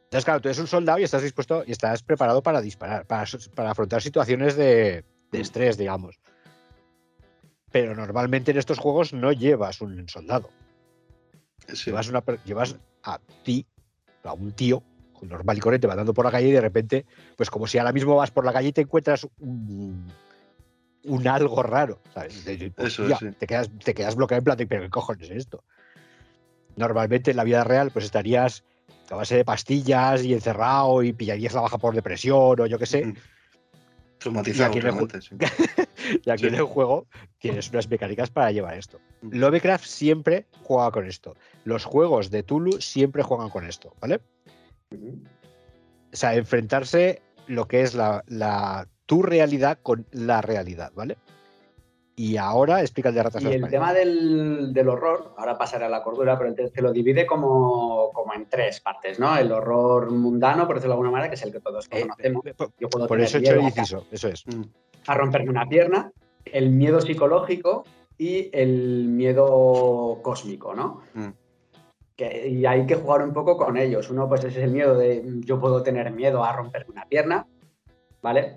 Entonces, 0.05 0.25
claro, 0.27 0.41
tú 0.43 0.49
eres 0.49 0.59
un 0.59 0.67
soldado 0.67 0.99
y 0.99 1.05
estás 1.05 1.23
dispuesto 1.23 1.65
y 1.67 1.73
estás 1.73 2.03
preparado 2.03 2.43
para 2.43 2.61
disparar, 2.61 3.07
para, 3.07 3.25
para 3.55 3.71
afrontar 3.71 4.03
situaciones 4.03 4.57
de, 4.57 5.05
de 5.31 5.41
estrés, 5.41 5.77
digamos. 5.77 6.19
Pero 7.73 7.95
normalmente 7.95 8.51
en 8.51 8.59
estos 8.59 8.79
juegos 8.79 9.13
no 9.13 9.33
llevas 9.33 9.81
un 9.81 10.09
soldado. 10.09 10.51
Sí. 11.73 11.91
Llevas, 11.91 12.09
una, 12.09 12.23
llevas 12.45 12.77
a 13.05 13.21
ti, 13.45 13.65
a 14.25 14.33
un 14.33 14.53
tío 14.53 14.83
normal 15.23 15.59
y 15.59 15.61
corriente, 15.61 15.87
va 15.87 15.93
andando 15.93 16.15
por 16.15 16.25
la 16.25 16.31
calle 16.31 16.49
y 16.49 16.53
de 16.53 16.61
repente, 16.63 17.05
pues 17.37 17.51
como 17.51 17.67
si 17.67 17.77
ahora 17.79 17.93
mismo 17.93 18.17
vas 18.17 18.31
por 18.31 18.45
la 18.45 18.53
calle 18.55 18.69
y 18.69 18.73
te 18.73 18.81
encuentras 18.81 19.29
un, 19.39 20.11
un 21.05 21.29
algo 21.29 21.63
raro, 21.63 22.01
¿sabes? 22.15 22.43
De- 22.45 22.57
de- 22.57 22.73
Eso 22.79 23.03
hostia, 23.03 23.17
es, 23.17 23.19
sí. 23.21 23.39
te, 23.39 23.47
quedas, 23.47 23.71
te 23.85 23.93
quedas 23.95 24.17
bloqueado 24.17 24.39
en 24.39 24.45
plan 24.45 24.57
de, 24.57 24.67
pero 24.67 24.83
¿qué 24.83 24.89
cojones 24.89 25.29
es 25.31 25.37
esto? 25.37 25.63
Normalmente 26.77 27.33
en 27.33 27.37
la 27.37 27.45
vida 27.45 27.65
real, 27.65 27.91
pues 27.91 28.07
estarías 28.07 28.65
a 29.11 29.17
base 29.17 29.37
de 29.37 29.45
pastillas 29.45 30.25
y 30.25 30.33
encerrado 30.33 31.03
y 31.03 31.13
pillarías 31.13 31.53
la 31.53 31.61
baja 31.61 31.79
por 31.79 31.95
depresión 31.95 32.59
o 32.61 32.67
yo 32.67 32.79
qué 32.79 32.87
sé. 32.87 33.05
Mm. 33.07 33.15
Traumatizado, 34.21 34.69
Y 34.75 34.79
aquí 34.79 34.79
en 34.79 34.87
el 34.87 34.93
ju- 34.93 35.09
realmente. 35.11 35.21
sí. 35.23 35.37
Y 36.25 36.31
aquí 36.31 36.43
Sí. 36.43 36.47
en 36.49 36.55
el 36.55 36.63
juego 36.65 37.07
tienes 37.39 37.69
unas 37.71 37.89
mecánicas 37.91 38.31
para 38.31 38.51
llevar 38.53 38.77
esto. 38.79 39.01
Mm. 39.23 39.37
Lovecraft 39.37 39.85
siempre 39.85 40.47
juega 40.63 40.91
con 40.93 41.07
esto. 41.07 41.35
Los 41.65 41.85
juegos 41.85 42.31
de 42.31 42.43
Tulu 42.43 42.81
siempre 42.81 43.23
juegan 43.23 43.49
con 43.51 43.67
esto, 43.67 43.95
¿vale? 44.01 44.21
O 46.13 46.17
sea, 46.17 46.35
enfrentarse 46.35 47.23
lo 47.47 47.67
que 47.69 47.83
es 47.83 47.95
la, 47.95 48.25
la- 48.29 48.87
tu 49.07 49.23
realidad 49.23 49.79
con 49.83 50.07
la 50.13 50.41
realidad, 50.41 50.93
¿vale? 50.95 51.17
Y 52.23 52.37
ahora 52.37 52.83
explica 52.83 53.09
el 53.09 53.15
de 53.15 53.23
ratas 53.23 53.43
Y 53.43 53.47
el 53.47 53.67
tema 53.71 53.95
del, 53.95 54.75
del 54.75 54.89
horror, 54.91 55.33
ahora 55.39 55.57
pasaré 55.57 55.87
a 55.87 55.89
la 55.89 56.03
cordura, 56.03 56.37
pero 56.37 56.51
entonces 56.51 56.71
te 56.71 56.83
lo 56.83 56.93
divide 56.93 57.25
como, 57.25 58.11
como 58.13 58.35
en 58.35 58.47
tres 58.47 58.79
partes, 58.81 59.19
¿no? 59.19 59.35
El 59.39 59.51
horror 59.51 60.11
mundano, 60.11 60.67
por 60.67 60.77
decirlo 60.77 60.93
de 60.93 60.95
alguna 60.97 61.13
manera, 61.13 61.31
que 61.31 61.37
es 61.37 61.43
el 61.45 61.51
que 61.51 61.61
todos 61.61 61.87
Eh, 61.91 62.03
conocemos. 62.03 62.45
eh, 62.45 62.53
por, 62.53 62.73
Yo 62.79 62.91
puedo 62.91 63.07
por 63.07 63.19
eso 63.23 63.39
he 63.39 63.41
hecho 63.41 63.55
el 63.55 63.63
inciso, 63.63 64.05
eso 64.11 64.29
es. 64.29 64.47
Mm. 64.47 64.65
a 65.07 65.15
romperme 65.15 65.49
una 65.49 65.65
pierna, 65.67 66.13
el 66.45 66.69
miedo 66.69 67.01
psicológico 67.01 67.85
y 68.19 68.51
el 68.53 69.07
miedo 69.09 70.19
cósmico, 70.23 70.75
¿no? 70.75 71.01
Mm. 71.15 71.29
Que- 72.17 72.49
y 72.49 72.67
hay 72.67 72.85
que 72.87 72.97
jugar 72.97 73.23
un 73.23 73.33
poco 73.33 73.57
con 73.57 73.79
ellos. 73.79 74.11
Uno, 74.11 74.29
pues 74.29 74.45
es 74.45 74.57
el 74.59 74.73
miedo 74.73 74.95
de 74.95 75.23
yo 75.47 75.59
puedo 75.59 75.83
tener 75.83 76.11
miedo 76.11 76.45
a 76.45 76.53
romperme 76.53 76.93
una 76.93 77.07
pierna, 77.07 77.47
¿vale? 78.21 78.57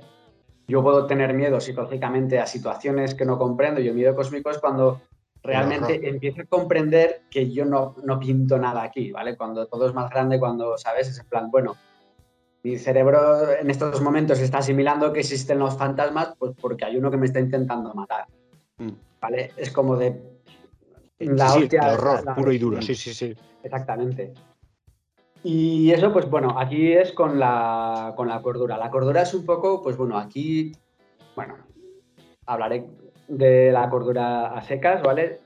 Yo 0.67 0.81
puedo 0.81 1.05
tener 1.05 1.33
miedo 1.33 1.59
psicológicamente 1.59 2.39
a 2.39 2.45
situaciones 2.47 3.15
que 3.15 3.25
no 3.25 3.37
comprendo 3.37 3.81
y 3.81 3.87
el 3.89 3.95
miedo 3.95 4.15
cósmico 4.15 4.49
es 4.49 4.59
cuando 4.59 5.01
realmente 5.43 6.07
empiezo 6.07 6.41
a 6.41 6.45
comprender 6.45 7.23
que 7.29 7.51
yo 7.51 7.65
no, 7.65 7.95
no 8.03 8.17
pinto 8.19 8.57
nada 8.57 8.81
aquí, 8.83 9.11
¿vale? 9.11 9.35
Cuando 9.35 9.67
todo 9.67 9.87
es 9.87 9.93
más 9.93 10.09
grande, 10.09 10.39
cuando, 10.39 10.77
¿sabes? 10.77 11.09
Es 11.09 11.19
en 11.19 11.25
plan, 11.27 11.51
bueno, 11.51 11.75
mi 12.63 12.77
cerebro 12.77 13.51
en 13.51 13.69
estos 13.69 14.01
momentos 14.01 14.39
está 14.39 14.59
asimilando 14.59 15.11
que 15.11 15.19
existen 15.19 15.59
los 15.59 15.77
fantasmas 15.77 16.33
pues 16.39 16.53
porque 16.61 16.85
hay 16.85 16.95
uno 16.95 17.11
que 17.11 17.17
me 17.17 17.25
está 17.25 17.39
intentando 17.39 17.93
matar, 17.93 18.25
Mm. 18.77 18.89
¿vale? 19.21 19.51
Es 19.57 19.69
como 19.71 19.97
de... 19.97 20.19
La 21.19 21.49
sí, 21.49 21.63
hostia, 21.63 21.93
horror, 21.93 22.23
la- 22.25 22.35
puro 22.35 22.51
y 22.51 22.57
duro, 22.57 22.81
sí, 22.81 22.95
sí, 22.95 23.13
sí. 23.13 23.35
Exactamente. 23.61 24.33
Y 25.43 25.91
eso, 25.91 26.13
pues 26.13 26.29
bueno, 26.29 26.57
aquí 26.57 26.93
es 26.93 27.11
con 27.11 27.37
la, 27.37 28.13
con 28.15 28.29
la 28.29 28.41
cordura. 28.41 28.77
La 28.77 28.89
cordura 28.89 29.23
es 29.23 29.33
un 29.33 29.45
poco, 29.45 29.81
pues 29.81 29.97
bueno, 29.97 30.17
aquí, 30.17 30.71
bueno, 31.35 31.57
hablaré 32.45 32.87
de 33.27 33.71
la 33.71 33.89
cordura 33.89 34.53
a 34.53 34.61
secas, 34.61 35.01
¿vale? 35.03 35.39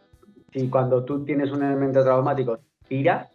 Si 0.54 0.70
cuando 0.70 1.04
tú 1.04 1.26
tienes 1.26 1.52
un 1.52 1.64
elemento 1.64 2.04
traumático, 2.04 2.60
tira, 2.88 3.28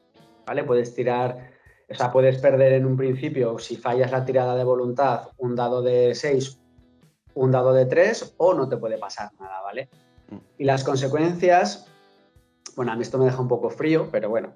¿vale? 0.47 0.63
Puedes 0.63 0.95
tirar, 0.95 1.51
o 1.91 1.95
sea, 1.95 2.13
puedes 2.13 2.39
perder 2.39 2.75
en 2.75 2.87
un 2.87 2.97
principio, 2.97 3.59
si 3.59 3.77
fallas 3.77 4.13
la 4.13 4.25
tirada 4.25 4.55
de 4.55 4.65
voluntad, 4.65 5.29
un 5.39 5.57
dado 5.57 5.83
de 5.83 6.15
6, 6.15 6.61
un 7.35 7.51
dado 7.51 7.73
de 7.73 7.87
3, 7.87 8.35
o 8.37 8.55
no 8.55 8.69
te 8.69 8.77
puede 8.77 8.99
pasar 8.99 9.31
nada, 9.41 9.63
¿vale? 9.63 9.89
Mm. 10.31 10.37
Y 10.59 10.65
las 10.65 10.85
consecuencias, 10.85 11.87
bueno, 12.77 12.93
a 12.93 12.97
mí 12.97 13.03
esto 13.03 13.19
me 13.19 13.25
deja 13.25 13.41
un 13.41 13.49
poco 13.49 13.69
frío, 13.69 14.09
pero 14.13 14.29
bueno, 14.29 14.53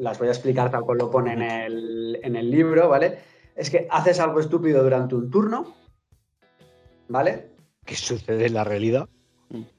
las 0.00 0.18
voy 0.18 0.28
a 0.28 0.32
explicar 0.32 0.70
tal 0.70 0.82
cual 0.82 0.98
lo 0.98 1.10
pone 1.10 1.34
en 1.34 1.42
el, 1.42 2.20
en 2.22 2.34
el 2.34 2.50
libro, 2.50 2.88
¿vale? 2.88 3.18
Es 3.54 3.68
que 3.70 3.86
haces 3.90 4.18
algo 4.18 4.40
estúpido 4.40 4.82
durante 4.82 5.14
un 5.14 5.30
turno, 5.30 5.74
¿vale? 7.08 7.50
¿Qué 7.84 7.94
sucede 7.94 8.46
en 8.46 8.54
la 8.54 8.64
realidad? 8.64 9.08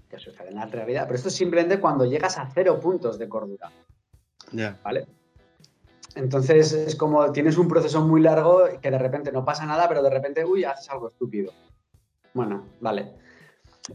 Que 0.09 0.19
sucede 0.19 0.49
en 0.49 0.55
la 0.55 0.65
realidad, 0.67 1.03
pero 1.05 1.15
esto 1.15 1.29
es 1.29 1.35
simplemente 1.35 1.79
cuando 1.79 2.05
llegas 2.05 2.37
a 2.37 2.47
cero 2.53 2.79
puntos 2.79 3.17
de 3.17 3.27
cordura, 3.27 3.71
Ya. 4.51 4.77
¿vale? 4.83 5.07
Entonces 6.15 6.73
es 6.73 6.95
como 6.95 7.31
tienes 7.31 7.57
un 7.57 7.67
proceso 7.67 8.05
muy 8.05 8.21
largo 8.21 8.65
que 8.81 8.91
de 8.91 8.97
repente 8.99 9.31
no 9.31 9.45
pasa 9.45 9.65
nada, 9.65 9.87
pero 9.87 10.03
de 10.03 10.09
repente, 10.09 10.45
uy, 10.45 10.65
haces 10.65 10.89
algo 10.89 11.07
estúpido. 11.07 11.53
Bueno, 12.33 12.65
vale. 12.81 13.13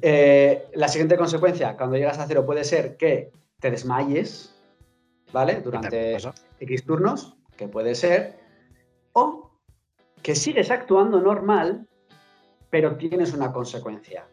Eh, 0.00 0.66
la 0.74 0.88
siguiente 0.88 1.16
consecuencia, 1.16 1.76
cuando 1.76 1.96
llegas 1.96 2.18
a 2.18 2.26
cero, 2.26 2.44
puede 2.44 2.64
ser 2.64 2.96
que 2.96 3.30
te 3.60 3.70
desmayes, 3.70 4.55
¿vale? 5.32 5.56
¿Qué 5.56 5.60
Durante? 5.60 6.16
X 6.60 6.84
turnos, 6.84 7.36
que 7.56 7.68
puede 7.68 7.94
ser, 7.94 8.38
o 9.12 9.50
que 10.22 10.34
sigues 10.34 10.70
actuando 10.70 11.20
normal, 11.20 11.86
pero 12.70 12.96
tienes 12.96 13.32
una 13.34 13.52
consecuencia. 13.52 14.26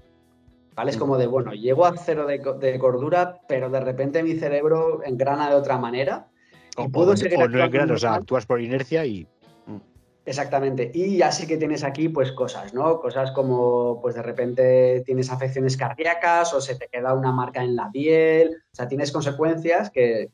¿Vale? 0.75 0.89
Es 0.89 0.97
como 0.97 1.17
de, 1.17 1.27
bueno, 1.27 1.53
llego 1.53 1.85
a 1.85 1.95
cero 1.95 2.25
de, 2.25 2.39
de 2.39 2.79
cordura, 2.79 3.39
pero 3.47 3.69
de 3.69 3.79
repente 3.79 4.23
mi 4.23 4.33
cerebro 4.33 5.03
engrana 5.03 5.47
de 5.49 5.55
otra 5.55 5.77
manera. 5.77 6.27
O, 6.77 6.85
y 6.85 6.87
puedo 6.87 7.11
o- 7.11 7.17
seguir 7.17 7.37
o 7.37 7.47
no 7.47 7.63
engranas, 7.63 7.97
o 7.97 7.99
sea, 7.99 8.15
actúas 8.15 8.45
por 8.47 8.59
inercia 8.59 9.05
y 9.05 9.27
Exactamente. 10.25 10.89
Y 10.93 11.17
ya 11.17 11.31
sí 11.33 11.45
que 11.45 11.57
tienes 11.57 11.83
aquí, 11.83 12.07
pues, 12.07 12.31
cosas, 12.31 12.73
¿no? 12.73 13.01
Cosas 13.01 13.31
como, 13.31 13.99
pues, 14.01 14.15
de 14.15 14.21
repente 14.21 15.03
tienes 15.05 15.29
afecciones 15.29 15.75
cardíacas 15.75 16.53
o 16.53 16.61
se 16.61 16.75
te 16.75 16.87
queda 16.87 17.13
una 17.13 17.33
marca 17.33 17.61
en 17.61 17.75
la 17.75 17.91
piel. 17.91 18.55
O 18.71 18.75
sea, 18.75 18.87
tienes 18.87 19.11
consecuencias 19.11 19.89
que, 19.89 20.31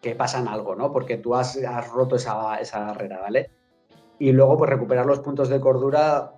que 0.00 0.14
pasan 0.14 0.48
algo, 0.48 0.74
¿no? 0.74 0.92
Porque 0.92 1.16
tú 1.18 1.34
has, 1.34 1.56
has 1.62 1.88
roto 1.90 2.16
esa, 2.16 2.56
esa 2.56 2.80
barrera, 2.80 3.20
¿vale? 3.20 3.50
Y 4.18 4.32
luego, 4.32 4.56
pues, 4.56 4.70
recuperar 4.70 5.06
los 5.06 5.20
puntos 5.20 5.48
de 5.48 5.60
cordura 5.60 6.32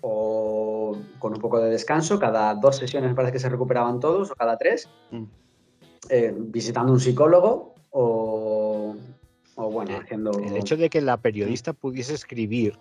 o 0.00 0.96
con 1.18 1.34
un 1.34 1.40
poco 1.40 1.60
de 1.60 1.70
descanso. 1.70 2.18
Cada 2.18 2.54
dos 2.54 2.76
sesiones 2.76 3.10
me 3.10 3.16
parece 3.16 3.32
que 3.32 3.38
se 3.38 3.48
recuperaban 3.48 4.00
todos 4.00 4.30
o 4.30 4.34
cada 4.34 4.56
tres. 4.56 4.88
Mm. 5.10 5.24
eh, 6.08 6.34
visitando 6.36 6.92
un 6.92 6.98
psicólogo 7.00 7.74
o, 7.90 8.96
o 9.56 9.70
bueno, 9.70 9.92
Eh, 9.92 10.00
haciendo... 10.02 10.30
el 10.38 10.56
hecho 10.56 10.76
de 10.76 10.88
que 10.90 11.00
la 11.00 11.18
periodista 11.18 11.72
pudiese 11.72 12.14
escribir, 12.14 12.78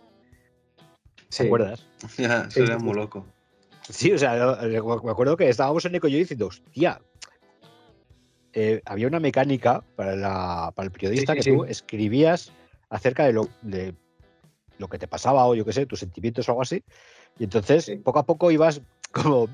Sí. 1.30 1.44
¿te 1.44 1.48
acuerdas? 1.48 1.86
Ya, 2.18 2.46
Sí, 2.46 2.62
sería 2.62 2.80
sí, 2.80 2.86
muy 2.86 2.96
loco. 2.96 3.26
Sí, 3.90 4.12
o 4.14 4.18
sea, 4.18 4.36
lo- 4.36 5.02
me 5.04 5.12
acuerdo 5.12 5.36
que 5.38 5.50
estábamos 5.50 5.84
en 5.86 5.96
Eco 5.96 6.08
y 6.08 6.12
yo 6.14 6.18
diciendo, 6.20 6.48
hostia, 6.48 7.02
eh, 8.54 8.82
había 8.86 9.08
una 9.08 9.20
mecánica 9.20 9.84
para, 9.96 10.16
la- 10.16 10.72
para 10.76 10.86
el 10.88 10.92
periodista 10.92 11.34
Sí, 11.34 11.38
que 11.38 11.44
sí, 11.44 11.52
tú 11.56 11.64
sí. 11.66 11.72
escribías 11.72 12.52
acerca 12.90 13.26
de 13.26 13.34
lo, 13.34 13.48
de 13.62 13.94
lo 14.78 14.88
que 14.88 14.98
te 14.98 15.08
pasaba 15.08 15.46
o 15.46 15.56
yo 15.56 15.66
qué 15.66 15.74
sé, 15.74 15.86
tus 15.86 16.00
sentimientos 16.00 16.48
o 16.48 16.52
algo 16.54 16.62
así. 16.62 16.84
Y 17.38 17.44
entonces, 17.44 17.92
poco 18.04 18.20
a 18.20 18.26
poco 18.26 18.50
ibas 18.52 18.82
como 19.12 19.48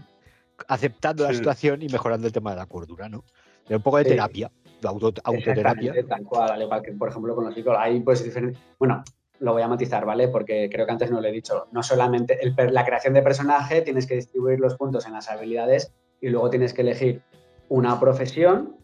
aceptando 0.68 1.24
la 1.26 1.34
situación 1.34 1.82
y 1.82 1.90
mejorando 1.90 2.28
el 2.28 2.34
tema 2.34 2.52
de 2.52 2.58
la 2.58 2.66
cordura, 2.66 3.10
¿no? 3.10 3.24
Era 3.68 3.78
un 3.78 3.84
poco 3.84 3.98
de 3.98 4.06
terapia, 4.06 4.52
de 4.82 4.88
auto- 4.88 5.14
autoterapia. 5.24 5.94
Tal 6.08 6.24
cual, 6.24 6.52
al 6.52 6.62
igual 6.62 6.82
que, 6.82 6.92
por 6.94 7.10
ejemplo, 7.10 7.36
con 7.36 7.46
los 7.46 7.54
psicólogos. 7.54 7.84
Hay 7.86 8.00
pues 8.00 8.24
diferentes. 8.24 8.62
Bueno, 8.80 9.04
lo 9.40 9.54
voy 9.54 9.64
a 9.64 9.68
matizar, 9.68 10.06
¿vale? 10.06 10.30
Porque 10.30 10.70
creo 10.72 10.86
que 10.86 10.92
antes 10.94 11.12
no 11.12 11.20
lo 11.20 11.28
he 11.28 11.32
dicho. 11.32 11.68
No 11.72 11.84
solamente 11.84 12.40
el 12.42 12.56
la 12.74 12.86
creación 12.86 13.14
de 13.14 13.22
personaje, 13.22 13.82
tienes 13.82 14.08
que 14.08 14.16
distribuir 14.16 14.60
los 14.60 14.76
puntos 14.78 15.06
en 15.06 15.14
las 15.14 15.30
habilidades 15.30 15.92
y 16.22 16.30
luego 16.30 16.50
tienes 16.50 16.74
que 16.74 16.82
elegir 16.84 17.22
una 17.68 18.00
profesión 18.00 18.78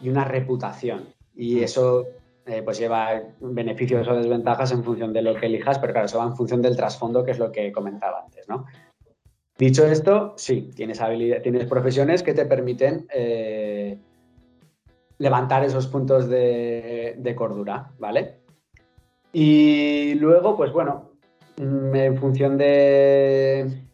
y 0.00 0.08
una 0.08 0.24
reputación. 0.24 1.08
Y 1.34 1.60
eso 1.60 2.06
eh, 2.46 2.62
pues 2.62 2.78
lleva 2.78 3.22
beneficios 3.40 4.06
o 4.08 4.14
desventajas 4.14 4.72
en 4.72 4.84
función 4.84 5.12
de 5.12 5.22
lo 5.22 5.34
que 5.34 5.46
elijas, 5.46 5.78
pero 5.78 5.92
claro, 5.92 6.06
eso 6.06 6.18
va 6.18 6.24
en 6.24 6.36
función 6.36 6.62
del 6.62 6.76
trasfondo, 6.76 7.24
que 7.24 7.32
es 7.32 7.38
lo 7.38 7.50
que 7.50 7.72
comentaba 7.72 8.22
antes, 8.24 8.48
¿no? 8.48 8.66
Dicho 9.58 9.86
esto, 9.86 10.34
sí, 10.36 10.70
tienes, 10.74 11.00
habilidad, 11.00 11.40
tienes 11.42 11.66
profesiones 11.66 12.22
que 12.22 12.34
te 12.34 12.44
permiten 12.44 13.06
eh, 13.12 13.98
levantar 15.18 15.64
esos 15.64 15.86
puntos 15.86 16.28
de, 16.28 17.14
de 17.18 17.34
cordura, 17.34 17.90
¿vale? 17.98 18.40
Y 19.32 20.14
luego, 20.14 20.56
pues 20.56 20.72
bueno, 20.72 21.10
mm, 21.56 21.94
en 21.96 22.16
función 22.16 22.58
de, 22.58 23.85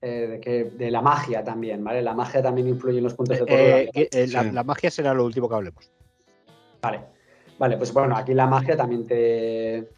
eh, 0.00 0.26
de, 0.28 0.40
que- 0.40 0.64
de 0.64 0.90
la 0.90 1.02
magia 1.02 1.42
también, 1.42 1.82
¿vale? 1.82 2.02
La 2.02 2.14
magia 2.14 2.42
también 2.42 2.68
influye 2.68 2.98
en 2.98 3.04
los 3.04 3.14
puntos 3.14 3.38
de 3.38 3.46
cordura. 3.46 3.78
Eh, 3.80 3.90
eh, 4.12 4.26
la, 4.28 4.42
Sí. 4.44 4.50
la 4.52 4.62
magia 4.64 4.90
será 4.90 5.12
lo 5.14 5.24
último 5.24 5.48
que 5.48 5.54
hablemos. 5.56 5.90
Vale, 6.80 7.00
vale, 7.58 7.76
pues 7.76 7.92
bueno, 7.92 8.16
aquí 8.16 8.34
la 8.34 8.46
magia 8.46 8.76
también 8.76 9.06
te, 9.06 9.90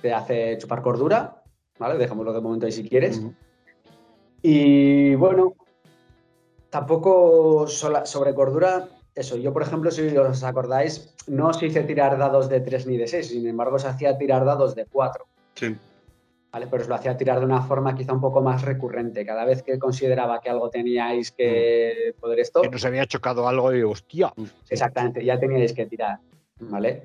te 0.00 0.12
hace 0.12 0.56
chupar 0.58 0.80
cordura, 0.82 1.42
¿vale? 1.78 1.98
Dejémoslo 1.98 2.32
de 2.32 2.40
momento 2.40 2.66
ahí 2.66 2.72
si 2.72 2.88
quieres. 2.88 3.20
Y 4.42 5.14
bueno, 5.16 5.54
tampoco 6.70 7.66
sola- 7.66 8.06
sobre 8.06 8.34
cordura, 8.34 8.88
eso, 9.14 9.36
yo 9.36 9.52
por 9.52 9.62
ejemplo, 9.62 9.90
si 9.90 10.16
os 10.16 10.44
acordáis, 10.44 11.14
no 11.26 11.48
os 11.48 11.60
hice 11.62 11.82
tirar 11.82 12.16
dados 12.18 12.48
de 12.48 12.60
3 12.60 12.86
ni 12.86 12.96
de 12.96 13.08
6, 13.08 13.28
sin 13.30 13.46
embargo 13.46 13.76
os 13.76 13.84
hacía 13.84 14.16
tirar 14.16 14.44
dados 14.44 14.74
de 14.76 14.86
4, 14.86 15.26
Sí. 15.54 15.76
¿Vale? 16.50 16.66
Pero 16.66 16.82
os 16.82 16.88
lo 16.88 16.94
hacía 16.94 17.16
tirar 17.16 17.38
de 17.40 17.44
una 17.46 17.62
forma 17.62 17.94
quizá 17.94 18.12
un 18.12 18.20
poco 18.20 18.40
más 18.40 18.62
recurrente, 18.62 19.24
cada 19.26 19.44
vez 19.44 19.62
que 19.62 19.78
consideraba 19.78 20.40
que 20.40 20.50
algo 20.50 20.70
teníais 20.70 21.30
que 21.32 22.14
poder 22.20 22.40
esto, 22.40 22.62
Que 22.62 22.70
nos 22.70 22.84
había 22.84 23.06
chocado 23.06 23.46
algo 23.48 23.72
y 23.74 23.82
hostia. 23.82 24.32
Exactamente, 24.68 25.24
ya 25.24 25.38
teníais 25.38 25.72
que 25.72 25.86
tirar, 25.86 26.18
¿vale? 26.60 27.02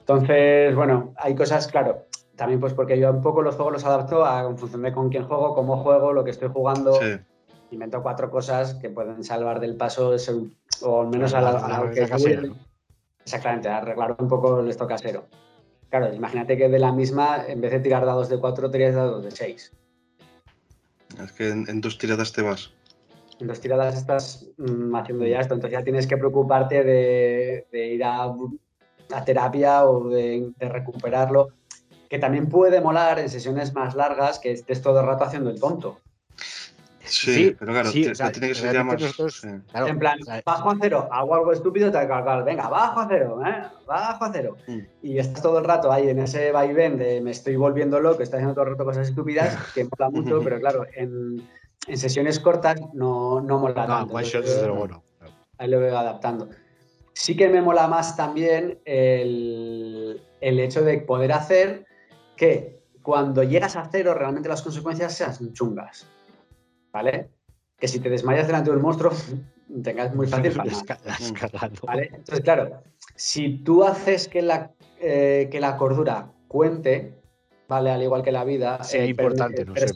Entonces, 0.00 0.74
bueno, 0.74 1.14
hay 1.16 1.34
cosas, 1.34 1.66
claro, 1.68 2.06
también 2.36 2.60
pues 2.60 2.74
porque 2.74 2.98
yo 2.98 3.10
un 3.10 3.22
poco 3.22 3.42
los 3.42 3.54
juegos 3.56 3.72
los 3.74 3.84
adapto 3.84 4.24
a, 4.24 4.42
en 4.48 4.58
función 4.58 4.82
de 4.82 4.92
con 4.92 5.08
quién 5.08 5.24
juego, 5.24 5.54
cómo 5.54 5.78
juego, 5.78 6.12
lo 6.12 6.22
que 6.24 6.30
estoy 6.30 6.48
jugando, 6.50 6.92
Sí. 7.00 7.16
invento 7.70 8.02
cuatro 8.02 8.30
cosas 8.30 8.74
que 8.74 8.90
pueden 8.90 9.24
salvar 9.24 9.60
del 9.60 9.76
paso, 9.76 10.14
o 10.82 11.00
al 11.00 11.08
menos 11.08 11.32
a 11.34 11.40
La- 11.40 11.52
la, 11.52 11.68
la 11.68 11.76
a 11.76 11.80
receta 11.82 12.06
que 12.06 12.10
casera, 12.12 12.42
¿no? 12.42 12.56
Exactamente, 13.24 13.68
arreglar 13.68 14.14
un 14.18 14.28
poco 14.28 14.60
el 14.60 14.68
esto 14.68 14.86
casero. 14.86 15.24
Claro, 15.94 16.12
imagínate 16.12 16.56
que 16.58 16.68
de 16.68 16.80
la 16.80 16.90
misma, 16.90 17.44
en 17.46 17.60
vez 17.60 17.70
de 17.70 17.78
tirar 17.78 18.04
dados 18.04 18.28
de 18.28 18.40
4, 18.40 18.68
tiras 18.68 18.96
dados 18.96 19.24
de 19.24 19.30
6. 19.30 19.72
Es 21.22 21.30
que 21.30 21.50
en, 21.50 21.68
en 21.68 21.80
dos 21.80 21.98
tiradas 21.98 22.32
te 22.32 22.42
vas. 22.42 22.72
En 23.38 23.46
dos 23.46 23.60
tiradas 23.60 23.94
estás 23.94 24.44
mm, 24.56 24.92
haciendo 24.96 25.24
ya 25.24 25.38
esto, 25.38 25.54
entonces 25.54 25.78
ya 25.78 25.84
tienes 25.84 26.08
que 26.08 26.16
preocuparte 26.16 26.82
de, 26.82 27.68
de 27.70 27.86
ir 27.94 28.02
a, 28.02 28.24
a 28.24 29.24
terapia 29.24 29.84
o 29.84 30.08
de, 30.08 30.50
de 30.58 30.68
recuperarlo, 30.68 31.50
que 32.10 32.18
también 32.18 32.48
puede 32.48 32.80
molar 32.80 33.20
en 33.20 33.28
sesiones 33.28 33.72
más 33.72 33.94
largas 33.94 34.40
que 34.40 34.50
estés 34.50 34.82
todo 34.82 34.98
el 34.98 35.06
rato 35.06 35.22
haciendo 35.22 35.50
el 35.50 35.60
tonto. 35.60 36.00
Sí, 37.06 37.54
pero 37.58 37.72
claro, 37.72 37.90
sí, 37.90 38.06
o 38.08 38.14
sea, 38.14 38.32
tiene 38.32 38.48
que 38.48 38.54
ser 38.54 38.72
ya 38.72 38.82
más. 38.84 39.00
nosotros- 39.00 39.40
sí. 39.40 39.48
claro, 39.70 39.86
en 39.88 39.98
plan, 39.98 40.20
o 40.20 40.24
sea, 40.24 40.42
bajo 40.44 40.70
a 40.70 40.76
cero, 40.80 41.08
hago 41.12 41.34
algo 41.34 41.52
estúpido, 41.52 41.90
tal, 41.90 42.08
tal, 42.08 42.42
venga, 42.44 42.68
bajo 42.68 43.00
a 43.00 43.06
cero, 43.08 43.40
¿eh? 43.46 43.62
bajo 43.86 44.24
a 44.24 44.32
cero. 44.32 44.56
Mm. 44.66 44.78
Y 45.02 45.18
estás 45.18 45.42
todo 45.42 45.58
el 45.58 45.64
rato 45.64 45.92
ahí 45.92 46.08
en 46.08 46.18
ese 46.18 46.50
vaivén 46.52 46.96
de 46.98 47.20
me 47.20 47.30
estoy 47.32 47.56
volviendo 47.56 48.00
loco, 48.00 48.22
estoy 48.22 48.38
haciendo 48.38 48.54
todo 48.54 48.64
el 48.64 48.70
rato 48.72 48.84
cosas 48.84 49.08
estúpidas, 49.08 49.56
que 49.74 49.84
mola 49.84 50.10
mucho, 50.10 50.40
pero 50.42 50.58
claro, 50.60 50.86
en, 50.94 51.46
en 51.86 51.96
sesiones 51.98 52.40
cortas 52.40 52.80
no, 52.94 53.40
no 53.40 53.58
mola 53.58 53.86
no, 53.86 53.94
tanto. 53.98 54.14
one 54.14 54.24
shot, 54.24 54.34
Entonces, 54.36 54.54
desde 54.56 54.68
luego 54.68 54.88
no. 54.88 55.02
ahí 55.58 55.68
lo 55.68 55.80
veo 55.80 55.98
adaptando. 55.98 56.48
Sí 57.12 57.36
que 57.36 57.48
me 57.48 57.60
mola 57.62 57.86
más 57.86 58.16
también 58.16 58.80
el, 58.84 60.20
el 60.40 60.60
hecho 60.60 60.82
de 60.82 60.98
poder 60.98 61.32
hacer 61.32 61.86
que 62.36 62.82
cuando 63.02 63.42
llegas 63.42 63.76
a 63.76 63.88
cero 63.92 64.14
realmente 64.14 64.48
las 64.48 64.62
consecuencias 64.62 65.14
sean 65.14 65.52
chungas. 65.52 66.08
¿Vale? 66.94 67.28
Que 67.76 67.88
si 67.88 67.98
te 67.98 68.08
desmayas 68.08 68.46
delante 68.46 68.70
de 68.70 68.76
un 68.76 68.82
monstruo, 68.82 69.10
tengas 69.82 70.14
muy 70.14 70.28
fácil 70.28 70.52
para. 70.56 70.70
¿Vale? 71.86 72.10
Entonces, 72.14 72.40
claro, 72.40 72.82
si 73.16 73.58
tú 73.58 73.82
haces 73.82 74.28
que 74.28 74.40
la, 74.40 74.70
eh, 75.00 75.48
que 75.50 75.60
la 75.60 75.76
cordura 75.76 76.28
cuente, 76.46 77.12
¿vale? 77.68 77.90
Al 77.90 78.02
igual 78.02 78.22
que 78.22 78.30
la 78.30 78.44
vida. 78.44 78.78
Per- 78.90 79.08
importante, 79.08 79.62
el 79.62 79.68
no 79.68 79.76
sé. 79.76 79.92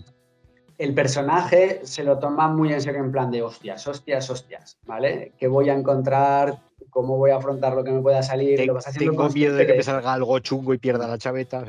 El 0.76 0.94
personaje 0.94 1.80
se 1.84 2.05
lo 2.05 2.18
toma 2.20 2.46
muy 2.49 2.72
en 2.72 2.80
serio 2.80 3.01
en 3.01 3.11
plan 3.11 3.32
de 3.32 3.42
hostias, 3.42 3.84
hostias, 3.88 4.30
hostias, 4.30 4.78
¿vale? 4.86 5.32
Que 5.36 5.49
voy 5.49 5.70
a 5.70 5.74
encontrar 5.74 6.59
cómo 6.90 7.16
voy 7.16 7.32
a 7.32 7.36
afrontar 7.36 7.74
lo 7.74 7.82
que 7.82 7.90
me 7.90 8.01
pueda 8.01 8.22
salir. 8.22 8.64
lo 8.64 8.74
vas 8.74 8.86
haciendo 8.86 9.11
tengo 9.11 9.28
miedo 9.30 9.57
de 9.57 9.66
que 9.66 9.74
me 9.74 9.82
salga 9.82 10.12
algo 10.12 10.38
chungo 10.38 10.74
y 10.74 10.78
pierda 10.78 11.09
la 11.09 11.18
chaveta. 11.18 11.64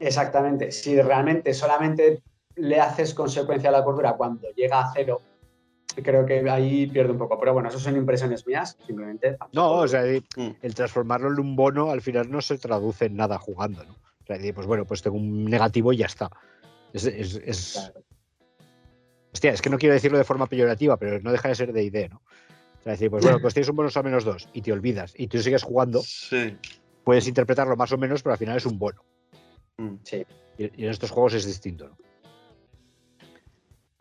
Exactamente. 0.00 0.72
Si 0.72 1.00
realmente 1.00 1.52
solamente 1.52 2.22
le 2.58 2.80
haces 2.80 3.14
consecuencia 3.14 3.70
a 3.70 3.72
la 3.72 3.84
cordura 3.84 4.14
cuando 4.14 4.48
llega 4.50 4.80
a 4.80 4.92
cero, 4.92 5.20
creo 6.02 6.26
que 6.26 6.48
ahí 6.50 6.86
pierde 6.86 7.12
un 7.12 7.18
poco. 7.18 7.38
Pero 7.38 7.54
bueno, 7.54 7.68
eso 7.68 7.78
son 7.78 7.96
impresiones 7.96 8.46
mías, 8.46 8.76
simplemente. 8.86 9.36
No, 9.52 9.72
o 9.72 9.88
sea, 9.88 10.02
mm. 10.02 10.56
el 10.62 10.74
transformarlo 10.74 11.32
en 11.32 11.40
un 11.40 11.56
bono 11.56 11.90
al 11.90 12.02
final 12.02 12.30
no 12.30 12.40
se 12.40 12.58
traduce 12.58 13.06
en 13.06 13.16
nada 13.16 13.38
jugando, 13.38 13.84
¿no? 13.84 13.92
O 13.92 14.26
sea, 14.26 14.38
pues 14.54 14.66
bueno, 14.66 14.84
pues 14.84 15.02
tengo 15.02 15.16
un 15.16 15.46
negativo 15.46 15.92
y 15.92 15.98
ya 15.98 16.06
está. 16.06 16.30
Es, 16.92 17.06
es, 17.06 17.92
Hostia, 19.32 19.52
es 19.52 19.62
que 19.62 19.70
no 19.70 19.78
quiero 19.78 19.94
decirlo 19.94 20.18
de 20.18 20.24
forma 20.24 20.46
peyorativa, 20.46 20.96
pero 20.96 21.20
no 21.20 21.32
deja 21.32 21.48
de 21.48 21.54
ser 21.54 21.72
de 21.72 21.82
idea, 21.82 22.08
¿no? 22.08 22.22
O 22.80 22.82
sea, 22.82 22.92
decir, 22.92 23.10
pues 23.10 23.24
bueno, 23.24 23.40
pues 23.40 23.54
tienes 23.54 23.68
un 23.68 23.76
bono 23.76 23.88
a 23.92 24.02
menos 24.02 24.24
dos 24.24 24.48
y 24.52 24.62
te 24.62 24.72
olvidas 24.72 25.12
y 25.16 25.26
tú 25.26 25.38
sigues 25.38 25.62
jugando, 25.62 26.02
sí. 26.02 26.56
puedes 27.04 27.26
interpretarlo 27.26 27.76
más 27.76 27.92
o 27.92 27.98
menos, 27.98 28.22
pero 28.22 28.32
al 28.32 28.38
final 28.38 28.56
es 28.56 28.66
un 28.66 28.78
bono. 28.78 29.04
Mm. 29.76 29.94
Sí. 30.02 30.26
Y, 30.56 30.84
en 30.84 30.90
estos 30.90 31.10
juegos 31.10 31.34
es 31.34 31.46
distinto, 31.46 31.88
¿no? 31.88 32.07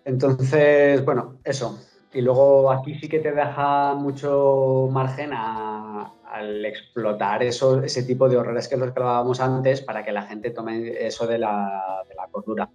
Entonces, 0.07 1.03
bueno, 1.03 1.35
eso. 1.43 1.83
Y 2.13 2.21
luego 2.21 2.71
aquí 2.71 2.95
sí 2.95 3.09
que 3.09 3.19
te 3.19 3.33
deja 3.33 3.93
mucho 3.93 4.87
margen 4.89 5.31
al 5.33 6.65
explotar 6.65 7.43
eso, 7.43 7.83
ese 7.83 8.03
tipo 8.03 8.29
de 8.29 8.37
horrores 8.37 8.69
que 8.69 8.77
los 8.77 8.93
que 8.93 8.99
hablábamos 9.01 9.41
antes 9.41 9.81
para 9.81 10.05
que 10.05 10.13
la 10.13 10.21
gente 10.21 10.51
tome 10.51 11.05
eso 11.05 11.27
de 11.27 11.37
la, 11.37 12.03
de 12.07 12.15
la 12.15 12.27
cordura. 12.31 12.69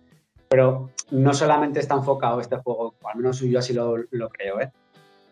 Pero 0.47 0.91
no 1.11 1.33
solamente 1.33 1.81
está 1.81 1.95
enfocado 1.95 2.39
este 2.39 2.57
juego, 2.59 2.97
al 3.03 3.17
menos 3.17 3.41
yo 3.41 3.59
así 3.59 3.73
lo, 3.73 3.97
creo, 4.31 4.61
¿eh? 4.61 4.71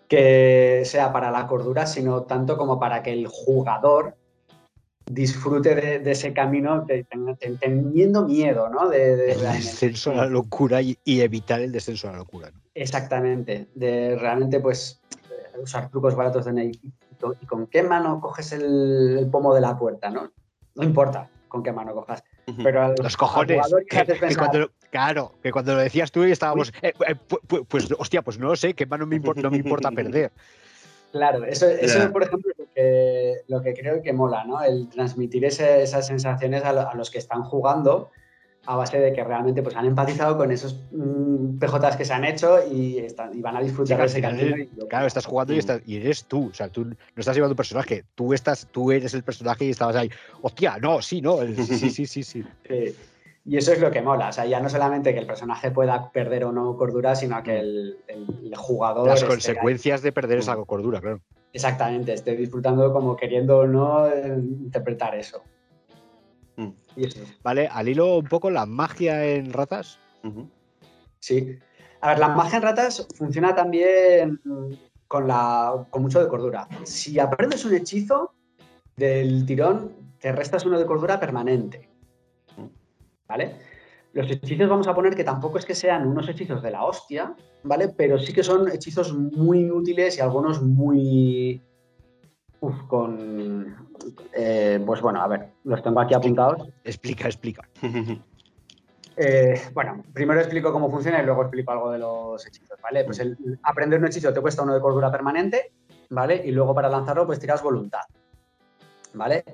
que 0.08 0.82
sea 0.86 1.12
para 1.12 1.30
la 1.30 1.46
cordura, 1.46 1.84
sino 1.84 2.22
tanto 2.22 2.56
como 2.56 2.80
para 2.80 3.02
que 3.02 3.12
el 3.12 3.26
jugador 3.26 4.16
disfrute 5.06 5.74
de, 5.74 6.10
ese 6.10 6.32
camino 6.32 6.86
teniendo 7.58 8.26
miedo, 8.26 8.68
¿no? 8.68 8.88
De, 8.88 9.32
el 9.32 9.40
descenso 9.40 10.12
a 10.12 10.14
la 10.14 10.26
locura 10.26 10.80
y, 10.82 10.98
evitar 11.04 11.60
el 11.60 11.72
descenso 11.72 12.08
a 12.08 12.12
la 12.12 12.18
locura. 12.18 12.52
Exactamente, 12.74 13.68
de 13.74 14.16
realmente 14.16 14.60
pues 14.60 15.00
usar 15.60 15.90
trucos 15.90 16.14
baratos 16.14 16.44
de 16.44 16.64
y, 16.64 16.80
y 17.40 17.46
con 17.46 17.66
qué 17.66 17.82
mano 17.82 18.20
coges 18.20 18.52
el, 18.52 19.28
pomo 19.30 19.54
de 19.54 19.60
la 19.60 19.78
puerta, 19.78 20.10
¿no? 20.10 20.32
No 20.74 20.84
importa 20.84 21.28
con 21.48 21.62
qué 21.62 21.72
mano 21.72 21.92
cojas. 21.94 22.24
Pero 22.62 22.94
los 22.94 23.16
cojones. 23.16 23.60
claro, 24.90 25.34
que 25.42 25.52
cuando 25.52 25.74
lo 25.74 25.80
decías 25.80 26.10
tú 26.10 26.24
y 26.24 26.32
estábamos. 26.32 26.72
Eh, 26.82 26.94
eh, 27.06 27.14
pues, 27.68 27.88
hostia, 27.98 28.22
pues 28.22 28.38
no 28.38 28.48
lo 28.48 28.56
sé, 28.56 28.74
qué 28.74 28.86
mano 28.86 29.06
me 29.06 29.16
importa, 29.16 29.42
no 29.42 29.50
me 29.50 29.58
importa 29.58 29.90
perder. 29.90 30.32
Claro, 31.12 31.44
eso, 31.44 31.68
eso 31.68 32.10
por 32.12 32.22
ejemplo, 32.22 32.52
lo 32.56 32.59
que, 32.80 33.42
lo 33.48 33.62
que 33.62 33.74
creo 33.74 34.02
que 34.02 34.12
mola, 34.12 34.44
¿no? 34.44 34.62
El 34.62 34.88
transmitir 34.88 35.44
esas 35.44 36.06
sensaciones 36.06 36.64
a, 36.64 36.94
los 36.94 37.10
que 37.10 37.18
están 37.18 37.42
jugando 37.42 38.10
a 38.66 38.76
base 38.76 39.00
de 39.00 39.12
que 39.12 39.24
realmente 39.24 39.62
pues, 39.62 39.74
han 39.74 39.86
empatizado 39.86 40.36
con 40.36 40.50
esos 40.52 40.78
mm, 40.92 41.58
PJs 41.58 41.96
que 41.96 42.04
se 42.04 42.12
han 42.12 42.24
hecho 42.24 42.58
y, 42.70 42.98
están, 42.98 43.36
y 43.36 43.40
van 43.40 43.56
a 43.56 43.60
disfrutar 43.62 43.98
de 43.98 44.04
ese 44.04 44.20
camino. 44.20 44.54
Claro, 44.88 45.06
estás 45.06 45.24
jugando 45.24 45.52
y, 45.54 45.56
mm. 45.56 45.60
estás, 45.60 45.82
y 45.86 45.96
eres 45.96 46.24
tú. 46.24 46.48
O 46.50 46.54
sea, 46.54 46.68
tú 46.68 46.84
no 46.84 46.96
estás 47.16 47.34
llevando 47.34 47.52
un 47.52 47.56
personaje, 47.56 48.04
tú, 48.14 48.34
estás, 48.34 48.68
tú 48.70 48.92
eres 48.92 49.14
el 49.14 49.22
personaje 49.22 49.64
y 49.64 49.70
estabas 49.70 49.96
ahí. 49.96 50.10
Hostia, 50.42 50.76
no, 50.78 51.00
sí, 51.00 51.20
no. 51.20 51.38
Sí, 51.46 51.90
sí, 51.90 52.06
sí, 52.06 52.22
sí. 52.22 52.44
Y 53.46 53.56
eso 53.56 53.72
es 53.72 53.80
lo 53.80 53.90
que 53.90 54.02
mola. 54.02 54.28
O 54.28 54.32
sea, 54.32 54.44
ya 54.44 54.60
no 54.60 54.68
solamente 54.68 55.14
que 55.14 55.20
el 55.20 55.26
personaje 55.26 55.70
pueda 55.70 56.12
perder 56.12 56.44
o 56.44 56.52
no 56.52 56.76
cordura, 56.76 57.16
sino 57.16 57.42
que 57.42 57.58
el, 57.58 57.96
jugador. 58.56 59.08
Las 59.08 59.24
consecuencias 59.24 60.02
de 60.02 60.12
perder 60.12 60.38
esa 60.38 60.56
cordura, 60.56 61.00
claro. 61.00 61.20
Exactamente, 61.52 62.12
esté 62.12 62.36
disfrutando 62.36 62.92
como 62.92 63.16
queriendo 63.16 63.58
o 63.58 63.66
no 63.66 64.06
eh, 64.06 64.36
interpretar 64.38 65.14
eso. 65.16 65.42
Mm. 66.56 66.70
Vale, 67.42 67.68
al 67.68 67.88
hilo 67.88 68.18
un 68.18 68.26
poco 68.26 68.50
la 68.50 68.66
magia 68.66 69.24
en 69.24 69.52
ratas. 69.52 69.98
Sí. 71.18 71.58
A 72.00 72.10
ver, 72.10 72.18
la 72.18 72.28
magia 72.28 72.58
en 72.58 72.62
ratas 72.62 73.06
funciona 73.16 73.54
también 73.54 74.40
con, 75.08 75.26
la, 75.26 75.86
con 75.90 76.02
mucho 76.02 76.22
de 76.22 76.28
cordura. 76.28 76.68
Si 76.84 77.18
aprendes 77.18 77.64
un 77.64 77.74
hechizo 77.74 78.32
del 78.96 79.44
tirón, 79.44 79.92
te 80.20 80.32
restas 80.32 80.64
uno 80.66 80.78
de 80.78 80.86
cordura 80.86 81.18
permanente. 81.18 81.88
Mm. 82.56 82.66
¿Vale? 83.26 83.56
Los 84.12 84.30
hechizos 84.30 84.68
vamos 84.68 84.88
a 84.88 84.94
poner 84.94 85.14
que 85.14 85.24
tampoco 85.24 85.58
es 85.58 85.64
que 85.64 85.74
sean 85.74 86.06
unos 86.06 86.28
hechizos 86.28 86.62
de 86.62 86.70
la 86.70 86.84
hostia, 86.84 87.34
¿vale? 87.62 87.88
Pero 87.96 88.18
sí 88.18 88.32
que 88.32 88.42
son 88.42 88.68
hechizos 88.68 89.14
muy 89.14 89.70
útiles 89.70 90.18
y 90.18 90.20
algunos 90.20 90.60
muy, 90.62 91.62
Uf, 92.60 92.82
con. 92.86 93.74
Eh, 94.34 94.82
pues 94.84 95.00
bueno, 95.00 95.22
a 95.22 95.28
ver, 95.28 95.48
los 95.64 95.82
tengo 95.82 96.00
aquí 96.00 96.14
apuntados. 96.14 96.68
Explica, 96.84 97.26
explica. 97.26 97.68
Eh, 99.22 99.60
bueno, 99.74 100.02
primero 100.14 100.40
explico 100.40 100.72
cómo 100.72 100.90
funciona 100.90 101.20
y 101.20 101.26
luego 101.26 101.42
explico 101.42 101.72
algo 101.72 101.90
de 101.90 101.98
los 101.98 102.46
hechizos, 102.46 102.80
¿vale? 102.80 103.04
Pues 103.04 103.18
el, 103.18 103.36
aprender 103.64 103.98
un 103.98 104.06
hechizo 104.06 104.32
te 104.32 104.40
cuesta 104.40 104.62
uno 104.62 104.72
de 104.72 104.80
cordura 104.80 105.10
permanente, 105.10 105.72
¿vale? 106.08 106.40
Y 106.42 106.52
luego 106.52 106.74
para 106.74 106.88
lanzarlo, 106.88 107.26
pues 107.26 107.38
tiras 107.38 107.62
voluntad, 107.62 108.00
¿vale? 109.12 109.44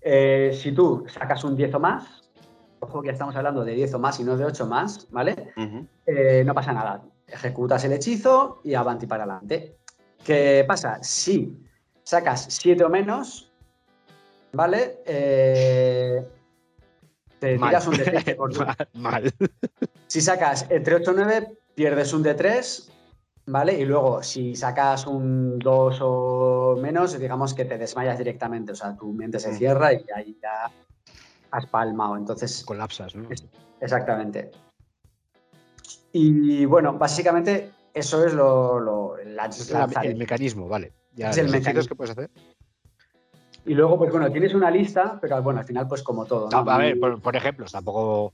Eh, 0.00 0.52
si 0.54 0.72
tú 0.72 1.04
sacas 1.06 1.44
un 1.44 1.54
10 1.54 1.74
o 1.74 1.80
más, 1.80 2.27
ojo 2.80 3.02
que 3.02 3.10
estamos 3.10 3.34
hablando 3.36 3.64
de 3.64 3.74
10 3.74 3.94
o 3.94 3.98
más 3.98 4.20
y 4.20 4.24
no 4.24 4.36
de 4.36 4.44
8 4.44 4.66
más, 4.66 5.08
¿vale? 5.10 5.52
no 6.44 6.54
pasa 6.54 6.72
nada. 6.72 7.02
Ejecutas 7.26 7.84
el 7.84 7.92
hechizo 7.92 8.60
y 8.64 8.74
avanti 8.74 9.06
para 9.06 9.24
adelante. 9.24 9.76
¿Qué 10.24 10.64
pasa? 10.66 10.98
Si 11.02 11.56
sacas 12.02 12.46
7 12.48 12.84
o 12.84 12.88
menos, 12.88 13.52
¿vale? 14.52 15.00
Eh, 15.06 16.26
te 17.38 17.58
tiras 17.58 17.86
un 17.86 17.94
D3 17.94 18.36
por 18.36 18.52
Mal. 18.94 19.32
Si 20.06 20.20
sacas 20.20 20.66
entre 20.70 20.96
8 20.96 21.10
o 21.10 21.14
9, 21.14 21.58
pierdes 21.74 22.12
un 22.12 22.24
D3, 22.24 22.90
¿vale? 23.46 23.78
Y 23.78 23.84
luego, 23.84 24.22
si 24.22 24.56
sacas 24.56 25.06
un 25.06 25.58
2 25.58 25.98
o 26.00 26.76
menos, 26.80 27.18
digamos 27.18 27.54
que 27.54 27.64
te 27.64 27.78
desmayas 27.78 28.18
directamente. 28.18 28.72
O 28.72 28.74
sea, 28.74 28.96
tu 28.96 29.12
mente 29.12 29.38
se 29.38 29.52
mm. 29.52 29.54
cierra 29.54 29.92
y 29.92 30.04
ahí 30.14 30.38
ya 30.42 30.70
has 31.50 31.66
palmado. 31.66 32.16
Entonces. 32.16 32.64
Colapsas, 32.64 33.14
¿no? 33.14 33.28
Exactamente. 33.80 34.50
Y 36.12 36.64
bueno, 36.64 36.94
básicamente 36.94 37.70
eso 37.94 38.24
es 38.24 38.32
lo, 38.34 39.16
el 39.18 40.16
mecanismo, 40.16 40.68
vale 40.68 40.92
es 41.26 41.38
el 41.38 41.48
mecanismo 41.48 41.88
que 41.88 41.94
puedes 41.94 42.12
hacer. 42.12 42.30
Y 43.64 43.74
luego, 43.74 43.98
pues 43.98 44.10
bueno, 44.10 44.30
tienes 44.30 44.54
una 44.54 44.70
lista, 44.70 45.18
pero 45.20 45.42
bueno, 45.42 45.60
al 45.60 45.66
final, 45.66 45.86
pues 45.86 46.02
como 46.02 46.24
todo. 46.24 46.48
a 46.52 46.78
ver, 46.78 46.98
por, 46.98 47.36
ejemplo, 47.36 47.66
tampoco. 47.70 48.32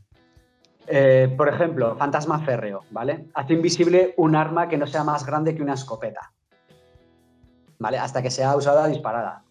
Eh, 0.87 1.33
por 1.37 1.49
ejemplo, 1.49 1.97
fantasma 1.97 2.41
férreo, 2.41 2.85
¿vale? 2.91 3.27
Hace 3.35 3.55
invisible 3.55 4.15
un 4.17 4.37
arma 4.37 4.69
que 4.69 4.77
no 4.77 4.87
sea 4.87 5.03
más 5.03 5.25
grande 5.27 5.55
que 5.55 5.63
una 5.63 5.75
escopeta. 5.75 6.33
¿Vale? 7.79 7.99
Hasta 7.99 8.23
que 8.23 8.31
sea 8.31 8.55
usada 8.55 8.87
disparada. 8.87 9.44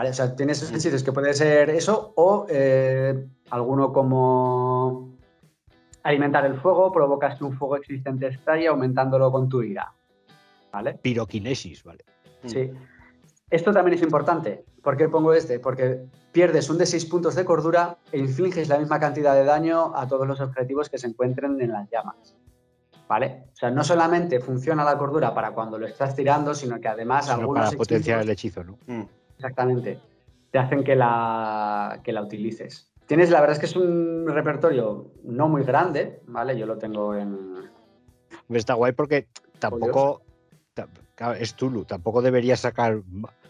¿Vale? 0.00 0.08
O 0.08 0.14
sea, 0.14 0.34
tienes 0.34 0.62
hechizos 0.62 1.02
que 1.02 1.12
puede 1.12 1.34
ser 1.34 1.68
eso 1.68 2.14
o 2.16 2.46
eh, 2.48 3.22
alguno 3.50 3.92
como 3.92 5.10
alimentar 6.02 6.46
el 6.46 6.54
fuego, 6.54 6.90
provocas 6.90 7.36
que 7.36 7.44
un 7.44 7.52
fuego 7.52 7.76
existente 7.76 8.28
estalle 8.28 8.68
aumentándolo 8.68 9.30
con 9.30 9.50
tu 9.50 9.62
ira. 9.62 9.92
¿Vale? 10.72 10.94
Piroquinesis, 10.94 11.84
¿vale? 11.84 12.02
Sí. 12.46 12.70
Esto 13.50 13.74
también 13.74 13.98
es 13.98 14.02
importante. 14.02 14.64
¿Por 14.82 14.96
qué 14.96 15.10
pongo 15.10 15.34
este? 15.34 15.60
Porque 15.60 16.06
pierdes 16.32 16.70
un 16.70 16.78
de 16.78 16.86
6 16.86 17.04
puntos 17.04 17.34
de 17.34 17.44
cordura 17.44 17.98
e 18.10 18.20
infliges 18.20 18.70
la 18.70 18.78
misma 18.78 18.98
cantidad 18.98 19.34
de 19.34 19.44
daño 19.44 19.94
a 19.94 20.08
todos 20.08 20.26
los 20.26 20.40
objetivos 20.40 20.88
que 20.88 20.96
se 20.96 21.08
encuentren 21.08 21.60
en 21.60 21.72
las 21.72 21.90
llamas. 21.90 22.38
¿Vale? 23.06 23.48
O 23.52 23.56
sea, 23.56 23.70
no 23.70 23.84
solamente 23.84 24.40
funciona 24.40 24.82
la 24.82 24.96
cordura 24.96 25.34
para 25.34 25.50
cuando 25.50 25.78
lo 25.78 25.86
estás 25.86 26.16
tirando, 26.16 26.54
sino 26.54 26.80
que 26.80 26.88
además 26.88 27.28
algunos. 27.28 27.66
Para 27.66 27.76
potenciar 27.76 28.22
el 28.22 28.30
hechizo, 28.30 28.64
¿no? 28.64 28.78
Exactamente. 29.40 29.98
Te 30.50 30.58
hacen 30.58 30.84
que 30.84 30.94
la, 30.94 32.00
que 32.04 32.12
la 32.12 32.22
utilices. 32.22 32.92
Tienes, 33.06 33.30
la 33.30 33.40
verdad 33.40 33.54
es 33.54 33.60
que 33.60 33.66
es 33.66 33.76
un 33.76 34.26
repertorio 34.28 35.12
no 35.24 35.48
muy 35.48 35.64
grande, 35.64 36.20
¿vale? 36.26 36.58
Yo 36.58 36.66
lo 36.66 36.76
tengo 36.76 37.14
en. 37.14 37.70
Está 38.50 38.74
guay 38.74 38.92
porque 38.92 39.28
tampoco 39.58 40.22
es 41.38 41.54
Tulu, 41.54 41.84
tampoco 41.84 42.22
debería 42.22 42.56
sacar 42.56 43.00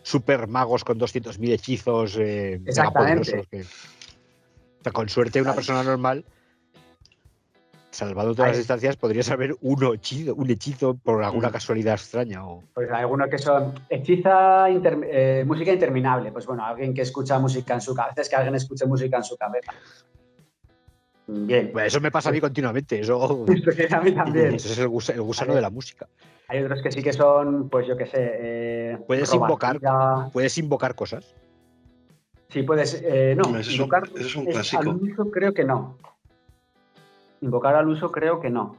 super 0.02 0.46
magos 0.46 0.84
con 0.84 0.98
200.000 0.98 1.52
hechizos 1.52 2.16
eh, 2.16 2.60
Exactamente. 2.64 3.44
con 4.92 5.08
suerte, 5.08 5.42
una 5.42 5.54
persona 5.54 5.82
normal, 5.82 6.24
salvado 8.00 8.34
todas 8.34 8.50
las 8.52 8.58
instancias, 8.58 8.96
podría 8.96 9.22
saber 9.22 9.54
uno 9.60 9.94
hechizo, 9.94 10.34
un 10.34 10.50
hechizo 10.50 10.94
por 10.94 11.22
alguna 11.22 11.50
casualidad 11.50 11.94
extraña. 11.94 12.44
O... 12.46 12.62
Pues 12.74 12.90
algunos 12.90 13.28
que 13.28 13.38
son 13.38 13.74
hechiza 13.88 14.66
eh, 14.68 15.44
música 15.46 15.72
interminable. 15.72 16.32
Pues 16.32 16.46
bueno, 16.46 16.64
alguien 16.64 16.92
que 16.94 17.02
escucha 17.02 17.38
música 17.38 17.74
en 17.74 17.80
su 17.80 17.94
cabeza, 17.94 18.22
es 18.22 18.28
que 18.28 18.36
alguien 18.36 18.54
escuche 18.54 18.86
música 18.86 19.16
en 19.18 19.24
su 19.24 19.36
cabeza. 19.36 19.72
Bien. 21.26 21.72
eso 21.84 22.00
me 22.00 22.10
pasa 22.10 22.30
a 22.30 22.32
mí 22.32 22.40
continuamente. 22.40 23.00
Eso, 23.00 23.46
a 23.90 24.00
mí 24.00 24.12
también. 24.12 24.54
Eso 24.54 24.68
es 24.72 25.10
el, 25.10 25.20
gusano 25.20 25.54
de 25.54 25.60
la 25.60 25.70
música. 25.70 26.08
Hay 26.48 26.62
otros 26.64 26.82
que 26.82 26.90
sí 26.90 27.02
que 27.02 27.12
son, 27.12 27.68
pues 27.68 27.86
yo 27.86 27.96
qué 27.96 28.06
sé. 28.06 28.16
eh, 28.18 28.98
Puedes 29.06 29.32
invocar-. 29.32 29.80
Puedes 30.32 30.58
invocar 30.58 30.94
cosas. 30.94 31.34
Sí, 32.48 32.64
puedes. 32.64 33.00
eh, 33.04 33.34
no, 33.36 33.44
Hombre, 33.44 33.60
ese 33.60 33.70
es 33.70 33.76
un- 33.78 33.84
invocar 33.84 34.08
ese 34.16 34.26
es 34.26 34.36
un 34.36 34.48
es- 34.48 34.54
clásico. 34.54 34.90
al 34.90 35.30
creo 35.30 35.54
que 35.54 35.64
no. 35.64 35.96
Invocar 37.40 37.74
al 37.74 37.88
uso 37.88 38.10
creo 38.12 38.40
que 38.40 38.50
no. 38.50 38.76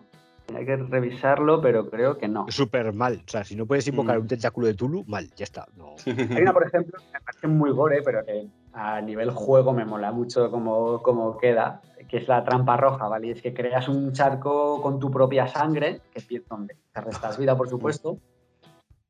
Hay 0.55 0.65
que 0.65 0.75
revisarlo, 0.75 1.61
pero 1.61 1.89
creo 1.89 2.17
que 2.17 2.27
no. 2.27 2.45
Súper 2.49 2.91
mal. 2.93 3.23
O 3.25 3.29
sea, 3.31 3.43
si 3.43 3.55
no 3.55 3.65
puedes 3.65 3.87
invocar 3.87 4.17
Mm. 4.17 4.21
un 4.21 4.27
tentáculo 4.27 4.67
de 4.67 4.73
Tulu, 4.73 5.05
mal, 5.07 5.29
ya 5.35 5.45
está. 5.45 5.65
No. 5.77 5.95
Hay 6.05 6.41
una, 6.41 6.51
por 6.53 6.67
ejemplo, 6.67 6.99
que 6.99 7.05
me 7.13 7.21
parece 7.21 7.47
muy 7.47 7.71
gore, 7.71 8.01
pero 8.03 8.25
que 8.25 8.47
a 8.73 8.99
nivel 9.01 9.31
juego 9.31 9.71
me 9.71 9.85
mola 9.85 10.11
mucho 10.11 10.51
cómo, 10.51 11.01
cómo 11.01 11.37
queda, 11.37 11.81
que 12.09 12.17
es 12.17 12.27
la 12.27 12.43
trampa 12.43 12.75
roja, 12.75 13.07
¿vale? 13.07 13.27
Y 13.27 13.31
es 13.31 13.41
que 13.41 13.53
creas 13.53 13.87
un 13.87 14.11
charco 14.11 14.81
con 14.81 14.99
tu 14.99 15.09
propia 15.09 15.47
sangre, 15.47 16.01
que 16.13 16.41
donde 16.49 16.75
te 16.91 17.01
restas 17.01 17.37
vida, 17.37 17.55
por 17.55 17.69
supuesto, 17.69 18.17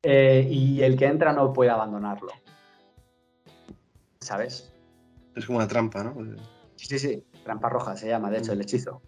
eh, 0.03 0.48
y 0.49 0.82
el 0.84 0.95
que 0.95 1.06
entra 1.07 1.34
no 1.34 1.52
puede 1.53 1.72
abandonarlo. 1.72 2.30
¿Sabes? 4.19 4.72
Es 5.36 5.45
como 5.45 5.57
una 5.57 5.68
trampa, 5.68 6.03
¿no? 6.03 6.14
Sí, 6.76 6.86
sí, 6.86 6.99
sí. 6.99 7.23
Trampa 7.44 7.69
roja 7.69 7.95
se 7.95 8.07
llama, 8.07 8.30
de 8.30 8.38
hecho, 8.40 8.53
el 8.53 8.61
hechizo. 8.61 9.02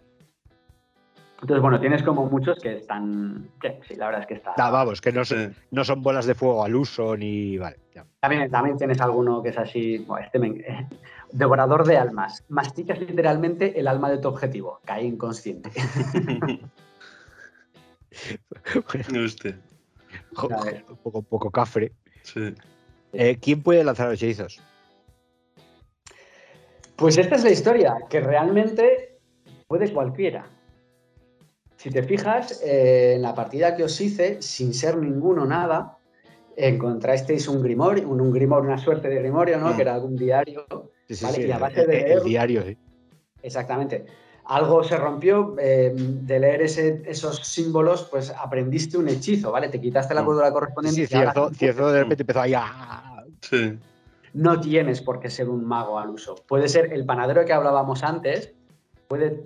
Entonces, 1.44 1.61
bueno, 1.61 1.78
tienes 1.80 2.02
como 2.03 2.26
muchos 2.28 2.57
que 2.60 2.78
están. 2.78 3.49
que 3.61 3.78
sí, 3.86 3.95
la 3.98 4.06
verdad 4.06 4.22
es 4.22 4.28
que 4.28 4.36
está. 4.36 4.53
Da, 4.56 4.70
vamos, 4.70 5.02
que 5.02 5.11
no, 5.11 5.26
son- 5.26 5.53
Sí. 5.53 5.60
no 5.72 5.84
son 5.84 6.02
bolas 6.02 6.26
de 6.26 6.36
fuego 6.36 6.64
al 6.64 6.74
uso 6.74 7.18
ni. 7.18 7.57
Vale, 7.57 7.78
ya. 7.94 8.06
También, 8.22 8.49
también 8.49 8.78
tienes 8.78 9.02
alguno 9.02 9.44
que 9.44 9.49
es 9.49 9.57
así, 9.57 9.98
bueno, 10.07 10.26
este 10.26 10.40
me- 10.40 10.64
devorador 11.34 11.86
de 11.86 11.98
almas. 11.98 12.45
Masticas 12.48 12.98
literalmente 12.99 13.78
el 13.78 13.90
alma 13.90 14.10
de 14.10 14.20
tu 14.20 14.30
objetivo. 14.30 14.80
Cae 14.86 15.03
inconsciente. 15.03 15.70
A 20.49 20.64
ver. 20.64 20.86
un 20.90 20.98
poco, 20.98 21.20
un 21.20 21.26
poco 21.26 21.52
cafre. 21.52 21.91
sí. 22.24 22.53
Eh, 23.15 23.38
¿Quién 23.40 23.61
puede 23.61 23.84
lanzar 23.84 24.10
los 24.10 24.22
hechizos? 24.24 24.60
Pues 26.95 27.18
esta 27.18 27.36
es 27.36 27.44
la 27.44 27.52
historia, 27.52 27.95
que 28.10 28.20
realmente 28.22 29.20
puede 29.68 29.91
cualquiera. 29.94 30.45
Si 31.84 31.89
te 31.91 32.01
fijas, 32.01 32.61
eh, 32.64 33.15
en 33.15 33.22
la 33.22 33.35
partida 33.35 33.76
que 33.76 33.84
os 33.84 33.99
hice, 33.99 34.41
sin 34.41 34.73
ser 34.73 34.95
ninguno 34.95 35.45
nada, 35.45 35.97
encontrasteis 36.55 37.49
un 37.49 37.61
grimorio, 37.61 38.07
un, 38.07 38.22
un 38.22 38.31
grimorio, 38.31 38.69
una 38.69 38.77
suerte 38.77 39.10
de 39.10 39.15
grimorio, 39.19 39.57
¿no? 39.60 39.72
Mm. 39.72 39.76
Que 39.76 39.81
era 39.81 39.93
algún 39.95 40.15
diario. 40.15 40.65
Sí, 41.10 41.15
sí, 41.15 41.26
Vale, 41.26 41.35
sí, 41.38 41.43
y 41.47 41.51
a 41.51 41.55
el- 41.55 41.61
base 41.61 41.85
de 41.85 41.97
el- 41.99 42.05
leer- 42.05 42.18
el 42.19 42.23
diario, 42.23 42.64
sí. 42.64 42.77
Exactamente. 43.41 44.05
Algo 44.45 44.81
se 44.85 44.95
rompió, 44.95 45.55
eh, 45.60 45.91
de 45.93 46.39
leer 46.39 46.61
ese- 46.61 47.01
esos 47.05 47.39
símbolos, 47.45 48.07
pues 48.10 48.30
aprendiste 48.31 48.97
un 48.97 49.10
hechizo, 49.10 49.51
¿vale? 49.51 49.68
Te 49.68 49.81
quitaste 49.81 50.14
la 50.14 50.22
Mm. 50.22 50.26
cordura 50.26 50.47
Sí, 50.47 50.53
correspondiente. 50.53 51.05
sí, 51.07 51.14
y 51.14 51.18
ahora 51.18 51.34
Cierzo, 51.34 51.53
Cierzo 51.53 51.91
de 51.91 51.99
repente 52.03 52.23
empezó 52.23 52.39
ahí 52.41 52.53
a. 52.55 53.26
Sí. 53.41 53.77
no 54.35 54.60
tienes 54.61 55.01
por 55.01 55.19
qué 55.19 55.30
ser 55.30 55.47
un 55.49 55.64
mago 55.65 55.99
al 55.99 56.10
uso. 56.10 56.34
Puede 56.47 56.68
ser 56.69 56.91
el 56.93 57.05
panadero 57.05 57.45
que 57.45 57.53
hablábamos 57.53 58.03
antes, 58.03 58.51
puede 59.07 59.43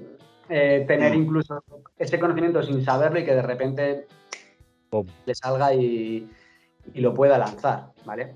eh, 0.50 0.86
tener 0.88 1.14
Mm. 1.14 1.22
incluso 1.22 1.64
ese 1.98 2.20
conocimiento 2.20 2.62
sin 2.64 2.84
saberlo 2.84 3.20
y 3.20 3.26
que 3.26 3.36
de 3.36 3.42
repente 3.42 4.08
Pum. 4.90 5.06
le 5.26 5.36
salga 5.36 5.74
y, 5.74 6.30
y 6.94 7.02
lo 7.02 7.14
pueda 7.14 7.38
lanzar, 7.38 7.92
¿vale? 8.06 8.34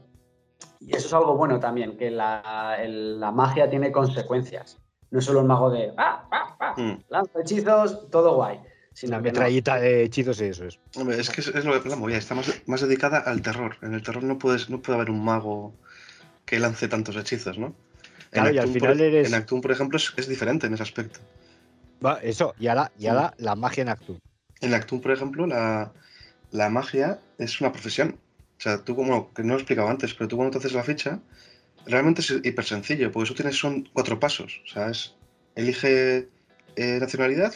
Y 0.80 0.96
eso 0.96 1.08
es 1.08 1.14
algo 1.14 1.36
bueno 1.36 1.60
también, 1.60 1.96
que 1.98 2.10
la, 2.12 2.78
el- 2.80 3.20
la 3.20 3.32
magia 3.32 3.70
tiene 3.70 3.92
consecuencias. 3.92 4.78
No 5.12 5.20
es 5.20 5.26
solo 5.26 5.42
un 5.42 5.48
mago 5.48 5.70
de 5.70 5.94
ah, 5.98 6.28
ah, 6.32 6.56
ah, 6.60 6.74
Mm. 6.78 7.04
lanza 7.10 7.42
hechizos, 7.42 8.10
todo 8.10 8.36
guay. 8.36 8.60
Sino 8.94 9.16
Una 9.18 9.24
que 9.24 9.30
no. 9.32 9.34
metralleta 9.40 9.76
de 9.80 10.04
hechizos 10.04 10.42
y 10.42 10.46
eso 10.46 10.66
es. 10.66 10.80
Hombre, 10.98 11.20
es 11.20 11.30
que 11.30 11.40
es, 11.42 11.48
es 11.48 11.64
lo 11.66 11.82
que 11.82 11.88
la 11.90 11.96
movida, 11.96 12.18
está 12.18 12.36
más, 12.36 12.62
más 12.66 12.82
dedicada 12.82 13.20
al 13.20 13.42
terror. 13.42 13.78
En 13.82 13.94
el 13.94 14.04
terror 14.04 14.24
no 14.24 14.38
puedes, 14.38 14.70
no 14.70 14.82
puede 14.82 14.98
haber 14.98 15.12
un 15.12 15.24
mago 15.24 15.74
que 16.46 16.60
lance 16.60 16.88
tantos 16.90 17.16
hechizos, 17.16 17.58
¿no? 17.58 17.74
Claro, 18.32 18.50
y 18.52 18.58
al 18.58 18.66
Actum, 18.66 18.74
final 18.74 18.98
por, 18.98 19.06
eres- 19.06 19.28
en 19.28 19.34
Actum, 19.34 19.62
por 19.62 19.72
ejemplo, 19.72 19.98
es, 19.98 20.14
es 20.18 20.28
diferente 20.28 20.68
en 20.68 20.74
ese 20.74 20.84
aspecto. 20.84 21.20
Va, 22.04 22.20
eso, 22.22 22.56
y 22.60 22.68
ahora, 22.68 22.92
y 22.98 23.08
ahora 23.08 23.34
la 23.38 23.56
magia 23.56 23.84
en 23.84 23.90
Actum. 23.90 24.18
En 24.62 24.74
Actum, 24.74 25.02
por 25.02 25.12
ejemplo, 25.12 25.46
la, 25.48 25.92
la 26.52 26.70
magia 26.70 27.20
es 27.38 27.62
una 27.62 27.72
profesión. 27.72 28.18
O 28.58 28.62
sea, 28.62 28.84
tú 28.84 28.96
como, 28.96 29.34
que 29.34 29.44
no 29.44 29.50
lo 29.50 29.54
he 29.56 29.58
explicado 29.58 29.88
antes, 29.90 30.14
pero 30.14 30.28
tú 30.28 30.38
cuando 30.38 30.52
te 30.52 30.58
haces 30.60 30.74
la 30.74 30.84
ficha, 30.84 31.20
realmente 31.86 32.22
es 32.22 32.32
hiper 32.44 32.66
sencillo, 32.66 33.12
porque 33.12 33.26
eso 33.26 33.36
tienes 33.36 33.58
son 33.58 33.88
cuatro 33.94 34.20
pasos. 34.20 34.62
O 34.66 34.68
sea, 34.74 34.90
es 34.90 35.14
elige 35.56 36.28
eh, 36.76 36.98
nacionalidad, 37.00 37.54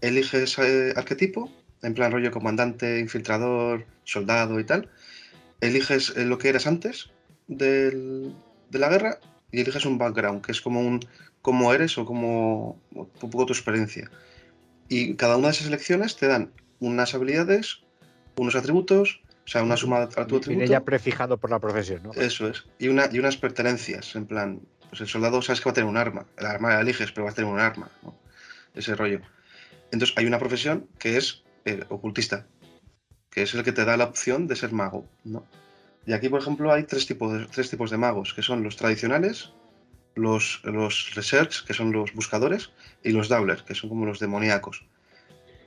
eliges 0.00 0.58
eh, 0.58 0.92
arquetipo, 0.96 1.50
en 1.82 1.94
plan 1.94 2.12
rollo 2.12 2.30
comandante, 2.30 3.00
infiltrador, 3.00 3.86
soldado 4.04 4.60
y 4.60 4.64
tal. 4.64 4.88
Eliges 5.60 6.12
eh, 6.16 6.24
lo 6.24 6.38
que 6.38 6.48
eras 6.50 6.66
antes 6.66 7.10
del- 7.48 8.34
de 8.70 8.78
la 8.78 8.88
guerra 8.88 9.18
y 9.50 9.60
eliges 9.60 9.84
un 9.86 9.98
background, 9.98 10.44
que 10.44 10.52
es 10.52 10.60
como 10.60 10.80
un 10.80 11.00
cómo 11.44 11.74
eres 11.74 11.98
o 11.98 12.06
como 12.06 12.80
un 12.94 13.30
poco 13.30 13.44
tu 13.44 13.52
experiencia. 13.52 14.10
Y 14.88 15.14
cada 15.16 15.36
una 15.36 15.48
de 15.48 15.52
esas 15.52 15.66
elecciones 15.66 16.16
te 16.16 16.26
dan 16.26 16.50
unas 16.80 17.14
habilidades, 17.14 17.82
unos 18.36 18.56
atributos, 18.56 19.20
o 19.44 19.48
sea, 19.48 19.62
una 19.62 19.76
suma 19.76 20.04
a 20.04 20.08
tu 20.08 20.38
atributo. 20.38 20.64
ya 20.64 20.80
prefijado 20.80 21.36
por 21.36 21.50
la 21.50 21.58
profesión, 21.58 22.02
¿no? 22.02 22.12
Eso 22.12 22.48
es. 22.48 22.64
Y, 22.78 22.88
una, 22.88 23.10
y 23.12 23.18
unas 23.18 23.36
pertenencias, 23.36 24.16
en 24.16 24.24
plan, 24.24 24.62
pues 24.88 25.02
el 25.02 25.06
soldado 25.06 25.42
sabes 25.42 25.60
que 25.60 25.66
va 25.66 25.72
a 25.72 25.74
tener 25.74 25.90
un 25.90 25.98
arma. 25.98 26.24
El 26.38 26.46
arma 26.46 26.70
la 26.70 26.80
eliges, 26.80 27.12
pero 27.12 27.26
va 27.26 27.32
a 27.32 27.34
tener 27.34 27.52
un 27.52 27.60
arma. 27.60 27.90
¿no? 28.02 28.18
Ese 28.74 28.96
rollo. 28.96 29.20
Entonces 29.92 30.16
hay 30.16 30.24
una 30.24 30.38
profesión 30.38 30.88
que 30.98 31.18
es 31.18 31.44
eh, 31.66 31.84
ocultista, 31.90 32.46
que 33.28 33.42
es 33.42 33.52
el 33.52 33.64
que 33.64 33.72
te 33.72 33.84
da 33.84 33.98
la 33.98 34.04
opción 34.04 34.46
de 34.46 34.56
ser 34.56 34.72
mago. 34.72 35.06
¿no? 35.24 35.44
Y 36.06 36.14
aquí, 36.14 36.30
por 36.30 36.40
ejemplo, 36.40 36.72
hay 36.72 36.84
tres 36.84 37.06
tipos 37.06 37.38
de, 37.38 37.46
tres 37.48 37.68
tipos 37.68 37.90
de 37.90 37.98
magos, 37.98 38.32
que 38.32 38.40
son 38.40 38.62
los 38.62 38.76
tradicionales, 38.76 39.52
los, 40.14 40.60
los 40.64 41.14
research, 41.14 41.64
que 41.64 41.74
son 41.74 41.92
los 41.92 42.12
buscadores, 42.14 42.70
y 43.02 43.10
los 43.10 43.28
doubler, 43.28 43.64
que 43.64 43.74
son 43.74 43.90
como 43.90 44.06
los 44.06 44.18
demoníacos. 44.20 44.84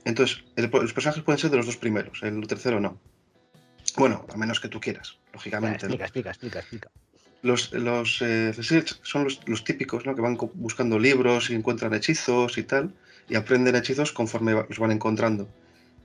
Entonces, 0.04 0.42
el- 0.56 0.70
los 0.72 0.92
personajes 0.92 1.22
pueden 1.22 1.38
ser 1.38 1.50
de 1.50 1.56
los 1.58 1.66
dos 1.66 1.76
primeros, 1.76 2.22
el 2.22 2.46
tercero 2.46 2.80
no. 2.80 2.98
Bueno, 3.96 4.26
a 4.32 4.36
menos 4.36 4.60
que 4.60 4.68
tú 4.68 4.80
quieras, 4.80 5.18
lógicamente. 5.32 5.86
¿no? 5.86 5.94
explica, 5.94 6.04
explica, 6.04 6.30
explica, 6.30 6.58
explica. 6.60 6.90
Los, 7.42 7.72
los 7.72 8.20
eh, 8.22 8.52
research 8.52 8.98
son 9.02 9.24
los, 9.24 9.40
los 9.46 9.62
típicos, 9.64 10.04
¿no? 10.06 10.14
Que 10.14 10.20
van 10.22 10.36
buscando 10.54 10.98
libros 10.98 11.50
y 11.50 11.54
encuentran 11.54 11.94
hechizos 11.94 12.58
y 12.58 12.64
tal, 12.64 12.92
y 13.28 13.36
aprenden 13.36 13.76
hechizos 13.76 14.12
conforme 14.12 14.54
va- 14.54 14.66
los 14.68 14.78
van 14.78 14.90
encontrando. 14.92 15.48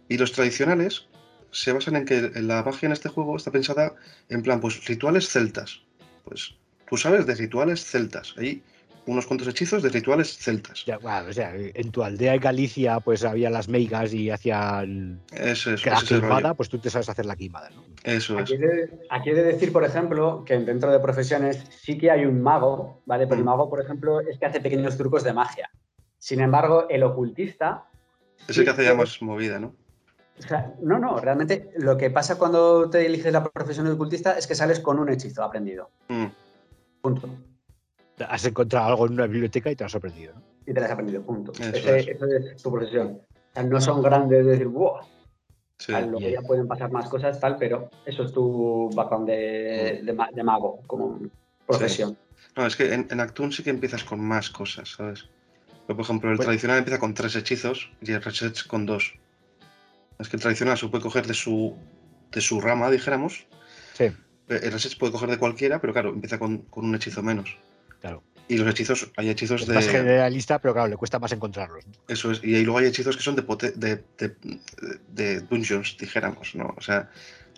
Y 0.09 0.17
los 0.17 0.31
tradicionales 0.31 1.07
se 1.51 1.71
basan 1.71 1.95
en 1.95 2.05
que 2.05 2.21
la 2.41 2.61
magia 2.63 2.85
en 2.87 2.91
este 2.93 3.09
juego 3.09 3.35
está 3.35 3.51
pensada 3.51 3.95
en 4.29 4.43
plan, 4.43 4.59
pues 4.59 4.85
rituales 4.85 5.29
celtas. 5.29 5.81
Pues 6.23 6.55
tú 6.89 6.97
sabes 6.97 7.25
de 7.25 7.35
rituales 7.35 7.85
celtas. 7.85 8.33
Hay 8.37 8.61
unos 9.05 9.25
cuantos 9.25 9.47
hechizos 9.47 9.83
de 9.83 9.89
rituales 9.89 10.37
celtas. 10.37 10.85
Ya, 10.85 10.97
bueno, 10.97 11.27
o 11.29 11.33
sea, 11.33 11.53
en 11.55 11.91
tu 11.91 12.03
aldea 12.03 12.35
en 12.35 12.41
Galicia, 12.41 12.99
pues 12.99 13.23
había 13.25 13.49
las 13.49 13.67
meigas 13.67 14.13
y 14.13 14.29
hacían 14.29 15.19
Eso 15.31 15.73
es, 15.73 15.81
que 15.81 15.89
la 15.89 15.97
es 15.97 16.21
rollo. 16.21 16.55
pues 16.55 16.69
tú 16.69 16.77
te 16.79 16.89
sabes 16.89 17.09
hacer 17.09 17.25
la 17.25 17.35
queimada, 17.35 17.69
¿no? 17.71 17.83
Eso 18.03 18.35
es. 18.39 18.43
Aquí 18.43 18.53
he, 18.53 18.57
de, 18.59 18.99
aquí 19.09 19.29
he 19.31 19.35
de 19.35 19.43
decir, 19.43 19.73
por 19.73 19.83
ejemplo, 19.83 20.43
que 20.45 20.57
dentro 20.59 20.91
de 20.91 20.99
profesiones 20.99 21.65
sí 21.69 21.97
que 21.97 22.11
hay 22.11 22.25
un 22.25 22.41
mago, 22.41 23.01
¿vale? 23.05 23.25
Pero 23.27 23.39
el 23.39 23.43
Mm. 23.43 23.45
mago, 23.47 23.69
por 23.69 23.81
ejemplo, 23.81 24.21
es 24.21 24.37
que 24.39 24.45
hace 24.45 24.61
pequeños 24.61 24.97
trucos 24.97 25.23
de 25.23 25.33
magia. 25.33 25.69
Sin 26.17 26.39
embargo, 26.39 26.87
el 26.89 27.03
ocultista. 27.03 27.85
Es 28.47 28.57
el 28.57 28.63
que 28.63 28.69
hace 28.69 28.85
ya 28.85 28.93
más 28.93 29.21
movida, 29.21 29.59
¿no? 29.59 29.75
o 30.39 30.41
sea, 30.41 30.73
no, 30.81 30.97
no, 30.97 31.19
realmente 31.19 31.69
lo 31.77 31.95
que 31.95 32.09
pasa 32.09 32.39
cuando 32.39 32.89
te 32.89 33.05
eliges 33.05 33.31
la 33.31 33.43
profesión 33.43 33.85
de 33.85 33.91
ocultista 33.91 34.35
es 34.37 34.47
que 34.47 34.55
sales 34.55 34.79
con 34.79 34.97
un 34.97 35.09
hechizo 35.09 35.43
aprendido. 35.43 35.91
Mm, 36.07 36.25
Punto. 37.03 37.27
Has 38.29 38.45
encontrado 38.45 38.87
algo 38.87 39.05
en 39.07 39.13
una 39.13 39.27
biblioteca 39.27 39.69
y 39.69 39.75
te 39.75 39.83
lo 39.83 39.87
has 39.87 39.91
sorprendido, 39.91 40.33
¿no? 40.35 40.41
Y 40.65 40.73
te 40.73 40.79
lo 40.79 40.85
has 40.85 40.91
aprendido. 40.93 41.21
Punto. 41.21 41.51
Ese- 41.51 41.99
es. 42.53 42.63
Tu 42.63 42.71
profesión. 42.71 43.19
O 43.21 43.53
sea, 43.53 43.63
no 43.63 43.81
son 43.81 44.01
grandes 44.01 44.45
de 44.45 44.51
decir, 44.53 44.67
wow, 44.67 44.99
sí. 45.77 45.91
luego 45.91 46.19
bien. 46.19 46.31
ya 46.31 46.41
pueden 46.41 46.65
pasar 46.67 46.89
más 46.91 47.09
cosas, 47.09 47.37
tal, 47.41 47.57
pero 47.57 47.89
eso 48.05 48.23
es 48.23 48.31
tu 48.31 48.89
background 48.95 49.27
de, 49.27 50.01
de 50.33 50.43
mago 50.43 50.79
como 50.87 51.19
profesión. 51.67 52.17
No, 52.55 52.65
es 52.65 52.75
que 52.77 52.93
en, 52.93 53.07
en 53.11 53.19
Actun 53.19 53.51
sí 53.51 53.63
que 53.63 53.69
empiezas 53.69 54.03
con 54.05 54.21
más 54.21 54.49
cosas, 54.49 54.89
¿sabes? 54.93 55.27
Pero, 55.85 55.97
por 55.97 56.05
ejemplo, 56.05 56.31
el 56.31 56.37
Pues- 56.37 56.45
tradicional 56.47 56.77
empieza 56.77 56.99
con 57.01 57.13
tres 57.13 57.35
hechizos 57.35 57.91
y 58.01 58.13
el 58.13 58.23
research 58.23 58.65
con 58.67 58.85
dos. 58.85 59.13
Es 60.19 60.29
que 60.29 60.37
el 60.37 60.41
tradicional 60.41 60.77
se 60.77 60.87
puede 60.87 61.03
coger 61.03 61.27
de 61.27 61.33
su, 61.33 61.75
de 62.31 62.39
su 62.39 62.61
rama, 62.61 62.89
dijéramos. 62.89 63.45
Sí, 63.93 64.05
El 64.47 64.71
research 64.71 64.97
puede 64.97 65.11
coger 65.11 65.29
de 65.29 65.37
cualquiera, 65.37 65.79
pero 65.79 65.93
claro, 65.93 66.09
empieza 66.09 66.37
con, 66.39 66.59
con 66.63 66.85
un 66.85 66.95
hechizo 66.95 67.21
menos. 67.23 67.57
claro. 68.01 68.23
Y 68.49 68.57
los 68.57 68.67
hechizos, 68.67 69.09
hay 69.15 69.29
hechizos 69.29 69.61
Es 69.61 69.67
de. 69.69 69.73
más 69.75 69.87
generalista, 69.87 70.59
pero 70.59 70.73
claro, 70.73 70.89
le 70.89 70.97
cuesta 70.97 71.17
más 71.17 71.31
encontrarlos. 71.31 71.87
¿no? 71.87 71.93
Eso 72.09 72.29
es. 72.29 72.43
Y 72.43 72.53
ahí 72.55 72.63
luego 72.63 72.79
hay 72.79 72.87
hechizos 72.87 73.15
que 73.15 73.23
son 73.23 73.37
de, 73.37 73.41
pote- 73.43 73.71
de, 73.71 74.03
de, 74.17 74.35
de 75.13 75.39
dungeons, 75.41 75.95
dijéramos, 75.97 76.53
¿no? 76.53 76.73
O 76.75 76.81
sea, 76.81 77.09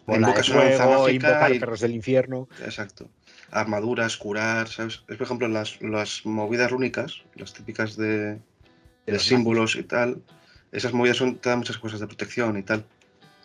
Bola 0.05 0.19
de 0.19 0.21
invocas 0.33 0.49
una 0.49 0.63
lanza 0.65 0.85
mágica 0.87 1.11
invocar 1.11 1.53
y- 1.55 1.59
perros 1.59 1.79
del 1.79 1.91
infierno. 1.95 2.47
Exacto. 2.63 3.09
Armaduras, 3.49 4.15
curar, 4.15 4.67
¿sabes? 4.67 5.01
Es, 5.07 5.17
por 5.17 5.23
ejemplo, 5.23 5.47
las, 5.47 5.81
las 5.81 6.23
movidas 6.23 6.69
rúnicas, 6.69 7.23
las 7.33 7.53
típicas 7.55 7.97
de, 7.97 8.07
de 8.07 8.39
de 9.07 9.13
los 9.13 9.23
símbolos 9.23 9.75
y 9.75 9.83
tal. 9.83 10.21
Esas 10.71 10.93
movidas 10.93 11.17
son, 11.17 11.37
te 11.37 11.49
dan 11.49 11.57
muchas 11.59 11.79
cosas 11.79 11.99
de 11.99 12.05
protección 12.05 12.57
y 12.59 12.61
tal. 12.61 12.85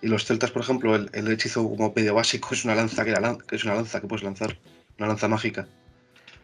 Y 0.03 0.09
los 0.09 0.25
celtas, 0.25 0.51
por 0.51 0.63
ejemplo, 0.63 0.95
el, 0.95 1.11
el 1.13 1.29
hechizo 1.29 1.63
como 1.69 1.93
medio 1.95 2.15
básico 2.15 2.49
es 2.53 2.65
una 2.65 2.75
lanza 2.75 3.05
que, 3.05 3.13
la 3.13 3.37
que 3.39 3.57
es 3.57 3.65
una 3.65 3.75
lanza 3.75 4.01
que 4.01 4.07
puedes 4.07 4.25
lanzar, 4.25 4.57
una 4.99 5.09
lanza 5.09 5.29
mágica. 5.29 5.69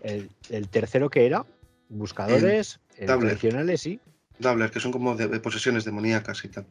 El, 0.02 0.30
el 0.50 0.68
tercero 0.68 1.08
que 1.08 1.26
era, 1.26 1.46
buscadores, 1.88 2.80
eh, 2.96 3.06
tradicionales, 3.06 3.80
sí. 3.80 3.98
Doubler, 4.38 4.70
que 4.70 4.80
son 4.80 4.92
como 4.92 5.16
de, 5.16 5.28
de 5.28 5.40
posesiones 5.40 5.84
demoníacas 5.84 6.44
y 6.44 6.48
tal. 6.48 6.66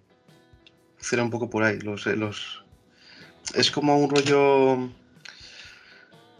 Era 1.11 1.23
un 1.23 1.29
poco 1.29 1.49
por 1.49 1.63
ahí. 1.63 1.79
Los, 1.79 2.05
eh, 2.07 2.15
los... 2.15 2.63
Es 3.53 3.71
como 3.71 3.97
un 3.97 4.09
rollo. 4.09 4.89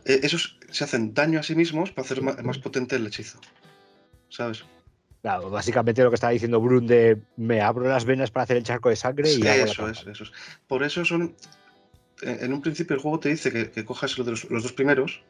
Eh, 0.06 0.20
esos 0.24 0.58
se 0.70 0.84
hacen 0.84 1.14
daño 1.14 1.40
a 1.40 1.44
sí 1.44 1.56
mismos 1.56 1.92
para 1.92 2.06
hacer 2.06 2.22
más, 2.22 2.44
más 2.44 2.58
potente 2.60 2.96
el 2.96 3.08
hechizo. 3.08 3.40
¿Sabes? 4.30 4.64
Claro, 5.26 5.50
básicamente 5.50 6.04
lo 6.04 6.12
que 6.12 6.16
estaba 6.16 6.34
diciendo 6.34 6.62
Brun 6.62 6.86
de 6.86 7.20
me 7.36 7.60
abro 7.60 7.88
las 7.90 8.06
venas 8.06 8.30
para 8.30 8.44
hacer 8.44 8.58
el 8.58 8.64
charco 8.64 8.90
de 8.90 8.96
sangre 8.96 9.28
y. 9.28 9.34
Sí, 9.42 9.48
eso 9.48 9.90
es, 9.90 10.06
eso 10.06 10.24
es. 10.24 10.32
Por 10.68 10.84
eso 10.84 11.04
son. 11.04 11.36
En 12.22 12.54
un 12.54 12.62
principio 12.62 12.96
el 12.96 13.02
juego 13.02 13.20
te 13.20 13.30
dice 13.30 13.52
que, 13.52 13.72
que 13.72 13.84
cojas 13.84 14.16
los, 14.20 14.28
de 14.28 14.34
los- 14.34 14.48
dos 14.64 14.72
primeros. 14.74 15.24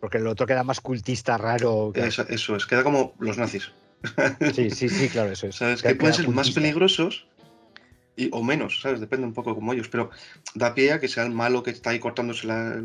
Porque 0.00 0.16
el 0.16 0.26
otro 0.26 0.46
queda 0.46 0.64
más 0.64 0.80
cultista, 0.80 1.36
raro. 1.36 1.90
que- 1.92 2.00
Eso, 2.06 2.24
eso 2.30 2.56
es, 2.56 2.64
queda 2.64 2.82
como 2.82 3.12
los 3.18 3.36
nazis. 3.36 3.70
Sí, 4.54 4.70
sí, 4.70 4.88
sí, 4.88 5.08
claro, 5.12 5.30
eso 5.32 5.46
es. 5.48 5.56
¿Sabes? 5.56 5.82
Queda- 5.82 5.92
Que 5.92 5.98
pueden 5.98 6.14
ser 6.14 6.28
más 6.28 6.50
peligrosos 6.50 7.26
y, 8.16 8.30
o 8.32 8.42
menos, 8.42 8.80
¿sabes? 8.80 9.00
Depende 9.00 9.26
un 9.26 9.34
poco 9.34 9.54
como 9.54 9.74
ellos. 9.74 9.88
Pero 9.90 10.08
da 10.54 10.72
pie 10.72 10.92
a 10.92 10.98
que 10.98 11.08
sea 11.08 11.24
el 11.24 11.30
malo 11.30 11.62
que 11.62 11.72
está 11.72 11.90
ahí 11.90 11.98
cortándose 11.98 12.46
la, 12.46 12.82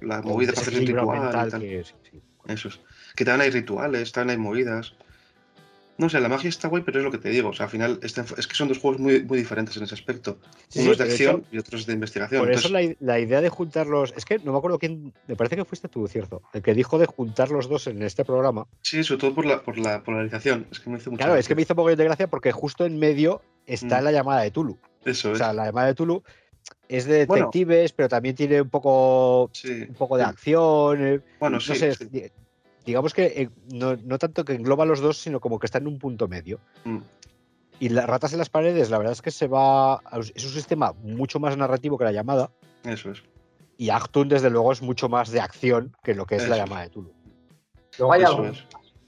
la 0.00 0.22
movida 0.22 0.52
para 0.52 0.62
hacer 0.62 0.74
el 0.74 0.86
ritual. 0.86 1.48
y 1.48 1.50
tal. 1.50 1.60
sí. 1.84 2.20
Eso 2.46 2.68
es. 2.68 2.78
Que 3.16 3.24
también 3.24 3.46
hay 3.46 3.50
rituales, 3.50 4.12
también 4.12 4.38
hay 4.38 4.44
movidas. 4.44 4.94
No 5.98 6.08
sé, 6.08 6.20
la 6.20 6.28
magia 6.28 6.48
está 6.48 6.68
guay, 6.68 6.82
pero 6.84 6.98
es 6.98 7.04
lo 7.04 7.10
que 7.10 7.18
te 7.18 7.28
digo. 7.28 7.48
O 7.48 7.52
sea, 7.52 7.64
al 7.66 7.70
final 7.70 7.98
está 8.02 8.24
enfo- 8.24 8.38
es 8.38 8.46
que 8.46 8.54
son 8.54 8.68
dos 8.68 8.78
juegos 8.78 9.00
muy, 9.00 9.24
muy 9.24 9.36
diferentes 9.38 9.76
en 9.76 9.82
ese 9.82 9.94
aspecto. 9.94 10.38
Sí, 10.68 10.80
Uno 10.82 10.92
es 10.92 10.98
de 10.98 11.04
acción 11.04 11.36
hecho- 11.40 11.46
y 11.50 11.58
otro 11.58 11.76
es 11.76 11.86
de 11.86 11.92
investigación. 11.92 12.40
Por 12.40 12.52
eso 12.52 12.68
la, 12.68 12.94
la 13.00 13.18
idea 13.18 13.40
de 13.40 13.48
juntarlos. 13.48 14.14
Es 14.16 14.24
que 14.24 14.38
no 14.38 14.52
me 14.52 14.58
acuerdo 14.58 14.78
quién. 14.78 15.12
Me 15.26 15.34
parece 15.34 15.56
que 15.56 15.64
fuiste 15.64 15.88
tú, 15.88 16.06
cierto. 16.06 16.40
El 16.54 16.62
que 16.62 16.72
dijo 16.74 16.98
de 16.98 17.06
juntar 17.06 17.50
los 17.50 17.68
dos 17.68 17.88
en 17.88 18.02
este 18.02 18.24
programa. 18.24 18.66
Sí, 18.82 19.02
sobre 19.02 19.20
todo 19.20 19.34
por 19.34 19.44
la, 19.44 19.60
por 19.62 19.76
la 19.76 20.02
polarización. 20.04 20.66
Es 20.70 20.78
que 20.80 20.88
me 20.88 20.98
hizo 20.98 21.10
mucha 21.10 21.24
Claro, 21.24 21.36
es 21.38 21.48
que 21.48 21.54
me 21.56 21.62
hizo 21.62 21.72
un 21.74 21.76
poco 21.78 21.94
de 21.94 22.04
gracia 22.04 22.28
porque 22.28 22.52
justo 22.52 22.86
en 22.86 22.98
medio 22.98 23.42
está 23.66 24.00
Mm. 24.00 24.04
la 24.04 24.12
llamada 24.12 24.42
de 24.42 24.50
Tulu. 24.52 24.78
Eso 25.04 25.30
O 25.30 25.32
es. 25.32 25.38
sea, 25.38 25.52
la 25.52 25.66
llamada 25.66 25.88
de 25.88 25.94
Tulu 25.94 26.22
es 26.88 27.06
de 27.06 27.26
Bueno. 27.26 27.46
detectives, 27.46 27.92
pero 27.92 28.08
también 28.08 28.36
tiene 28.36 28.62
un 28.62 28.70
poco, 28.70 29.50
sí. 29.52 29.84
un 29.88 29.94
poco 29.94 30.16
de 30.16 30.22
acción. 30.22 31.04
eh, 31.04 31.20
Bueno, 31.40 31.56
no 31.56 31.60
sí. 31.60 31.74
sé, 31.74 31.92
digamos 32.88 33.12
que 33.14 33.26
eh, 33.26 33.50
no, 33.72 33.96
no 33.96 34.18
tanto 34.18 34.44
que 34.44 34.54
engloba 34.54 34.84
los 34.86 35.00
dos, 35.00 35.18
sino 35.18 35.40
como 35.40 35.58
que 35.58 35.66
está 35.66 35.78
en 35.78 35.86
un 35.86 35.98
punto 35.98 36.26
medio. 36.28 36.58
Mm. 36.84 36.98
Y 37.80 37.90
las 37.90 38.06
ratas 38.06 38.32
en 38.32 38.38
las 38.38 38.48
paredes, 38.50 38.90
la 38.90 38.98
verdad 38.98 39.12
es 39.12 39.22
que 39.22 39.30
se 39.30 39.46
va. 39.46 39.94
a- 39.94 40.18
Es 40.34 40.44
un 40.44 40.50
sistema 40.50 40.92
mucho 41.02 41.38
más 41.38 41.56
narrativo 41.56 41.96
que 41.98 42.04
la 42.04 42.12
llamada. 42.12 42.50
Eso 42.84 43.10
es. 43.10 43.22
Y 43.76 43.90
Actun, 43.90 44.28
desde 44.28 44.50
luego, 44.50 44.72
es 44.72 44.82
mucho 44.82 45.08
más 45.08 45.30
de 45.30 45.40
acción 45.40 45.94
que 46.02 46.14
lo 46.14 46.26
que 46.26 46.36
es 46.36 46.42
la 46.48 46.56
Eso 46.56 46.64
es. 46.64 46.68
llamada 46.68 46.82
de 46.82 46.90
Tulu. 46.90 47.12
Luego 47.98 48.12
hay, 48.12 48.22
es. 48.22 48.64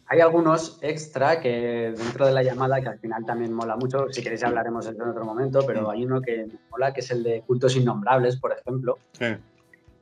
hay 0.06 0.20
algunos 0.20 0.78
extra 0.82 1.40
que 1.40 1.92
dentro 1.96 2.26
de 2.26 2.32
la 2.32 2.42
llamada 2.42 2.80
que 2.80 2.88
al 2.88 2.98
final 3.00 3.24
también 3.26 3.52
mola 3.52 3.76
mucho. 3.76 4.06
Si 4.10 4.22
queréis 4.22 4.44
hablaremos 4.44 4.86
en 4.86 5.00
otro 5.02 5.24
momento, 5.24 5.64
pero 5.66 5.82
Mm. 5.88 5.90
hay 5.90 6.04
uno 6.04 6.20
que 6.20 6.46
mola 6.70 6.92
que 6.92 7.00
es 7.00 7.10
el 7.10 7.22
de 7.24 7.42
cultos 7.46 7.74
innombrables, 7.76 8.36
por 8.36 8.52
ejemplo, 8.52 8.98
Eh, 9.18 9.38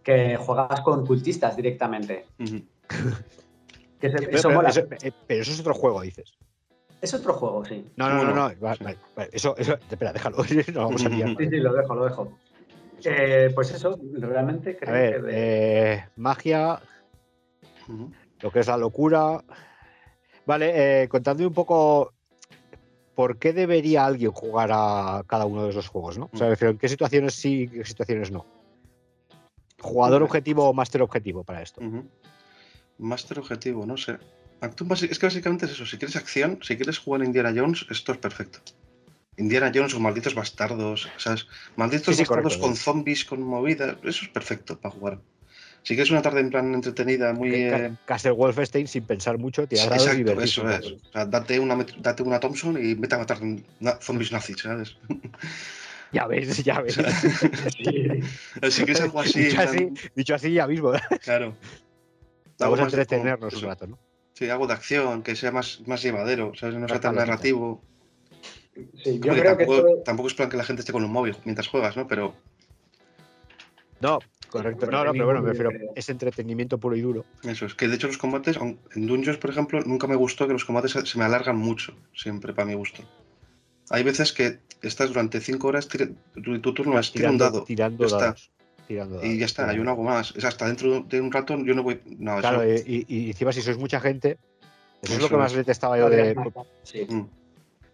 que 0.02 0.36
juegas 0.36 0.80
con 0.82 1.06
cultistas 1.06 1.56
directamente. 1.56 2.26
ujú. 2.38 2.60
Que 4.00 4.10
se- 4.10 4.18
Pero, 4.18 4.30
eso 4.30 4.48
pero 4.48 4.54
mola. 4.54 4.68
eso, 4.70 4.80
eh, 4.80 5.12
pero 5.26 5.42
eso 5.42 5.52
es 5.52 5.60
otro 5.60 5.74
juego, 5.74 6.00
dices. 6.02 6.32
Es 7.00 7.14
otro 7.14 7.32
juego, 7.34 7.64
sí. 7.64 7.84
No, 7.96 8.08
no, 8.08 8.24
no, 8.24 8.34
no. 8.34 8.52
vale, 8.60 8.78
vale, 9.14 9.30
Eso, 9.32 9.56
eso, 9.56 9.74
espera, 9.90 10.12
déjalo. 10.12 10.38
No 10.74 10.84
vamos 10.86 11.04
a 11.04 11.08
liar. 11.08 11.34
Sí, 11.38 11.48
sí, 11.48 11.56
lo 11.58 11.72
dejo, 11.72 11.94
lo 11.94 12.04
dejo. 12.04 12.38
Eh, 13.04 13.50
pues 13.54 13.72
eso, 13.72 13.98
realmente 14.14 14.70
A 14.70 14.76
creo 14.80 14.92
ver, 14.92 15.14
que 15.14 15.22
de- 15.22 15.92
eh, 15.94 16.04
magia, 16.16 16.80
lo 18.40 18.50
que 18.50 18.60
es 18.60 18.66
la 18.66 18.76
locura. 18.76 19.42
Vale, 20.46 21.02
eh, 21.02 21.08
contadme 21.08 21.46
un 21.46 21.54
poco 21.54 22.12
por 23.14 23.36
qué 23.38 23.52
debería 23.52 24.04
alguien 24.06 24.30
jugar 24.32 24.70
a 24.72 25.22
cada 25.26 25.44
uno 25.44 25.64
de 25.64 25.70
esos 25.70 25.88
juegos, 25.88 26.18
¿no? 26.18 26.28
O 26.32 26.36
sea, 26.36 26.46
me 26.46 26.50
refiero, 26.50 26.70
¿en 26.72 26.78
qué 26.78 26.88
situaciones 26.88 27.34
sí 27.34 27.62
y 27.62 27.68
qué 27.68 27.84
situaciones 27.84 28.30
no? 28.30 28.46
Jugador 29.80 30.22
objetivo 30.22 30.68
o 30.68 30.72
máster 30.72 31.02
objetivo 31.02 31.44
para 31.44 31.62
esto. 31.62 31.80
Master 32.98 33.38
objetivo, 33.38 33.86
no 33.86 33.96
sé. 33.96 34.18
Basi- 34.60 35.08
Es 35.10 35.18
que 35.18 35.26
básicamente 35.26 35.66
es 35.66 35.72
eso. 35.72 35.86
Si 35.86 35.98
quieres 35.98 36.16
acción, 36.16 36.58
si 36.62 36.76
quieres 36.76 36.98
jugar 36.98 37.22
a 37.22 37.24
Indiana 37.24 37.52
Jones, 37.54 37.86
esto 37.90 38.12
es 38.12 38.18
perfecto. 38.18 38.58
Indiana 39.36 39.70
Jones 39.72 39.94
o 39.94 40.00
malditos 40.00 40.34
bastardos, 40.34 41.08
¿sabes? 41.16 41.46
Malditos 41.76 42.06
Sí, 42.06 42.14
sí, 42.14 42.22
bastardos 42.22 42.54
correcto, 42.54 42.66
con 42.66 42.76
sí. 42.76 42.82
zombies, 42.82 43.24
con 43.24 43.40
movidas, 43.42 43.96
eso 44.02 44.24
es 44.24 44.28
perfecto 44.30 44.78
para 44.80 44.92
jugar. 44.94 45.20
Si 45.84 45.94
quieres 45.94 46.10
una 46.10 46.22
tarde 46.22 46.40
en 46.40 46.50
plan 46.50 46.74
entretenida, 46.74 47.32
muy... 47.32 47.54
Eh, 47.54 47.92
Castle 48.04 48.32
Wolfenstein 48.32 48.88
sin 48.88 49.04
pensar 49.04 49.38
mucho, 49.38 49.62
dados 49.62 50.06
y 50.06 50.20
Exacto, 50.22 50.40
eso 50.42 50.68
es. 50.68 50.86
O 50.86 51.12
sea, 51.12 51.24
date 51.24 51.60
una, 51.60 51.76
date 52.00 52.22
una 52.24 52.40
Thompson 52.40 52.84
y 52.84 52.94
vete 52.94 53.14
a 53.14 53.18
matar 53.18 53.38
zombies 54.00 54.32
nazis, 54.32 54.56
¿sabes? 54.60 54.96
Ya 56.10 56.26
ves, 56.26 56.64
ya 56.64 56.80
ves. 56.82 56.96
si 58.70 58.82
quieres 58.84 59.00
algo 59.02 59.20
así, 59.20 59.42
dicho, 59.44 59.60
así 59.60 59.76
plan- 59.76 59.94
dicho 60.14 60.34
así 60.34 60.52
ya 60.54 60.66
mismo. 60.66 60.92
claro. 61.22 61.54
Vamos 62.59 62.80
a 62.80 62.82
entretenernos 62.85 63.55
un 63.55 63.62
rato, 63.62 63.86
¿no? 63.86 63.98
Sí, 64.35 64.48
algo 64.48 64.66
de 64.66 64.74
acción, 64.74 65.22
que 65.22 65.35
sea 65.36 65.51
más, 65.51 65.80
más 65.86 66.02
llevadero, 66.02 66.52
¿sabes? 66.55 66.76
No 66.76 66.89
sea 66.89 67.01
tan 67.01 67.16
narrativo. 67.16 67.82
sí, 69.02 69.18
yo 69.20 69.32
creo 69.32 69.35
que 69.35 69.43
tampoco, 69.66 69.76
esto- 69.89 70.02
tampoco 70.05 70.28
es 70.28 70.35
plan 70.35 70.48
que 70.48 70.56
la 70.56 70.64
gente 70.64 70.80
esté 70.80 70.93
con 70.93 71.05
un 71.05 71.10
móvil 71.12 71.36
mientras 71.44 71.66
juegas, 71.68 71.97
¿no? 71.97 72.06
Pero 72.06 72.35
No, 74.01 74.20
correcto. 74.48 74.86
No, 74.86 75.05
no, 75.05 75.12
pero 75.12 75.24
bueno, 75.24 75.43
me 75.43 75.48
refiero, 75.52 75.72
es 75.97 76.09
entretenimiento 76.09 76.78
puro 76.78 76.94
y 76.97 77.01
duro. 77.01 77.24
eso 77.43 77.66
es. 77.66 77.74
Que 77.74 77.89
de 77.89 77.97
hecho 77.97 78.06
los 78.06 78.18
combates, 78.18 78.56
en 78.94 79.06
Dungeons, 79.06 79.39
por 79.39 79.51
ejemplo, 79.51 79.80
nunca 79.85 80.06
me 80.06 80.14
gustó 80.16 80.47
que 80.47 80.52
los 80.52 80.64
combates 80.64 80.93
se 80.93 81.18
me 81.18 81.24
alargan 81.24 81.56
mucho, 81.56 81.94
siempre, 82.14 82.52
para 82.55 82.66
mi 82.66 82.74
gusto. 82.74 83.02
Hay 83.90 84.05
veces 84.05 84.32
que 84.32 84.59
estás 84.82 85.09
durante 85.09 85.40
cinco 85.40 85.68
horas, 85.68 85.89
tu, 85.89 85.98
tu 86.60 86.74
turno 86.74 86.98
es 87.01 87.10
tira 87.10 87.30
un 87.30 87.39
Tirando, 87.39 87.44
dado 87.44 87.64
tirando 87.64 88.05
ya 88.05 88.06
está. 88.06 88.18
dados. 88.26 88.51
Tirando 88.89 89.16
dados. 89.16 89.28
y 89.31 89.39
ya 89.39 89.44
está, 89.44 89.70
yo 89.74 89.85
no 89.85 89.90
hago 89.90 90.02
más. 90.02 90.35
Es 90.35 90.44
hasta 90.47 90.66
dentro 90.66 91.02
de 91.02 91.20
un 91.20 91.31
rato 91.31 91.56
yo 91.59 91.74
no 91.74 91.82
voy... 91.82 92.01
No, 92.06 92.39
Claro, 92.39 92.62
eso... 92.62 92.85
y, 92.86 93.05
y- 93.06 93.24
y 93.27 93.31
encima 93.31 93.52
si 93.52 93.60
sois 93.60 93.77
mucha 93.77 94.01
gente, 94.01 94.39
eso, 95.02 95.15
es 95.15 95.20
lo 95.20 95.28
que 95.28 95.36
más 95.36 95.52
es. 95.52 95.59
detestaba 95.59 95.98
yo 95.98 96.09
de... 96.09 96.35
Sí. 96.85 97.06
Mm, 97.06 97.27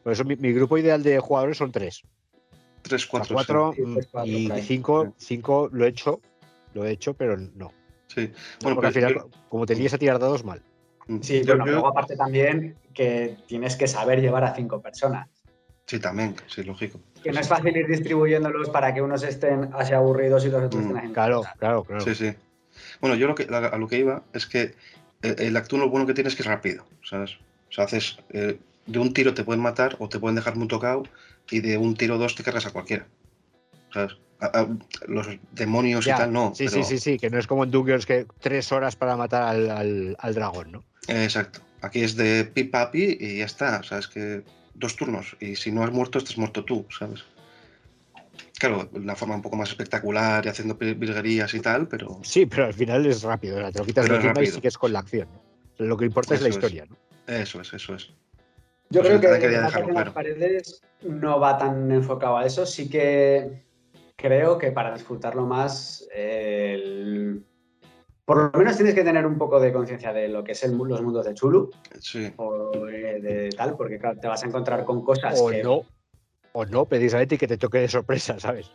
Por 0.04 0.12
eso 0.12 0.24
mi, 0.24 0.36
mi 0.36 0.52
grupo 0.52 0.78
ideal 0.78 1.02
de 1.02 1.18
jugadores 1.18 1.58
son 1.58 1.72
tres. 1.72 2.02
Tres, 2.82 3.06
O 3.12 3.24
sea, 3.24 3.26
cuatro, 3.34 3.72
sí. 3.74 3.82
cuatro 3.82 4.24
Sí, 4.24 4.48
mm, 4.48 4.56
y 4.56 4.62
cinco, 4.62 5.14
cinco 5.18 5.68
lo 5.72 5.84
he 5.84 5.88
hecho, 5.88 6.20
lo 6.74 6.84
he 6.86 6.92
hecho, 6.92 7.14
pero 7.14 7.36
no. 7.36 7.72
Sí. 8.06 8.26
Bueno, 8.26 8.36
Bueno, 8.62 8.74
porque 8.76 8.86
al 8.86 8.92
pero 8.92 9.08
final, 9.08 9.30
como 9.48 9.66
te 9.66 9.74
líes 9.74 9.94
a 9.94 9.98
tirar 9.98 10.20
dados 10.20 10.44
mal. 10.44 10.62
Mm. 11.08 11.18
Sí, 11.22 11.40
Yo- 11.40 11.46
bueno, 11.56 11.66
yo- 11.66 11.72
luego 11.72 11.88
aparte 11.88 12.16
también 12.16 12.76
que 12.94 13.36
tienes 13.48 13.74
que 13.74 13.88
saber 13.88 14.20
llevar 14.20 14.44
a 14.44 14.54
cinco 14.54 14.80
personas. 14.80 15.28
Sí, 15.86 15.98
también, 15.98 16.34
sí, 16.46 16.62
lógico. 16.64 16.98
Que 17.22 17.30
no 17.32 17.40
es 17.40 17.48
fácil 17.48 17.76
ir 17.76 17.86
distribuyéndolos 17.86 18.70
para 18.70 18.92
que 18.94 19.02
unos 19.02 19.22
estén 19.22 19.70
así 19.74 19.92
aburridos 19.92 20.44
y 20.44 20.48
los 20.50 20.62
otros 20.62 20.74
Mm, 20.82 20.84
estén 20.84 20.96
haciendo 20.96 21.14
Claro, 21.14 21.42
claro, 21.58 21.84
claro. 21.84 22.04
Sí, 22.04 22.14
sí. 22.14 22.32
Bueno, 23.00 23.16
yo 23.16 23.26
lo 23.26 23.34
que, 23.34 23.44
a 23.44 23.76
lo 23.78 23.86
que 23.88 23.98
iba 23.98 24.22
es 24.32 24.46
que 24.46 24.74
el, 25.22 25.40
el 25.40 25.56
Actún 25.56 25.80
lo 25.80 25.90
bueno 25.90 26.06
que 26.06 26.14
tiene 26.14 26.28
es 26.28 26.36
que 26.36 26.42
es 26.42 26.48
rápido, 26.48 26.86
¿sabes? 27.02 27.32
O 27.68 27.72
sea, 27.72 27.84
haces. 27.84 28.18
eh, 28.30 28.58
de 28.86 28.98
un 28.98 29.14
tiro 29.14 29.32
te 29.32 29.44
pueden 29.44 29.62
matar 29.62 29.96
o 29.98 30.08
te 30.10 30.18
pueden 30.18 30.36
dejar 30.36 30.56
muy 30.56 30.68
tocado 30.68 31.04
y 31.50 31.60
de 31.60 31.78
un 31.78 31.94
tiro 31.96 32.16
o 32.16 32.18
dos 32.18 32.34
te 32.34 32.42
cargas 32.42 32.66
a 32.66 32.70
cualquiera. 32.70 33.06
¿Sabes? 33.92 34.16
A- 34.40 34.60
a- 34.60 34.68
los 35.06 35.26
demonios 35.52 36.04
Ya, 36.04 36.14
y 36.14 36.18
tal, 36.18 36.32
no. 36.32 36.54
sí, 36.54 36.66
pero- 36.68 36.82
sí, 36.84 36.98
sí, 36.98 36.98
sí, 36.98 37.18
que 37.18 37.30
no 37.30 37.38
es 37.38 37.46
como 37.46 37.64
en 37.64 37.70
Dungeons 37.70 38.04
que 38.04 38.26
tres 38.40 38.72
horas 38.72 38.96
para 38.96 39.16
matar 39.16 39.42
al, 39.44 39.70
al- 39.70 40.16
al 40.18 40.34
dragón, 40.34 40.72
¿no? 40.72 40.84
Eh, 41.08 41.24
exacto. 41.24 41.60
Aquí 41.80 42.02
es 42.02 42.16
de 42.16 42.44
pi 42.44 42.64
papi 42.64 43.16
y 43.20 43.38
ya 43.38 43.44
está. 43.46 43.78
O 43.80 43.82
sea, 43.84 43.98
es 43.98 44.08
que 44.08 44.42
dos 44.74 44.96
turnos. 44.96 45.36
Y 45.40 45.56
si 45.56 45.72
no 45.72 45.82
has 45.84 45.92
muerto, 45.92 46.18
estás 46.18 46.36
muerto 46.38 46.64
tú, 46.64 46.86
¿sabes? 46.96 47.24
Claro, 48.58 48.88
de 48.90 48.98
una 49.00 49.16
forma 49.16 49.34
un 49.36 49.42
poco 49.42 49.56
más 49.56 49.68
espectacular 49.70 50.44
y 50.44 50.48
haciendo 50.48 50.74
virguerías 50.76 51.52
y 51.54 51.60
tal, 51.60 51.88
pero. 51.88 52.18
Sí, 52.22 52.46
pero 52.46 52.66
al 52.66 52.74
final 52.74 53.04
es 53.06 53.22
rápido, 53.22 53.56
te 53.70 53.78
lo 53.78 53.84
quitas 53.84 54.04
Pero 54.04 54.14
de 54.14 54.20
es 54.20 54.24
encima 54.24 54.42
y 54.42 54.46
rápido. 54.46 54.54
sigues 54.56 54.78
con 54.78 54.92
la 54.92 54.98
acción. 55.00 55.28
¿no? 55.78 55.86
Lo 55.86 55.96
que 55.96 56.04
importa 56.04 56.34
es 56.34 56.42
la 56.42 56.48
es. 56.48 56.54
historia, 56.54 56.86
¿no? 56.88 56.96
Eso 57.26 57.60
es, 57.60 57.72
eso 57.72 57.94
es. 57.94 58.08
Yo 58.90 59.00
Pues 59.00 59.06
creo 59.08 59.20
que 59.20 59.26
el 59.26 59.32
ataque 59.32 59.48
dejarlo 59.48 59.88
en 59.88 59.94
las 59.94 60.10
paredes 60.12 60.80
no 61.02 61.40
va 61.40 61.58
tan 61.58 61.90
enfocado 61.90 62.36
a 62.38 62.46
eso. 62.46 62.64
Sí 62.66 62.88
que 62.88 63.64
creo 64.16 64.58
que 64.58 64.70
para 64.72 64.94
disfrutarlo 64.94 65.46
más, 65.46 66.06
el- 66.14 67.44
por 68.24 68.52
lo 68.52 68.58
menos 68.58 68.76
tienes 68.76 68.94
que 68.94 69.04
tener 69.04 69.26
un 69.26 69.36
poco 69.36 69.60
de 69.60 69.72
conciencia 69.72 70.12
de 70.12 70.28
lo 70.28 70.42
que 70.42 70.52
es 70.52 70.62
el 70.64 70.72
los 70.76 71.02
mundos 71.02 71.26
de 71.26 71.34
Chulu 71.34 71.70
Sí. 72.00 72.32
o 72.36 72.88
eh, 72.88 73.20
de 73.20 73.48
tal, 73.50 73.76
porque 73.76 73.98
claro, 73.98 74.18
te 74.18 74.28
vas 74.28 74.42
a 74.42 74.46
encontrar 74.46 74.84
con 74.84 75.04
cosas 75.04 75.38
O 75.40 75.50
que... 75.50 75.62
no, 75.62 75.82
o 76.52 76.64
no, 76.64 76.84
precisamente, 76.86 77.34
y 77.34 77.38
que 77.38 77.48
te 77.48 77.58
toque 77.58 77.78
de 77.78 77.88
sorpresa, 77.88 78.38
¿sabes? 78.38 78.70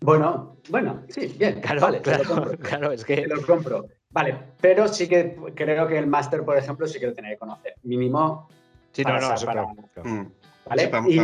Bueno, 0.00 0.56
bueno, 0.70 1.04
sí, 1.08 1.32
bien, 1.38 1.60
Claro, 1.60 1.80
vale, 1.82 1.98
te 1.98 2.02
claro, 2.10 2.24
lo 2.24 2.34
compro. 2.34 2.58
claro, 2.68 2.92
es 2.92 3.04
Te 3.04 3.14
que 3.22 3.26
lo 3.26 3.42
compro. 3.46 3.86
Vale, 4.10 4.36
pero 4.60 4.88
sí 4.88 5.08
que 5.08 5.36
creo 5.54 5.86
que 5.86 5.96
el 5.98 6.06
máster, 6.08 6.44
por 6.44 6.56
ejemplo, 6.58 6.86
sí 6.88 6.98
que 6.98 7.06
lo 7.06 7.14
tenía 7.14 7.30
que 7.30 7.38
conocer. 7.38 7.74
Mínimo 7.84 8.48
sí, 8.92 9.02
no, 9.02 9.08
para 9.10 9.20
no, 9.20 9.28
sa- 9.28 9.34
eso 9.34 9.46
para- 9.46 9.62
claro, 9.64 9.88
claro. 9.94 10.08
Mm. 10.10 10.32
¿Vale? 10.68 10.82
Sí, 10.82 10.88
para- 10.88 11.08
Y- 11.08 11.16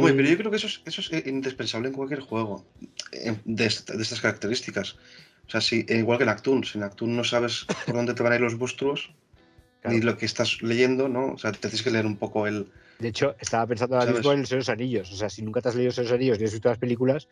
para- 0.00 0.14
pero 0.14 0.28
yo 0.28 0.36
creo 0.36 0.50
que 0.50 0.56
eso 0.58 0.66
es, 0.66 0.82
eso 0.84 1.00
es 1.16 1.26
indispensable 1.26 1.88
en 1.88 1.94
cualquier 1.94 2.20
juego 2.20 2.64
de 3.44 3.64
estas 3.66 4.20
características. 4.20 4.96
O 5.46 5.50
sea, 5.50 5.60
si, 5.60 5.84
igual 5.88 6.18
que 6.18 6.24
en 6.24 6.30
Actun, 6.30 6.64
si 6.64 6.78
en 6.78 6.84
Actun 6.84 7.16
no 7.16 7.22
sabes 7.24 7.66
por 7.86 7.94
dónde 7.94 8.14
te 8.14 8.22
van 8.22 8.32
a 8.32 8.36
ir 8.36 8.40
los 8.42 8.58
monstruos, 8.58 9.12
Claro. 9.82 9.98
ni 9.98 10.02
lo 10.02 10.16
que 10.16 10.26
estás 10.26 10.60
leyendo, 10.62 11.08
¿no? 11.08 11.34
O 11.34 11.38
sea, 11.38 11.52
te 11.52 11.58
tienes 11.58 11.82
que 11.82 11.90
leer 11.92 12.06
un 12.06 12.16
poco 12.16 12.46
el... 12.48 12.66
De 12.98 13.08
hecho, 13.08 13.36
estaba 13.38 13.66
pensando 13.68 13.94
ahora 13.94 14.06
¿Sabes? 14.06 14.18
mismo 14.20 14.32
en 14.32 14.40
el 14.40 14.46
Señor 14.46 14.56
de 14.58 14.60
los 14.62 14.68
Anillos. 14.70 15.12
O 15.12 15.16
sea, 15.16 15.28
si 15.30 15.42
nunca 15.42 15.60
te 15.60 15.68
has 15.68 15.74
leído 15.76 15.90
el 15.90 15.94
Señor 15.94 16.06
de 16.06 16.10
los 16.12 16.18
Anillos 16.18 16.38
ni 16.40 16.44
has 16.46 16.52
visto 16.52 16.68
las 16.68 16.78
películas, 16.78 17.28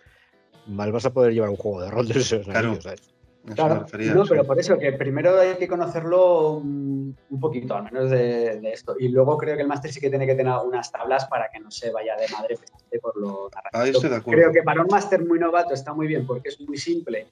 mal 0.66 0.92
vas 0.92 1.04
a 1.06 1.12
poder 1.12 1.32
llevar 1.32 1.48
un 1.50 1.56
juego 1.56 1.80
de 1.82 1.90
rol 1.90 2.06
de 2.06 2.14
Señor 2.22 2.28
de 2.28 2.36
los 2.38 2.46
Claro. 2.52 2.66
Anillos, 2.68 2.84
¿sabes? 2.84 3.00
eso 3.46 3.54
Claro, 3.56 3.80
refería, 3.82 4.14
no, 4.14 4.22
sí. 4.24 4.28
pero 4.30 4.44
por 4.46 4.58
eso 4.60 4.78
que 4.78 4.92
primero 4.92 5.38
hay 5.40 5.56
que 5.56 5.66
conocerlo 5.68 6.52
un, 6.52 7.16
un 7.28 7.40
poquito, 7.40 7.74
al 7.74 7.84
menos 7.84 8.08
de, 8.10 8.60
de 8.60 8.72
esto. 8.72 8.94
Y 8.98 9.08
luego 9.08 9.36
creo 9.36 9.56
que 9.56 9.62
el 9.62 9.68
máster 9.68 9.92
sí 9.92 10.00
que 10.00 10.08
tiene 10.08 10.26
que 10.26 10.34
tener 10.34 10.52
algunas 10.52 10.90
tablas 10.92 11.26
para 11.26 11.48
que 11.52 11.58
no 11.60 11.70
se 11.70 11.90
vaya 11.90 12.14
de 12.16 12.28
madre 12.28 12.56
por 13.02 13.16
lo 13.16 13.50
narrativo. 13.54 13.82
Ahí 13.82 13.90
estoy 13.90 14.10
de 14.10 14.16
acuerdo. 14.16 14.40
Creo 14.40 14.52
que 14.52 14.62
para 14.62 14.80
un 14.82 14.88
máster 14.90 15.26
muy 15.26 15.38
novato 15.40 15.74
está 15.74 15.92
muy 15.92 16.06
bien 16.06 16.24
porque 16.26 16.50
es 16.50 16.60
muy 16.60 16.78
simple 16.78 17.26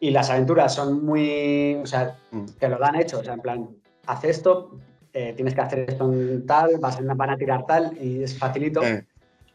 y 0.00 0.10
las 0.10 0.30
aventuras 0.30 0.74
son 0.74 1.04
muy, 1.04 1.76
o 1.82 1.86
sea, 1.86 2.16
Mm. 2.30 2.44
te 2.58 2.68
lo 2.68 2.78
dan 2.78 2.96
hecho, 2.96 3.18
o 3.20 3.24
sea, 3.24 3.34
en 3.34 3.40
plan, 3.40 3.68
haz 4.06 4.24
esto, 4.24 4.78
eh, 5.12 5.32
tienes 5.34 5.54
que 5.54 5.60
hacer 5.60 5.80
esto 5.88 6.12
en 6.12 6.46
tal, 6.46 6.78
vas 6.78 6.98
a- 6.98 7.14
van 7.14 7.30
a 7.30 7.36
tirar 7.36 7.66
tal 7.66 7.96
y 8.00 8.22
es 8.22 8.38
facilito, 8.38 8.82
Eh, 8.84 9.04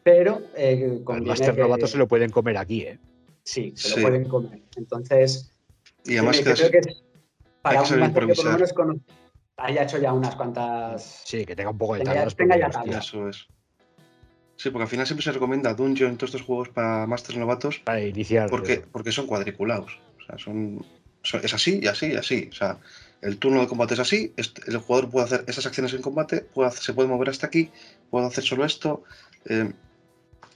pero 0.02 0.40
eh, 0.54 1.00
conviene 1.04 1.28
Master 1.30 1.56
Novato 1.58 1.86
se 1.86 1.96
lo 1.96 2.06
pueden 2.06 2.30
comer 2.30 2.58
aquí, 2.58 2.82
¿eh? 2.82 2.98
Sí, 3.42 3.72
se 3.76 3.88
Sí. 3.88 3.96
lo 4.00 4.02
pueden 4.08 4.28
comer. 4.28 4.60
Entonces, 4.76 5.50
y 6.04 6.16
además 6.18 6.38
que 6.40 6.52
creo 6.52 6.70
que 6.70 6.78
es 6.78 7.02
para 7.62 7.82
que 7.82 7.94
un 7.94 8.00
máster 8.00 8.26
que 8.26 8.34
por 8.34 8.44
lo 8.44 8.52
menos 8.52 8.72
cono- 8.74 9.00
haya 9.56 9.82
hecho 9.84 9.98
ya 9.98 10.12
unas 10.12 10.34
cuantas. 10.36 11.22
Sí, 11.24 11.46
que 11.46 11.54
tenga 11.56 11.70
un 11.70 11.78
poco 11.78 11.94
de 11.94 12.00
Tenga- 12.00 12.14
tablas. 12.14 12.36
tenga 12.36 12.54
porque, 12.54 12.60
ya 12.60 12.66
hostia, 12.66 12.80
tablas. 12.82 13.06
Eso 13.06 13.28
es. 13.28 13.46
Sí, 14.56 14.70
porque 14.70 14.82
al 14.82 14.88
final 14.88 15.06
siempre 15.06 15.24
se 15.24 15.32
recomienda 15.32 15.74
Dungeon, 15.74 16.16
todos 16.16 16.30
estos 16.34 16.42
juegos 16.46 16.68
para 16.68 17.06
Masters 17.06 17.38
novatos, 17.38 17.78
Para 17.80 18.00
iniciar. 18.02 18.50
porque, 18.50 18.82
porque 18.92 19.10
son 19.12 19.26
cuadriculados. 19.26 19.98
O 20.24 20.26
sea, 20.26 20.38
son, 20.38 20.84
son- 21.22 21.40
es 21.44 21.52
así 21.54 21.80
y 21.82 21.86
así 21.86 22.06
y 22.06 22.16
así. 22.16 22.48
O 22.50 22.54
sea, 22.54 22.78
el 23.20 23.38
turno 23.38 23.60
de 23.60 23.66
combate 23.68 23.94
es 23.94 24.00
así, 24.00 24.32
este- 24.36 24.70
el 24.70 24.78
jugador 24.78 25.10
puede 25.10 25.26
hacer 25.26 25.44
esas 25.46 25.66
acciones 25.66 25.92
en 25.94 26.02
combate, 26.02 26.40
puede 26.42 26.70
se 26.72 26.92
puede 26.94 27.08
mover 27.08 27.28
hasta 27.30 27.46
aquí, 27.46 27.70
puede 28.10 28.26
hacer 28.26 28.44
solo 28.44 28.64
esto. 28.64 29.04
eh, 29.46 29.72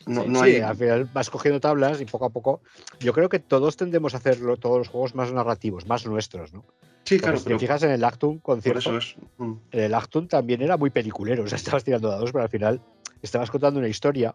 no, 0.07 0.25
no 0.25 0.39
Sí, 0.43 0.45
hay. 0.57 0.61
al 0.61 0.77
final 0.77 1.05
vas 1.13 1.29
cogiendo 1.29 1.61
tablas 1.61 2.01
y 2.01 2.07
poco 2.07 2.25
a 2.25 2.31
poco. 2.31 2.63
Yo 3.01 3.13
creo 3.13 3.29
que 3.29 3.39
todos 3.41 3.77
tendemos 3.77 4.15
a 4.15 4.17
hacerlo, 4.17 4.57
todos 4.57 4.79
los 4.79 4.89
juegos 4.89 5.15
más 5.15 5.31
narrativos, 5.33 5.87
más 5.87 6.07
nuestros, 6.07 6.55
¿no? 6.55 6.65
Sí, 7.05 7.17
Porque 7.17 7.23
claro, 7.23 7.39
si 7.39 7.45
pero 7.45 7.57
te 7.59 7.61
fijas 7.67 7.83
en 7.83 7.91
el 7.91 8.05
Actum 8.05 8.39
concierto, 8.39 8.97
es. 8.97 9.17
mm, 9.37 9.53
el 9.73 9.93
Actum 9.95 10.27
también 10.27 10.63
era 10.63 10.79
muy 10.79 10.89
peliculero. 10.91 11.43
O 11.45 11.47
sea, 11.49 11.57
estabas 11.57 11.85
tirando 11.85 12.09
dados, 12.09 12.33
pero 12.33 12.45
al 12.45 12.49
final 12.51 12.81
estabas 13.21 13.51
contando 13.51 13.81
una 13.81 13.89
historia. 13.89 14.35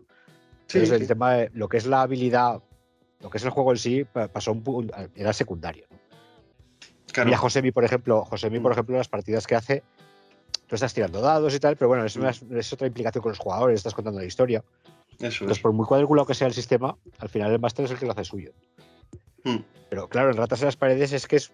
Sí, 0.68 0.78
Entonces, 0.80 1.02
el 1.02 1.08
tema 1.08 1.34
de 1.34 1.50
lo 1.54 1.68
que 1.68 1.78
es 1.78 1.86
la 1.88 2.02
habilidad, 2.04 2.62
lo 3.24 3.30
que 3.30 3.38
es 3.38 3.44
el 3.44 3.50
juego 3.50 3.72
en 3.72 3.78
sí, 3.78 4.04
pa- 4.04 4.28
pasó 4.28 4.52
un 4.52 4.62
punto, 4.62 4.94
era 5.16 5.34
secundario. 5.34 5.86
¿no? 5.90 5.98
claro. 7.12 7.28
Mira, 7.28 7.38
Josemi, 7.38 7.72
por 7.72 7.84
ejemplo, 7.84 8.26
Josemi, 8.26 8.60
por 8.60 8.72
Mm. 8.72 8.74
ejemplo, 8.74 8.98
las 8.98 9.08
partidas 9.08 9.48
que 9.48 9.56
hace, 9.56 9.84
tú 10.68 10.76
estás 10.76 10.94
tirando 10.94 11.22
dados 11.22 11.54
y 11.56 11.60
tal, 11.60 11.76
pero 11.78 11.88
bueno, 11.90 12.06
es, 12.06 12.18
Mm. 12.18 12.22
una- 12.22 12.60
es 12.60 12.74
otra 12.74 12.88
implicación 12.88 13.22
con 13.22 13.32
los 13.32 13.40
jugadores, 13.40 13.78
estás 13.80 13.94
contando 13.94 14.20
la 14.20 14.26
historia. 14.26 14.64
Eso 15.20 15.26
Entonces, 15.44 15.58
es. 15.58 15.60
por 15.60 15.72
muy 15.74 15.86
cuadriculado 15.86 16.26
que 16.26 16.34
sea 16.34 16.48
el 16.48 16.54
sistema, 16.54 16.98
al 17.20 17.30
final 17.30 17.52
el 17.52 17.60
máster 17.60 17.86
es 17.86 17.92
el 17.92 17.98
que 18.00 18.06
lo 18.06 18.12
hace 18.14 18.26
suyo. 18.26 18.52
Mm. 19.44 19.58
Pero 19.90 20.10
claro, 20.10 20.32
en 20.32 20.38
ratas 20.38 20.60
en 20.62 20.66
las 20.66 20.76
paredes 20.76 21.14
es 21.14 21.28
que 21.28 21.36
es, 21.38 21.52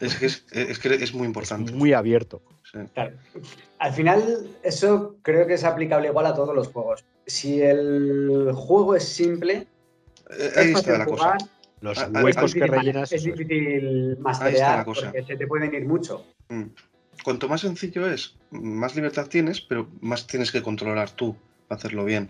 Es 0.00 0.16
que 0.16 0.26
es, 0.26 0.44
es 0.52 0.78
que 0.80 0.88
es 0.96 1.14
muy 1.14 1.22
es 1.22 1.28
importante. 1.28 1.72
muy 1.72 1.92
abierto. 1.94 2.42
sí. 2.70 2.78
Claro. 2.92 3.16
Al 3.78 3.92
final, 3.92 4.50
eso 4.62 5.16
creo 5.22 5.46
que 5.46 5.54
es 5.54 5.64
aplicable 5.64 6.08
igual 6.08 6.26
a 6.26 6.34
todos 6.34 6.54
los 6.54 6.68
juegos. 6.68 7.04
Si 7.26 7.62
el 7.62 8.50
juego 8.54 8.96
es 8.96 9.04
simple, 9.08 9.66
Ahí 10.56 10.72
está 10.72 10.98
la 10.98 11.04
jugar, 11.04 11.38
cosa. 11.38 11.50
Los 11.80 11.98
huecos 12.22 12.44
es 12.44 12.54
que 12.54 12.60
difícil, 12.60 12.70
rellenas. 12.70 13.12
es 13.12 13.22
difícil 13.24 14.10
la 14.14 14.20
masterear 14.20 14.84
cosa. 14.84 15.06
porque 15.06 15.22
se 15.24 15.36
te 15.36 15.46
pueden 15.46 15.74
ir 15.74 15.86
mucho. 15.86 16.24
Mm. 16.48 16.64
Cuanto 17.24 17.48
más 17.48 17.60
sencillo 17.62 18.08
es, 18.08 18.36
más 18.50 18.94
libertad 18.96 19.26
tienes, 19.28 19.60
pero 19.60 19.88
más 20.00 20.26
tienes 20.26 20.52
que 20.52 20.62
controlar 20.62 21.10
tú 21.10 21.36
para 21.68 21.78
hacerlo 21.78 22.04
bien. 22.04 22.28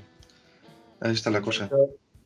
Ahí 1.00 1.12
está 1.12 1.30
la 1.30 1.40
cosa. 1.40 1.68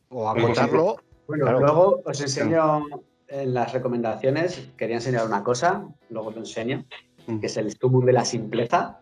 O 0.09 0.29
acotarlo. 0.29 0.97
Bueno, 1.27 1.45
Claro. 1.45 1.59
luego 1.59 2.01
os 2.05 2.21
enseño 2.21 2.85
en 3.27 3.53
las 3.53 3.73
recomendaciones, 3.73 4.67
quería 4.77 4.97
enseñar 4.97 5.25
una 5.25 5.43
cosa, 5.43 5.87
luego 6.09 6.31
lo 6.31 6.37
enseño, 6.37 6.85
Mm. 7.27 7.39
que 7.39 7.47
es 7.47 7.57
el 7.57 7.71
stumum 7.71 8.05
de 8.05 8.13
la 8.13 8.23
simpleza. 8.23 8.99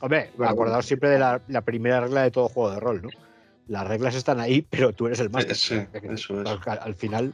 Hombre, 0.00 0.30
Bueno, 0.36 0.50
acordaos 0.52 0.86
siempre 0.86 1.08
de 1.10 1.18
la, 1.20 1.40
la 1.48 1.60
primera 1.60 2.00
regla 2.00 2.22
de 2.22 2.30
todo 2.32 2.48
juego 2.48 2.70
de 2.72 2.80
rol, 2.80 3.02
¿no? 3.02 3.08
Las 3.68 3.86
reglas 3.86 4.14
están 4.14 4.40
ahí, 4.40 4.62
pero 4.70 4.92
tú 4.92 5.06
eres 5.06 5.20
el 5.20 5.30
máster. 5.30 5.56
Sí, 5.56 5.80
eso 6.10 6.42
es. 6.42 6.48
Al, 6.66 6.78
al 6.80 6.94
final. 6.94 7.32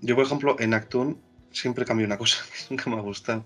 Yo, 0.00 0.14
por 0.14 0.24
ejemplo, 0.24 0.56
en 0.58 0.74
Actun 0.74 1.18
siempre 1.50 1.84
cambio 1.84 2.06
una 2.06 2.18
cosa 2.18 2.42
que 2.52 2.74
nunca 2.74 2.90
me 2.90 2.96
ha 2.96 3.00
gustado, 3.00 3.44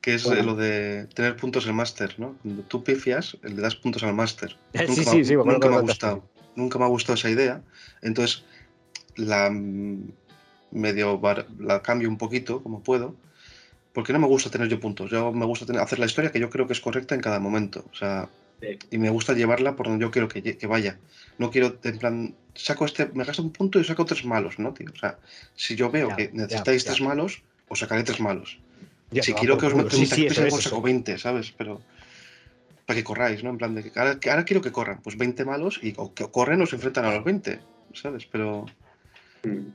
que 0.00 0.14
es 0.14 0.24
Bueno. 0.24 0.42
lo 0.42 0.54
de 0.56 1.06
tener 1.14 1.36
puntos 1.36 1.66
en 1.66 1.74
máster, 1.74 2.18
¿no? 2.18 2.36
Cuando 2.42 2.62
tú 2.62 2.82
pifias, 2.82 3.36
le 3.42 3.60
das 3.60 3.76
puntos 3.76 4.02
al 4.02 4.14
máster. 4.14 4.56
Sí, 4.72 4.78
Nunca, 4.88 5.10
sí, 5.10 5.16
me, 5.18 5.24
sí, 5.24 5.34
nunca 5.36 5.68
me 5.68 5.76
ha 5.76 5.80
gustado. 5.80 6.28
Nunca 6.56 6.78
me 6.78 6.84
ha 6.84 6.88
gustado 6.88 7.14
esa 7.14 7.30
idea. 7.30 7.62
Entonces, 8.02 8.44
la 9.16 9.50
mm, 9.50 10.08
medio 10.72 11.18
var- 11.18 11.46
la 11.58 11.82
cambio 11.82 12.08
un 12.08 12.18
poquito, 12.18 12.62
como 12.62 12.82
puedo, 12.82 13.16
porque 13.92 14.12
no 14.12 14.18
me 14.18 14.26
gusta 14.26 14.50
tener 14.50 14.68
yo 14.68 14.80
puntos. 14.80 15.10
Yo 15.10 15.32
me 15.32 15.46
gusta 15.46 15.66
tener- 15.66 15.82
hacer 15.82 15.98
la 15.98 16.06
historia 16.06 16.32
que 16.32 16.40
yo 16.40 16.50
creo 16.50 16.66
que 16.66 16.72
es 16.72 16.80
correcta 16.80 17.14
en 17.14 17.20
cada 17.20 17.40
momento. 17.40 17.84
O 17.92 17.94
sea, 17.94 18.28
Sí. 18.60 18.78
y 18.92 18.98
me 18.98 19.10
gusta 19.10 19.34
llevarla 19.34 19.76
por 19.76 19.88
donde 19.88 20.02
yo 20.04 20.10
quiero 20.10 20.28
que, 20.28 20.66
vaya. 20.66 20.98
No 21.38 21.50
quiero, 21.50 21.76
en 21.82 21.98
plan, 21.98 22.34
saco 22.54 22.84
este, 22.86 23.06
me 23.14 23.24
gasto 23.24 23.42
un 23.42 23.50
punto 23.50 23.78
y 23.80 23.84
saco 23.84 24.04
tres 24.04 24.24
malos, 24.24 24.58
¿no, 24.58 24.72
tío? 24.72 24.88
O 24.92 24.96
sea, 24.96 25.18
si 25.54 25.74
yo 25.76 25.90
veo 25.90 26.08
Ya, 26.10 26.16
que 26.16 26.30
necesitáis 26.32 26.84
ya. 26.84 26.90
tres 26.92 27.00
malos, 27.02 27.42
os 27.68 27.78
sacaré 27.78 28.04
tres 28.04 28.20
malos. 28.20 28.58
ya 29.10 29.22
si 29.22 29.32
va 29.32 29.38
quiero 29.38 29.54
por 29.54 29.60
que 29.60 29.66
os 29.66 29.74
meto 29.74 29.96
Sí, 29.96 30.06
sí, 30.06 30.26
eso 30.26 30.46
eso. 30.46 30.60
saco 30.62 30.80
20, 30.82 31.18
¿sabes? 31.18 31.52
Pero 31.56 31.82
para 32.86 32.96
que 32.96 33.04
corráis, 33.04 33.42
¿no? 33.42 33.50
En 33.50 33.58
plan 33.58 33.74
de 33.74 33.90
que 33.90 33.98
ahora, 34.30 34.44
quiero 34.44 34.60
que 34.60 34.70
corran, 34.72 35.00
pues 35.02 35.16
20 35.18 35.44
malos 35.44 35.80
y 35.82 35.94
o 35.96 36.12
que 36.14 36.26
corren 36.30 36.60
o 36.62 36.66
se 36.66 36.76
enfrentan 36.76 37.04
a 37.06 37.14
los 37.14 37.24
20, 37.24 37.60
¿sabes? 37.94 38.26
Pero, 38.26 38.66
Mm. 39.42 39.68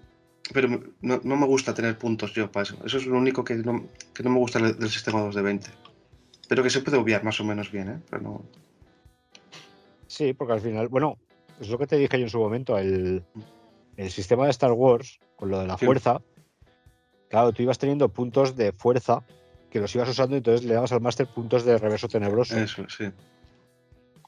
pero 0.54 0.68
no, 1.02 1.22
no 1.24 1.36
me 1.38 1.46
gusta 1.46 1.74
tener 1.76 1.96
puntos 1.98 2.34
yo 2.34 2.52
para 2.52 2.64
eso. 2.64 2.78
Eso 2.86 2.98
es 2.98 3.06
lo 3.06 3.18
único 3.18 3.44
que 3.44 3.56
no, 3.56 3.86
que 4.14 4.24
no 4.24 4.30
me 4.32 4.38
gusta 4.40 4.60
del 4.60 4.78
del 4.80 4.90
sistema 4.90 5.22
2 5.22 5.36
de 5.36 5.42
20. 5.44 5.70
Pero 6.48 6.64
que 6.64 6.70
se 6.72 6.82
puede 6.82 6.98
obviar 6.98 7.24
más 7.24 7.40
o 7.40 7.44
menos 7.44 7.72
bien, 7.72 7.90
¿eh? 7.90 8.00
Pero 8.10 8.22
no... 8.24 8.46
Sí, 10.10 10.34
porque 10.34 10.54
al 10.54 10.62
final, 10.62 10.88
bueno, 10.88 11.20
es 11.60 11.70
lo 11.70 11.78
que 11.78 11.86
te 11.86 11.96
dije 11.98 12.18
yo 12.18 12.24
en 12.24 12.30
su 12.32 12.40
momento, 12.40 12.78
el, 12.80 13.24
el 13.96 14.10
sistema 14.12 14.46
de 14.46 14.50
Star 14.52 14.72
Wars, 14.72 15.20
con 15.36 15.50
lo 15.52 15.60
de 15.60 15.68
la 15.68 15.78
Sí. 15.78 15.86
fuerza, 15.86 16.20
claro, 17.30 17.52
tú 17.54 17.62
ibas 17.62 17.78
teniendo 17.78 18.10
puntos 18.10 18.56
de 18.56 18.72
fuerza 18.72 19.22
que 19.70 19.80
los 19.80 19.94
ibas 19.94 20.10
usando 20.10 20.36
y 20.36 20.40
entonces 20.40 20.66
le 20.66 20.74
dabas 20.74 20.92
al 20.94 21.02
máster 21.02 21.28
puntos 21.28 21.64
de 21.64 21.78
reverso 21.78 22.08
tenebroso. 22.08 22.58
Eso, 22.58 22.84
sí. 22.90 23.06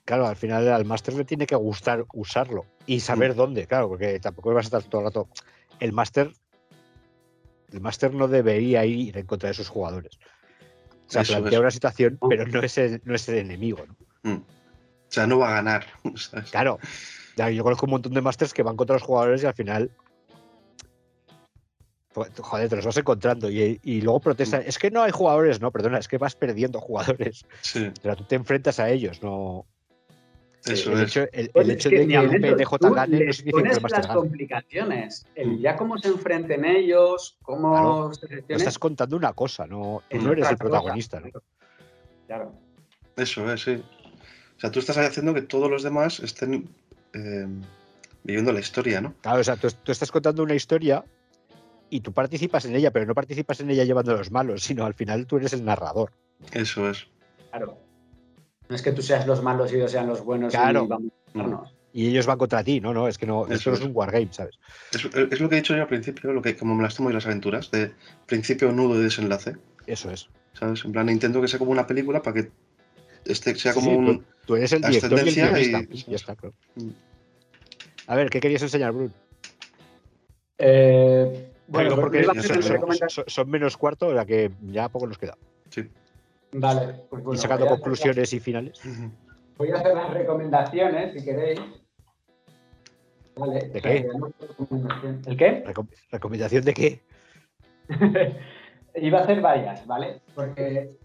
Claro, 0.06 0.28
al 0.28 0.36
final 0.36 0.68
al 0.70 0.86
máster 0.86 1.16
le 1.16 1.26
tiene 1.26 1.48
que 1.48 1.56
gustar 1.56 2.06
usarlo 2.14 2.66
y 2.86 2.98
Mm. 2.98 2.99
saber 2.99 3.34
dónde, 3.36 3.66
claro, 3.66 3.88
porque 3.90 4.20
tampoco 4.20 4.53
vas 4.53 4.66
a 4.66 4.68
estar 4.68 4.84
todo 4.84 5.02
el 5.02 5.06
rato. 5.08 5.30
El 5.80 5.94
máster, 5.94 6.32
el 7.72 7.82
máster 7.82 8.14
no 8.14 8.28
debería 8.28 8.86
ir 8.86 9.18
en 9.18 9.26
contra 9.26 9.49
de 9.49 9.56
sus 9.56 9.68
jugadores. 9.68 10.20
O 11.08 11.12
sea, 11.12 11.24
Eso 11.24 11.34
plantea 11.34 11.58
es. 11.58 11.62
una 11.62 11.72
situación, 11.72 12.18
Oh. 12.20 12.30
pero 12.30 12.45
no 12.45 12.60
es 12.62 12.78
el, 12.78 13.02
no 13.03 13.16
es 13.16 13.28
el 13.30 13.40
enemigo, 13.40 13.84
¿no? 13.88 14.32
Mm. 14.32 14.44
O 15.12 15.14
sea, 15.14 15.28
no 15.28 15.40
va 15.40 15.50
a 15.50 15.54
ganar, 15.56 15.86
¿sabes? 16.16 16.50
Claro. 16.52 16.80
Ya, 17.36 17.50
yo 17.50 17.64
conozco 17.64 17.86
un 17.86 17.92
montón 17.92 18.14
de 18.14 18.22
másters 18.22 18.54
que 18.54 18.64
van 18.64 18.78
contra 18.78 18.96
los 18.96 19.04
jugadores 19.04 19.44
y 19.44 19.46
al 19.46 19.54
final. 19.54 19.92
pues, 22.14 22.30
Joder, 22.40 22.70
te 22.70 22.76
los 22.78 22.86
vas 22.86 22.98
encontrando 22.98 23.50
y, 23.50 23.80
y 23.84 24.02
luego 24.02 24.20
protestan. 24.20 24.64
Es 24.66 24.78
que 24.78 24.92
no 24.92 25.02
hay 25.02 25.12
jugadores, 25.12 25.62
no, 25.62 25.72
perdona, 25.72 25.98
es 25.98 26.08
que 26.08 26.18
vas 26.18 26.36
perdiendo 26.36 26.80
jugadores. 26.82 27.46
Sí, 27.62 27.88
O 28.00 28.02
sea, 28.02 28.16
tú 28.16 28.24
te 28.26 28.36
enfrentas 28.36 28.80
a 28.80 28.90
ellos, 28.90 29.22
no. 29.24 29.66
eso 30.66 30.92
el 30.92 31.02
es. 31.04 31.10
hecho, 31.10 31.28
el, 31.32 31.50
Pues 31.52 31.66
el 31.66 31.72
es 31.72 31.78
hecho 31.78 31.90
que 31.90 32.00
de 32.00 32.08
que 32.08 32.18
a 32.18 32.22
el 32.22 32.30
tú 32.80 32.94
gane 32.94 33.26
no 33.26 33.34
significa 33.34 33.64
que 33.70 33.76
el 33.76 33.82
máster 33.82 33.92
las 34.00 34.08
gane. 34.08 34.20
complicaciones, 34.20 35.26
el 35.36 35.48
Mm. 35.52 35.60
ya 35.62 35.76
cómo 35.78 35.98
se 35.98 36.08
enfrenten 36.10 36.66
ellos, 36.66 37.38
cómo 37.42 37.72
Claro. 37.72 38.14
se 38.14 38.28
gestionen, 38.28 38.58
estás 38.60 38.78
contando 38.80 39.16
una 39.16 39.32
cosa, 39.34 39.66
no, 39.68 40.04
es 40.10 40.22
no 40.22 40.32
eres 40.34 40.50
el 40.50 40.58
cosa. 40.58 40.64
protagonista. 40.70 41.20
¿no? 41.22 41.30
Claro. 42.28 42.54
Eso 43.16 43.52
es, 43.54 43.62
sí. 43.62 43.84
O 44.62 44.64
sea, 44.64 44.72
tú 44.72 44.78
estás 44.80 44.96
haciendo 44.98 45.34
que 45.34 45.42
todos 45.42 45.72
los 45.72 45.82
demás 45.82 46.20
estén 46.20 46.70
eh, 47.14 47.48
viviendo 48.24 48.54
la 48.54 48.60
historia, 48.60 49.02
¿no? 49.02 49.16
Claro, 49.22 49.40
o 49.40 49.44
sea, 49.44 49.56
tú, 49.56 49.68
tú 49.84 49.92
estás 49.92 50.12
contando 50.12 50.44
una 50.44 50.54
historia 50.54 51.04
y 51.90 52.02
tú 52.02 52.12
participas 52.14 52.66
en 52.66 52.76
ella, 52.76 52.92
pero 52.92 53.08
no 53.08 53.16
participas 53.16 53.60
en 53.62 53.72
ella 53.72 53.84
llevando 53.86 54.12
a 54.14 54.18
los 54.18 54.30
malos, 54.30 54.62
sino 54.64 54.86
al 54.86 54.94
final 54.94 55.26
tú 55.26 55.38
eres 55.38 55.54
el 55.54 55.66
narrador. 55.66 56.12
Eso 56.52 56.88
es. 56.92 57.08
Claro. 57.50 57.76
No 58.70 58.76
es 58.76 58.84
que 58.84 58.92
tú 58.92 59.02
seas 59.02 59.26
los 59.26 59.42
malos 59.42 59.74
y 59.74 59.78
ellos 59.78 59.90
sean 59.92 60.06
los 60.06 60.24
buenos 60.24 60.54
Claro. 60.54 60.86
y 60.86 60.88
vamos 60.88 61.12
a 61.34 61.38
matarnos. 61.38 61.76
Y 61.94 62.08
ellos 62.10 62.28
van 62.28 62.38
contra 62.38 62.64
ti, 62.64 62.80
no, 62.80 62.94
no, 62.94 63.08
es 63.08 63.18
que 63.18 63.26
no, 63.26 63.46
Eso 63.48 63.54
esto 63.56 63.70
no 63.72 63.76
es 63.78 63.82
es. 63.82 63.88
un 63.88 63.92
wargame, 63.96 64.30
¿sabes? 64.32 64.60
Es, 64.94 65.04
es 65.06 65.40
lo 65.42 65.50
que 65.50 65.56
he 65.56 65.60
dicho 65.62 65.76
yo 65.76 65.82
al 65.82 65.88
principio, 65.90 66.32
lo 66.34 66.42
que 66.44 66.56
como 66.56 66.76
me 66.76 66.84
las 66.84 66.96
tomo 66.96 67.10
y 67.10 67.14
las 67.14 67.26
aventuras, 67.26 67.72
de 67.72 67.92
principio, 68.28 68.72
nudo 68.72 69.00
y 69.00 69.04
desenlace. 69.04 69.58
Eso 69.88 70.12
es. 70.12 70.30
¿Sabes? 70.54 70.86
En 70.86 70.92
plan, 70.92 71.10
intento 71.10 71.42
que 71.42 71.48
sea 71.48 71.58
como 71.60 71.72
una 71.72 71.88
película 71.88 72.22
para 72.22 72.36
que 72.44 72.52
este 73.26 73.56
sea 73.56 73.74
Sí, 73.74 73.80
como 73.80 73.90
sí, 73.92 73.98
un, 73.98 74.18
Tú 74.20 74.26
eres 74.50 74.74
el 74.74 74.82
director 74.82 75.12
y 75.12 75.14
el 75.16 75.20
Ascendencia 75.28 75.62
y- 75.62 75.68
guionista. 75.72 76.12
Ya 76.12 76.16
está, 76.16 76.36
claro. 76.36 76.56
Mm. 76.76 76.90
A 78.08 78.16
ver, 78.16 78.30
¿qué 78.30 78.40
querías 78.40 78.62
enseñar, 78.62 78.92
Brun? 78.92 79.14
Eh, 80.58 81.52
Bueno, 81.68 81.90
bueno, 81.96 82.02
porque 82.02 82.20
a 82.20 83.10
son, 83.28 83.50
menos 83.50 83.78
cuarto, 83.78 84.08
o 84.08 84.14
sea 84.14 84.26
que 84.26 84.52
ya 84.64 84.90
poco 84.90 85.08
nos 85.08 85.18
queda. 85.18 85.38
Sí. 85.70 85.90
Vale, 86.54 86.96
pues 87.10 87.24
y 87.34 87.38
sacando 87.38 87.66
hacer 87.66 87.78
conclusiones 87.78 88.34
y 88.34 88.40
finales. 88.40 88.80
Voy 89.58 89.72
a 89.72 89.76
hacer 89.76 89.94
las 89.96 90.14
recomendaciones, 90.14 91.14
si 91.14 91.24
queréis. 91.24 91.62
Vale. 93.36 93.70
¿De 93.70 93.82
qué? 93.82 94.08
¿El 95.28 95.38
qué? 95.38 95.64
Recom- 95.66 95.88
¿Recomendación 96.12 96.66
de 96.66 96.74
qué? 96.74 97.02
Iba 98.96 99.20
a 99.20 99.24
hacer 99.24 99.40
varias, 99.42 99.88
¿vale? 99.88 100.20
Porque 100.36 100.98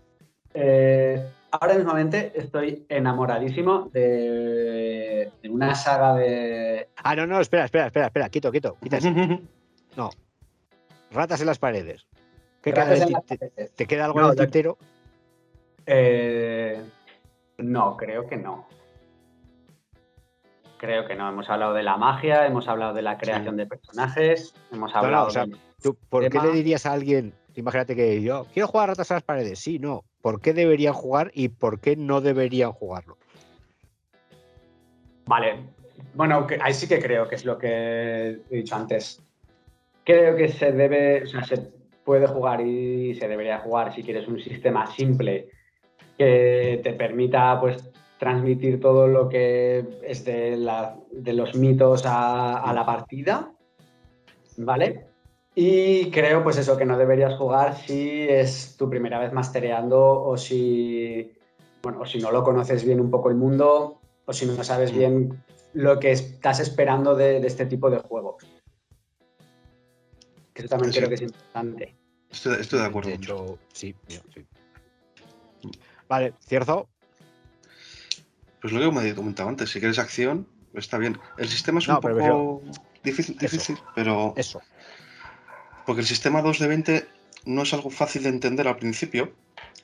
eh, 0.55 1.31
ahora 1.51 1.75
mismamente 1.75 2.33
estoy 2.35 2.85
enamoradísimo 2.89 3.91
de, 3.93 5.31
de 5.43 5.49
una 5.51 5.75
saga 5.75 6.15
de. 6.15 6.89
Ah, 6.97 7.15
no, 7.17 7.27
no, 7.27 7.41
espera, 7.41 7.65
espera, 7.65 7.87
espera, 7.87 8.07
espera, 8.07 8.29
quito, 8.29 8.51
quito. 8.53 8.77
quita 8.83 8.99
eso. 8.99 9.09
Ratas 11.11 11.41
en 11.41 11.47
las 11.47 11.59
paredes. 11.59 12.07
¿Qué 12.63 12.73
queda 12.73 12.85
Ratas 12.85 12.99
de 12.99 13.05
en 13.07 13.13
las 13.13 13.73
te, 13.75 13.87
queda 13.87 14.05
algo 14.07 14.21
No, 14.21 14.27
en 14.27 14.33
el 14.33 14.39
tintero? 14.39 14.77
Eh, 15.87 16.83
no, 17.59 17.97
creo 17.97 18.27
que 18.27 18.37
no. 18.37 18.67
Creo 20.79 21.07
que 21.07 21.15
no. 21.15 21.29
Hemos 21.29 21.49
hablado 21.49 21.73
de 21.73 21.83
la 21.83 21.97
magia, 21.97 22.47
hemos 22.47 22.69
hablado 22.69 22.93
de 22.93 23.03
la 23.03 23.17
creación 23.17 23.57
de 23.57 23.67
personajes, 23.67 24.53
hemos 24.73 24.93
no, 24.93 24.99
hablado 24.99 25.27
o 25.29 25.31
sea, 25.31 25.47
de- 25.47 25.57
¿Tú, 25.81 25.97
¿Por 26.09 26.29
qué 26.29 26.39
le 26.41 26.51
dirías 26.53 26.87
a 26.87 26.93
alguien, 26.93 27.33
imagínate 27.55 27.95
que 27.95 28.21
yo 28.21 28.47
quiero 28.53 28.67
jugar 28.69 28.89
a 28.91 28.93
ratas 28.93 29.11
en 29.11 29.15
las 29.17 29.23
paredes? 29.23 29.59
Sí, 29.59 29.79
no. 29.79 30.05
¿Por 30.21 30.41
qué 30.41 30.53
deberían 30.53 30.95
jugar 30.95 31.31
y 31.35 31.49
por 31.49 31.81
qué 31.81 31.97
no 31.97 32.21
deberían 32.21 32.73
jugarlo? 32.73 33.17
Vale. 35.27 35.61
Bueno, 36.15 36.47
ahí 36.61 36.75
sí 36.75 36.89
que 36.89 37.01
creo 37.01 37.29
que 37.29 37.35
es 37.35 37.45
lo 37.45 37.59
que 37.59 37.69
he 37.69 38.57
dicho 38.57 38.75
antes. 38.75 39.23
Creo 40.05 40.37
que 40.37 40.49
se 40.49 40.73
debe, 40.73 41.25
o 41.25 41.27
sea, 41.27 41.45
se 41.45 41.59
puede 42.05 42.27
jugar 42.27 42.61
y 42.61 43.15
se 43.15 43.29
debería 43.29 43.59
jugar 43.59 43.95
si 43.95 44.03
quieres 44.03 44.29
un 44.29 44.41
sistema 44.41 44.87
simple 44.87 45.49
que 46.17 46.81
te 46.83 46.93
permita 46.93 47.61
pues 47.61 47.91
transmitir 48.19 48.81
todo 48.81 49.07
lo 49.09 49.29
que 49.29 49.85
es 50.03 50.25
de, 50.25 50.57
los 50.57 51.55
mitos 51.55 52.05
a 52.07 52.73
la 52.75 52.87
partida, 52.87 53.53
¿vale? 54.57 55.06
Y 55.59 56.11
creo 56.11 56.45
pues 56.45 56.59
eso, 56.59 56.77
que 56.77 56.85
no 56.85 56.99
deberías 56.99 57.35
jugar 57.39 57.79
si 57.79 58.29
es 58.29 58.77
tu 58.77 58.91
primera 58.91 59.19
vez 59.19 59.33
mastereando 59.33 60.23
o 60.23 60.37
si, 60.37 61.33
bueno, 61.83 62.01
o 62.03 62.05
si 62.07 62.19
no 62.19 62.31
lo 62.31 62.45
conoces 62.45 62.85
bien 62.85 63.01
un 63.01 63.11
poco 63.11 63.31
el 63.31 63.37
mundo 63.37 63.99
o 64.27 64.33
si 64.35 64.45
no 64.45 64.63
sabes 64.63 64.93
bien 64.93 65.43
lo 65.73 65.99
que 65.99 66.13
estás 66.13 66.61
esperando 66.61 67.15
de, 67.15 67.41
de 67.41 67.47
este 67.47 67.65
tipo 67.65 67.89
de 67.89 68.01
juegos. 68.01 68.45
Que 70.53 70.61
eso 70.63 70.69
también 70.69 70.93
Sí. 70.93 70.99
creo 70.99 71.09
que 71.09 71.15
es 71.15 71.23
importante. 71.23 71.95
Estoy, 72.31 72.57
estoy 72.61 72.79
de 72.81 72.85
acuerdo. 72.85 73.09
De 73.09 73.15
hecho, 73.17 73.59
sí, 73.73 73.95
sí. 74.09 74.21
Vale, 76.07 76.35
cierto. 76.41 76.87
Pues 78.61 78.75
lo 78.75 78.81
que 78.81 78.91
me 78.95 79.09
he 79.09 79.15
comentado 79.15 79.49
antes, 79.49 79.71
si 79.71 79.79
quieres 79.79 79.99
acción, 79.99 80.47
está 80.75 80.99
bien. 80.99 81.19
El 81.39 81.49
sistema 81.49 81.79
es 81.79 81.89
No, 81.89 81.95
un 81.95 82.01
pero 82.03 82.17
poco 82.19 82.63
difícil, 83.03 83.37
Eso. 83.37 83.41
difícil, 83.57 83.79
pero 83.95 84.35
Eso. 84.37 84.61
Porque 85.87 86.01
el 86.03 86.07
sistema 86.07 86.43
2 86.43 86.59
de 86.59 86.67
20 86.69 87.07
no 87.47 87.63
es 87.63 87.73
algo 87.73 87.91
fácil 87.91 88.23
de 88.25 88.29
entender 88.31 88.67
al 88.69 88.77
principio. 88.77 89.33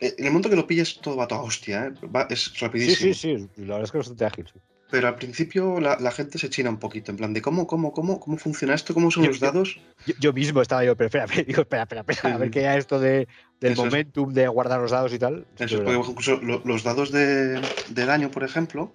Eh, 0.00 0.14
En 0.18 0.24
el 0.26 0.30
momento 0.32 0.50
que 0.50 0.56
lo 0.56 0.66
pilles, 0.66 0.98
todo 1.00 1.16
va 1.16 1.24
a 1.24 1.28
toda 1.28 1.42
hostia, 1.42 1.86
¿eh? 1.86 2.06
Va- 2.08 2.26
es 2.28 2.44
Sí, 2.54 2.58
rapidísimo. 2.60 3.14
sí, 3.14 3.38
sí. 3.38 3.48
La 3.56 3.74
verdad 3.76 3.84
es 3.84 3.92
que 3.92 3.98
es 3.98 4.08
bastante 4.08 4.24
ágil. 4.24 4.46
sí. 4.52 4.60
Pero 4.90 5.08
al 5.08 5.14
principio 5.14 5.80
la, 5.80 5.96
la 6.00 6.10
gente 6.10 6.38
se 6.38 6.50
china 6.50 6.68
un 6.68 6.78
poquito, 6.78 7.10
en 7.12 7.16
plan 7.16 7.32
de 7.32 7.40
cómo, 7.40 7.66
cómo, 7.66 7.92
cómo, 7.92 8.20
cómo 8.20 8.36
funciona 8.36 8.74
esto, 8.74 8.92
cómo 8.92 9.10
son 9.10 9.22
Yo- 9.24 9.30
los 9.30 9.40
dados. 9.40 9.80
Yo, 10.04 10.14
yo 10.20 10.32
mismo 10.34 10.60
estaba 10.60 10.84
yo, 10.84 10.94
pero 10.96 11.06
espera, 11.06 11.24
digo, 11.46 11.62
espera, 11.62 11.84
espera, 11.84 12.04
espera, 12.06 12.34
a 12.34 12.38
ver 12.38 12.48
Sí. 12.48 12.52
qué 12.52 12.60
era 12.60 12.76
esto 12.76 12.98
de, 13.00 13.26
del 13.60 13.72
Eso 13.72 13.82
es. 13.82 13.86
momentum, 13.86 14.34
de 14.34 14.48
guardar 14.48 14.80
los 14.80 14.90
dados 14.90 15.14
y 15.14 15.18
tal. 15.18 15.46
Sí, 15.56 15.64
Eso 15.64 15.76
es 15.76 15.82
porque 15.82 16.10
incluso 16.10 16.36
lo- 16.42 16.60
los 16.66 16.82
dados 16.82 17.10
de, 17.10 17.62
de 17.88 18.04
daño, 18.06 18.30
por 18.30 18.44
ejemplo, 18.44 18.92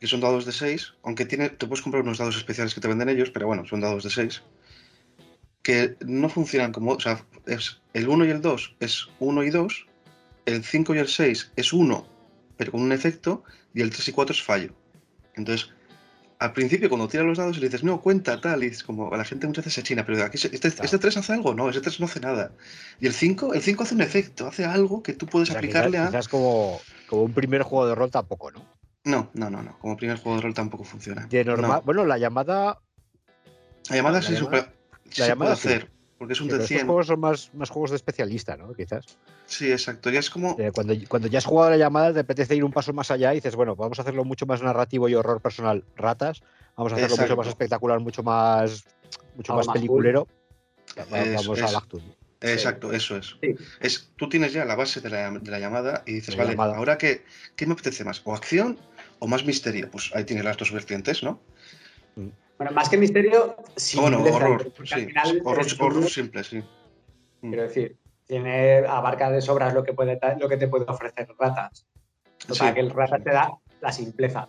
que 0.00 0.06
son 0.08 0.20
dados 0.20 0.44
de 0.44 0.50
6, 0.52 0.94
aunque 1.04 1.24
tiene, 1.24 1.50
te 1.50 1.66
puedes 1.66 1.82
comprar 1.82 2.02
unos 2.02 2.18
dados 2.18 2.36
especiales 2.36 2.74
que 2.74 2.80
te 2.80 2.88
venden 2.88 3.08
ellos, 3.10 3.30
pero 3.30 3.46
bueno, 3.46 3.64
son 3.66 3.80
dados 3.80 4.02
de 4.02 4.10
6, 4.10 4.42
que 5.64 5.96
no 6.06 6.28
funcionan 6.28 6.70
como, 6.72 6.92
o 6.92 7.00
sea, 7.00 7.24
es 7.46 7.80
el 7.94 8.08
1 8.08 8.26
y 8.26 8.30
el 8.30 8.40
2 8.40 8.76
es 8.78 9.08
1 9.18 9.42
y 9.42 9.50
2, 9.50 9.86
el 10.46 10.62
5 10.62 10.94
y 10.94 10.98
el 10.98 11.08
6 11.08 11.52
es 11.56 11.72
1, 11.72 12.06
pero 12.56 12.70
con 12.70 12.82
un 12.82 12.92
efecto, 12.92 13.42
y 13.74 13.80
el 13.82 13.90
3 13.90 14.08
y 14.08 14.12
4 14.12 14.32
es 14.34 14.42
fallo. 14.42 14.72
Entonces, 15.34 15.70
al 16.38 16.52
principio 16.52 16.88
cuando 16.90 17.08
tiras 17.08 17.26
los 17.26 17.38
dados 17.38 17.56
y 17.56 17.60
le 17.60 17.66
dices, 17.68 17.82
no, 17.82 18.00
cuenta, 18.02 18.40
tal, 18.40 18.62
y 18.62 18.66
es 18.66 18.82
como, 18.84 19.10
la 19.16 19.24
gente 19.24 19.46
muchas 19.46 19.64
veces 19.64 19.74
se 19.74 19.82
china, 19.82 20.04
pero 20.04 20.22
aquí 20.22 20.36
este, 20.36 20.50
Claro. 20.58 20.84
este 20.84 20.98
3 20.98 21.16
hace 21.16 21.32
algo, 21.32 21.54
no, 21.54 21.70
ese 21.70 21.80
3 21.80 21.98
no 22.00 22.06
hace 22.06 22.20
nada. 22.20 22.52
Y 23.00 23.06
el 23.06 23.14
5, 23.14 23.54
el 23.54 23.62
5 23.62 23.82
hace 23.84 23.94
un 23.94 24.02
efecto, 24.02 24.46
hace 24.46 24.64
algo 24.66 25.02
que 25.02 25.14
tú 25.14 25.26
puedes 25.26 25.48
O 25.48 25.52
sea, 25.52 25.58
aplicarle 25.60 25.92
quizás, 25.92 26.06
a... 26.06 26.10
quizás 26.10 26.28
como, 26.28 26.78
como 27.08 27.22
un 27.22 27.32
primer 27.32 27.62
juego 27.62 27.86
de 27.88 27.94
rol 27.94 28.10
tampoco, 28.10 28.50
¿no? 28.50 28.62
No, 29.04 29.30
no, 29.34 29.48
no, 29.50 29.62
no. 29.62 29.78
Como 29.78 29.96
primer 29.96 30.18
juego 30.18 30.36
de 30.36 30.42
rol 30.42 30.54
tampoco 30.54 30.84
funciona. 30.84 31.26
De 31.26 31.42
normal, 31.44 31.70
No. 31.80 31.82
bueno, 31.82 32.04
la 32.04 32.18
llamada, 32.18 32.78
La 33.88 33.96
llamada 33.96 34.20
la 34.20 34.26
sí, 34.26 34.34
llamada- 34.34 34.50
puede- 34.50 34.74
sí 35.14 35.22
se 35.22 35.28
llamada 35.28 35.54
puede 35.54 35.62
sí. 35.62 35.68
hacer, 35.68 35.90
porque 36.18 36.32
es 36.34 36.40
un 36.40 36.46
pero 36.48 36.58
de 36.58 36.64
estos 36.64 36.76
100. 36.76 36.86
juegos 36.86 37.06
son 37.06 37.20
más, 37.20 37.50
más 37.54 37.70
juegos 37.70 37.90
de 37.90 37.96
especialista, 37.96 38.56
¿no? 38.56 38.72
Quizás. 38.74 39.04
Sí, 39.46 39.70
exacto. 39.70 40.10
Ya 40.10 40.20
es 40.20 40.30
como. 40.30 40.56
Eh, 40.58 40.70
cuando, 40.72 40.94
cuando 41.08 41.28
ya 41.28 41.38
has 41.38 41.44
jugado 41.44 41.70
la 41.70 41.76
llamada, 41.76 42.12
te 42.12 42.20
apetece 42.20 42.54
ir 42.56 42.64
un 42.64 42.72
paso 42.72 42.92
más 42.92 43.10
allá 43.10 43.32
y 43.32 43.36
dices, 43.36 43.56
bueno, 43.56 43.76
vamos 43.76 43.98
a 43.98 44.02
hacerlo 44.02 44.24
mucho 44.24 44.46
más 44.46 44.62
narrativo 44.62 45.08
y 45.08 45.14
horror 45.14 45.40
personal. 45.40 45.84
Ratas, 45.96 46.42
vamos 46.76 46.92
a 46.92 46.96
hacerlo 46.96 47.16
mucho 47.16 47.36
más 47.36 47.46
espectacular, 47.48 48.00
mucho 48.00 48.22
más, 48.22 48.84
mucho 49.36 49.54
más 49.54 49.66
más 49.66 49.74
peliculero. 49.74 50.26
Vamos 51.10 51.58
es- 51.58 51.64
al 51.64 51.76
Actus. 51.76 52.02
¿no? 52.04 52.14
Exacto, 52.40 52.92
eso 52.92 53.16
es. 53.16 53.36
Sí. 53.40 53.54
es. 53.80 54.10
Tú 54.16 54.28
tienes 54.28 54.52
ya 54.52 54.66
la 54.66 54.74
base 54.74 55.00
de 55.00 55.08
la, 55.08 55.30
de 55.30 55.50
la 55.50 55.58
llamada 55.58 56.02
y 56.04 56.12
dices, 56.14 56.36
la 56.36 56.42
vale, 56.44 56.50
llamada. 56.54 56.76
ahora 56.76 56.98
qué, 56.98 57.24
qué 57.56 57.64
me 57.66 57.72
apetece 57.72 58.04
más, 58.04 58.20
o 58.24 58.34
acción 58.34 58.78
o 59.18 59.26
más 59.26 59.46
misterio. 59.46 59.90
Pues 59.90 60.10
ahí 60.14 60.24
tienes 60.24 60.44
las 60.44 60.58
dos 60.58 60.70
vertientes, 60.70 61.22
¿no? 61.22 61.40
Bueno, 62.64 62.76
más 62.76 62.88
que 62.88 62.96
misterio, 62.96 63.56
sí. 63.76 63.98
O 63.98 64.02
bueno, 64.02 64.22
horror, 64.24 64.72
sí. 64.86 65.06
Horror, 65.44 65.60
es 65.66 65.78
horror 65.78 66.08
simple, 66.08 66.42
sí. 66.44 66.62
Mm. 67.42 67.48
Quiero 67.50 67.62
decir, 67.64 67.98
tiene 68.24 68.78
abarca 68.88 69.30
de 69.30 69.42
sobras 69.42 69.74
lo 69.74 69.84
que 69.84 69.92
puede 69.92 70.18
lo 70.38 70.48
que 70.48 70.56
te 70.56 70.66
puede 70.66 70.86
ofrecer 70.88 71.28
ratas. 71.38 71.86
Sí. 72.38 72.58
Para 72.58 72.72
que 72.72 72.80
el 72.80 72.88
ratas 72.88 73.22
te 73.22 73.30
da 73.32 73.52
la 73.82 73.92
simpleza. 73.92 74.48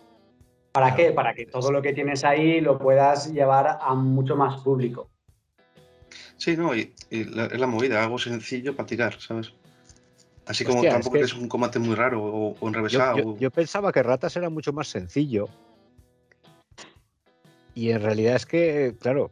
¿Para 0.72 0.94
Claro. 0.94 0.96
qué? 0.96 1.12
Para 1.12 1.34
que 1.34 1.44
todo 1.44 1.70
lo 1.70 1.82
que 1.82 1.92
tienes 1.92 2.24
ahí 2.24 2.62
lo 2.62 2.78
puedas 2.78 3.30
llevar 3.34 3.76
a 3.82 3.94
mucho 3.94 4.34
más 4.34 4.62
público. 4.62 5.10
Sí, 6.38 6.56
no, 6.56 6.74
y, 6.74 6.94
y 7.10 7.24
la- 7.24 7.46
es 7.46 7.60
la 7.60 7.66
movida, 7.66 8.02
algo 8.02 8.18
sencillo 8.18 8.74
para 8.74 8.86
tirar, 8.86 9.20
¿sabes? 9.20 9.52
Así 10.46 10.64
como 10.64 10.76
Hostia, 10.78 10.88
es 10.88 10.94
tampoco 10.94 11.18
que- 11.18 11.24
es 11.24 11.34
un 11.34 11.48
combate 11.48 11.78
muy 11.78 11.94
raro 11.94 12.22
o, 12.24 12.52
o 12.52 12.56
Yo, 12.62 12.68
enrevesado. 12.68 13.18
yo- 13.18 13.36
yo 13.36 13.50
pensaba 13.50 13.92
que 13.92 14.02
Ratas 14.02 14.34
era 14.38 14.48
mucho 14.48 14.72
más 14.72 14.88
sencillo. 14.88 15.50
Y 17.76 17.90
en 17.90 18.00
realidad 18.00 18.36
es 18.36 18.46
que, 18.46 18.96
claro, 18.98 19.30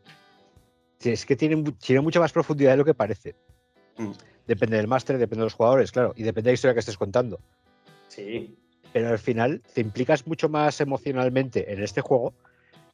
es 1.01 1.25
que 1.25 1.35
tiene, 1.35 1.62
tiene 1.85 2.03
mucha 2.03 2.21
más 2.21 2.31
profundidad 2.31 2.73
de 2.73 2.77
lo 2.77 2.85
que 2.85 2.93
parece. 2.93 3.35
Mm. 3.97 4.11
Depende 4.47 4.77
del 4.77 4.87
máster, 4.87 5.16
depende 5.16 5.41
de 5.41 5.47
los 5.47 5.55
jugadores, 5.55 5.91
claro, 5.91 6.12
y 6.15 6.25
depende 6.25 6.49
de 6.49 6.53
la 6.53 6.55
historia 6.55 6.75
que 6.75 6.81
estés 6.81 6.99
contando. 6.99 7.41
Sí. 8.09 8.55
Pero 8.93 9.09
al 9.09 9.19
final 9.19 9.62
te 9.73 9.81
implicas 9.81 10.27
mucho 10.27 10.51
más 10.51 10.79
emocionalmente 10.83 11.73
en 11.73 11.83
este 11.83 12.03
juego 12.03 12.35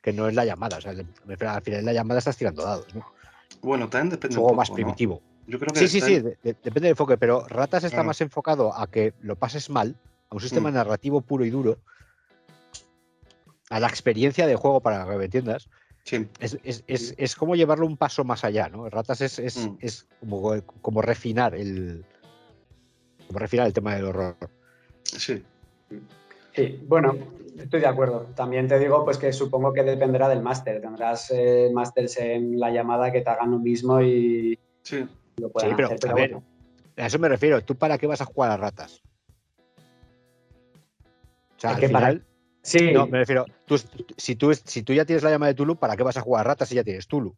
que 0.00 0.12
no 0.12 0.28
es 0.28 0.34
la 0.36 0.44
llamada. 0.44 0.78
O 0.78 0.80
sea, 0.80 0.92
al 0.92 1.62
final 1.62 1.80
en 1.80 1.84
la 1.84 1.92
llamada 1.92 2.18
estás 2.18 2.36
tirando 2.36 2.62
dados, 2.62 2.94
¿no? 2.94 3.04
Bueno, 3.60 3.88
también 3.88 4.10
depende 4.10 4.36
un 4.36 4.38
un 4.38 4.42
juego 4.44 4.48
poco, 4.50 4.56
más 4.56 4.68
¿no? 4.70 4.74
primitivo. 4.76 5.20
Yo 5.48 5.58
creo 5.58 5.72
que 5.72 5.80
Sí, 5.80 5.88
sí, 5.88 5.94
sí, 6.00 6.00
también- 6.14 6.22
de- 6.24 6.38
de- 6.52 6.58
depende 6.62 6.80
del 6.82 6.90
enfoque, 6.90 7.18
pero 7.18 7.44
Ratas 7.48 7.82
está 7.82 7.96
Claro. 7.96 8.06
más 8.06 8.20
enfocado 8.20 8.72
a 8.72 8.86
que 8.86 9.14
lo 9.20 9.34
pases 9.34 9.68
mal, 9.68 9.96
a 10.30 10.36
un 10.36 10.40
sistema 10.40 10.70
Mm. 10.70 10.74
narrativo 10.74 11.20
puro 11.22 11.44
y 11.44 11.50
duro, 11.50 11.78
a 13.70 13.80
la 13.80 13.86
experiencia 13.86 14.46
de 14.46 14.56
juego 14.56 14.80
para 14.80 15.06
que 15.06 15.16
me 15.16 15.24
entiendas. 15.24 15.68
Sí, 16.04 16.26
Es, 16.40 16.58
es- 16.64 16.82
es- 16.86 17.14
es 17.16 17.36
como 17.36 17.54
llevarlo 17.54 17.86
un 17.86 17.96
paso 17.96 18.24
más 18.24 18.44
allá, 18.44 18.68
¿no? 18.68 18.88
Ratas 18.88 19.20
es, 19.20 19.38
es, 19.38 19.66
Mm. 19.66 19.76
es 19.80 20.06
como, 20.18 20.54
como 20.82 21.02
refinar 21.02 21.54
el. 21.54 22.04
Como 23.28 23.38
refinar 23.38 23.66
el 23.66 23.72
tema 23.72 23.94
del 23.94 24.06
horror. 24.06 24.36
sí. 25.04 25.42
Sí, 26.52 26.82
bueno, 26.88 27.16
estoy 27.56 27.80
de 27.80 27.86
acuerdo. 27.86 28.26
También 28.34 28.66
te 28.66 28.76
digo 28.80 29.04
pues 29.04 29.18
que 29.18 29.32
supongo 29.32 29.72
que 29.72 29.84
dependerá 29.84 30.28
del 30.28 30.42
máster. 30.42 30.80
Tendrás 30.80 31.30
eh, 31.30 31.70
másters 31.72 32.16
en 32.18 32.58
la 32.58 32.70
llamada 32.70 33.12
que 33.12 33.20
te 33.20 33.30
hagan 33.30 33.52
lo 33.52 33.58
mismo 33.60 34.00
y 34.00 34.58
Sí, 34.82 35.06
lo 35.36 35.48
puedan 35.50 35.70
Sí, 35.70 35.76
pero, 35.76 35.86
hacer. 35.88 36.00
Pero 36.00 36.12
a 36.12 36.16
ver, 36.16 36.30
bueno, 36.32 36.46
A 36.96 37.06
eso 37.06 37.18
me 37.20 37.28
refiero. 37.28 37.62
¿Tú 37.62 37.76
para 37.76 37.98
qué 37.98 38.08
vas 38.08 38.20
a 38.20 38.24
jugar 38.24 38.50
a 38.50 38.56
ratas? 38.56 39.00
O 41.56 41.60
sea, 41.60 41.70
al 41.70 41.78
que 41.80 41.88
para- 41.88 42.08
final. 42.08 42.26
Sí, 42.62 42.92
No, 42.92 43.06
me 43.06 43.18
refiero. 43.18 43.46
Tú, 43.66 43.78
si, 44.16 44.36
tú, 44.36 44.52
si 44.54 44.82
tú 44.82 44.92
ya 44.92 45.04
tienes 45.04 45.22
la 45.22 45.30
llama 45.30 45.46
de 45.46 45.54
Tulu, 45.54 45.76
¿para 45.76 45.96
qué 45.96 46.02
vas 46.02 46.16
a 46.16 46.20
jugar 46.22 46.40
a 46.46 46.50
ratas 46.50 46.68
si 46.68 46.74
ya 46.74 46.84
tienes 46.84 47.06
Tulu? 47.06 47.30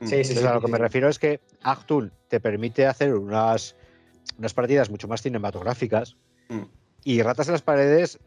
mm, 0.00 0.06
sí, 0.06 0.06
sí, 0.06 0.16
Entonces, 0.16 0.42
sí, 0.42 0.46
a 0.48 0.52
lo 0.54 0.60
sí, 0.60 0.66
que 0.66 0.72
me 0.72 0.78
refiero 0.78 1.08
es 1.08 1.18
que 1.18 1.40
Actul 1.62 2.12
te 2.28 2.40
permite 2.40 2.86
hacer 2.86 3.14
unas, 3.14 3.76
unas 4.38 4.54
partidas 4.54 4.90
mucho 4.90 5.08
más 5.08 5.22
cinematográficas 5.22 6.16
Mm. 6.48 6.62
y 7.04 7.22
Ratas 7.22 7.46
en 7.48 7.52
las 7.52 7.62
Paredes 7.62 8.18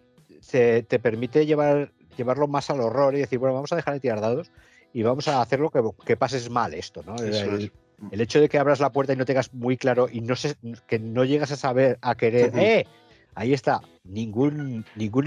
te, 0.49 0.83
te 0.83 0.99
permite 0.99 1.45
llevar, 1.45 1.91
llevarlo 2.15 2.47
más 2.47 2.69
al 2.69 2.79
horror 2.79 3.15
y 3.15 3.19
decir, 3.19 3.37
bueno, 3.39 3.53
vamos 3.55 3.73
a 3.73 3.75
dejar 3.75 3.93
de 3.95 3.99
tirar 3.99 4.21
dados 4.21 4.49
y 4.93 5.03
vamos 5.03 5.27
a 5.27 5.41
hacerlo 5.41 5.69
que, 5.69 5.81
que 6.05 6.15
pases 6.15 6.49
mal 6.49 6.73
esto, 6.73 7.03
¿no? 7.03 7.15
El, 7.21 7.29
es. 7.29 7.41
el- 7.43 7.71
el 8.11 8.21
hecho 8.21 8.39
de 8.39 8.47
que 8.49 8.59
abras 8.59 8.79
la 8.79 8.91
puerta 8.91 9.13
y 9.13 9.15
no 9.15 9.25
tengas 9.25 9.53
muy 9.53 9.75
claro 9.75 10.07
y 10.11 10.21
no 10.21 10.35
sé, 10.35 10.55
que 10.87 10.99
no 10.99 11.23
llegas 11.23 11.51
a 11.51 11.55
saber, 11.55 11.97
a 12.01 12.13
querer. 12.15 12.51
¡eh! 12.55 12.85
Ahí 13.33 13.53
está, 13.53 13.81
ningún, 14.03 14.85
ningún, 14.95 15.25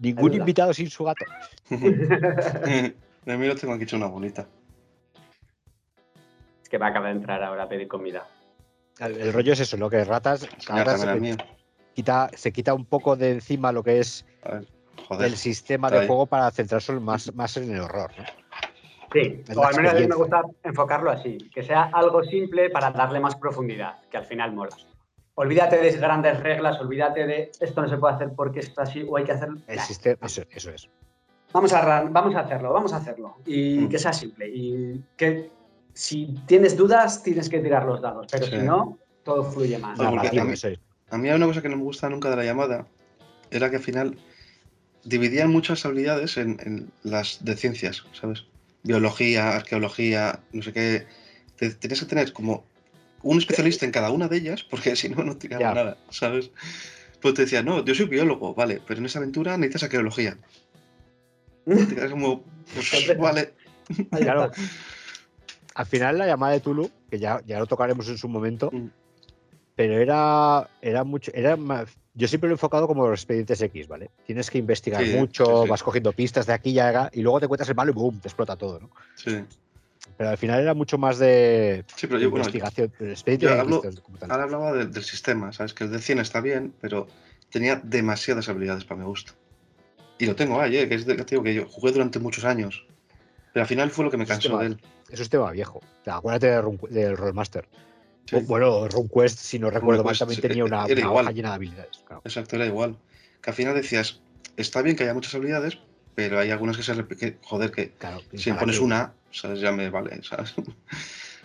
ningún 0.00 0.34
invitado 0.34 0.74
sin 0.74 0.90
su 0.90 1.04
gato. 1.04 1.24
De 1.70 3.36
mí 3.36 3.46
lo 3.46 3.54
tengo 3.54 3.74
aquí 3.74 3.84
hecho 3.84 3.96
una 3.96 4.06
bonita. 4.06 4.46
Es 6.62 6.68
que 6.68 6.78
me 6.78 6.86
acaba 6.86 7.06
de 7.06 7.12
entrar 7.12 7.42
ahora 7.42 7.64
a 7.64 7.68
pedir 7.68 7.86
comida. 7.86 8.26
El, 8.98 9.20
el 9.20 9.32
rollo 9.32 9.52
es 9.52 9.60
eso, 9.60 9.76
lo 9.76 9.88
que 9.90 10.02
ratas, 10.04 10.42
Enseñar 10.54 10.86
ratas 10.86 11.00
se, 11.02 11.36
quita, 11.94 12.30
se 12.34 12.52
quita 12.52 12.74
un 12.74 12.84
poco 12.84 13.16
de 13.16 13.32
encima 13.32 13.72
lo 13.72 13.82
que 13.82 13.98
es 13.98 14.26
A 14.42 14.52
ver, 14.54 14.66
joder. 15.08 15.26
el 15.28 15.36
sistema 15.36 15.90
de 15.90 16.00
ahí. 16.00 16.06
juego 16.06 16.26
para 16.26 16.50
centrarse 16.50 16.92
más, 16.94 17.34
más 17.34 17.56
en 17.56 17.70
el 17.74 17.80
horror. 17.80 18.10
¿no? 18.18 18.24
Sí, 19.12 19.42
Es 19.48 19.56
o 19.56 19.64
al 19.64 19.74
menos 19.76 19.92
a 19.92 19.96
mí 19.96 20.06
me 20.06 20.14
gusta 20.14 20.42
enfocarlo 20.62 21.10
así, 21.10 21.36
que 21.52 21.62
sea 21.62 21.90
algo 21.92 22.22
simple 22.24 22.70
para 22.70 22.90
darle 22.90 23.20
más 23.20 23.34
profundidad, 23.36 23.98
que 24.10 24.16
al 24.18 24.24
final 24.24 24.52
mola. 24.52 24.76
Olvídate 25.40 25.78
de 25.78 25.90
grandes 25.92 26.38
reglas, 26.40 26.78
olvídate 26.80 27.26
de 27.26 27.50
esto 27.60 27.80
no 27.80 27.88
se 27.88 27.96
puede 27.96 28.14
hacer 28.14 28.32
porque 28.36 28.60
esto 28.60 28.82
así 28.82 29.02
o 29.08 29.16
hay 29.16 29.24
que 29.24 29.32
hacerlo. 29.32 29.58
Sistema, 29.86 30.18
eso, 30.26 30.42
eso 30.50 30.70
es. 30.70 30.88
Vamos 31.52 31.72
a, 31.72 32.02
vamos 32.02 32.34
a 32.34 32.40
hacerlo, 32.40 32.72
vamos 32.74 32.92
a 32.92 32.98
hacerlo. 32.98 33.36
Y 33.46 33.78
Mm. 33.78 33.88
que 33.88 33.98
sea 33.98 34.12
simple. 34.12 34.48
Y 34.48 35.02
que 35.16 35.50
si 35.94 36.26
tienes 36.46 36.76
dudas, 36.76 37.22
tienes 37.22 37.48
que 37.48 37.58
tirar 37.60 37.86
los 37.86 38.02
dados, 38.02 38.26
pero 38.30 38.44
Sí. 38.44 38.52
si 38.52 38.58
no, 38.58 38.98
todo 39.24 39.42
fluye 39.44 39.78
más. 39.78 39.98
A 39.98 40.10
mí-. 40.10 40.18
A 40.18 41.16
hay 41.16 41.30
una 41.30 41.46
cosa 41.46 41.62
que 41.62 41.68
no 41.70 41.76
me 41.78 41.82
gusta 41.84 42.10
nunca 42.10 42.28
de 42.28 42.36
la 42.36 42.44
llamada, 42.44 42.86
era 43.50 43.70
que 43.70 43.76
al 43.76 43.82
final 43.82 44.18
dividían 45.04 45.50
muchas 45.50 45.86
habilidades 45.86 46.36
en, 46.36 46.58
en 46.62 46.92
las 47.02 47.42
de 47.44 47.56
ciencias, 47.56 48.04
¿sabes? 48.12 48.44
Biología, 48.82 49.56
arqueología, 49.56 50.40
no 50.52 50.62
sé 50.62 50.72
qué. 50.74 51.06
Te- 51.56 51.70
Tenías 51.74 52.00
que 52.00 52.06
tener 52.06 52.32
como 52.34 52.64
un 53.22 53.38
especialista 53.38 53.84
en 53.84 53.92
cada 53.92 54.10
una 54.10 54.28
de 54.28 54.36
ellas, 54.38 54.62
porque 54.62 54.96
si 54.96 55.08
no, 55.08 55.22
no 55.24 55.36
tiraba 55.36 55.60
Ya. 55.62 55.74
nada, 55.74 55.96
¿sabes? 56.10 56.50
Pues 57.20 57.34
te 57.34 57.42
decía, 57.42 57.62
no, 57.62 57.84
yo 57.84 57.94
soy 57.94 58.06
biólogo, 58.06 58.54
vale, 58.54 58.80
pero 58.86 59.00
en 59.00 59.06
esa 59.06 59.18
aventura 59.18 59.56
necesitas 59.58 59.82
arqueología. 59.84 60.38
Te 61.66 62.10
como, 62.10 62.42
pues 62.74 63.18
vale. 63.18 63.52
Claro. 64.10 64.50
Al 65.74 65.86
final 65.86 66.18
la 66.18 66.26
llamada 66.26 66.52
de 66.54 66.60
Tulu, 66.60 66.90
que 67.10 67.18
ya, 67.18 67.40
ya 67.46 67.58
lo 67.58 67.66
tocaremos 67.66 68.08
en 68.08 68.18
su 68.18 68.28
momento, 68.28 68.70
Mm. 68.72 68.86
pero 69.76 69.98
era, 69.98 70.68
era 70.82 71.04
mucho, 71.04 71.30
era 71.34 71.56
más, 71.56 71.88
yo 72.14 72.26
siempre 72.28 72.48
lo 72.48 72.54
he 72.54 72.56
enfocado 72.56 72.86
como 72.86 73.06
los 73.06 73.20
expedientes 73.20 73.60
X, 73.62 73.86
¿vale? 73.88 74.10
Tienes 74.26 74.50
que 74.50 74.58
investigar 74.58 75.04
Sí, 75.04 75.12
mucho, 75.14 75.44
sí, 75.44 75.62
sí. 75.64 75.68
vas 75.68 75.82
cogiendo 75.82 76.12
pistas 76.12 76.46
de 76.46 76.52
aquí 76.54 76.70
y 76.70 76.80
allá, 76.80 77.10
y 77.12 77.20
luego 77.22 77.38
te 77.40 77.44
encuentras 77.46 77.68
el 77.68 77.74
malo 77.76 77.90
y 77.92 77.94
boom, 77.94 78.20
te 78.20 78.28
explota 78.28 78.56
todo, 78.56 78.80
¿no? 78.80 78.90
Sí, 79.14 79.38
Pero 80.16 80.30
al 80.30 80.38
final 80.38 80.60
era 80.60 80.74
mucho 80.74 80.98
más 80.98 81.18
de, 81.18 81.84
sí 81.96 82.06
pero 82.06 82.18
de 82.18 82.24
yo, 82.24 82.30
bueno, 82.30 82.44
investigación, 82.46 82.92
yo 83.38 83.50
hablo- 83.58 83.82
ahora 84.28 84.42
hablaba 84.44 84.72
de- 84.72 84.86
del 84.86 85.02
sistema, 85.04 85.52
¿sabes? 85.52 85.72
Que 85.74 85.84
el 85.84 85.90
de 85.92 85.98
100 85.98 86.18
está 86.18 86.40
bien, 86.40 86.74
pero 86.80 87.06
tenía 87.50 87.76
demasiadas 87.76 88.48
habilidades 88.48 88.84
para 88.84 89.00
mi 89.00 89.06
gusto. 89.06 89.32
Y 90.18 90.26
lo 90.26 90.36
tengo 90.36 90.60
ahí, 90.60 90.76
¿eh? 90.76 90.88
que 90.88 90.94
es 90.96 91.06
de, 91.06 91.16
digo 91.16 91.42
que 91.42 91.54
yo 91.54 91.66
jugué 91.66 91.92
durante 91.92 92.18
muchos 92.18 92.44
años. 92.44 92.84
Pero 93.52 93.62
al 93.62 93.66
final 93.68 93.90
fue 93.90 94.04
lo 94.04 94.10
que 94.10 94.18
me 94.18 94.26
cansó 94.26 94.58
de 94.58 94.66
él. 94.66 94.80
Eso 95.10 95.22
es 95.22 95.30
tema 95.30 95.50
viejo. 95.50 95.78
O 95.78 96.04
sea, 96.04 96.16
acuérdate 96.16 96.48
del 96.90 97.16
Rollmaster. 97.16 97.66
Sí, 98.26 98.36
O, 98.36 98.40
bueno, 98.42 98.86
RunQuest, 98.86 99.38
si 99.38 99.58
no 99.58 99.70
recuerdo 99.70 100.04
mal, 100.04 100.16
también 100.16 100.40
tenía 100.40 100.64
una, 100.64 100.84
era 100.86 101.00
una 101.08 101.12
hoja 101.22 101.32
llena 101.32 101.48
de 101.48 101.54
habilidades. 101.56 102.02
claro. 102.06 102.22
Exacto, 102.24 102.56
era 102.56 102.66
igual. 102.66 102.96
Que 103.40 103.50
al 103.50 103.56
final 103.56 103.74
decías, 103.74 104.20
está 104.56 104.82
bien 104.82 104.94
que 104.94 105.04
haya 105.04 105.14
muchas 105.14 105.34
habilidades, 105.34 105.78
pero 106.14 106.38
hay 106.38 106.50
algunas 106.50 106.76
que 106.76 106.82
se 106.82 106.94
repiten. 106.94 107.38
Joder, 107.42 107.70
que 107.70 107.90
Claro, 107.92 108.20
si 108.34 108.50
me 108.50 108.58
pones 108.58 108.78
una, 108.80 109.14
¿sabes? 109.30 109.60
Ya 109.60 109.72
me 109.72 109.88
vale, 109.90 110.22
¿sabes? 110.22 110.54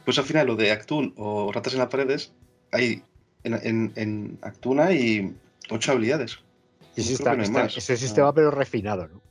Pues 0.05 0.19
al 0.19 0.25
final 0.25 0.45
lo 0.45 0.55
de 0.55 0.71
Actun 0.71 1.13
o 1.17 1.51
Ratas 1.51 1.73
en 1.73 1.79
las 1.79 1.87
paredes, 1.89 2.31
hay 2.71 3.01
en, 3.43 3.53
en, 3.55 3.91
en 3.95 4.37
Actuna 4.43 4.85
hay 4.85 5.35
ocho 5.71 5.93
habilidades. 5.93 6.37
Y 6.95 7.11
está- 7.13 7.35
no 7.35 7.41
está- 7.41 7.65
ese 7.65 7.97
sistema, 7.97 8.31
pero 8.31 8.51
refinado, 8.51 9.07
¿no? 9.07 9.21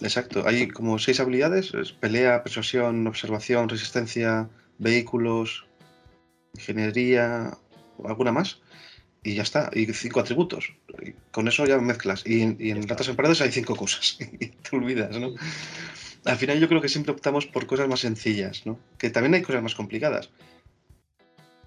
Exacto, 0.00 0.46
hay 0.46 0.68
como 0.68 0.98
seis 0.98 1.18
habilidades, 1.18 1.72
es 1.72 1.92
pelea, 1.92 2.42
persuasión, 2.42 3.06
observación, 3.06 3.70
resistencia, 3.70 4.48
vehículos, 4.76 5.66
ingeniería, 6.54 7.56
alguna 8.04 8.32
más, 8.32 8.60
y 9.30 9.34
ya 9.34 9.42
está, 9.42 9.70
y 9.72 9.86
cinco 9.92 10.20
atributos. 10.20 10.72
Y 11.02 11.12
con 11.30 11.48
eso 11.48 11.66
ya 11.66 11.78
mezclas. 11.78 12.22
Y, 12.26 12.42
en- 12.42 12.56
y 12.58 12.70
en 12.70 12.78
está. 12.78 12.94
Ratas 12.94 13.08
en 13.08 13.16
Paredes 13.16 13.40
hay 13.40 13.52
cinco 13.52 13.76
cosas, 13.76 14.16
y 14.40 14.46
te 14.48 14.76
olvidas, 14.76 15.16
¿no? 15.18 15.34
Al 16.24 16.36
final 16.36 16.58
yo 16.60 16.68
creo 16.68 16.80
que 16.80 16.88
siempre 16.88 17.12
optamos 17.12 17.46
por 17.46 17.66
cosas 17.66 17.88
más 17.88 18.00
sencillas, 18.00 18.66
¿no? 18.66 18.78
Que 18.98 19.10
también 19.10 19.34
hay 19.34 19.42
cosas 19.42 19.62
más 19.62 19.74
complicadas. 19.74 20.30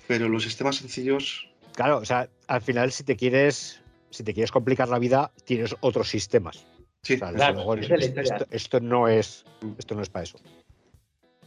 Pero 0.07 0.27
los 0.29 0.43
sistemas 0.43 0.75
sencillos, 0.77 1.47
Claro, 1.73 1.99
o 1.99 2.05
sea, 2.05 2.27
al 2.47 2.61
final, 2.61 2.91
si 2.91 3.03
te 3.03 3.15
quieres, 3.15 3.79
si 4.09 4.23
te 4.23 4.33
quieres 4.33 4.51
complicar 4.51 4.89
la 4.89 4.99
vida, 4.99 5.31
tienes 5.45 5.73
otros 5.79 6.09
sistemas. 6.09 6.65
sí, 7.01 7.13
O 7.15 7.17
sea, 7.17 7.31
Claro, 7.31 7.75
es 7.75 8.11
esto, 8.51 8.79
no 8.81 9.07
es, 9.07 9.45
esto 9.77 9.95
no 9.95 10.01
es 10.01 10.09
para 10.09 10.23
eso. 10.23 10.37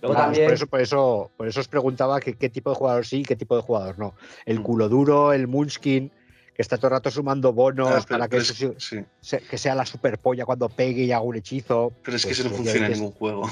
Luego 0.05 0.17
Claro, 0.17 0.33
también, 0.33 0.45
por 0.49 0.53
eso, 0.55 0.67
por 0.67 0.81
eso, 0.83 1.31
por 1.35 1.49
eso 1.49 1.61
os 1.61 1.69
preguntaba 1.69 2.21
que- 2.21 2.35
qué 2.35 2.51
tipo 2.51 2.69
de 2.69 2.77
jugador 2.77 3.07
sí 3.07 3.21
y 3.21 3.25
qué 3.25 3.37
tipo 3.37 3.57
de 3.57 3.63
jugador 3.63 3.99
no. 3.99 4.15
El 4.45 4.61
Mm. 4.61 4.63
culo 4.63 4.89
duro, 4.91 5.33
el 5.33 5.49
Munchkin, 5.49 6.13
que 6.55 6.61
está 6.61 6.77
todo 6.77 6.89
el 6.89 6.93
rato 6.93 7.11
sumando 7.11 7.55
bonos 7.55 7.89
Ah, 7.89 8.05
pero- 8.07 8.19
para 8.19 8.29
que, 8.29 8.37
es, 8.37 8.49
sí- 8.49 8.71
sí, 8.77 8.99
se- 9.23 9.41
que 9.41 9.57
sea 9.57 9.75
la 9.75 9.87
super 9.87 10.19
polla 10.19 10.45
cuando 10.45 10.69
pegue 10.69 11.05
y 11.05 11.13
haga 11.13 11.23
un 11.23 11.37
hechizo. 11.37 11.91
pero 12.05 12.19
es 12.19 12.23
que 12.25 12.29
Pues, 12.29 12.41
eso 12.41 12.51
no 12.51 12.55
funciona 12.57 12.87
en 12.87 12.93
es- 12.93 12.99
ningún 12.99 13.15
juego. 13.15 13.51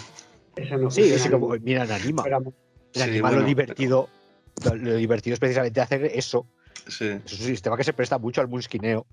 eso 0.56 0.76
no 0.76 0.90
Sí, 0.90 1.00
funciona 1.00 1.18
sí, 1.22 1.24
en 1.24 1.32
como, 1.32 1.48
mira, 1.62 1.84
en 1.84 1.90
Anima. 1.90 2.22
En 2.26 2.52
Sí, 2.92 3.00
Anima 3.00 3.28
bueno, 3.30 3.40
lo 3.40 3.46
divertido, 3.46 4.08
lo, 4.62 4.74
lo 4.74 4.94
divertido 4.96 5.32
es 5.32 5.40
precisamente 5.40 5.80
hacer 5.80 6.04
eso. 6.04 6.46
Sí. 6.86 7.06
Es 7.24 7.32
un 7.32 7.46
sistema 7.46 7.78
que 7.78 7.84
se 7.84 7.94
presta 7.94 8.18
mucho 8.18 8.42
al 8.42 8.48
Munskineo. 8.48 9.06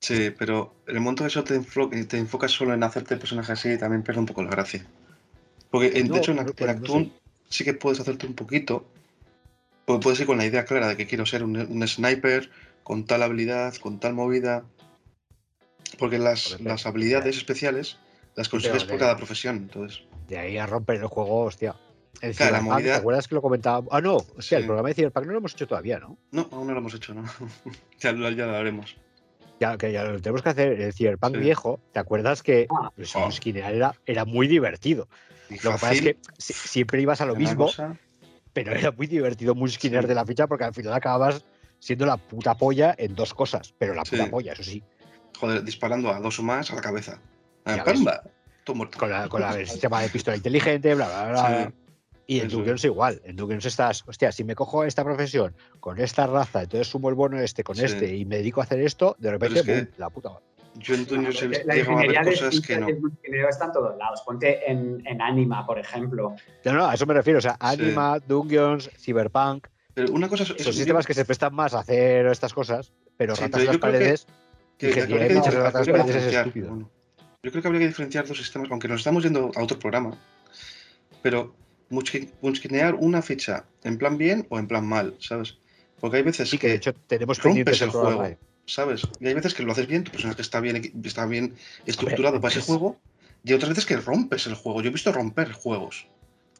Sí, 0.00 0.34
pero 0.36 0.74
en 0.88 0.96
el 0.96 1.00
momento 1.02 1.22
que 1.22 1.28
eso 1.28 1.44
te, 1.44 1.54
enflo- 1.60 1.88
te 2.08 2.18
enfocas 2.18 2.50
solo 2.50 2.74
en 2.74 2.82
hacerte 2.82 3.16
personajes 3.16 3.50
así, 3.50 3.78
también 3.78 4.02
pierde 4.02 4.18
un 4.18 4.26
poco 4.26 4.42
la 4.42 4.50
gracia. 4.50 4.84
Porque, 5.70 5.98
en- 5.98 6.08
No, 6.08 6.14
de 6.14 6.20
hecho, 6.20 6.30
en, 6.32 6.36
no 6.36 6.42
Actun 6.70 7.12
sí 7.48 7.64
que 7.64 7.74
puedes 7.74 8.00
hacerte 8.00 8.26
un 8.26 8.34
poquito. 8.34 8.84
Porque 9.84 10.02
puedes 10.02 10.20
ir 10.20 10.26
con 10.26 10.38
la 10.38 10.46
idea 10.46 10.64
clara 10.64 10.88
de 10.88 10.96
que 10.96 11.06
quiero 11.06 11.26
ser 11.26 11.42
un, 11.42 11.56
un 11.56 11.88
sniper 11.88 12.50
con 12.82 13.04
tal 13.06 13.22
habilidad, 13.22 13.74
con 13.76 13.98
tal 14.00 14.14
movida. 14.14 14.64
Porque 15.98 16.18
las, 16.18 16.60
las 16.60 16.86
habilidades 16.86 17.36
especiales 17.36 17.98
las 18.36 18.48
consigues 18.48 18.84
por 18.84 18.98
cada 18.98 19.16
profesión. 19.16 19.56
Entonces, 19.56 20.02
De 20.28 20.38
ahí 20.38 20.56
a 20.58 20.66
romper 20.66 20.96
el 20.96 21.06
juego, 21.06 21.40
hostia. 21.42 21.74
El 22.20 22.34
Claro, 22.36 22.52
la 22.52 22.58
¿te 22.58 22.64
movida- 22.64 22.96
acuerdas 22.96 23.28
que 23.28 23.34
lo 23.34 23.42
comentaba? 23.42 23.86
Ah, 23.90 24.00
no, 24.00 24.16
hostia, 24.16 24.42
Sí. 24.42 24.54
el 24.56 24.66
programa 24.66 24.88
de 24.88 24.94
Cyberpunk 24.94 25.26
no 25.26 25.32
lo 25.32 25.38
hemos 25.38 25.54
hecho 25.54 25.66
todavía, 25.66 25.98
¿no? 25.98 26.18
no, 26.32 26.48
aún 26.52 26.66
no 26.66 26.74
lo 26.74 26.80
hemos 26.80 26.94
hecho, 26.94 27.14
¿no? 27.14 27.24
ya, 28.00 28.12
lo- 28.12 28.30
ya 28.30 28.46
lo 28.46 28.56
haremos. 28.56 28.96
Ya, 29.58 29.76
que 29.78 29.92
ya 29.92 30.04
lo 30.04 30.20
tenemos 30.20 30.42
que 30.42 30.48
hacer. 30.50 30.80
El 30.80 30.92
Cyberpunk 30.92 31.34
Sí. 31.36 31.40
viejo, 31.40 31.80
¿te 31.92 31.98
acuerdas 31.98 32.42
que 32.42 32.66
Ah. 32.70 32.90
el 32.96 33.06
Oh. 33.14 33.30
Era, 33.54 33.94
era 34.06 34.24
muy 34.24 34.48
divertido? 34.48 35.08
Lo 35.50 35.56
que 35.72 35.78
pasa 35.78 35.92
es 35.92 36.00
que 36.02 36.18
si- 36.38 36.52
siempre 36.52 37.00
ibas 37.02 37.20
a 37.20 37.26
lo 37.26 37.34
mismo, 37.36 37.66
cosa- 37.66 37.96
pero 38.52 38.72
era 38.72 38.90
muy 38.92 39.06
divertido 39.06 39.54
Munskiner 39.54 40.02
Sí. 40.02 40.08
de 40.08 40.14
la 40.14 40.24
ficha 40.24 40.46
porque 40.46 40.64
al 40.64 40.74
final 40.74 40.92
acababas 40.92 41.44
siendo 41.78 42.06
la 42.06 42.16
puta 42.16 42.54
polla 42.56 42.94
en 42.98 43.14
dos 43.14 43.32
cosas, 43.34 43.74
pero 43.78 43.94
la 43.94 44.02
puta 44.04 44.24
Sí. 44.24 44.30
polla, 44.30 44.52
eso 44.52 44.62
sí, 44.62 44.82
joder, 45.38 45.62
disparando 45.64 46.10
a 46.10 46.20
dos 46.20 46.38
o 46.38 46.42
más 46.42 46.70
a 46.70 46.74
la 46.74 46.80
cabeza. 46.80 47.20
Ah, 47.64 47.76
ves. 47.76 47.84
¡Pamba! 47.84 48.22
Todo 48.64 48.76
muerto. 48.76 48.98
con, 48.98 49.10
la, 49.10 49.28
con 49.28 49.40
la- 49.40 49.58
el 49.58 49.66
sistema 49.84 50.02
de 50.02 50.08
pistola 50.10 50.36
inteligente, 50.36 50.94
bla, 50.94 51.06
bla, 51.08 51.28
bla. 51.30 51.66
Sí. 51.68 51.74
Y 52.26 52.38
en 52.40 52.46
Eso 52.46 52.58
Dungeons 52.58 52.84
igual. 52.84 53.20
En 53.24 53.34
Dungeons 53.34 53.64
estás, 53.66 54.04
hostia, 54.06 54.30
si 54.30 54.44
me 54.44 54.54
cojo 54.54 54.84
esta 54.84 55.02
profesión 55.02 55.56
con 55.80 55.98
esta 55.98 56.26
raza, 56.28 56.62
entonces 56.62 56.86
sumo 56.86 57.08
el 57.08 57.16
bono 57.16 57.40
este 57.40 57.64
con 57.64 57.76
este 57.80 58.14
y 58.14 58.24
me 58.24 58.36
dedico 58.36 58.60
a 58.60 58.64
hacer 58.64 58.80
esto, 58.80 59.16
de 59.18 59.30
repente, 59.32 59.60
es 59.60 59.66
que- 59.66 59.74
boom, 59.74 59.88
la 59.96 60.10
puta. 60.10 60.30
Yo 60.76 60.94
en 60.94 61.04
Dungeons 61.04 61.42
he 61.42 61.48
llegado 61.48 61.98
a 61.98 62.02
ver 62.02 62.24
cosas 62.24 62.60
que 62.60 62.76
no. 62.78 62.88
está 63.48 63.64
en 63.66 63.72
todos 63.72 63.96
lados. 63.98 64.22
Ponte 64.24 64.70
en, 64.70 65.02
en 65.06 65.20
Anima, 65.20 65.66
por 65.66 65.78
ejemplo. 65.78 66.34
No, 66.64 66.72
no, 66.72 66.86
a 66.86 66.94
eso 66.94 67.06
me 67.06 67.14
refiero. 67.14 67.38
O 67.38 67.42
sea, 67.42 67.56
Anima, 67.58 68.18
Dungeons, 68.20 68.88
Cyberpunk, 68.98 69.66
Pero 69.94 70.12
una 70.12 70.28
cosa 70.28 70.44
es, 70.44 70.48
son 70.50 70.56
es- 70.58 70.76
sistemas 70.76 71.06
que 71.06 71.14
se 71.14 71.24
prestan 71.24 71.54
más 71.54 71.74
a 71.74 71.80
hacer 71.80 72.26
estas 72.26 72.54
cosas, 72.54 72.92
pero 73.16 73.34
Sí, 73.34 73.42
ratas 73.42 73.60
pero 73.60 73.64
las 73.66 73.74
yo 73.74 73.80
creo 73.80 73.92
que- 73.92 73.98
paredes, 73.98 74.26
que 74.78 74.90
que 74.92 75.06
diferenciar- 75.06 75.54
ratas 75.54 75.86
que 75.86 75.92
paredes 75.92 76.16
es 76.24 76.34
estúpido. 76.34 76.68
bueno, 76.68 76.90
yo 77.42 77.50
creo 77.50 77.62
que 77.62 77.68
habría 77.68 77.80
que 77.80 77.88
diferenciar 77.88 78.26
dos 78.26 78.38
sistemas, 78.38 78.68
aunque 78.70 78.88
nos 78.88 79.00
estamos 79.00 79.22
yendo 79.24 79.50
a 79.56 79.62
otro 79.62 79.78
programa. 79.78 80.16
Pero 81.22 81.54
munchkinear 81.90 82.94
una 82.94 83.20
ficha 83.22 83.64
en 83.82 83.98
plan 83.98 84.16
bien 84.16 84.46
o 84.50 84.58
en 84.58 84.68
plan 84.68 84.86
mal, 84.86 85.16
¿sabes? 85.18 85.58
Porque 86.00 86.18
hay 86.18 86.22
veces 86.22 86.48
Sí, 86.48 86.56
que 86.58 86.68
de 86.68 86.74
hecho 86.76 86.94
tenemos 86.94 87.42
rompes 87.42 87.82
el 87.82 87.90
programa. 87.90 88.16
juego, 88.16 88.30
eh. 88.32 88.38
¿Sabes? 88.72 89.02
Y 89.20 89.26
hay 89.26 89.34
veces 89.34 89.54
que 89.54 89.62
lo 89.62 89.72
haces 89.72 89.86
bien, 89.86 90.04
tu 90.04 90.12
personaje 90.12 90.42
está 90.42 90.60
bien, 90.60 90.92
está 91.04 91.26
bien 91.26 91.54
estructurado 91.86 92.40
para 92.40 92.50
ese 92.50 92.60
es- 92.60 92.66
juego, 92.66 92.98
y 93.44 93.52
otras 93.52 93.70
veces 93.70 93.86
que 93.86 93.96
rompes 93.96 94.46
el 94.46 94.54
juego. 94.54 94.82
Yo 94.82 94.88
he 94.88 94.92
visto 94.92 95.12
romper 95.12 95.52
juegos. 95.52 96.06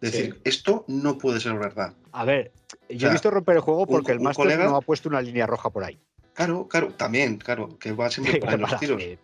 Es 0.01 0.11
Sí. 0.13 0.17
decir, 0.19 0.41
esto 0.45 0.85
no 0.89 1.19
puede 1.19 1.41
ser 1.41 1.55
verdad. 1.59 1.95
A 2.13 2.25
ver, 2.25 2.53
yo 2.89 3.01
sea, 3.01 3.09
he 3.11 3.13
visto 3.13 3.31
romper 3.31 3.57
el 3.57 3.61
juego 3.61 3.87
porque 3.87 4.13
el 4.13 4.21
máster 4.21 4.45
colega- 4.47 4.65
no 4.67 4.77
ha 4.77 4.81
puesto 4.81 5.09
una 5.09 5.21
línea 5.21 5.47
roja 5.47 5.71
por 5.71 5.85
ahí. 5.85 5.99
Claro, 6.33 6.67
claro, 6.69 6.95
también, 6.95 7.37
claro, 7.37 7.79
que 7.79 7.93
va 7.93 8.11
siempre 8.11 8.41
por 8.41 8.49
ahí 8.49 8.59
los 8.59 8.71
Para- 8.71 8.81
tiros. 8.81 9.03
eh, 9.03 9.19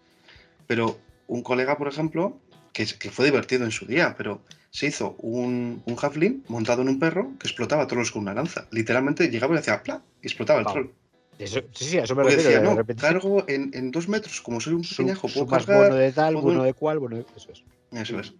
Pero 0.66 0.98
un 1.28 1.42
colega, 1.42 1.78
por 1.78 1.88
ejemplo, 1.88 2.38
que, 2.72 2.84
que 2.98 3.10
fue 3.10 3.24
divertido 3.24 3.64
en 3.64 3.70
su 3.70 3.86
día, 3.86 4.14
pero 4.18 4.42
se 4.70 4.86
hizo 4.88 5.14
un, 5.20 5.82
un 5.86 5.96
halfling 6.00 6.44
montado 6.48 6.82
en 6.82 6.88
un 6.90 6.98
perro 6.98 7.32
que 7.38 7.46
explotaba 7.46 7.86
trolls 7.86 8.10
con 8.10 8.22
una 8.22 8.34
lanza. 8.34 8.66
Literalmente 8.70 9.30
llegaba 9.30 9.54
y 9.54 9.58
hacía 9.58 9.82
y 10.20 10.26
explotaba 10.26 10.60
el 10.60 10.66
troll. 10.66 10.90
Eso- 11.38 11.60
sí, 11.74 11.84
sí, 11.84 11.98
a 11.98 12.04
eso 12.04 12.14
me 12.14 12.22
Porque 12.22 12.36
refiero. 12.36 12.60
decía, 12.62 12.82
de 12.82 12.94
no, 12.94 13.00
cargo 13.00 13.44
en, 13.46 13.70
en 13.74 13.90
dos 13.90 14.08
metros, 14.08 14.40
como 14.40 14.60
soy 14.60 14.74
un 14.74 14.82
pequeñajo, 14.82 15.28
puedo 15.28 15.46
cargar. 15.46 15.84
bono 15.84 15.94
de 15.96 16.12
tal, 16.12 16.36
bono 16.36 16.64
de 16.64 16.72
cual, 16.72 16.98
bono 16.98 17.16
de... 17.16 17.26
Eso 17.36 17.52
es. 17.52 17.62
Eso 17.92 18.20
es. 18.20 18.32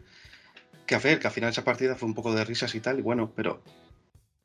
Que 0.87 0.95
a 0.95 0.99
ver, 0.99 1.19
que 1.19 1.27
al 1.27 1.33
final 1.33 1.51
esa 1.51 1.65
partida 1.65 1.95
fue 1.97 2.09
un 2.09 2.15
poco 2.15 2.35
de 2.35 2.45
risas 2.45 2.75
y 2.75 2.81
tal, 2.81 2.99
y 2.99 3.03
bueno, 3.03 3.33
pero. 3.35 3.63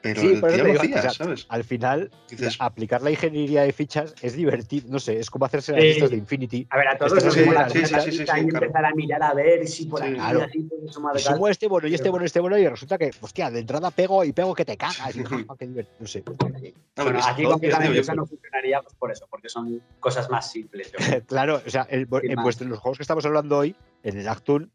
Pero 0.01 0.19
Sí, 0.21 0.27
el 0.29 0.41
tío 0.41 0.63
lo 0.65 0.79
hacía, 0.81 0.97
o 0.97 1.01
sea, 1.01 1.09
¿sabes? 1.11 1.45
Al 1.49 1.63
final, 1.63 2.09
Dices, 2.29 2.55
aplicar 2.59 3.01
la 3.03 3.11
ingeniería 3.11 3.61
de 3.61 3.71
fichas 3.71 4.15
es 4.21 4.33
divertido. 4.35 4.87
No 4.89 4.99
sé, 4.99 5.19
es 5.19 5.29
como 5.29 5.45
hacerse 5.45 5.73
las 5.73 5.81
Sí. 5.81 5.87
listas 5.89 6.09
de 6.09 6.17
Infinity. 6.17 6.67
A 6.71 6.77
ver, 6.77 6.87
a 6.87 6.97
todos 6.97 7.23
nos 7.23 7.33
sí, 7.33 7.41
sí, 7.41 8.23
claro. 8.25 8.39
empezar 8.41 8.85
a 8.85 8.91
mirar 8.95 9.21
a 9.21 9.33
ver 9.35 9.67
si 9.67 9.85
por 9.85 9.99
Sí. 9.99 10.07
aquí 10.07 10.15
Claro. 10.15 10.41
así 10.43 10.69
sumar 10.89 11.13
tal. 11.13 11.21
sumo 11.21 11.47
este 11.47 11.67
bono 11.67 11.87
y 11.87 11.93
este 11.93 12.09
bono 12.09 12.23
y 12.23 12.25
este 12.25 12.39
bono 12.39 12.57
y 12.57 12.67
resulta 12.67 12.97
que, 12.97 13.11
hostia, 13.21 13.51
de 13.51 13.59
entrada 13.59 13.91
pego 13.91 14.23
y 14.23 14.33
pego 14.33 14.55
que 14.55 14.65
te 14.65 14.75
cagas. 14.75 15.15
Y, 15.15 15.23
qué 15.59 15.67
divertido. 15.67 15.95
No 15.99 16.07
sé. 16.07 16.23
no, 16.25 17.03
Bueno, 17.03 17.19
aquí 17.23 17.43
concretamente 17.43 18.15
no 18.15 18.25
funcionaría 18.25 18.81
pues 18.81 18.95
por 18.95 19.11
eso, 19.11 19.27
porque 19.29 19.49
son 19.49 19.81
cosas 19.99 20.29
más 20.31 20.51
simples. 20.51 20.91
yo. 20.91 20.97
Claro, 21.27 21.61
o 21.65 21.69
sea, 21.69 21.85
el- 21.89 22.07
en 22.23 22.35
más. 22.35 22.43
vuestros- 22.43 22.69
los 22.69 22.79
juegos 22.79 22.97
que 22.97 23.03
estamos 23.03 23.23
hablando 23.25 23.57
hoy, 23.59 23.75
en 24.03 24.17
el 24.17 24.27
Actun, 24.27 24.71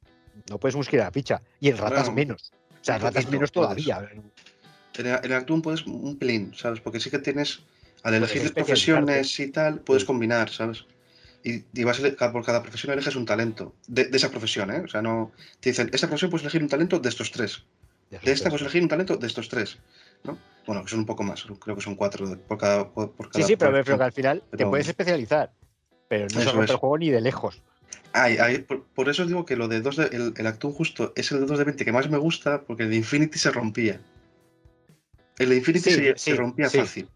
no 0.48 0.58
puedes 0.58 0.76
musquear 0.76 1.04
la 1.04 1.10
ficha. 1.10 1.42
Y 1.58 1.68
en 1.70 1.78
ratas 1.78 2.00
Claro. 2.04 2.12
menos. 2.12 2.52
O 2.80 2.84
sea, 2.86 2.96
en 2.96 3.02
ratas 3.02 3.28
menos 3.28 3.50
todavía. 3.50 4.08
El, 4.98 5.32
Actuum 5.32 5.62
puedes 5.62 5.86
un 5.86 6.16
pelín, 6.18 6.52
¿sabes? 6.54 6.80
Porque 6.80 7.00
sí 7.00 7.10
que 7.10 7.18
tienes, 7.18 7.60
al 8.02 8.14
elegir 8.14 8.42
especializarte. 8.42 8.54
profesiones 9.04 9.40
y 9.40 9.48
tal, 9.50 9.80
puedes 9.80 10.02
Sí. 10.02 10.06
combinar, 10.06 10.50
¿sabes? 10.50 10.84
Y, 11.44 11.62
y 11.74 11.84
vas 11.84 12.00
a 12.20 12.32
por 12.32 12.44
cada 12.44 12.62
profesión 12.62 12.92
eliges 12.92 13.14
un 13.14 13.24
talento 13.26 13.74
de, 13.86 14.04
de 14.06 14.16
esa 14.16 14.30
profesión, 14.30 14.70
¿eh? 14.72 14.82
O 14.84 14.88
sea, 14.88 15.00
no. 15.02 15.30
Te 15.60 15.70
dicen, 15.70 15.90
esta 15.92 16.06
profesión 16.08 16.30
puedes 16.30 16.42
elegir 16.44 16.62
un 16.62 16.68
talento 16.68 16.98
de 16.98 17.08
estos 17.08 17.30
tres. 17.30 17.62
De 18.10 18.32
esta 18.32 18.48
puedes 18.48 18.62
elegir 18.62 18.82
un 18.82 18.88
talento 18.88 19.16
de 19.16 19.26
estos 19.26 19.48
tres, 19.48 19.78
¿no? 20.24 20.38
Bueno, 20.66 20.82
que 20.82 20.88
son 20.90 21.00
un 21.00 21.06
poco 21.06 21.22
más, 21.22 21.44
creo 21.60 21.76
que 21.76 21.82
son 21.82 21.94
cuatro 21.96 22.28
de- 22.28 22.36
por 22.36 22.58
cada. 22.58 22.88
Por, 22.90 23.12
por 23.12 23.26
Sí, 23.26 23.32
cada 23.34 23.46
sí, 23.46 23.56
pero 23.56 23.70
profesión. 23.70 23.74
refiero 23.74 23.98
que 23.98 24.04
al 24.04 24.12
final 24.12 24.40
te 24.50 24.56
Pero- 24.56 24.70
puedes 24.70 24.88
especializar. 24.88 25.52
Pero 26.08 26.26
no 26.34 26.40
se 26.40 26.46
rompe 26.50 26.64
es. 26.66 26.70
el 26.70 26.76
juego 26.76 26.98
ni 26.98 27.10
de 27.10 27.20
lejos. 27.20 27.62
Ay, 28.12 28.38
ay, 28.40 28.58
por, 28.58 28.84
por 28.84 29.08
eso 29.08 29.26
digo 29.26 29.44
que 29.44 29.56
lo 29.56 29.68
de 29.68 29.80
2 29.80 29.96
de, 29.96 30.04
el, 30.06 30.34
el 30.36 30.46
Actuum 30.46 30.72
justo 30.72 31.12
es 31.16 31.30
el 31.32 31.40
de 31.40 31.46
2 31.46 31.58
de 31.58 31.64
20 31.64 31.84
que 31.84 31.92
más 31.92 32.08
me 32.08 32.16
gusta, 32.18 32.62
porque 32.62 32.84
el 32.84 32.90
de 32.90 32.96
Infinity 32.96 33.38
se 33.38 33.50
rompía. 33.50 34.00
El 35.38 35.50
de 35.50 35.56
Infinity 35.56 35.90
Sí, 35.90 35.96
se, 35.96 36.02
sí, 36.16 36.30
se 36.30 36.36
rompía 36.36 36.68
sí. 36.68 36.78
fácil. 36.78 37.08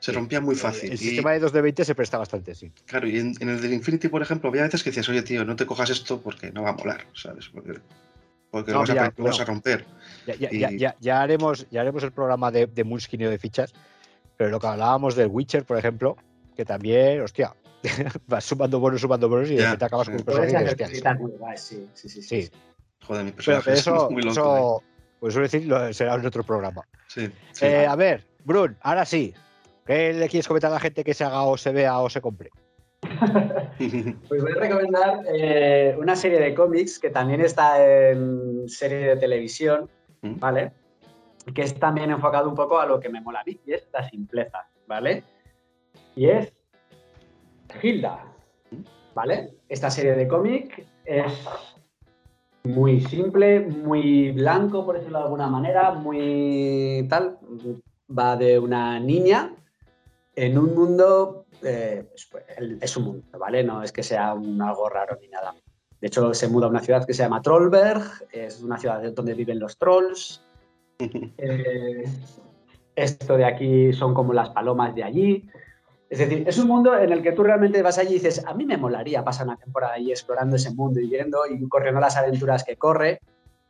Se 0.00 0.12
rompía 0.12 0.40
muy 0.40 0.54
fácil. 0.54 0.90
El 0.92 0.94
y- 0.94 0.98
sistema 0.98 1.32
de 1.32 1.40
2 1.40 1.52
de 1.52 1.60
20 1.60 1.84
se 1.84 1.94
presta 1.94 2.18
bastante, 2.18 2.54
sí. 2.54 2.70
Claro, 2.86 3.08
y 3.08 3.18
en, 3.18 3.34
en 3.40 3.48
el 3.48 3.60
del 3.60 3.72
Infinity, 3.72 4.08
por 4.08 4.22
ejemplo, 4.22 4.48
había 4.48 4.62
veces 4.62 4.82
que 4.82 4.90
decías, 4.90 5.08
oye, 5.08 5.22
tío, 5.22 5.44
no 5.44 5.56
te 5.56 5.66
cojas 5.66 5.90
esto 5.90 6.20
porque 6.20 6.52
no 6.52 6.62
va 6.62 6.70
a 6.70 6.74
molar, 6.74 7.04
¿sabes? 7.14 7.48
Porque, 7.52 7.80
porque 8.50 8.70
No, 8.70 8.74
lo, 8.76 8.80
vas 8.80 8.90
a, 8.90 8.92
mira, 8.92 9.02
lo 9.16 9.24
vas 9.24 9.36
bueno. 9.38 9.42
a 9.42 9.44
romper. 9.44 9.84
Ya, 10.26 10.34
ya, 10.36 10.48
Y- 10.52 10.58
ya, 10.60 10.70
ya, 10.70 10.96
ya 11.00 11.22
haremos, 11.22 11.66
ya 11.70 11.80
haremos 11.80 12.02
el 12.04 12.12
programa 12.12 12.50
de, 12.52 12.66
de 12.66 12.84
Munchkin 12.84 13.20
y 13.20 13.24
de 13.24 13.38
fichas. 13.38 13.72
Pero 14.36 14.50
lo 14.50 14.60
que 14.60 14.68
hablábamos 14.68 15.16
del 15.16 15.28
Witcher, 15.28 15.64
por 15.64 15.76
ejemplo, 15.76 16.16
que 16.54 16.64
también, 16.64 17.20
hostia, 17.22 17.56
vas 18.28 18.44
sumando 18.44 18.78
bonos, 18.78 19.00
sumando 19.00 19.28
bonos 19.28 19.50
y 19.50 19.54
de 19.56 19.62
Ya, 19.62 19.64
repente 19.64 19.84
acabas 19.84 20.06
sí. 20.08 20.12
con 21.02 21.18
muy 21.18 21.32
guays, 21.32 21.60
sí, 21.60 21.88
sí, 21.94 22.08
sí, 22.08 22.22
Sí. 22.22 22.50
Joder, 23.04 23.24
mi 23.24 23.32
pero 23.32 23.36
personaje 23.62 23.64
que 23.64 23.72
es 23.72 23.78
eso, 23.80 24.10
muy 24.10 24.22
loco. 24.22 24.32
eso 24.32 24.82
pues 25.20 25.34
suelo 25.34 25.46
decir, 25.48 25.66
lo- 25.66 25.92
será 25.92 26.14
en 26.14 26.26
otro 26.26 26.42
programa. 26.44 26.82
Sí, 27.08 27.28
sí. 27.52 27.64
Eh, 27.66 27.86
a 27.86 27.96
ver, 27.96 28.24
Brun, 28.44 28.76
ahora 28.82 29.04
sí. 29.04 29.34
¿Qué 29.86 30.12
le 30.12 30.28
quieres 30.28 30.46
comentar 30.46 30.70
a 30.70 30.74
la 30.74 30.80
gente 30.80 31.02
que 31.02 31.14
se 31.14 31.24
haga 31.24 31.42
o 31.42 31.56
se 31.56 31.72
vea 31.72 31.98
o 32.00 32.10
se 32.10 32.20
compre? 32.20 32.50
Pues 34.28 34.42
voy 34.42 34.52
a 34.52 34.60
recomendar 34.60 35.20
eh, 35.32 35.94
una 35.98 36.16
serie 36.16 36.40
de 36.40 36.52
cómics 36.54 36.98
que 36.98 37.10
también 37.10 37.40
está 37.40 37.82
en 38.10 38.68
serie 38.68 38.98
de 38.98 39.16
televisión, 39.16 39.88
Mm. 40.20 40.40
¿vale? 40.40 40.72
Que 41.54 41.62
es 41.62 41.78
también 41.78 42.10
enfocado 42.10 42.48
un 42.48 42.56
poco 42.56 42.80
a 42.80 42.86
lo 42.86 42.98
que 42.98 43.08
me 43.08 43.20
mola 43.20 43.38
a 43.40 43.44
mí, 43.44 43.58
y 43.64 43.72
es 43.72 43.88
la 43.92 44.08
simpleza, 44.10 44.66
¿vale? 44.88 45.22
Y 46.16 46.28
es 46.28 46.52
Hilda, 47.80 48.24
¿vale? 49.14 49.54
Esta 49.68 49.90
serie 49.90 50.14
de 50.14 50.26
cómic 50.26 50.84
es 51.04 51.32
muy 52.68 53.00
simple, 53.00 53.60
muy 53.60 54.30
blanco, 54.32 54.84
por 54.84 54.96
decirlo 54.96 55.18
de 55.18 55.24
alguna 55.24 55.48
manera, 55.48 55.92
muy 55.92 57.06
tal. 57.08 57.38
Va 58.16 58.36
de 58.36 58.58
una 58.58 59.00
niña 59.00 59.54
en 60.36 60.58
un 60.58 60.74
mundo, 60.74 61.46
eh, 61.62 62.06
pues, 62.10 62.28
es 62.80 62.96
un 62.96 63.04
mundo, 63.04 63.38
¿vale? 63.38 63.64
No 63.64 63.82
es 63.82 63.90
que 63.90 64.02
sea 64.02 64.34
un 64.34 64.60
algo 64.62 64.88
raro 64.88 65.18
ni 65.20 65.28
nada. 65.28 65.54
De 66.00 66.06
hecho, 66.06 66.32
se 66.32 66.48
muda 66.48 66.66
a 66.66 66.70
una 66.70 66.80
ciudad 66.80 67.04
que 67.06 67.14
se 67.14 67.22
llama 67.22 67.42
Trollberg, 67.42 68.02
es 68.30 68.62
una 68.62 68.78
ciudad 68.78 69.02
donde 69.12 69.34
viven 69.34 69.58
los 69.58 69.76
trolls. 69.78 70.42
Eh, 71.38 72.04
esto 72.96 73.36
de 73.36 73.44
aquí 73.44 73.92
son 73.92 74.12
como 74.12 74.32
las 74.32 74.50
palomas 74.50 74.92
de 74.96 75.04
allí. 75.04 75.48
Es 76.10 76.18
decir, 76.20 76.44
es 76.46 76.58
un 76.58 76.68
mundo 76.68 76.96
en 76.96 77.12
el 77.12 77.22
que 77.22 77.32
tú 77.32 77.42
realmente 77.42 77.82
vas 77.82 77.98
allí 77.98 78.12
y 78.12 78.14
dices, 78.14 78.42
a 78.46 78.54
mí 78.54 78.64
me 78.64 78.78
molaría 78.78 79.22
pasar 79.22 79.46
una 79.46 79.56
temporada 79.56 79.94
ahí 79.94 80.10
explorando 80.10 80.56
ese 80.56 80.70
mundo 80.72 81.00
y 81.00 81.08
viendo 81.08 81.40
y 81.46 81.68
corriendo 81.68 82.00
las 82.00 82.16
aventuras 82.16 82.64
que 82.64 82.76
corre, 82.76 83.20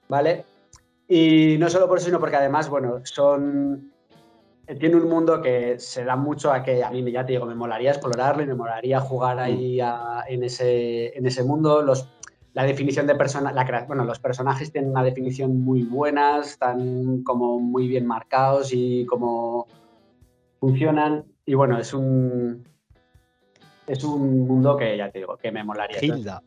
¿vale? 0.09 0.45
Y 1.09 1.57
no 1.59 1.69
solo 1.69 1.89
por 1.89 1.99
eso, 1.99 2.07
sino 2.07 2.21
porque 2.21 2.37
además, 2.37 2.69
bueno, 2.69 3.01
son... 3.05 3.93
Tiene 4.79 4.97
un 4.97 5.09
mundo 5.09 5.41
que 5.41 5.79
se 5.79 6.05
da 6.05 6.15
mucho 6.15 6.53
a 6.53 6.63
que 6.63 6.85
a 6.85 6.91
mí, 6.91 7.11
ya 7.11 7.25
te 7.25 7.33
digo, 7.33 7.47
me 7.47 7.55
molaría 7.55 7.91
explorarlo 7.91 8.43
y 8.43 8.47
me 8.47 8.55
molaría 8.55 9.01
jugar 9.01 9.39
ahí 9.39 9.81
a- 9.81 10.25
en, 10.29 10.45
ese, 10.45 11.17
en 11.17 11.25
ese 11.27 11.43
mundo. 11.43 11.81
Los, 11.81 12.07
la 12.53 12.65
definición 12.65 13.07
de 13.07 13.15
persona, 13.15 13.51
la 13.51 13.85
bueno, 13.87 14.05
los 14.05 14.19
personajes 14.21 14.71
tienen 14.71 14.91
una 14.91 15.03
definición 15.03 15.59
muy 15.59 15.85
buena, 15.85 16.41
están 16.41 17.23
como 17.23 17.59
muy 17.59 17.89
bien 17.89 18.07
marcados 18.07 18.71
y 18.75 19.07
como 19.07 19.67
funcionan. 20.61 21.25
Y 21.49 21.55
bueno, 21.55 21.79
es 21.79 21.95
un 21.95 22.63
es 23.87 24.05
un 24.05 24.47
mundo 24.47 24.77
que 24.77 24.99
ya 24.99 25.11
te 25.11 25.21
digo, 25.21 25.39
que 25.39 25.51
me 25.51 25.65
molaría. 25.65 25.99
Hilda. 26.05 26.43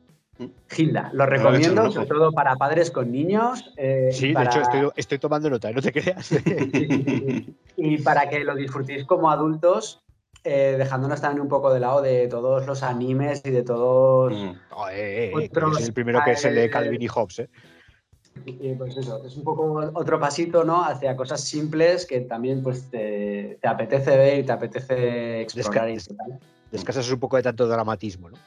Gilda, 0.70 1.10
lo 1.14 1.24
un 1.24 1.30
recomiendo, 1.32 1.90
sobre 1.92 2.08
todo 2.08 2.32
para 2.32 2.56
padres 2.56 2.92
con 2.92 3.12
niños. 3.12 3.66
eh, 3.78 4.10
Sí, 4.12 4.32
para- 4.32 4.52
de 4.52 4.60
hecho 4.60 4.62
estoy, 4.62 4.90
estoy 4.96 5.18
tomando 5.18 5.50
nota, 5.50 5.72
no 5.72 5.82
te 5.82 5.92
creas. 5.92 6.32
y 7.78 7.98
para 8.04 8.30
que 8.30 8.44
lo 8.44 8.54
disfrutéis 8.56 9.06
como 9.06 9.32
adultos, 9.32 10.04
eh, 10.44 10.76
dejándonos 10.78 11.20
también 11.20 11.42
un 11.42 11.48
poco 11.50 11.74
de 11.74 11.80
lado 11.80 12.04
de 12.04 12.28
todos 12.28 12.68
los 12.68 12.84
animes 12.84 13.42
y 13.44 13.50
de 13.50 13.64
todos. 13.64 14.34
Mm. 14.34 14.52
Oh, 14.70 14.88
eh, 14.92 15.32
Otros- 15.34 15.78
soy 15.78 15.86
el 15.86 15.94
primero 15.94 16.22
que 16.24 16.36
se 16.36 16.52
lee 16.52 16.62
eh, 16.62 16.70
Calvin 16.70 17.02
y 17.02 17.08
Hobbes, 17.08 17.40
¿eh? 17.40 17.50
Y 18.46 18.74
pues 18.74 18.98
eso, 18.98 19.24
es 19.26 19.36
un 19.38 19.44
poco 19.44 19.92
otro 19.94 20.20
pasito, 20.20 20.64
¿no? 20.64 20.84
Hacia 20.84 21.16
cosas 21.16 21.42
simples 21.42 22.06
que 22.08 22.22
también 22.22 22.64
pues 22.64 22.90
te, 22.90 23.60
te 23.62 23.68
apetece 23.68 24.18
ver 24.18 24.40
y 24.40 24.44
te 24.44 24.52
apetece 24.52 25.42
explorar. 25.42 25.90
y 25.90 25.96
Desca- 25.98 26.16
tal. 26.18 26.40
Descansas 26.72 27.12
un 27.12 27.20
poco 27.20 27.36
de 27.38 27.44
tanto 27.44 27.68
dramatismo, 27.68 28.30
¿no? 28.32 28.38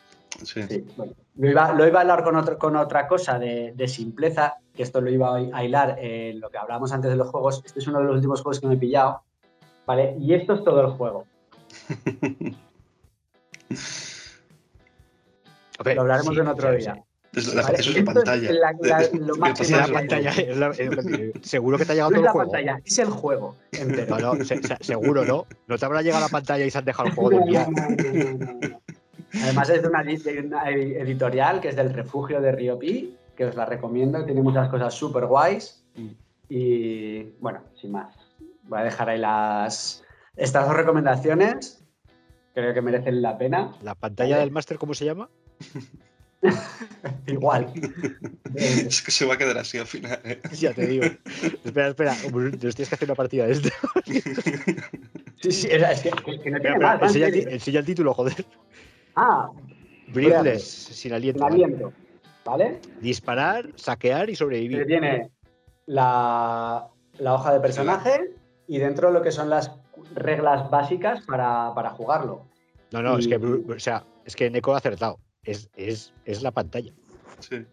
Sí. 0.42 0.62
Sí, 0.68 0.84
bueno. 0.96 1.12
Lo 1.36 1.50
iba, 1.50 1.72
lo 1.74 1.86
iba 1.86 1.98
a 1.98 2.02
hablar 2.02 2.24
con, 2.24 2.34
otro- 2.36 2.58
con 2.58 2.74
otra 2.76 3.06
cosa 3.06 3.38
de, 3.38 3.72
de 3.76 3.86
simpleza, 3.88 4.54
que 4.74 4.82
esto 4.82 5.00
lo 5.00 5.10
iba 5.10 5.36
a 5.36 5.64
hilar 5.64 5.96
en 6.00 6.40
lo 6.40 6.48
que 6.50 6.58
hablábamos 6.58 6.90
antes 6.92 7.10
de 7.10 7.16
los 7.16 7.28
juegos. 7.28 7.62
Este 7.64 7.78
es 7.78 7.86
uno 7.86 7.98
de 7.98 8.04
los 8.06 8.14
últimos 8.16 8.40
juegos 8.42 8.60
que 8.60 8.66
me 8.66 8.74
he 8.74 8.78
pillado, 8.78 9.22
¿vale? 9.86 10.16
Y 10.18 10.34
esto 10.34 10.54
es 10.54 10.64
todo 10.64 10.80
el 10.80 10.88
juego. 10.92 11.24
Lo 15.94 16.00
hablaremos 16.02 16.34
sí, 16.34 16.40
en 16.40 16.48
otro 16.48 16.70
sí, 16.72 16.76
día. 16.78 17.04
Es 17.36 17.54
la- 17.54 17.62
Vale, 17.62 17.78
eso 17.78 17.90
es 17.90 17.96
la 17.96 18.00
esto 18.00 18.10
es 18.10 18.14
pantalla. 18.14 18.52
la- 18.52 18.72
la- 18.80 19.08
lo 19.26 19.36
máximo 19.36 19.78
la 19.78 19.88
pantalla, 19.88 20.30
es 20.30 20.56
la- 20.56 20.68
es- 20.70 21.32
seguro 21.42 21.78
que 21.78 21.84
te 21.84 21.92
ha 21.92 21.94
llegado 21.94 22.10
No 22.10 22.16
todo 22.16 22.20
es 22.20 22.20
el 22.20 22.24
la 22.24 22.32
juego. 22.32 22.50
pantalla, 22.52 22.80
es 22.84 22.98
el 22.98 23.08
juego 23.10 23.56
entero. 23.72 24.18
No, 24.18 24.34
no, 24.34 24.44
se- 24.44 24.62
se- 24.62 24.76
seguro, 24.80 25.24
¿no? 25.24 25.46
No 25.66 25.78
te 25.78 25.84
habrá 25.84 26.02
llegado 26.02 26.22
la 26.22 26.28
pantalla 26.28 26.64
y 26.64 26.70
se 26.70 26.78
han 26.78 26.84
dejado 26.84 27.08
el 27.08 27.14
juego 27.14 27.30
de 27.44 27.52
no. 27.52 27.66
Además 29.42 29.68
es 29.70 29.82
de 29.82 29.88
una, 29.88 30.04
edi- 30.04 30.22
de 30.22 30.40
una 30.40 30.70
editorial 30.70 31.60
que 31.60 31.68
es 31.68 31.76
del 31.76 31.92
refugio 31.92 32.40
de 32.40 32.52
Río 32.52 32.78
Pi, 32.78 33.16
que 33.36 33.46
os 33.46 33.56
la 33.56 33.66
recomiendo, 33.66 34.24
tiene 34.24 34.40
muchas 34.42 34.68
cosas 34.68 34.94
súper 34.94 35.26
guays. 35.26 35.82
Mm. 35.96 36.08
Y 36.48 37.22
bueno, 37.40 37.64
sin 37.80 37.90
más, 37.92 38.14
voy 38.64 38.78
a 38.80 38.84
dejar 38.84 39.08
ahí 39.08 39.18
las 39.18 40.04
estas 40.36 40.66
dos 40.68 40.76
recomendaciones, 40.76 41.82
creo 42.54 42.72
que 42.74 42.80
merecen 42.80 43.22
la 43.22 43.36
pena. 43.36 43.72
¿La 43.82 43.94
pantalla 43.96 44.38
del 44.38 44.52
máster 44.52 44.78
cómo 44.78 44.94
se 44.94 45.04
llama? 45.04 45.28
Igual. 47.26 47.72
Es 48.54 49.02
que 49.02 49.10
se 49.10 49.24
va 49.24 49.34
a 49.34 49.38
quedar 49.38 49.58
así 49.58 49.78
al 49.78 49.86
final. 49.86 50.18
¿eh? 50.24 50.40
Ya 50.52 50.72
te 50.72 50.86
digo. 50.86 51.04
espera, 51.64 51.88
espera. 51.88 52.14
Nos 52.32 52.58
tienes 52.58 52.88
que 52.88 52.94
hacer 52.94 53.08
una 53.08 53.14
partida 53.14 53.46
de 53.46 53.52
esto. 53.52 53.68
sí, 55.40 55.52
sí, 55.52 55.68
es 55.70 56.00
que, 56.00 56.10
no 56.50 56.60
tiene 56.60 56.76
enseña, 57.02 57.28
En 57.28 57.34
el 57.34 57.48
enseña 57.48 57.82
título, 57.82 58.14
joder. 58.14 58.44
Ah, 59.16 59.50
Breathless, 60.08 60.64
sin 60.64 61.12
aliento. 61.12 61.38
sin 61.38 61.48
¿vale? 61.48 61.64
aliento. 61.64 61.92
¿Vale? 62.44 62.80
Disparar, 63.00 63.70
saquear 63.76 64.28
y 64.28 64.32
que 64.32 64.36
sobrevivir. 64.36 64.86
tiene 64.86 65.30
la, 65.86 66.88
la 67.18 67.34
hoja 67.34 67.52
de 67.52 67.60
personaje 67.60 68.30
y 68.68 68.78
dentro 68.78 69.10
lo 69.10 69.22
que 69.22 69.32
son 69.32 69.50
las 69.50 69.72
reglas 70.14 70.70
básicas 70.70 71.22
para, 71.22 71.72
para 71.74 71.90
jugarlo. 71.90 72.44
No, 72.92 73.02
no, 73.02 73.18
es 73.18 73.26
que, 73.26 73.36
o 73.36 73.78
sea, 73.80 74.04
es 74.24 74.36
que 74.36 74.50
Neko 74.50 74.74
ha 74.74 74.78
acertado. 74.78 75.18
Es, 75.44 75.70
es, 75.76 76.12
es 76.24 76.42
la 76.42 76.50
pantalla. 76.50 76.92
Sí. 77.40 77.64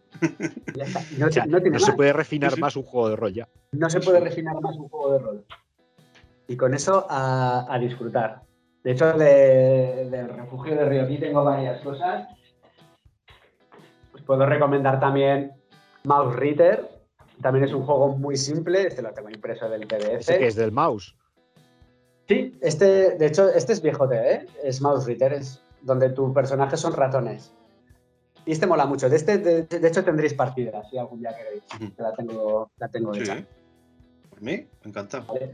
Ya 0.75 0.83
está. 0.83 1.01
No, 1.17 1.27
O 1.27 1.31
sea, 1.31 1.45
no 1.45 1.61
tiene 1.61 1.77
no 1.77 1.85
se 1.85 1.93
puede 1.93 2.13
refinar 2.13 2.51
Sí, 2.51 2.55
sí. 2.55 2.61
más 2.61 2.75
un 2.75 2.83
juego 2.83 3.09
de 3.09 3.15
rol 3.15 3.33
ya. 3.33 3.47
No 3.71 3.89
se 3.89 3.99
puede 3.99 4.19
refinar 4.19 4.59
más 4.61 4.75
un 4.75 4.89
juego 4.89 5.13
de 5.13 5.19
rol. 5.19 5.45
Y 6.47 6.57
con 6.57 6.73
eso 6.73 7.05
a, 7.09 7.65
a 7.73 7.79
disfrutar. 7.79 8.41
De 8.83 8.91
hecho, 8.91 9.13
de- 9.13 10.07
del 10.11 10.29
refugio 10.29 10.75
de 10.75 10.85
Río 10.85 11.19
tengo 11.19 11.43
varias 11.43 11.81
cosas. 11.81 12.27
Os 14.13 14.21
puedo 14.23 14.45
recomendar 14.45 14.99
también 14.99 15.53
Mouse 16.03 16.35
Reader. 16.35 16.89
También 17.41 17.65
es 17.65 17.73
un 17.73 17.85
juego 17.85 18.09
muy 18.17 18.35
simple. 18.37 18.87
Este 18.87 19.01
lo 19.01 19.13
tengo 19.13 19.29
impreso 19.29 19.69
del 19.69 19.87
PDF. 19.87 20.19
Ese 20.19 20.37
que 20.39 20.47
es 20.47 20.55
del 20.55 20.71
mouse. 20.71 21.15
Sí, 22.27 22.57
este, 22.61 23.17
de 23.17 23.25
hecho, 23.25 23.49
este 23.49 23.73
es 23.73 23.81
viejote, 23.81 24.33
¿eh? 24.33 24.45
Es 24.63 24.81
Mouse 24.81 25.05
Reader, 25.05 25.33
es 25.33 25.63
donde 25.81 26.09
tu 26.11 26.33
personaje 26.33 26.77
son 26.77 26.93
ratones. 26.93 27.53
Y 28.45 28.51
este 28.53 28.65
mola 28.67 28.85
mucho. 28.85 29.09
De 29.09 29.15
este, 29.17 29.37
de, 29.37 29.63
de 29.63 29.87
hecho, 29.87 30.03
tendréis 30.03 30.33
partidas 30.33 30.89
si 30.89 30.97
algún 30.97 31.19
día 31.19 31.35
queréis. 31.35 31.63
Que 31.95 32.01
La 32.01 32.13
tengo, 32.13 32.71
la 32.77 32.87
tengo 32.87 33.13
Sí. 33.13 33.21
hecha. 33.21 33.45
Por 34.29 34.41
mí. 34.41 34.67
Vale, 34.83 35.09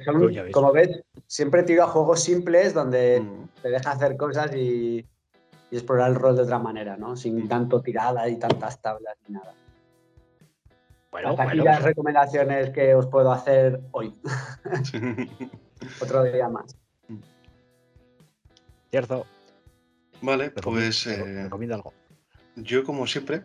son, 0.05 0.19
Pues 0.21 0.51
como 0.53 0.71
ves, 0.71 1.03
siempre 1.25 1.63
tiro 1.63 1.83
a 1.83 1.87
juegos 1.87 2.21
simples 2.23 2.73
donde 2.73 3.19
Mm. 3.19 3.47
te 3.61 3.69
deja 3.69 3.91
hacer 3.91 4.15
cosas 4.15 4.55
y, 4.55 5.05
y 5.69 5.75
explorar 5.75 6.09
el 6.11 6.15
rol 6.15 6.35
de 6.37 6.43
otra 6.43 6.59
manera, 6.59 6.95
¿no? 6.95 7.17
Sin 7.17 7.47
tanto 7.49 7.81
tirada 7.81 8.29
y 8.29 8.37
tantas 8.37 8.81
tablas 8.81 9.15
ni 9.27 9.33
nada. 9.35 9.53
Bueno, 11.11 11.29
Hasta 11.31 11.43
aquí 11.43 11.57
las 11.57 11.83
recomendaciones 11.83 12.69
que 12.69 12.93
os 12.95 13.07
puedo 13.07 13.31
hacer 13.31 13.81
hoy. 13.91 14.15
Otro 16.01 16.23
día 16.23 16.47
más. 16.49 16.75
cierto. 18.91 19.25
Vale, 20.21 20.51
pues 20.51 20.65
reco- 20.65 21.11
eh, 21.11 21.43
recomienda 21.43 21.75
algo. 21.75 21.93
Yo 22.57 22.83
como 22.83 23.07
siempre, 23.07 23.43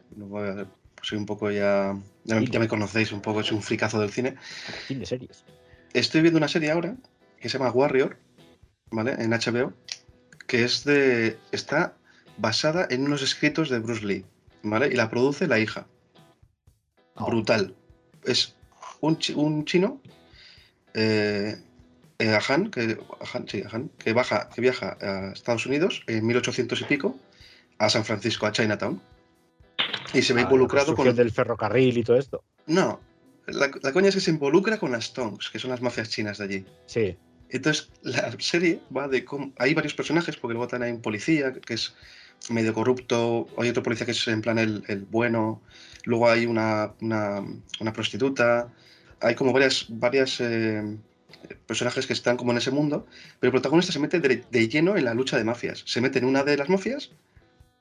soy 1.02 1.18
un 1.18 1.26
poco 1.26 1.50
ya, 1.50 1.96
ya, 2.24 2.36
me- 2.40 2.46
ya 2.46 2.58
me 2.58 2.68
conocéis 2.68 3.12
un 3.12 3.20
poco, 3.20 3.42
soy 3.42 3.56
un 3.56 3.62
fricazo 3.62 4.00
del 4.00 4.10
cine. 4.10 4.34
Fin 4.86 4.98
de 5.00 5.06
series. 5.06 5.44
Estoy 5.92 6.22
viendo 6.22 6.38
una 6.38 6.48
serie 6.48 6.70
ahora 6.70 6.96
que 7.40 7.48
se 7.48 7.58
llama 7.58 7.70
Warrior, 7.70 8.16
¿vale? 8.90 9.12
En 9.18 9.32
HBO, 9.32 9.72
que 10.46 10.64
es 10.64 10.84
de. 10.84 11.38
está 11.52 11.94
basada 12.38 12.86
en 12.90 13.04
unos 13.04 13.22
escritos 13.22 13.68
de 13.68 13.78
Bruce 13.78 14.04
Lee, 14.06 14.24
¿vale? 14.62 14.88
Y 14.88 14.92
la 14.94 15.10
produce 15.10 15.46
la 15.46 15.58
hija. 15.58 15.86
Oh. 17.16 17.26
Brutal. 17.26 17.74
Es 18.24 18.54
un, 19.00 19.18
un 19.34 19.64
chino, 19.66 20.00
eh, 20.94 21.56
eh, 22.18 22.28
Ahan, 22.34 22.70
que, 22.70 22.98
Ahan, 23.20 23.48
sí, 23.48 23.62
Ahan, 23.66 23.90
que, 23.98 24.12
baja, 24.12 24.48
que 24.54 24.60
viaja 24.60 24.96
a 25.00 25.32
Estados 25.32 25.66
Unidos 25.66 26.02
en 26.06 26.24
1800 26.26 26.80
y 26.80 26.84
pico 26.84 27.18
a 27.82 27.88
San 27.90 28.04
Francisco, 28.04 28.46
a 28.46 28.52
Chinatown. 28.52 29.00
Y 30.14 30.22
se 30.22 30.32
ve 30.34 30.42
Ah, 30.42 30.44
involucrado 30.44 30.94
con. 30.94 31.14
del 31.14 31.32
ferrocarril 31.32 31.98
y 31.98 32.04
todo 32.04 32.16
esto. 32.16 32.44
No, 32.66 33.00
la, 33.46 33.70
la 33.82 33.92
coña 33.92 34.08
es 34.08 34.14
que 34.14 34.20
se 34.20 34.30
involucra 34.30 34.78
con 34.78 34.92
las 34.92 35.12
Tongs, 35.12 35.50
que 35.50 35.58
son 35.58 35.70
las 35.70 35.82
mafias 35.82 36.08
chinas 36.08 36.38
de 36.38 36.44
allí. 36.44 36.66
Sí. 36.86 37.16
Entonces, 37.50 37.90
la 38.02 38.30
serie 38.38 38.80
va 38.96 39.08
de 39.08 39.24
cómo. 39.24 39.52
Hay 39.58 39.74
varios 39.74 39.94
personajes, 39.94 40.36
porque 40.36 40.54
luego 40.54 40.68
también 40.68 40.90
hay 40.90 40.96
un 40.96 41.02
policía 41.02 41.52
que 41.52 41.74
es 41.74 41.94
medio 42.50 42.72
corrupto, 42.72 43.48
hay 43.58 43.68
otro 43.70 43.82
policía 43.82 44.06
que 44.06 44.12
es 44.12 44.28
en 44.28 44.42
plan 44.42 44.58
el, 44.58 44.84
el 44.86 45.00
bueno, 45.04 45.60
luego 46.04 46.30
hay 46.30 46.46
una, 46.46 46.92
una, 47.00 47.44
una 47.80 47.92
prostituta, 47.92 48.68
hay 49.20 49.34
como 49.34 49.52
varias, 49.52 49.86
varias 49.88 50.40
eh, 50.40 50.82
personajes 51.66 52.06
que 52.06 52.12
están 52.12 52.36
como 52.36 52.52
en 52.52 52.58
ese 52.58 52.70
mundo, 52.70 53.06
pero 53.40 53.48
el 53.48 53.52
protagonista 53.52 53.92
se 53.92 53.98
mete 53.98 54.20
de, 54.20 54.44
de 54.50 54.68
lleno 54.68 54.96
en 54.96 55.04
la 55.04 55.14
lucha 55.14 55.36
de 55.36 55.44
mafias. 55.44 55.82
Se 55.86 56.00
mete 56.00 56.18
en 56.20 56.24
una 56.26 56.42
de 56.44 56.56
las 56.56 56.68
mafias, 56.68 57.10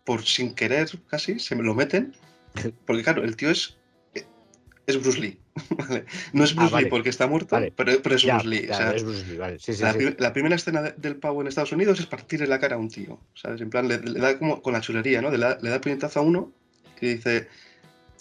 por 0.04 0.26
sin 0.26 0.54
querer 0.54 0.90
casi, 1.08 1.40
se 1.40 1.56
me 1.56 1.64
lo 1.64 1.74
meten, 1.76 2.16
porque 2.86 3.04
claro, 3.04 3.24
el 3.24 3.36
tío 3.36 3.50
es. 3.52 3.78
Es 4.88 5.00
Bruce 5.00 5.20
Lee. 5.22 5.40
¿vale? 5.70 6.06
No 6.34 6.44
es 6.44 6.52
Ah, 6.52 6.56
Bruce 6.56 6.74
vale. 6.74 6.84
Lee 6.86 6.90
porque 6.90 7.10
está 7.10 7.28
muerto, 7.28 7.56
Vale. 7.56 7.72
pero, 7.76 8.02
pero 8.02 8.16
es 8.16 8.24
Ya, 8.24 8.34
Bruce 8.40 8.48
Lee. 8.50 8.66
ya, 8.68 8.74
o 8.74 8.78
sea, 8.78 8.96
es 8.96 9.04
Bruce 9.04 9.26
Lee, 9.28 9.38
vale. 9.38 9.60
Sí, 9.60 9.74
sí, 9.74 9.84
la, 9.84 9.94
sí. 9.94 10.16
la 10.18 10.34
primera 10.34 10.56
escena 10.56 10.82
de- 10.82 10.94
del 10.98 11.18
pavo 11.18 11.40
en 11.42 11.48
Estados 11.48 11.72
Unidos 11.72 12.00
es 12.00 12.08
partirle 12.08 12.48
la 12.48 12.60
cara 12.60 12.76
a 12.76 12.80
un 12.80 12.90
tío, 12.90 13.20
¿sabes? 13.36 13.62
En 13.62 13.70
plan, 13.70 13.88
le, 13.88 14.00
le 14.00 14.20
da 14.20 14.38
como 14.40 14.62
con 14.62 14.74
la 14.74 14.82
chulería, 14.82 15.22
¿no? 15.22 15.30
Le 15.30 15.38
da, 15.38 15.58
le 15.62 15.70
da 15.70 15.80
puñetazo 15.80 16.20
a 16.20 16.24
uno 16.24 16.52
y 17.00 17.08
dice, 17.10 17.48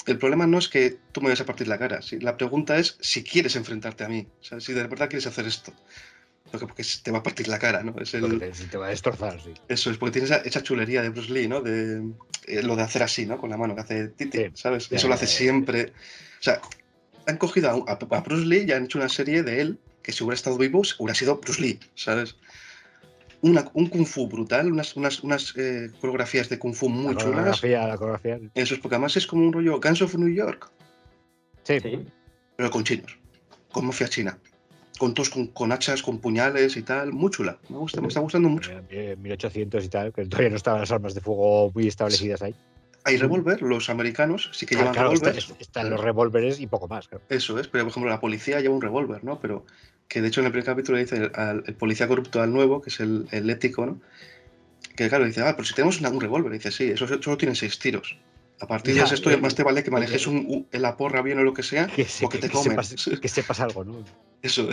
el 0.07 0.19
problema 0.19 0.47
no 0.47 0.59
es 0.59 0.69
que 0.69 0.99
tú 1.13 1.23
me 1.23 1.29
vayas 1.29 1.41
a 1.41 1.47
partir 1.47 1.67
la 1.67 1.79
cara, 1.79 2.03
¿sí? 2.03 2.21
la 2.21 2.37
pregunta 2.37 2.79
es 2.79 2.99
si 3.01 3.25
quieres 3.25 3.57
enfrentarte 3.57 4.05
a 4.05 4.09
mí, 4.09 4.27
¿sabes? 4.43 4.65
Si 4.65 4.73
de 4.75 4.83
verdad 4.87 5.09
quieres 5.09 5.27
hacer 5.27 5.47
esto. 5.47 5.73
Porque, 6.51 6.67
porque 6.67 6.85
te 7.03 7.11
va 7.13 7.19
a 7.19 7.23
partir 7.23 7.47
la 7.49 7.59
cara, 7.59 7.83
¿no? 7.83 7.95
Es 8.01 8.13
el- 8.15 8.39
te, 8.39 8.51
te 8.51 8.77
va 8.77 8.87
a 8.87 8.91
destrozar, 8.91 9.41
sí. 9.41 9.53
eso 9.69 9.91
es, 9.91 9.99
porque 9.99 10.15
tiene 10.15 10.27
esa, 10.27 10.39
esa 10.39 10.63
chulería 10.63 11.01
de 11.03 11.11
Bruce 11.11 11.33
Lee, 11.33 11.47
¿no? 11.49 11.61
De 11.61 12.03
eh, 12.47 12.63
lo 12.63 12.75
de 12.77 12.83
hacer 12.83 13.03
así, 13.05 13.25
¿no? 13.27 13.39
Con 13.39 13.51
la 13.51 13.57
mano, 13.57 13.75
que 13.75 13.83
hace 13.83 14.09
titi, 14.09 14.39
Sí. 14.39 14.51
¿sabes? 14.55 14.89
Ya, 14.89 14.97
Eso 14.97 15.07
lo 15.09 15.15
hace 15.15 15.27
ya, 15.27 15.33
ya. 15.33 15.39
siempre. 15.39 15.93
O 16.41 16.43
sea, 16.43 16.61
han 17.27 17.37
cogido 17.37 17.71
a, 17.87 17.93
a- 17.93 18.17
a 18.17 18.21
Bruce 18.21 18.47
Lee 18.47 18.65
y 18.67 18.73
han 18.73 18.85
hecho 18.87 18.99
una 18.99 19.09
serie 19.09 19.43
de 19.45 19.61
él 19.61 19.79
que 20.03 20.11
si 20.13 20.25
hubiera 20.25 20.35
estado 20.35 20.59
vivo 20.59 20.83
hubiera 20.99 21.15
sido 21.15 21.37
Bruce 21.37 21.61
Lee, 21.63 21.79
¿sabes? 21.95 22.35
Una- 23.43 23.71
un 23.75 23.87
kung 23.89 24.05
fu 24.07 24.27
brutal, 24.29 24.73
unas, 24.73 24.97
unas, 24.97 25.21
unas 25.21 25.55
eh, 25.57 25.91
coreografías 26.01 26.49
de 26.49 26.59
kung 26.59 26.75
fu 26.75 26.89
muy 26.89 27.15
la 27.15 27.21
chulas. 27.21 27.61
coreografía, 27.61 27.87
la 27.87 27.97
coreografía. 27.97 28.41
Eso 28.55 28.75
es 28.75 28.81
porque 28.81 28.97
además 28.97 29.17
es 29.17 29.27
como 29.27 29.47
un 29.47 29.53
rollo 29.53 29.81
Guns 29.81 30.03
of 30.03 30.15
New 30.17 30.29
York, 30.35 30.69
Sí. 31.63 31.79
Sí. 31.81 32.05
pero 32.57 32.71
con 32.71 32.83
chinos, 32.85 33.17
con 33.71 33.87
mafia 33.87 34.09
china. 34.09 34.37
Con 35.01 35.15
todos 35.15 35.31
con, 35.31 35.47
con 35.47 35.73
hachas, 35.73 36.03
con 36.03 36.19
puñales 36.19 36.77
y 36.77 36.83
tal. 36.83 37.11
Muy 37.11 37.31
chula. 37.31 37.57
Me 37.71 37.79
gusta, 37.79 38.03
me 38.03 38.09
está 38.09 38.21
gustando 38.21 38.51
mucho. 38.51 38.71
Eh, 38.91 39.17
1800 39.19 39.83
y 39.83 39.89
tal, 39.89 40.13
que 40.13 40.27
todavía 40.27 40.51
no 40.51 40.57
estaban 40.57 40.79
las 40.83 40.93
armas 40.93 41.15
de 41.15 41.23
fuego 41.23 41.73
muy 41.75 41.89
establecidas 41.89 42.43
ahí. 42.43 42.55
Hay 43.05 43.17
revólver, 43.17 43.63
los 43.63 43.89
americanos 43.89 44.51
sí 44.53 44.67
que 44.67 44.75
Ah, 44.75 44.79
llevan 44.81 44.93
claro, 44.93 45.13
está- 45.15 45.31
revólver. 45.31 45.57
están 45.59 45.89
los 45.89 46.01
revólveres 46.03 46.61
y 46.61 46.67
poco 46.67 46.87
más. 46.87 47.09
claro. 47.09 47.25
Eso 47.31 47.59
es, 47.59 47.67
pero 47.69 47.85
por 47.85 47.93
ejemplo 47.93 48.11
la 48.11 48.21
policía 48.21 48.61
lleva 48.61 48.75
un 48.75 48.83
revólver, 48.83 49.25
¿no? 49.25 49.41
Pero 49.41 49.65
que 50.07 50.21
de 50.21 50.29
hecho 50.29 50.41
en 50.41 50.47
el 50.49 50.53
primer 50.53 50.67
capítulo 50.67 50.99
le 50.99 51.05
dice 51.05 51.17
el, 51.17 51.33
al- 51.35 51.65
el 51.67 51.75
policía 51.77 52.07
corrupto 52.07 52.43
al 52.43 52.53
nuevo, 52.53 52.83
que 52.83 52.91
es 52.91 53.01
el, 53.01 53.27
el 53.31 53.49
ético, 53.49 53.87
¿no? 53.87 54.03
Que 54.97 55.09
claro, 55.09 55.25
dice, 55.25 55.41
ah, 55.41 55.55
pero 55.57 55.65
si 55.67 55.73
tenemos 55.73 55.99
un 56.03 56.21
revólver, 56.21 56.53
dice, 56.53 56.71
sí, 56.71 56.91
eso 56.91 57.07
solo 57.23 57.39
tiene 57.39 57.55
seis 57.55 57.79
tiros. 57.79 58.19
A 58.61 58.67
partir 58.67 58.95
Ya, 58.95 59.07
de 59.07 59.15
esto 59.15 59.31
más 59.39 59.55
te 59.55 59.63
vale 59.63 59.83
que 59.83 59.91
manejes 59.91 60.27
un, 60.27 60.37
un- 60.47 60.67
la 60.81 60.97
porra 60.97 61.23
bien 61.23 61.39
o 61.39 61.43
lo 61.43 61.55
que 61.55 61.63
sea, 61.63 61.87
Que, 61.87 62.05
se- 62.05 62.23
porque 62.23 62.39
te 62.39 62.49
que 62.49 62.53
comen. 62.53 62.73
sepas, 62.83 63.19
que 63.21 63.29
sepas 63.29 63.61
algo, 63.61 63.85
¿no? 63.85 64.05
Eso. 64.43 64.69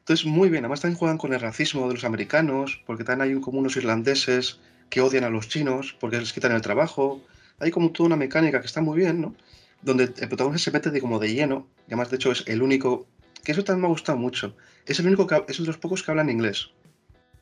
Entonces, 0.00 0.26
muy 0.26 0.48
bien. 0.48 0.64
Además, 0.64 0.80
también 0.80 0.98
juegan 0.98 1.18
con 1.18 1.32
el 1.32 1.40
racismo 1.40 1.86
de 1.88 1.94
los 1.94 2.04
americanos, 2.04 2.82
porque 2.86 3.04
también 3.04 3.36
hay 3.36 3.40
como 3.40 3.58
unos 3.60 3.76
irlandeses 3.76 4.58
que 4.90 5.00
odian 5.00 5.24
a 5.24 5.30
los 5.30 5.48
chinos 5.48 5.94
porque 6.00 6.18
les 6.18 6.32
quitan 6.32 6.52
el 6.52 6.60
trabajo. 6.62 7.22
Hay 7.60 7.70
como 7.70 7.90
toda 7.92 8.06
una 8.08 8.16
mecánica 8.16 8.60
que 8.60 8.66
está 8.66 8.80
muy 8.80 8.98
bien, 8.98 9.20
¿no? 9.20 9.34
Donde 9.82 10.04
el 10.04 10.28
protagonista 10.28 10.64
se 10.64 10.70
mete 10.72 10.90
de, 10.90 11.00
como 11.00 11.18
de 11.20 11.32
lleno, 11.34 11.68
y 11.82 11.90
además, 11.92 12.10
de 12.10 12.16
hecho, 12.16 12.32
es 12.32 12.42
el 12.46 12.62
único. 12.62 13.06
Que 13.44 13.52
eso 13.52 13.62
también 13.62 13.82
me 13.82 13.86
ha 13.86 13.90
gustado 13.90 14.18
mucho. 14.18 14.56
Es 14.86 14.98
el 14.98 15.06
único 15.06 15.26
que, 15.26 15.44
es 15.46 15.58
de 15.58 15.64
los 15.64 15.78
pocos 15.78 16.02
que 16.02 16.10
hablan 16.10 16.30
inglés, 16.30 16.70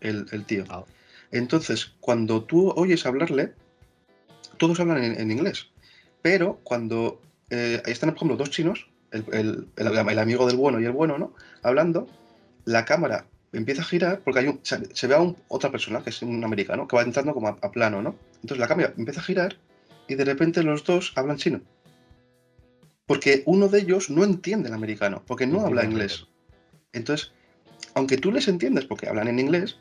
el, 0.00 0.26
el 0.32 0.44
tío. 0.44 0.64
Ah. 0.68 0.84
Entonces, 1.30 1.92
cuando 2.00 2.44
tú 2.44 2.70
oyes 2.76 3.06
hablarle, 3.06 3.54
todos 4.56 4.80
hablan 4.80 5.02
en, 5.02 5.20
en 5.20 5.30
inglés. 5.30 5.68
Pero 6.22 6.60
cuando 6.64 7.20
eh, 7.50 7.80
ahí 7.84 7.92
están, 7.92 8.10
por 8.10 8.16
ejemplo, 8.18 8.36
dos 8.36 8.50
chinos, 8.50 8.88
el, 9.12 9.24
el- 9.32 9.68
el- 9.76 10.08
el 10.08 10.18
amigo 10.18 10.46
del 10.46 10.56
bueno 10.56 10.80
y 10.80 10.84
el 10.84 10.92
bueno, 10.92 11.18
¿no? 11.18 11.32
Hablando, 11.62 12.08
la 12.64 12.84
cámara 12.84 13.26
empieza 13.52 13.82
a 13.82 13.84
girar 13.84 14.20
porque 14.20 14.40
hay 14.40 14.48
un, 14.48 14.60
se, 14.62 14.94
se 14.94 15.06
ve 15.06 15.14
a 15.14 15.20
un- 15.20 15.36
otra 15.48 15.70
persona, 15.70 16.02
que 16.02 16.10
es 16.10 16.20
un 16.22 16.42
americano, 16.44 16.88
que 16.88 16.96
va 16.96 17.02
entrando 17.02 17.32
como 17.32 17.48
a, 17.48 17.56
a 17.62 17.70
plano, 17.70 18.02
¿no? 18.02 18.16
Entonces 18.36 18.58
la 18.58 18.66
cámara 18.68 18.92
empieza 18.96 19.20
a 19.20 19.24
girar 19.24 19.56
y 20.08 20.14
de 20.16 20.24
repente 20.24 20.62
los 20.62 20.84
dos 20.84 21.12
hablan 21.16 21.36
chino. 21.36 21.60
Porque 23.06 23.42
uno 23.46 23.68
de 23.68 23.80
ellos 23.80 24.10
no 24.10 24.24
entiende 24.24 24.68
el 24.68 24.74
americano, 24.74 25.22
porque 25.26 25.46
no 25.46 25.58
Entiende 25.58 25.80
habla 25.80 25.90
inglés. 25.90 26.26
Entonces, 26.92 27.30
aunque 27.94 28.16
tú 28.16 28.32
les 28.32 28.48
entiendes 28.48 28.84
porque 28.84 29.08
hablan 29.08 29.28
en 29.28 29.38
inglés, 29.38 29.78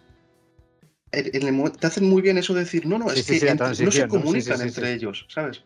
en- 1.16 1.48
el 1.48 1.72
te 1.72 1.88
hacen 1.88 2.08
muy 2.10 2.22
bien 2.22 2.38
eso 2.38 2.54
de 2.54 2.62
decir, 2.62 2.86
no, 2.86 2.98
no, 3.00 3.10
es 3.12 3.20
sí, 3.26 3.34
que 3.34 3.40
sí, 3.40 3.48
entre- 3.48 3.68
no 3.86 3.92
se 3.92 4.08
comunican 4.08 4.62
entre 4.62 4.94
ellos, 4.94 5.26
¿sabes? 5.30 5.62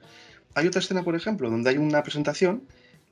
Hay 0.55 0.67
otra 0.67 0.79
escena, 0.79 1.03
por 1.03 1.15
ejemplo, 1.15 1.49
donde 1.49 1.69
hay 1.69 1.77
una 1.77 2.01
presentación 2.03 2.63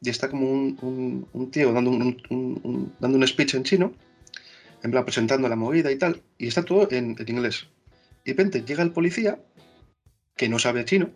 y 0.02 0.10
está 0.10 0.30
como 0.30 0.52
un, 0.52 0.78
un- 0.82 1.28
un 1.34 1.52
tío 1.52 1.72
dando 1.74 1.92
un, 1.92 2.94
dando 3.00 3.18
un 3.18 3.28
speech 3.28 3.56
en 3.56 3.64
chino, 3.64 3.94
en 4.84 4.92
plan 4.92 5.04
presentando 5.06 5.48
la 5.50 5.56
movida 5.56 5.92
y 5.92 5.98
tal, 5.98 6.22
y 6.38 6.48
está 6.48 6.64
todo 6.64 6.88
en, 6.92 7.16
en 7.20 7.30
inglés. 7.30 7.68
Y 8.24 8.32
de 8.32 8.34
repente 8.34 8.64
llega 8.64 8.84
el 8.84 8.92
policía, 8.92 9.40
que 10.36 10.50
no 10.50 10.60
sabe 10.60 10.86
chino, 10.86 11.10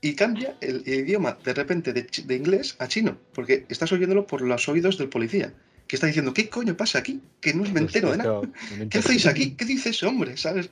y 0.00 0.14
cambia 0.14 0.54
el, 0.60 0.82
el 0.86 1.00
idioma 1.00 1.38
de 1.44 1.54
repente 1.54 1.92
de, 1.92 2.02
de 2.24 2.34
inglés 2.36 2.76
a 2.78 2.88
chino, 2.88 3.18
porque 3.34 3.64
estás 3.68 3.90
oyéndolo 3.92 4.26
por 4.26 4.42
los 4.42 4.68
oídos 4.68 4.98
del 4.98 5.08
policía, 5.08 5.52
que 5.88 5.96
está 5.96 6.06
diciendo, 6.06 6.34
¿qué 6.34 6.48
coño 6.50 6.76
pasa 6.76 6.98
aquí? 6.98 7.20
Que 7.40 7.54
no 7.54 7.64
me 7.64 7.80
entero 7.80 8.10
de 8.10 8.18
nada. 8.18 8.42
¿Qué 8.90 8.98
hacéis 8.98 9.26
aquí? 9.26 9.52
¿Qué 9.52 9.64
dice 9.64 9.88
ese 9.90 10.06
hombre? 10.06 10.36
¿Sabes? 10.36 10.70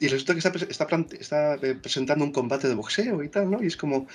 Y 0.00 0.08
resulta 0.08 0.32
que 0.34 0.66
está, 0.68 1.54
eh, 1.62 1.74
presentando 1.80 2.24
un 2.24 2.32
combate 2.32 2.66
de 2.66 2.74
boxeo 2.74 3.22
y 3.22 3.28
tal, 3.28 3.50
¿no? 3.50 3.62
Y 3.62 3.68
es 3.68 3.76
como... 3.76 4.08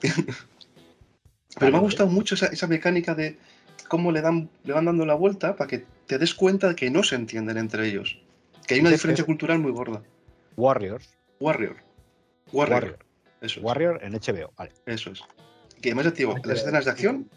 Pero 1.58 1.72
me 1.72 1.78
ha 1.78 1.80
gustado 1.80 2.08
mucho 2.08 2.36
esa, 2.36 2.46
esa 2.46 2.66
mecánica 2.66 3.14
de 3.14 3.38
cómo 3.88 4.12
le, 4.12 4.20
dan, 4.20 4.48
le 4.64 4.72
van 4.72 4.84
dando 4.84 5.04
la 5.04 5.14
vuelta 5.14 5.56
para 5.56 5.68
que 5.68 5.84
te 6.06 6.18
des 6.18 6.34
cuenta 6.34 6.68
de 6.68 6.76
que 6.76 6.90
no 6.90 7.02
se 7.02 7.16
entienden 7.16 7.56
entre 7.56 7.88
ellos. 7.88 8.20
Que 8.66 8.74
hay 8.74 8.80
una 8.80 8.90
diferencia 8.90 9.22
es- 9.22 9.26
cultural 9.26 9.58
muy 9.58 9.72
gorda. 9.72 10.02
Warriors. 10.56 11.16
Warrior. 11.40 11.76
Warrior. 12.52 12.74
Warrior. 12.74 12.98
Eso 13.40 13.58
es. 13.60 13.64
Warrior 13.64 14.00
en 14.02 14.12
HBO, 14.12 14.52
vale. 14.56 14.72
Eso 14.86 15.10
es. 15.10 15.20
Que 15.82 15.90
además, 15.90 16.12
te 16.12 16.18
digo, 16.18 16.34
las 16.44 16.60
escenas 16.60 16.84
de 16.84 16.90
acción, 16.90 17.28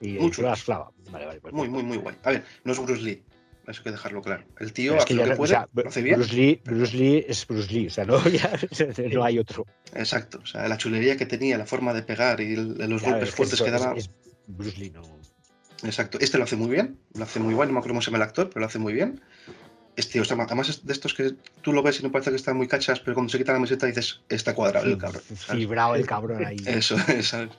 Y 0.00 0.12
Muy 0.12 0.32
la 0.38 0.54
esclava. 0.54 0.90
Vale, 1.10 1.26
vale. 1.26 1.40
pues 1.40 1.52
muy, 1.52 1.68
muy, 1.68 1.82
muy 1.82 1.98
guay. 1.98 2.16
A 2.22 2.30
ver, 2.30 2.44
no 2.64 2.72
es 2.72 2.78
Bruce 2.78 3.02
Lee. 3.02 3.22
Eso 3.66 3.80
hay 3.80 3.84
que 3.84 3.90
dejarlo 3.90 4.22
claro. 4.22 4.42
El 4.58 4.72
tío 4.72 4.96
hace 4.96 5.14
lo 5.14 5.24
que 5.24 5.36
puede, 5.36 5.54
o 5.54 5.58
sea, 5.58 5.68
lo 5.72 5.88
hace 5.88 6.02
bien. 6.02 6.16
Bruce 6.16 6.34
Lee, 6.34 6.60
Bruce 6.64 6.96
Lee 6.96 7.24
es 7.28 7.46
Bruce 7.46 7.72
Lee, 7.72 7.86
o 7.86 7.90
sea, 7.90 8.04
no, 8.04 8.18
ya- 8.28 8.58
no 9.12 9.22
hay 9.24 9.38
otro. 9.38 9.66
Exacto. 9.94 10.40
O 10.42 10.46
sea, 10.46 10.66
la 10.66 10.76
chulería 10.78 11.16
que 11.16 11.26
tenía, 11.26 11.58
la 11.58 11.66
forma 11.66 11.92
de 11.92 12.02
pegar 12.02 12.40
y 12.40 12.54
el- 12.54 12.68
los 12.78 13.02
Claro, 13.02 13.16
golpes 13.16 13.28
es 13.28 13.30
que 13.30 13.36
fuertes 13.36 13.54
eso 13.54 13.64
que 13.66 13.70
daba. 13.70 13.94
es 13.96 14.10
Bruce 14.46 14.78
Lee, 14.78 14.90
no. 14.90 15.02
Exacto. 15.84 16.18
Este 16.20 16.38
lo 16.38 16.44
hace 16.44 16.56
muy 16.56 16.70
bien. 16.70 16.98
Lo 17.14 17.24
hace 17.24 17.38
muy 17.38 17.54
bueno. 17.54 17.68
No 17.70 17.74
me 17.74 17.78
acuerdo 17.80 17.92
cómo 17.94 18.02
se 18.02 18.06
llama 18.10 18.24
el 18.24 18.28
actor, 18.28 18.48
pero 18.48 18.60
lo 18.60 18.66
hace 18.66 18.78
muy 18.78 18.92
bien. 18.94 19.20
Este, 19.96 20.20
o 20.20 20.24
sea, 20.24 20.36
además 20.40 20.68
es 20.70 20.86
de 20.86 20.92
estos 20.92 21.12
que 21.14 21.34
tú 21.62 21.72
lo 21.72 21.82
ves 21.82 22.00
y 22.00 22.02
no 22.02 22.10
parece 22.10 22.30
que 22.30 22.36
están 22.36 22.56
muy 22.56 22.66
cachas, 22.66 23.00
pero 23.00 23.14
cuando 23.14 23.30
se 23.30 23.38
quita 23.38 23.52
la 23.52 23.58
meseta 23.58 23.86
dices, 23.86 24.22
está 24.28 24.54
cuadrado 24.54 24.86
el 24.86 24.96
cabrón. 24.98 25.22
Fibrado 25.22 25.94
el 25.94 26.06
cabrón 26.06 26.44
ahí. 26.46 26.56
Eso, 26.66 26.96
¿sabes? 27.22 27.50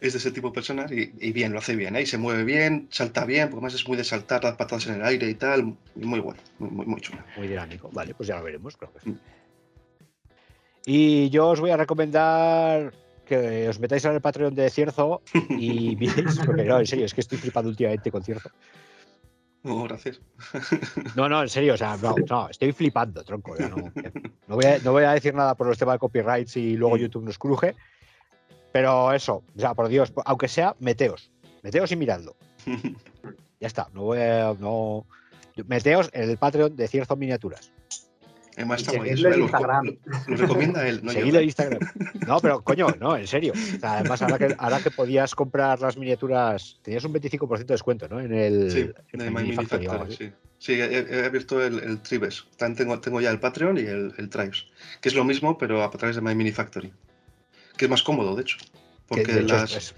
Es 0.00 0.12
de 0.12 0.18
ese 0.18 0.30
tipo 0.30 0.48
de 0.48 0.54
personas 0.54 0.92
y, 0.92 1.12
y 1.18 1.32
bien, 1.32 1.52
lo 1.52 1.58
hace 1.58 1.74
bien, 1.74 1.96
¿eh? 1.96 2.02
Y 2.02 2.06
se 2.06 2.18
mueve 2.18 2.44
bien, 2.44 2.88
salta 2.90 3.24
bien, 3.24 3.48
porque 3.48 3.56
además 3.56 3.74
es 3.74 3.88
muy 3.88 3.96
de 3.96 4.04
saltar 4.04 4.44
las 4.44 4.56
patadas 4.56 4.86
en 4.86 4.96
el 4.96 5.04
aire 5.04 5.28
y 5.28 5.34
tal. 5.34 5.76
Muy 5.94 6.20
bueno, 6.20 6.40
muy, 6.58 6.70
muy, 6.70 6.86
muy 6.86 7.00
chulo. 7.00 7.20
Muy 7.36 7.48
dinámico. 7.48 7.90
Vale, 7.92 8.14
pues 8.14 8.28
ya 8.28 8.36
lo 8.36 8.44
veremos, 8.44 8.76
creo 8.76 8.92
que 8.92 9.00
sí. 9.00 9.10
Mm. 9.10 9.18
Y 10.88 11.30
yo 11.30 11.48
os 11.48 11.60
voy 11.60 11.70
a 11.70 11.76
recomendar 11.76 12.92
que 13.26 13.68
os 13.68 13.80
metáis 13.80 14.04
en 14.04 14.12
el 14.12 14.20
Patreon 14.20 14.54
de 14.54 14.70
Cierzo 14.70 15.20
y 15.50 15.96
miréis, 16.00 16.38
porque 16.46 16.64
no, 16.64 16.78
en 16.78 16.86
serio, 16.86 17.04
es 17.04 17.12
que 17.12 17.22
estoy 17.22 17.38
flipando 17.38 17.68
últimamente 17.68 18.10
con 18.10 18.22
Cierzo. 18.22 18.50
Oh, 19.64 19.82
gracias. 19.82 20.20
No, 21.16 21.28
no, 21.28 21.42
en 21.42 21.48
serio, 21.48 21.74
o 21.74 21.76
sea, 21.76 21.96
no, 21.96 22.14
no, 22.30 22.48
estoy 22.48 22.70
flipando, 22.70 23.24
tronco. 23.24 23.56
no, 23.58 23.92
no 24.46 24.54
voy 24.54 24.64
a, 24.64 24.78
no 24.78 24.92
voy 24.92 25.02
a 25.02 25.10
decir 25.10 25.34
nada 25.34 25.56
por 25.56 25.66
los 25.66 25.76
temas 25.76 25.96
de 25.96 25.98
copyrights 25.98 26.56
y 26.56 26.76
luego 26.76 26.96
YouTube 26.96 27.24
nos 27.24 27.36
cruje, 27.36 27.74
pero 28.76 29.12
eso, 29.14 29.42
o 29.56 29.58
sea, 29.60 29.72
por 29.72 29.88
Dios, 29.88 30.12
aunque 30.26 30.48
sea, 30.48 30.76
meteos, 30.80 31.30
meteos 31.62 31.90
y 31.92 31.96
miradlo. 31.96 32.36
Ya 33.58 33.68
está, 33.68 33.88
no 33.94 34.02
voy 34.02 34.18
a, 34.18 34.54
no, 34.60 35.06
meteos 35.66 36.10
en 36.12 36.28
el 36.28 36.36
Patreon 36.36 36.76
de 36.76 36.86
Cierzo 36.88 37.16
Miniaturas. 37.16 37.72
Además 38.54 38.82
está 38.82 38.98
muy 38.98 39.08
en 39.08 39.22
Lo, 39.22 39.34
Instagram. 39.38 39.84
lo- 39.86 39.96
lo 40.28 40.36
recomienda 40.36 40.86
él, 40.86 41.00
en 41.02 41.42
Instagram. 41.44 41.80
No, 42.26 42.38
pero 42.40 42.62
coño, 42.62 42.88
no, 43.00 43.16
en 43.16 43.26
serio. 43.26 43.54
O 43.54 43.78
sea, 43.80 43.94
además, 44.00 44.20
ahora 44.20 44.36
que, 44.38 44.54
ahora 44.58 44.80
que 44.80 44.90
podías 44.90 45.34
comprar 45.34 45.80
las 45.80 45.96
miniaturas, 45.96 46.78
tenías 46.82 47.04
un 47.04 47.14
25% 47.14 47.58
de 47.58 47.64
descuento, 47.64 48.08
¿no? 48.08 48.20
En 48.20 48.34
el. 48.34 48.70
Sí, 48.70 48.90
en 49.14 49.20
el 49.22 49.30
My 49.30 49.42
Mini 49.42 49.54
Factory 49.56 49.86
sí. 50.18 50.30
Sí, 50.58 50.72
he, 50.74 50.98
he 50.98 51.24
abierto 51.24 51.64
el, 51.64 51.78
el 51.78 52.02
Tribes. 52.02 52.44
También 52.58 52.76
tengo, 52.76 53.00
tengo 53.00 53.22
ya 53.22 53.30
el 53.30 53.40
Patreon 53.40 53.78
y 53.78 53.80
el, 53.82 54.12
el 54.18 54.28
Tribes, 54.28 54.66
que 55.00 55.08
es 55.08 55.14
lo 55.14 55.24
mismo, 55.24 55.56
pero 55.56 55.82
a 55.82 55.90
través 55.90 56.16
de 56.16 56.20
My 56.22 56.34
Mini 56.34 56.52
Factory. 56.52 56.92
Que 57.76 57.84
es 57.86 57.90
más 57.90 58.02
cómodo, 58.02 58.34
de 58.34 58.42
hecho. 58.42 58.58
Que, 58.58 58.66
Porque 59.08 59.32
de 59.32 59.40
hecho, 59.42 59.54
las, 59.54 59.72
es- 59.76 59.94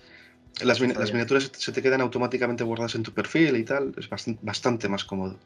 las, 0.62 0.80
miniaturas 0.80 1.50
se 1.56 1.72
te- 1.72 1.82
quedan 1.82 2.00
automáticamente 2.00 2.64
guardadas 2.64 2.94
en 2.96 3.02
tu 3.04 3.12
perfil 3.12 3.56
y 3.56 3.64
tal. 3.64 3.94
Es 3.96 4.08
bastante, 4.08 4.40
bastante 4.44 4.88
más 4.88 5.04
cómodo. 5.04 5.36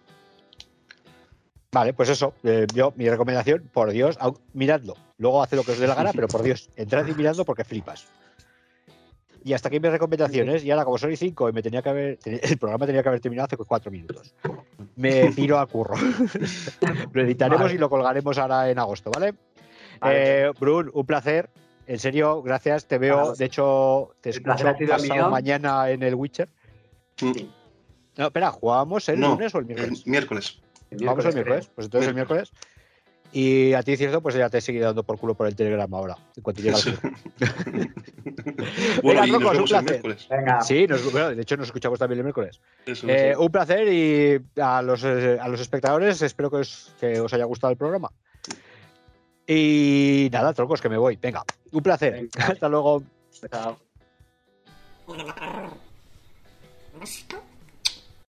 Vale, 1.72 1.94
pues 1.94 2.08
eso. 2.10 2.34
eh, 2.42 2.66
yo, 2.74 2.92
mi 2.96 3.08
recomendación, 3.08 3.68
por 3.72 3.90
Dios, 3.90 4.18
miradlo. 4.52 4.94
Luego 5.18 5.42
hace 5.42 5.56
lo 5.56 5.64
que 5.64 5.72
os 5.72 5.78
dé 5.78 5.86
la 5.86 5.94
gana, 5.94 6.12
pero 6.12 6.28
por 6.28 6.42
Dios, 6.42 6.68
entrad 6.76 7.06
y 7.06 7.14
miradlo 7.14 7.44
porque 7.44 7.64
flipas. 7.64 8.06
Y 9.44 9.54
hasta 9.54 9.68
aquí 9.68 9.80
mis 9.80 9.90
recomendaciones. 9.90 10.64
Y 10.64 10.70
ahora, 10.70 10.84
como 10.84 10.98
soy 10.98 11.16
5 11.16 11.48
y 11.48 11.52
me 11.52 11.62
tenía 11.62 11.82
que 11.82 11.88
haber. 11.88 12.18
El 12.24 12.58
programa 12.58 12.86
tenía 12.86 13.02
que 13.02 13.08
haber 13.08 13.20
terminado 13.20 13.46
hace 13.46 13.56
4 13.56 13.90
minutos. 13.90 14.34
Me 14.96 15.32
piro 15.36 15.58
a 15.58 15.66
curro. 15.66 15.96
lo 17.12 17.22
editaremos 17.22 17.62
Vale. 17.64 17.74
y 17.74 17.78
lo 17.78 17.90
colgaremos 17.90 18.38
ahora 18.38 18.70
en 18.70 18.78
agosto, 18.78 19.10
¿vale? 19.10 19.34
Vale. 20.00 20.44
Eh, 20.46 20.52
Brun, 20.60 20.90
un 20.94 21.06
placer. 21.06 21.50
En 21.86 21.98
serio, 21.98 22.42
gracias. 22.42 22.86
Te 22.86 22.98
veo. 22.98 23.34
De 23.34 23.44
hecho, 23.44 24.14
te 24.20 24.30
El 24.30 24.36
escucho 24.36 24.44
placer 24.64 24.68
ha 24.68 24.98
sido 24.98 25.14
pasado 25.14 25.30
mañana 25.30 25.90
en 25.90 26.02
el 26.02 26.14
Witcher. 26.14 26.48
Mm, 27.20 27.32
No, 28.18 28.26
espera, 28.26 28.50
¿jugábamos 28.50 29.08
el 29.08 29.18
No, 29.20 29.30
lunes 29.30 29.54
o 29.54 29.58
el 29.58 29.64
El 29.64 29.74
miércoles? 29.74 30.06
miércoles. 30.06 30.58
Vamos 30.92 31.24
el 31.24 31.34
miércoles. 31.34 31.70
Pues 31.74 31.86
entonces 31.86 32.08
el 32.08 32.14
miércoles. 32.14 32.52
Y 33.34 33.72
a 33.72 33.82
ti, 33.82 33.96
cierto, 33.96 34.20
pues 34.20 34.34
ya 34.34 34.50
te 34.50 34.58
he 34.58 34.60
seguido 34.60 34.84
dando 34.86 35.02
por 35.04 35.18
culo 35.18 35.34
por 35.34 35.46
el 35.46 35.56
Telegram 35.56 35.92
ahora. 35.94 36.18
En 36.36 36.42
cuanto 36.42 36.60
Eso. 36.62 36.90
curro. 37.00 37.14
bueno, 39.02 39.24
y 39.24 39.30
tronco, 39.30 39.54
nos 39.54 39.54
es 39.54 39.58
un 39.58 39.62
el 39.62 39.68
placer. 39.68 39.84
miércoles. 39.90 40.26
Venga, 40.28 40.60
Sí, 40.60 40.86
nos- 40.86 41.10
bueno, 41.12 41.30
de 41.34 41.40
hecho 41.42 41.56
nos 41.56 41.66
escuchamos 41.68 41.98
también 41.98 42.18
el 42.18 42.24
miércoles. 42.24 42.60
Eso, 42.84 43.08
Eh, 43.08 43.34
un 43.36 43.50
placer 43.50 43.88
y 43.90 44.38
a 44.60 44.82
los, 44.82 45.02
eh, 45.04 45.38
a 45.40 45.48
los 45.48 45.60
espectadores 45.60 46.20
espero 46.20 46.50
que 46.50 46.56
os, 46.56 46.92
que 47.00 47.20
os 47.20 47.32
haya 47.32 47.44
gustado 47.44 47.70
el 47.70 47.78
programa. 47.78 48.10
Y 49.46 50.28
nada, 50.30 50.52
troncos, 50.52 50.80
que 50.80 50.88
me 50.88 50.96
voy. 50.96 51.16
Venga, 51.16 51.44
un 51.72 51.82
placer. 51.82 52.12
Venga. 52.12 52.46
Hasta 52.46 52.68
luego. 52.68 53.02
chao. 53.50 53.76